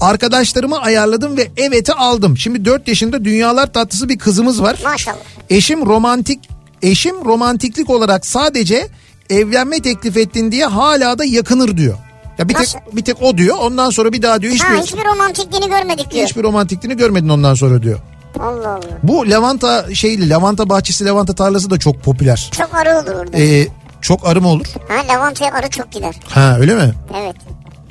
Arkadaşlarımı 0.00 0.78
ayarladım 0.78 1.36
ve 1.36 1.48
eveti 1.56 1.92
aldım. 1.92 2.38
Şimdi 2.38 2.64
4 2.64 2.88
yaşında 2.88 3.24
dünyalar 3.24 3.72
tatlısı 3.72 4.08
bir 4.08 4.18
kızımız 4.18 4.62
var. 4.62 4.78
Maşallah. 4.84 5.16
Eşim 5.50 5.86
romantik 5.86 6.48
eşim 6.82 7.24
romantiklik 7.24 7.90
olarak 7.90 8.26
sadece 8.26 8.88
evlenme 9.30 9.80
teklif 9.80 10.16
ettin 10.16 10.52
diye 10.52 10.66
hala 10.66 11.18
da 11.18 11.24
yakınır 11.24 11.76
diyor. 11.76 11.94
Ya 12.38 12.48
bir 12.48 12.54
tek 12.54 12.60
Nasıl? 12.62 12.78
bir 12.92 13.02
tek 13.04 13.22
o 13.22 13.38
diyor. 13.38 13.56
Ondan 13.60 13.90
sonra 13.90 14.12
bir 14.12 14.22
daha 14.22 14.40
diyor 14.42 14.52
hiçbir 14.52 14.66
Ha 14.66 14.82
hiçbir 14.82 15.04
romantikliğini 15.04 15.68
görmedik 15.68 16.10
diyor. 16.10 16.26
hiçbir 16.26 16.42
romantikliğini 16.42 16.96
görmedin 16.96 17.28
ondan 17.28 17.54
sonra 17.54 17.82
diyor. 17.82 17.98
Allah 18.38 18.68
Allah. 18.68 18.98
Bu 19.02 19.30
lavanta 19.30 19.94
şeyli 19.94 20.28
lavanta 20.28 20.68
bahçesi 20.68 21.04
lavanta 21.04 21.34
tarlası 21.34 21.70
da 21.70 21.78
çok 21.78 22.02
popüler. 22.02 22.48
Çok 22.52 22.74
arı 22.74 22.98
olur 22.98 23.14
orada. 23.20 23.38
Ee, 23.38 23.68
çok 24.00 24.26
arı 24.26 24.40
mı 24.40 24.48
olur? 24.48 24.66
Ha 24.88 25.14
lavantaya 25.14 25.52
arı 25.52 25.70
çok 25.70 25.92
gider. 25.92 26.14
Ha 26.28 26.56
öyle 26.60 26.74
mi? 26.74 26.94
Evet. 27.22 27.36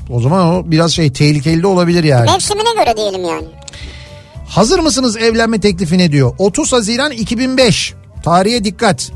O 0.10 0.22
zaman 0.22 0.45
o 0.45 0.72
biraz 0.72 0.91
şey 0.91 1.14
tehlikeli 1.14 1.64
de 1.64 1.68
olabilir 1.68 2.03
yani. 2.03 2.32
Mevsimine 2.32 2.74
göre 2.84 2.98
diyelim 2.98 3.24
yani. 3.26 3.48
Hazır 4.48 4.80
mısınız 4.80 5.18
evlenme 5.18 5.60
teklifine 5.60 6.11
diyor. 6.11 6.34
30 6.38 6.74
Haziran 6.74 7.11
2005. 7.11 7.94
Tarihe 8.24 8.64
dikkat. 8.64 9.11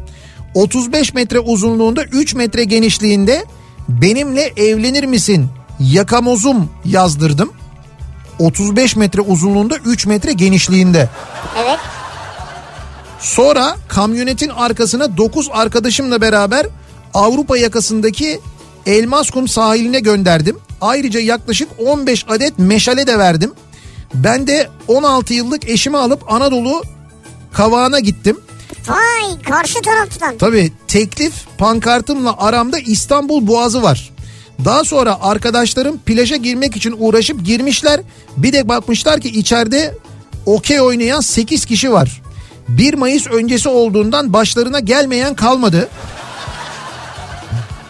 35 0.54 1.14
metre 1.14 1.40
uzunluğunda 1.40 2.04
3 2.04 2.36
metre 2.36 2.64
genişliğinde 2.64 3.46
benimle 3.90 4.54
evlenir 4.58 5.04
misin 5.04 5.48
yakamozum 5.80 6.70
yazdırdım. 6.86 7.54
35 8.40 8.96
metre 8.96 9.22
uzunluğunda 9.22 9.76
3 9.86 10.06
metre 10.06 10.34
genişliğinde. 10.34 11.10
Evet. 11.64 11.80
Sonra 13.20 13.76
kamyonetin 13.88 14.50
arkasına 14.50 15.18
9 15.18 15.50
arkadaşımla 15.52 16.22
beraber 16.22 16.66
Avrupa 17.14 17.58
yakasındaki 17.58 18.40
Elmaskum 18.86 19.48
sahiline 19.48 20.00
gönderdim. 20.00 20.58
Ayrıca 20.82 21.20
yaklaşık 21.20 21.70
15 21.86 22.26
adet 22.30 22.60
meşale 22.60 23.08
de 23.08 23.20
verdim. 23.20 23.52
Ben 24.14 24.48
de 24.48 24.70
16 24.88 25.34
yıllık 25.34 25.70
eşimi 25.70 25.98
alıp 25.98 26.32
Anadolu 26.32 26.84
kavağına 27.54 28.00
gittim. 28.00 28.40
Vay 28.88 29.42
karşı 29.42 29.82
taraftan. 29.82 30.38
Tabii 30.38 30.74
teklif 30.88 31.34
pankartımla 31.58 32.36
aramda 32.38 32.80
İstanbul 32.80 33.48
Boğazı 33.48 33.84
var. 33.84 34.13
Daha 34.66 34.84
sonra 34.84 35.18
arkadaşlarım 35.22 35.98
plaja 35.98 36.36
girmek 36.36 36.76
için 36.76 36.96
uğraşıp 37.00 37.46
girmişler. 37.46 38.00
Bir 38.38 38.54
de 38.54 38.68
bakmışlar 38.68 39.20
ki 39.22 39.30
içeride 39.30 39.96
okey 40.46 40.82
oynayan 40.82 41.22
8 41.22 41.66
kişi 41.66 41.92
var. 41.92 42.22
1 42.68 42.94
Mayıs 42.94 43.28
öncesi 43.28 43.70
olduğundan 43.70 44.34
başlarına 44.34 44.80
gelmeyen 44.80 45.36
kalmadı. 45.36 45.90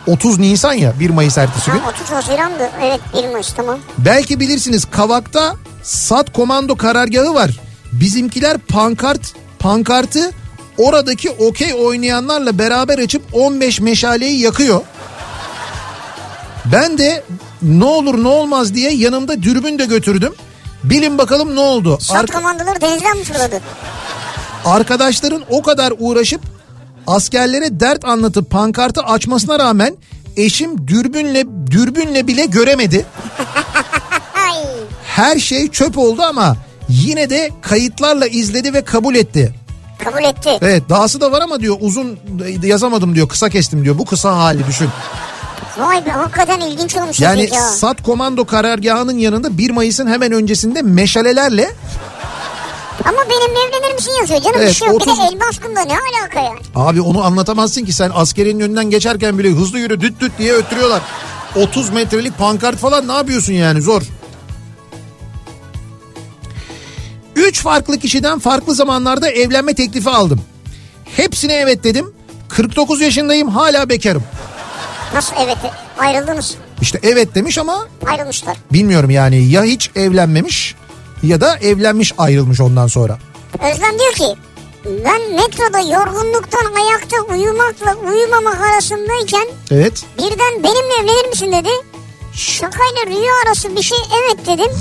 30 0.08 0.40
Nisan 0.40 0.74
ya 0.74 0.94
1 1.00 1.10
Mayıs 1.10 1.38
ertesi 1.38 1.72
gün. 1.72 1.80
Ha 1.80 1.90
30 1.90 2.12
Haziran'dı. 2.12 2.70
Evet 2.82 3.00
1 3.24 3.30
Mayıs 3.30 3.54
tamam. 3.54 3.80
Belki 3.98 4.40
bilirsiniz 4.40 4.86
Kavak'ta 4.92 5.56
SAT 5.84 6.34
komando 6.34 6.76
karargahı 6.76 7.34
var. 7.34 7.60
Bizimkiler 7.92 8.58
pankart 8.58 9.34
pankartı 9.60 10.32
oradaki 10.78 11.30
okey 11.30 11.74
oynayanlarla 11.74 12.60
beraber 12.60 13.00
açıp 13.00 13.22
15 13.34 13.80
meşaleyi 13.80 14.40
yakıyor. 14.40 14.82
Ben 16.66 16.98
de 16.98 17.24
ne 17.62 17.84
olur 17.86 18.24
ne 18.24 18.28
olmaz 18.28 18.74
diye 18.74 18.92
yanımda 18.94 19.44
dürbün 19.44 19.80
de 19.80 19.86
götürdüm. 19.86 20.34
Bilin 20.84 21.18
bakalım 21.18 21.56
ne 21.56 21.60
oldu? 21.60 21.98
Sat 22.02 22.18
Arka- 22.18 22.34
komandoları 22.34 22.82
denizden 22.82 23.18
mi 23.18 23.24
fırladı? 23.24 23.62
arkadaşların 24.66 25.44
o 25.50 25.62
kadar 25.62 25.94
uğraşıp 26.00 26.42
askerlere 27.08 27.80
dert 27.80 28.06
anlatıp 28.06 28.50
pankartı 28.50 29.02
açmasına 29.02 29.60
rağmen 29.60 29.96
eşim 30.38 30.88
dürbünle 30.88 31.46
dürbünle 31.72 32.28
bile 32.28 32.46
göremedi. 32.46 33.06
Her 35.06 35.40
şey 35.40 35.68
çöp 35.72 35.98
oldu 35.98 36.22
ama 36.22 36.58
yine 36.90 37.30
de 37.30 37.50
kayıtlarla 37.62 38.28
izledi 38.28 38.74
ve 38.74 38.82
kabul 38.84 39.16
etti. 39.16 39.54
Kabul 40.04 40.24
etti. 40.24 40.58
Evet 40.62 40.84
dahası 40.90 41.22
da 41.22 41.32
var 41.32 41.42
ama 41.42 41.60
diyor 41.60 41.78
uzun 41.80 42.20
yazamadım 42.64 43.16
diyor 43.16 43.28
kısa 43.30 43.50
kestim 43.50 43.84
diyor. 43.84 43.98
Bu 43.98 44.06
kısa 44.06 44.38
hali 44.38 44.68
düşün. 44.68 44.90
Vay 45.78 46.06
be 46.06 46.10
hakikaten 46.10 46.60
ilginç 46.60 46.96
olmuş 46.96 47.20
Yani 47.20 47.50
ya. 47.54 47.62
SAT 47.62 48.04
komando 48.04 48.46
karargahının 48.46 49.18
yanında 49.18 49.58
1 49.58 49.70
Mayıs'ın 49.70 50.08
hemen 50.08 50.32
öncesinde 50.32 50.82
meşalelerle 50.82 51.72
Ama 53.06 53.18
benimle 53.30 53.60
evlenir 53.70 53.94
misin 53.96 54.12
yazıyor 54.20 54.42
canım 54.42 54.58
Evet, 54.60 54.70
bir 54.70 54.74
şey 54.76 54.88
yok. 54.88 55.02
Bir 55.02 55.12
30 55.12 55.20
de 55.20 55.24
el 55.24 55.40
baskında 55.40 55.82
ne 55.82 55.94
alaka 55.94 56.40
yani? 56.40 56.60
Abi 56.76 57.02
onu 57.02 57.24
anlatamazsın 57.26 57.86
ki 57.86 57.94
sen 57.94 58.12
askerin 58.16 58.60
önünden 58.60 58.90
geçerken 58.90 59.38
bile 59.38 59.50
hızlı 59.50 59.80
yürü 59.80 60.02
düt 60.02 60.20
düt 60.20 60.32
diye 60.38 60.54
öttürüyorlar. 60.54 61.02
30 61.56 61.90
metrelik 61.90 62.38
pankart 62.38 62.78
falan 62.78 63.08
ne 63.08 63.14
yapıyorsun 63.14 63.54
yani 63.54 63.82
zor. 63.82 64.02
Üç 67.36 67.62
farklı 67.62 68.00
kişiden 68.00 68.40
farklı 68.40 68.76
zamanlarda 68.76 69.30
evlenme 69.30 69.74
teklifi 69.74 70.10
aldım. 70.10 70.42
Hepsine 71.06 71.54
evet 71.54 71.84
dedim. 71.84 72.14
49 72.50 73.02
yaşındayım 73.02 73.50
hala 73.50 73.90
bekarım. 73.90 74.24
Nasıl 75.14 75.34
evet 75.40 75.58
ayrıldınız. 76.00 76.56
İşte 76.82 77.00
evet 77.04 77.36
demiş 77.36 77.58
ama 77.58 77.88
Ayrılmışlar. 78.08 78.58
bilmiyorum 78.74 79.10
yani 79.10 79.44
ya 79.44 79.64
hiç 79.64 79.92
evlenmemiş 79.96 80.76
ya 81.24 81.42
da 81.42 81.58
evlenmiş 81.58 82.14
ayrılmış 82.18 82.62
ondan 82.62 82.88
sonra. 82.88 83.18
Özlem 83.54 84.00
diyor 84.00 84.14
ki 84.14 84.36
ben 84.86 85.22
metroda 85.36 85.80
yorgunluktan 85.80 86.74
ayakta 86.76 87.18
uyumakla 87.34 87.96
uyumamak 88.12 88.62
arasındayken 88.62 89.48
Evet. 89.72 90.04
birden 90.18 90.64
benimle 90.64 90.94
evlenir 91.04 91.30
misin 91.30 91.52
dedi. 91.52 91.70
Şakayla 92.34 93.06
rüya 93.08 93.32
arası 93.46 93.76
bir 93.76 93.82
şey 93.84 93.98
evet 94.24 94.46
dedim. 94.48 94.72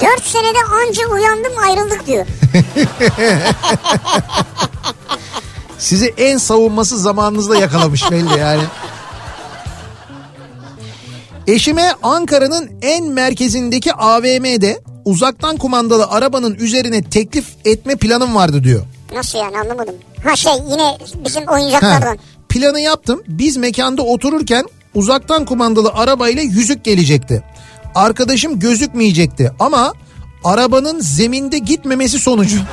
Dört 0.00 0.24
senede 0.24 0.58
anca 0.82 1.06
uyandım 1.08 1.52
ayrıldık 1.58 2.06
diyor. 2.06 2.26
Sizi 5.84 6.14
en 6.18 6.38
savunmasız 6.38 7.02
zamanınızda 7.02 7.56
yakalamış 7.56 8.02
belli 8.10 8.38
yani. 8.38 8.62
Eşime 11.46 11.92
Ankara'nın 12.02 12.70
en 12.82 13.04
merkezindeki 13.04 13.94
AVM'de 13.94 14.80
uzaktan 15.04 15.56
kumandalı 15.56 16.06
arabanın 16.06 16.54
üzerine 16.54 17.02
teklif 17.02 17.46
etme 17.64 17.96
planım 17.96 18.34
vardı 18.34 18.64
diyor. 18.64 18.82
Nasıl 19.14 19.38
yani 19.38 19.58
anlamadım. 19.58 19.94
Ha 20.24 20.36
şey 20.36 20.52
yine 20.70 20.98
bizim 21.24 21.46
Ha, 21.46 21.54
oyuncaklardan. 21.54 22.18
planı 22.48 22.80
yaptım. 22.80 23.22
Biz 23.28 23.56
mekanda 23.56 24.02
otururken 24.02 24.66
uzaktan 24.94 25.44
kumandalı 25.44 25.90
arabayla 25.94 26.42
yüzük 26.42 26.84
gelecekti. 26.84 27.42
Arkadaşım 27.94 28.58
gözükmeyecekti 28.60 29.52
ama 29.60 29.92
arabanın 30.44 31.00
zeminde 31.00 31.58
gitmemesi 31.58 32.18
sonucu 32.18 32.58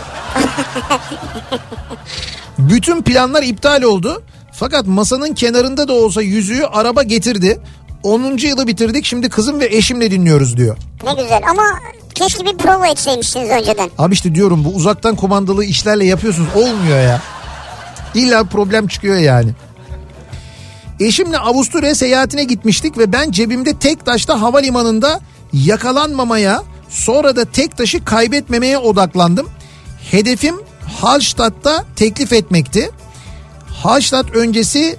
bütün 2.69 3.01
planlar 3.01 3.43
iptal 3.43 3.81
oldu. 3.81 4.23
Fakat 4.51 4.87
masanın 4.87 5.33
kenarında 5.33 5.87
da 5.87 5.93
olsa 5.93 6.21
yüzüğü 6.21 6.63
araba 6.63 7.03
getirdi. 7.03 7.59
10. 8.03 8.37
yılı 8.37 8.67
bitirdik 8.67 9.05
şimdi 9.05 9.29
kızım 9.29 9.59
ve 9.59 9.65
eşimle 9.65 10.11
dinliyoruz 10.11 10.57
diyor. 10.57 10.77
Ne 11.03 11.13
güzel 11.23 11.41
ama 11.49 11.63
keşke 12.15 12.45
bir 12.45 12.57
prova 12.57 12.87
etseymişsiniz 12.87 13.49
önceden. 13.49 13.89
Abi 13.97 14.13
işte 14.13 14.35
diyorum 14.35 14.63
bu 14.65 14.69
uzaktan 14.69 15.15
kumandalı 15.15 15.65
işlerle 15.65 16.05
yapıyorsunuz 16.05 16.49
olmuyor 16.55 16.99
ya. 16.99 17.21
İlla 18.15 18.43
problem 18.43 18.87
çıkıyor 18.87 19.17
yani. 19.17 19.51
Eşimle 20.99 21.37
Avusturya 21.37 21.95
seyahatine 21.95 22.43
gitmiştik 22.43 22.97
ve 22.97 23.13
ben 23.13 23.31
cebimde 23.31 23.73
tek 23.77 24.05
taşta 24.05 24.41
havalimanında 24.41 25.19
yakalanmamaya 25.53 26.63
sonra 26.89 27.35
da 27.35 27.45
tek 27.45 27.77
taşı 27.77 28.05
kaybetmemeye 28.05 28.77
odaklandım. 28.77 29.49
Hedefim 30.11 30.55
Hallstatt'ta 30.99 31.85
teklif 31.95 32.33
etmekti. 32.33 32.89
Hallstatt 33.83 34.29
öncesi 34.35 34.97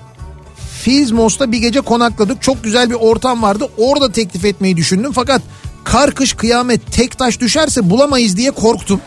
Filzmos'ta 0.83 1.53
bir 1.53 1.59
gece 1.59 1.81
konakladık. 1.81 2.43
Çok 2.43 2.65
güzel 2.65 2.91
bir 2.91 2.95
ortam 2.95 3.43
vardı. 3.43 3.69
Orada 3.79 4.13
teklif 4.13 4.45
etmeyi 4.45 4.77
düşündüm. 4.77 5.13
Fakat 5.13 5.43
kar 5.85 6.11
kış 6.15 6.33
kıyamet 6.33 6.93
tek 6.93 7.19
taş 7.19 7.41
düşerse 7.41 7.91
bulamayız 7.91 8.37
diye 8.37 8.51
korktum. 8.51 9.01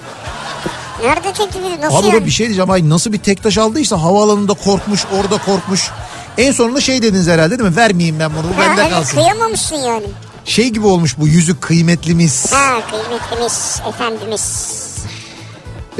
Nerede 1.03 1.29
ediyor? 1.29 1.81
Nasıl 1.81 1.97
Abi 1.97 2.07
yani? 2.07 2.25
bir 2.25 2.31
şey 2.31 2.45
diyeceğim. 2.45 2.71
Ay 2.71 2.89
nasıl 2.89 3.13
bir 3.13 3.17
tek 3.17 3.43
taş 3.43 3.57
aldıysa 3.57 4.01
havaalanında 4.01 4.53
korkmuş, 4.53 5.05
orada 5.19 5.37
korkmuş. 5.37 5.89
En 6.37 6.51
sonunda 6.51 6.81
şey 6.81 7.01
dediniz 7.01 7.27
herhalde 7.27 7.59
değil 7.59 7.69
mi? 7.69 7.75
Vermeyeyim 7.75 8.19
ben 8.19 8.31
bunu. 8.33 8.43
Bu 8.53 8.61
Ha, 8.61 8.67
bende 8.69 8.81
evet, 8.81 8.91
kalsın. 8.91 9.17
kıyamamışsın 9.17 9.75
yani. 9.75 10.05
Şey 10.45 10.69
gibi 10.69 10.87
olmuş 10.87 11.15
bu 11.19 11.27
yüzük 11.27 11.61
kıymetlimiz. 11.61 12.53
Ha 12.53 12.73
kıymetlimiz, 12.89 13.81
efendimiz. 13.89 14.41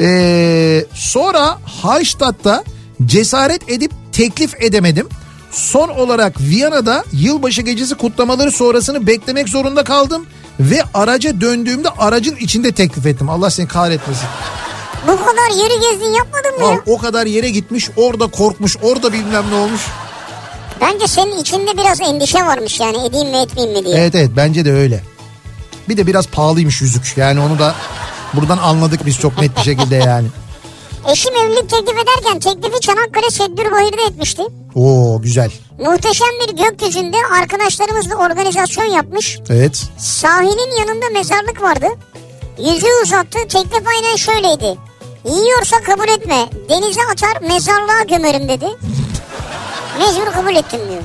Ee, 0.00 0.84
sonra 0.94 1.58
Hallstatt'ta 1.82 2.64
cesaret 3.06 3.70
edip 3.70 3.92
teklif 4.12 4.62
edemedim. 4.62 5.08
Son 5.50 5.88
olarak 5.88 6.40
Viyana'da 6.40 7.04
yılbaşı 7.12 7.62
gecesi 7.62 7.94
kutlamaları 7.94 8.50
sonrasını 8.50 9.06
beklemek 9.06 9.48
zorunda 9.48 9.84
kaldım. 9.84 10.26
Ve 10.60 10.82
araca 10.94 11.40
döndüğümde 11.40 11.88
aracın 11.88 12.36
içinde 12.36 12.72
teklif 12.72 13.06
ettim. 13.06 13.28
Allah 13.28 13.50
seni 13.50 13.68
kahretmesin. 13.68 14.28
Bu 15.06 15.16
kadar 15.16 15.50
yeri 15.56 15.80
gezdin 15.80 16.12
yapmadın 16.12 16.60
mı 16.60 16.74
ya? 16.74 16.80
o 16.86 16.98
kadar 16.98 17.26
yere 17.26 17.50
gitmiş, 17.50 17.90
orada 17.96 18.26
korkmuş, 18.26 18.76
orada 18.82 19.12
bilmem 19.12 19.44
ne 19.50 19.54
olmuş. 19.54 19.80
Bence 20.80 21.06
senin 21.06 21.36
içinde 21.40 21.78
biraz 21.78 22.00
endişe 22.00 22.38
varmış 22.38 22.80
yani 22.80 23.06
edeyim 23.06 23.28
mi 23.28 23.36
etmeyeyim 23.36 23.78
mi 23.78 23.84
diye. 23.84 23.96
Evet 23.96 24.14
evet 24.14 24.30
bence 24.36 24.64
de 24.64 24.72
öyle. 24.72 25.02
Bir 25.88 25.96
de 25.96 26.06
biraz 26.06 26.26
pahalıymış 26.26 26.82
yüzük. 26.82 27.14
Yani 27.16 27.40
onu 27.40 27.58
da 27.58 27.74
buradan 28.36 28.58
anladık 28.58 29.06
biz 29.06 29.18
çok 29.18 29.40
net 29.40 29.56
bir 29.56 29.62
şekilde 29.62 29.96
yani. 29.96 30.26
Eşim 31.12 31.34
evlilik 31.34 31.70
teklif 31.70 31.94
ederken 31.98 32.40
teklifi 32.40 32.80
Çanakkale 32.80 33.30
Seddurbahir'de 33.30 34.02
etmişti. 34.02 34.42
Oo 34.74 35.22
güzel. 35.22 35.50
Muhteşem 35.78 36.28
bir 36.42 36.56
gökyüzünde 36.64 37.16
arkadaşlarımızla 37.40 38.14
organizasyon 38.14 38.84
yapmış. 38.84 39.38
Evet. 39.50 39.82
Sahilin 39.98 40.78
yanında 40.80 41.06
mezarlık 41.12 41.62
vardı. 41.62 41.86
Yüzüğü 42.58 43.02
uzattı. 43.04 43.38
Teklif 43.48 43.82
aynen 43.96 44.16
şöyleydi. 44.16 44.78
Yiyorsa 45.24 45.76
kabul 45.86 46.08
etme. 46.08 46.48
Denize 46.68 47.00
atar 47.12 47.42
mezarlığa 47.48 48.02
gömerim 48.08 48.48
dedi. 48.48 48.66
Mecbur 49.98 50.32
kabul 50.32 50.56
ettim 50.56 50.80
diyor. 50.90 51.02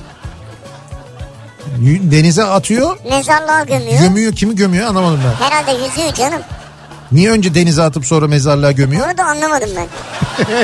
Denize 2.12 2.44
atıyor. 2.44 2.98
Mezarlığa 3.10 3.64
gömüyor. 3.64 4.00
Gömüyor. 4.00 4.36
Kimi 4.36 4.56
gömüyor 4.56 4.88
anlamadım 4.88 5.20
ben. 5.26 5.46
Herhalde 5.46 5.72
yüzüğü 5.72 6.14
canım. 6.16 6.42
Niye 7.12 7.32
önce 7.32 7.56
denize 7.56 7.82
atıp 7.82 8.06
sonra 8.06 8.28
mezarlığa 8.28 8.72
gömüyor? 8.72 9.08
Onu 9.08 9.18
da 9.18 9.24
anlamadım 9.24 9.70
ben. 9.76 9.88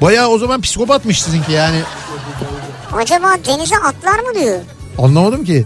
Bayağı 0.00 0.28
o 0.28 0.38
zaman 0.38 0.60
psikopatmış 0.60 1.22
sizinki 1.22 1.52
yani. 1.52 1.80
Acaba 2.92 3.30
denize 3.46 3.76
atlar 3.76 4.18
mı 4.18 4.34
diyor. 4.40 4.60
Anlamadım 4.98 5.44
ki. 5.44 5.64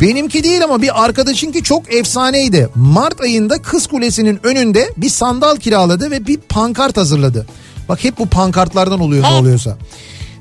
Benimki 0.00 0.44
değil 0.44 0.64
ama 0.64 0.82
bir 0.82 1.04
arkadaşınki 1.04 1.62
çok 1.62 1.94
efsaneydi. 1.94 2.68
Mart 2.74 3.20
ayında 3.20 3.62
Kız 3.62 3.86
Kulesi'nin 3.86 4.40
önünde 4.42 4.92
bir 4.96 5.08
sandal 5.08 5.56
kiraladı 5.56 6.10
ve 6.10 6.26
bir 6.26 6.36
pankart 6.36 6.96
hazırladı. 6.96 7.46
Bak 7.88 8.04
hep 8.04 8.18
bu 8.18 8.26
pankartlardan 8.26 9.00
oluyor 9.00 9.22
ne 9.22 9.28
oluyorsa. 9.28 9.76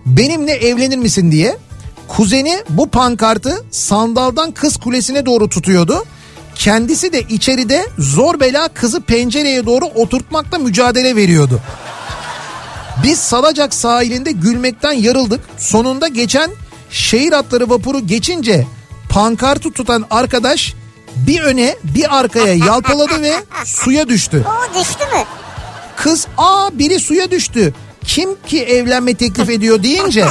Benimle 0.06 0.52
evlenir 0.52 0.98
misin 0.98 1.32
diye. 1.32 1.58
Kuzeni 2.08 2.58
bu 2.70 2.90
pankartı 2.90 3.64
sandaldan 3.72 4.52
Kız 4.52 4.78
Kulesi'ne 4.78 5.26
doğru 5.26 5.50
tutuyordu. 5.50 6.06
Kendisi 6.58 7.14
de 7.14 7.22
içeride 7.22 7.88
zor 8.00 8.40
bela 8.40 8.68
kızı 8.68 9.02
pencereye 9.02 9.66
doğru 9.66 9.86
oturtmakla 9.86 10.58
mücadele 10.58 11.16
veriyordu. 11.16 11.62
Biz 13.04 13.20
Salacak 13.20 13.74
sahilinde 13.74 14.32
gülmekten 14.32 14.92
yarıldık. 14.92 15.42
Sonunda 15.58 16.08
geçen 16.08 16.52
şehir 16.90 17.34
atları 17.34 17.70
vapuru 17.70 18.08
geçince 18.08 18.68
pankartı 19.10 19.72
tutan 19.72 20.06
arkadaş 20.12 20.74
bir 21.16 21.42
öne 21.42 21.76
bir 21.84 22.18
arkaya 22.18 22.54
yalpaladı 22.54 23.22
ve 23.22 23.34
suya 23.66 24.10
düştü. 24.10 24.46
O 24.48 24.80
düştü 24.80 25.04
mü? 25.04 25.24
Kız 25.96 26.28
aa 26.38 26.70
biri 26.74 27.00
suya 27.00 27.32
düştü. 27.32 27.74
Kim 28.06 28.30
ki 28.48 28.64
evlenme 28.64 29.14
teklif 29.14 29.50
ediyor 29.50 29.84
deyince 29.84 30.26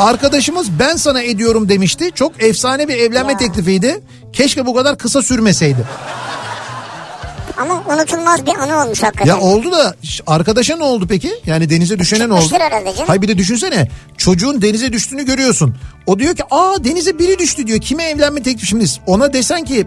arkadaşımız 0.00 0.66
ben 0.78 0.96
sana 0.96 1.22
ediyorum 1.22 1.68
demişti. 1.68 2.10
Çok 2.14 2.42
efsane 2.42 2.88
bir 2.88 2.94
evlenme 2.96 3.32
Ya. 3.32 3.38
teklifiydi. 3.38 4.00
Keşke 4.32 4.66
bu 4.66 4.74
kadar 4.74 4.98
kısa 4.98 5.22
sürmeseydi. 5.22 5.84
Ama 7.58 7.82
unutulmaz 7.94 8.46
bir 8.46 8.54
anı 8.58 8.82
olmuş 8.84 9.02
hakikaten. 9.02 9.26
Ya 9.30 9.40
oldu 9.40 9.72
da 9.72 9.94
arkadaşa 10.26 10.76
ne 10.76 10.84
oldu 10.84 11.06
peki? 11.08 11.32
Yani 11.46 11.70
denize 11.70 11.98
düşene 11.98 12.28
ne 12.28 12.32
oldu? 12.32 12.44
Hayır 13.06 13.22
bir 13.22 13.28
de 13.28 13.38
düşünsene 13.38 13.88
çocuğun 14.18 14.62
denize 14.62 14.92
düştüğünü 14.92 15.24
görüyorsun. 15.24 15.76
O 16.06 16.18
diyor 16.18 16.36
ki 16.36 16.42
aa 16.50 16.84
denize 16.84 17.18
biri 17.18 17.38
düştü 17.38 17.66
diyor. 17.66 17.80
Kime 17.80 18.04
evlenme 18.04 18.42
teklifi 18.42 18.66
şimdi 18.66 18.84
ona 19.06 19.32
desen 19.32 19.64
ki 19.64 19.86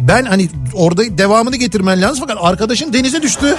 ben 0.00 0.24
hani 0.24 0.48
orada 0.74 1.18
devamını 1.18 1.56
getirmen 1.56 2.02
lazım 2.02 2.24
fakat 2.28 2.44
arkadaşın 2.44 2.92
denize 2.92 3.22
düştü. 3.22 3.56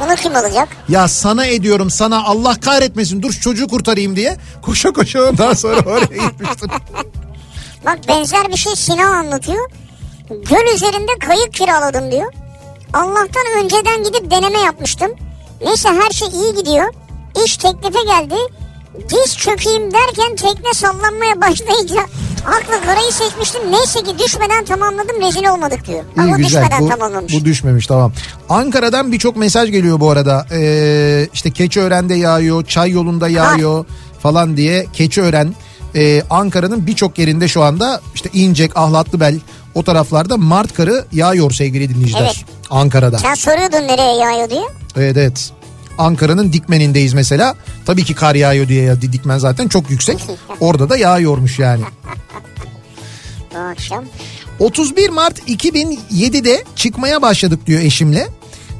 Onu 0.00 0.14
kim 0.14 0.36
alacak? 0.36 0.68
Ya 0.88 1.08
sana 1.08 1.46
ediyorum 1.46 1.90
sana 1.90 2.24
Allah 2.24 2.60
kahretmesin 2.60 3.22
dur 3.22 3.32
çocuğu 3.32 3.68
kurtarayım 3.68 4.16
diye 4.16 4.36
koşa 4.62 4.92
koşa 4.92 5.22
ondan 5.28 5.52
sonra 5.52 5.80
oraya 5.80 6.28
gitmiştim. 6.28 6.70
Bak 7.84 7.98
benzer 8.08 8.48
bir 8.48 8.56
şey 8.56 8.76
Sinan 8.76 9.12
anlatıyor. 9.12 9.70
Göl 10.28 10.74
üzerinde 10.74 11.18
kayık 11.26 11.52
kiraladım 11.54 12.10
diyor. 12.12 12.32
Allah'tan 12.92 13.64
önceden 13.64 14.04
gidip 14.04 14.30
deneme 14.30 14.58
yapmıştım. 14.58 15.10
Neyse 15.64 15.88
her 15.88 16.10
şey 16.10 16.28
iyi 16.28 16.54
gidiyor. 16.54 16.94
İş 17.44 17.56
teklife 17.56 18.02
geldi. 18.06 18.34
Diz 19.10 19.36
çökeyim 19.36 19.92
derken 19.92 20.36
tekne 20.36 20.74
sallanmaya 20.74 21.40
başlayınca 21.40 22.00
aklı 22.46 22.86
karayı 22.86 23.12
seçmiştim. 23.12 23.60
Neyse 23.70 24.00
ki 24.02 24.18
düşmeden 24.18 24.64
tamamladım 24.64 25.20
rezil 25.22 25.46
olmadık 25.46 25.86
diyor. 25.86 26.04
İyi 26.16 26.20
Ama 26.20 26.36
güzel 26.36 26.62
düşmeden 26.62 26.80
bu, 26.84 26.88
tamamlamış. 26.88 27.34
bu 27.34 27.44
düşmemiş 27.44 27.86
tamam. 27.86 28.12
Ankara'dan 28.48 29.12
birçok 29.12 29.36
mesaj 29.36 29.70
geliyor 29.70 30.00
bu 30.00 30.10
arada. 30.10 30.46
Ee, 30.52 31.28
işte 31.34 31.50
Keçiören'de 31.50 32.14
yağıyor, 32.14 32.64
Çay 32.66 32.90
yolunda 32.90 33.28
yağıyor 33.28 33.84
falan 34.22 34.56
diye. 34.56 34.86
Keçiören 34.92 35.54
e, 35.94 36.22
Ankara'nın 36.30 36.86
birçok 36.86 37.18
yerinde 37.18 37.48
şu 37.48 37.62
anda 37.62 38.00
işte 38.14 38.30
İncek, 38.32 38.76
Ahlatlıbel 38.76 39.40
o 39.74 39.82
taraflarda 39.82 40.36
Mart 40.36 40.74
karı 40.74 41.04
yağıyor 41.12 41.50
sevgili 41.50 41.88
dinleyiciler. 41.94 42.22
Evet. 42.22 42.44
Ankara'da. 42.70 43.18
Sen 43.18 43.34
soruyordun 43.34 43.88
nereye 43.88 44.16
yağıyor 44.16 44.50
diye. 44.50 44.64
Evet 44.96 45.16
evet. 45.16 45.52
Ankara'nın 45.98 46.52
Dikmen'indeyiz 46.52 47.14
mesela. 47.14 47.56
Tabii 47.86 48.04
ki 48.04 48.14
kar 48.14 48.34
yağıyor 48.34 48.68
diye 48.68 48.82
ya 48.82 49.02
Dikmen 49.02 49.38
zaten 49.38 49.68
çok 49.68 49.90
yüksek. 49.90 50.24
Orada 50.60 50.88
da 50.88 50.96
yağıyormuş 50.96 51.58
yani. 51.58 51.82
Bu 53.54 53.58
akşam. 53.58 54.04
31 54.58 55.10
Mart 55.10 55.38
2007'de 55.48 56.64
çıkmaya 56.76 57.22
başladık 57.22 57.66
diyor 57.66 57.80
eşimle. 57.80 58.28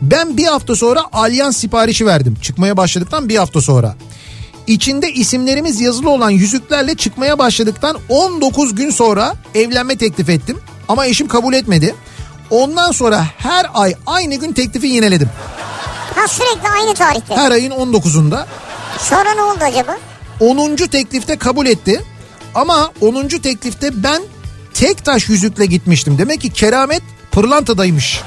Ben 0.03 0.37
bir 0.37 0.47
hafta 0.47 0.77
sonra 0.77 1.05
alyans 1.13 1.57
siparişi 1.57 2.07
verdim. 2.07 2.37
Çıkmaya 2.43 2.77
başladıktan 2.77 3.29
bir 3.29 3.37
hafta 3.37 3.61
sonra. 3.61 3.97
İçinde 4.67 5.13
isimlerimiz 5.13 5.81
yazılı 5.81 6.11
olan 6.11 6.31
yüzüklerle 6.31 6.95
çıkmaya 6.95 7.39
başladıktan 7.39 7.97
19 8.09 8.75
gün 8.75 8.91
sonra 8.91 9.35
evlenme 9.55 9.97
teklif 9.97 10.29
ettim. 10.29 10.59
Ama 10.89 11.07
eşim 11.07 11.29
kabul 11.29 11.55
etmedi. 11.55 11.95
Ondan 12.51 12.93
sonra 12.93 13.25
her 13.39 13.67
ay 13.75 13.95
aynı 14.07 14.35
gün 14.35 14.53
teklifi 14.53 14.87
yineledim. 14.87 15.29
Ha 16.23 16.29
sürekli 16.29 16.69
aynı 16.69 16.95
tarihte. 16.95 17.37
Her 17.37 17.51
ayın 17.51 17.71
19'unda. 17.71 18.45
Sonra 18.99 19.35
ne 19.35 19.43
oldu 19.43 19.59
acaba? 19.61 19.97
10. 20.41 20.77
teklifte 20.77 21.37
kabul 21.37 21.67
etti. 21.67 22.03
Ama 22.55 22.93
10. 23.01 23.29
teklifte 23.29 24.03
ben 24.03 24.23
tek 24.75 25.05
taş 25.05 25.29
yüzükle 25.29 25.67
gitmiştim. 25.67 26.19
Demek 26.19 26.41
ki 26.41 26.51
keramet 26.51 27.03
pırlantadaymış. 27.33 28.21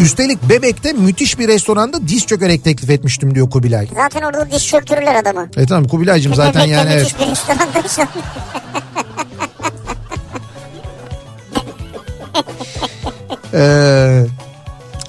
Üstelik 0.00 0.42
Bebek'te 0.42 0.92
müthiş 0.92 1.38
bir 1.38 1.48
restoranda 1.48 2.08
diz 2.08 2.26
çökerek 2.26 2.64
teklif 2.64 2.90
etmiştim 2.90 3.34
diyor 3.34 3.50
Kubilay. 3.50 3.88
Zaten 3.94 4.22
orada 4.22 4.50
diş 4.50 4.68
çöktürürler 4.68 5.14
adamı. 5.14 5.48
E 5.56 5.66
tamam 5.66 5.84
Kubilay'cığım 5.84 6.34
zaten 6.34 6.54
Bebekte 6.54 6.72
yani 6.72 6.90
evet. 6.92 7.14
bir 7.20 7.26
restorandaysan. 7.26 8.08
Ee, 13.54 14.13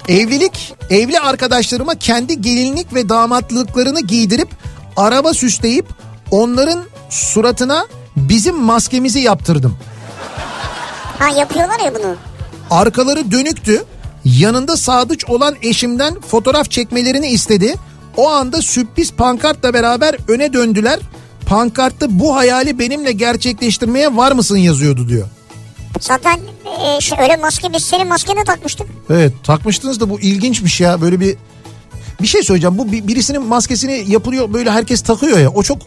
evlilik, 0.08 0.74
evli 0.90 1.20
arkadaşlarıma 1.20 1.94
kendi 1.94 2.42
gelinlik 2.42 2.94
ve 2.94 3.08
damatlıklarını 3.08 4.00
giydirip 4.00 4.48
araba 4.96 5.34
süsleyip 5.34 5.86
onların 6.30 6.80
suratına 7.10 7.86
bizim 8.16 8.56
maskemizi 8.56 9.20
yaptırdım. 9.20 9.76
Ha 11.18 11.28
yapıyorlar 11.28 11.78
ya 11.84 11.94
bunu. 11.94 12.16
Arkaları 12.70 13.30
dönüktü. 13.30 13.84
Yanında 14.24 14.76
sadıç 14.76 15.24
olan 15.24 15.56
eşimden 15.62 16.20
fotoğraf 16.20 16.70
çekmelerini 16.70 17.28
istedi. 17.28 17.74
O 18.16 18.30
anda 18.30 18.62
sürpriz 18.62 19.12
pankartla 19.12 19.74
beraber 19.74 20.16
öne 20.28 20.52
döndüler. 20.52 20.98
Pankartta 21.46 22.06
bu 22.10 22.36
hayali 22.36 22.78
benimle 22.78 23.12
gerçekleştirmeye 23.12 24.16
var 24.16 24.32
mısın 24.32 24.56
yazıyordu 24.56 25.08
diyor. 25.08 25.28
Zaten 26.00 26.40
e, 26.96 27.00
şey, 27.00 27.18
öyle 27.20 27.36
maske 27.36 27.72
biz 27.72 27.84
senin 27.84 28.08
maskene 28.08 28.44
takmıştık. 28.44 28.86
Evet 29.10 29.32
takmıştınız 29.44 30.00
da 30.00 30.10
bu 30.10 30.20
ilginçmiş 30.20 30.80
ya 30.80 31.00
böyle 31.00 31.20
bir 31.20 31.36
bir 32.22 32.26
şey 32.26 32.42
söyleyeceğim 32.42 32.78
bu 32.78 32.92
bir- 32.92 33.08
birisinin 33.08 33.42
maskesini 33.42 34.04
yapılıyor 34.10 34.52
böyle 34.52 34.70
herkes 34.70 35.02
takıyor 35.02 35.38
ya 35.38 35.50
o 35.50 35.62
çok 35.62 35.78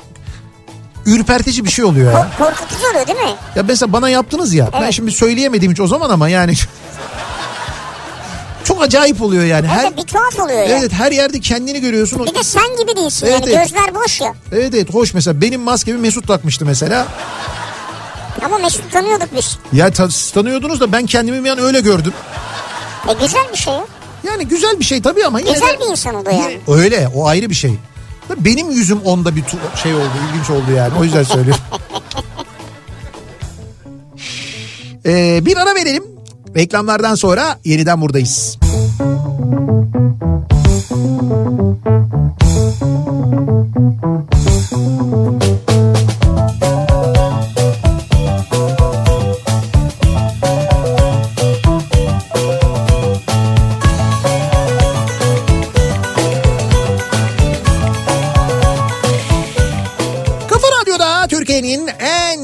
ürpertici 1.05 1.65
bir 1.65 1.69
şey 1.69 1.85
oluyor 1.85 2.13
ya. 2.13 2.19
Ko- 2.19 2.37
korkutucu 2.37 2.89
oluyor 2.91 3.07
değil 3.07 3.19
mi? 3.19 3.35
Ya 3.55 3.63
mesela 3.63 3.93
bana 3.93 4.09
yaptınız 4.09 4.53
ya 4.53 4.69
ben 4.73 4.81
Evet. 4.81 4.93
şimdi 4.93 5.11
söyleyemedim 5.11 5.71
hiç 5.71 5.79
o 5.79 5.87
zaman 5.87 6.09
ama 6.09 6.29
yani 6.29 6.53
çok 8.63 8.81
acayip 8.83 9.21
oluyor 9.21 9.43
yani. 9.45 9.67
Her, 9.67 9.83
Her... 9.83 9.97
Bir 9.97 10.01
tuhaf 10.03 10.39
oluyor 10.39 10.59
ya. 10.59 10.65
evet 10.79 10.93
her 10.93 11.11
yerde 11.11 11.39
kendini 11.39 11.81
görüyorsun. 11.81 12.25
Bir 12.25 12.35
de 12.35 12.43
sen 12.43 12.77
gibi 12.81 12.95
değilsin 12.95 13.27
Evet, 13.27 13.41
yani 13.47 13.53
evet. 13.55 13.69
gözler 13.69 13.95
boş 13.95 14.21
ya. 14.21 14.33
Evet 14.51 14.73
evet 14.73 14.93
hoş 14.93 15.13
mesela 15.13 15.41
benim 15.41 15.61
maskemi 15.61 15.97
Mesut 15.99 16.27
takmıştı 16.27 16.65
mesela. 16.65 17.07
Ama 18.45 18.57
Mesut 18.57 18.91
tanıyorduk 18.91 19.27
biz. 19.35 19.57
Ya 19.73 19.91
ta- 19.91 20.09
tanıyordunuz 20.33 20.79
da 20.79 20.91
ben 20.91 21.05
kendimi 21.05 21.43
bir 21.43 21.49
an 21.49 21.59
öyle 21.59 21.81
gördüm. 21.81 22.13
E 23.09 23.13
güzel 23.13 23.43
bir 23.53 23.57
şey 23.57 23.73
ya. 23.73 23.85
Yani 24.23 24.47
güzel 24.47 24.79
bir 24.79 24.83
şey 24.85 25.01
tabii 25.01 25.25
ama 25.25 25.39
yine 25.39 25.51
Güzel 25.51 25.67
de- 25.67 25.79
bir 25.79 25.91
insan 25.91 26.15
o 26.15 26.25
da 26.25 26.31
yani. 26.31 26.59
Öyle 26.67 27.07
o 27.15 27.27
ayrı 27.27 27.49
bir 27.49 27.55
şey. 27.55 27.73
Benim 28.37 28.71
yüzüm 28.71 29.01
onda 29.01 29.35
bir 29.35 29.43
şey 29.83 29.93
oldu 29.95 30.09
ilginç 30.31 30.49
oldu 30.49 30.71
yani 30.75 30.93
o 30.99 31.03
yüzden 31.03 31.23
söylüyorum. 31.23 31.61
Ee, 35.05 35.45
bir 35.45 35.57
ara 35.57 35.75
verelim. 35.75 36.03
Reklamlardan 36.55 37.15
sonra 37.15 37.59
yeniden 37.65 38.01
buradayız. 38.01 38.57
Kafa 44.59 45.68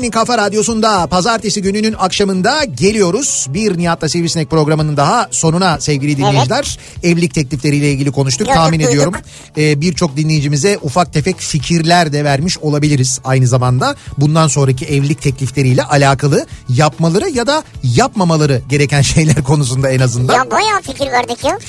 en 0.06 0.11
kafa 0.11 0.38
radyosunda 0.38 1.07
pazartesi 1.07 1.61
gününün 1.61 1.95
akşamında 1.99 2.64
geliyoruz. 2.64 3.48
Bir 3.49 3.77
Nihat'la 3.77 4.10
Sivrisinek 4.10 4.49
programının 4.49 4.98
daha 4.98 5.27
sonuna 5.32 5.80
sevgili 5.80 6.18
dinleyiciler. 6.18 6.80
Evlilik 7.03 7.34
teklifleriyle 7.34 7.91
ilgili 7.91 8.11
konuştuk. 8.11 8.48
Gördük, 8.48 8.56
Tahmin 8.56 8.80
duyduk. 8.80 8.91
ediyorum 8.91 9.14
e, 9.57 9.82
birçok 9.82 10.18
dinleyicimize 10.18 10.80
ufak 10.82 11.14
tefek 11.14 11.40
fikirler 11.40 12.14
de 12.14 12.23
vermiş 12.23 12.57
olabiliriz 12.57 13.19
aynı 13.23 13.48
zamanda. 13.48 13.95
Bundan 14.18 14.48
sonraki 14.48 14.86
evlilik 14.86 15.22
teklifleriyle 15.22 15.84
alakalı 15.84 16.45
yapmaları 16.69 17.30
ya 17.30 17.48
da 17.48 17.64
yapmamaları 17.84 18.61
gereken 18.69 19.02
şeyler 19.15 19.44
konusunda 19.44 19.90
en 19.90 19.99
azından. 19.99 20.34
Ya 20.34 20.52
bayağı 20.52 20.82
fikir 20.82 21.11
verdik 21.11 21.44
ya. 21.44 21.60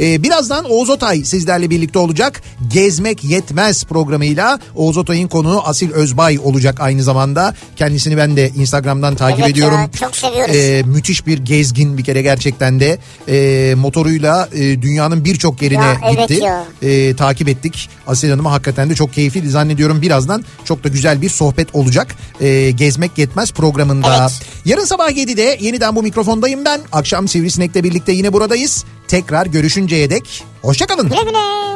Ee, 0.00 0.22
birazdan 0.22 0.64
Oğuz 0.70 0.90
Otay 0.90 1.24
sizlerle 1.24 1.70
birlikte 1.70 1.98
olacak. 1.98 2.42
Gezmek 2.72 3.24
Yetmez 3.24 3.84
programıyla 3.84 4.58
Oğuz 4.74 4.96
Otay'ın 4.96 5.28
konuğu 5.28 5.60
Asil 5.64 5.92
Özbay 5.92 6.38
olacak 6.38 6.80
aynı 6.80 7.02
zamanda. 7.02 7.54
Kendisini 7.82 8.16
ben 8.16 8.36
de 8.36 8.48
Instagram'dan 8.48 9.14
takip 9.14 9.40
Evet 9.40 9.50
ediyorum. 9.50 9.78
ya, 9.80 9.90
çok 10.00 10.16
seviyoruz. 10.16 10.56
Ee, 10.56 10.82
müthiş 10.86 11.26
bir 11.26 11.38
gezgin 11.38 11.98
bir 11.98 12.04
kere 12.04 12.22
gerçekten 12.22 12.80
de. 12.80 12.98
Ee, 13.28 13.74
motoruyla 13.74 14.48
e, 14.54 14.82
dünyanın 14.82 15.24
birçok 15.24 15.62
yerine 15.62 15.82
Ya, 15.84 15.96
evet 16.14 16.28
gitti. 16.28 16.44
ya. 16.44 16.64
Ee, 16.82 17.16
takip 17.16 17.48
ettik. 17.48 17.90
Asil 18.06 18.30
Hanım'a 18.30 18.52
hakikaten 18.52 18.90
de 18.90 18.94
çok 18.94 19.12
keyifli. 19.12 19.50
Zannediyorum 19.50 20.02
birazdan 20.02 20.44
çok 20.64 20.84
da 20.84 20.88
güzel 20.88 21.22
bir 21.22 21.28
sohbet 21.28 21.74
olacak. 21.74 22.14
Ee, 22.40 22.70
Gezmek 22.70 23.18
Yetmez 23.18 23.52
programında. 23.52 24.18
Evet. 24.20 24.32
Yarın 24.64 24.84
sabah 24.84 25.10
7'de 25.10 25.58
yeniden 25.60 25.96
bu 25.96 26.02
mikrofondayım 26.02 26.64
ben. 26.64 26.80
Akşam 26.92 27.28
Sivrisinek'le 27.28 27.74
birlikte 27.84 28.12
yine 28.12 28.32
buradayız. 28.32 28.84
Tekrar 29.08 29.46
görüşünceye 29.46 30.10
dek 30.10 30.44
hoşçakalın. 30.62 31.08
Güle 31.08 31.22
güle. 31.22 31.71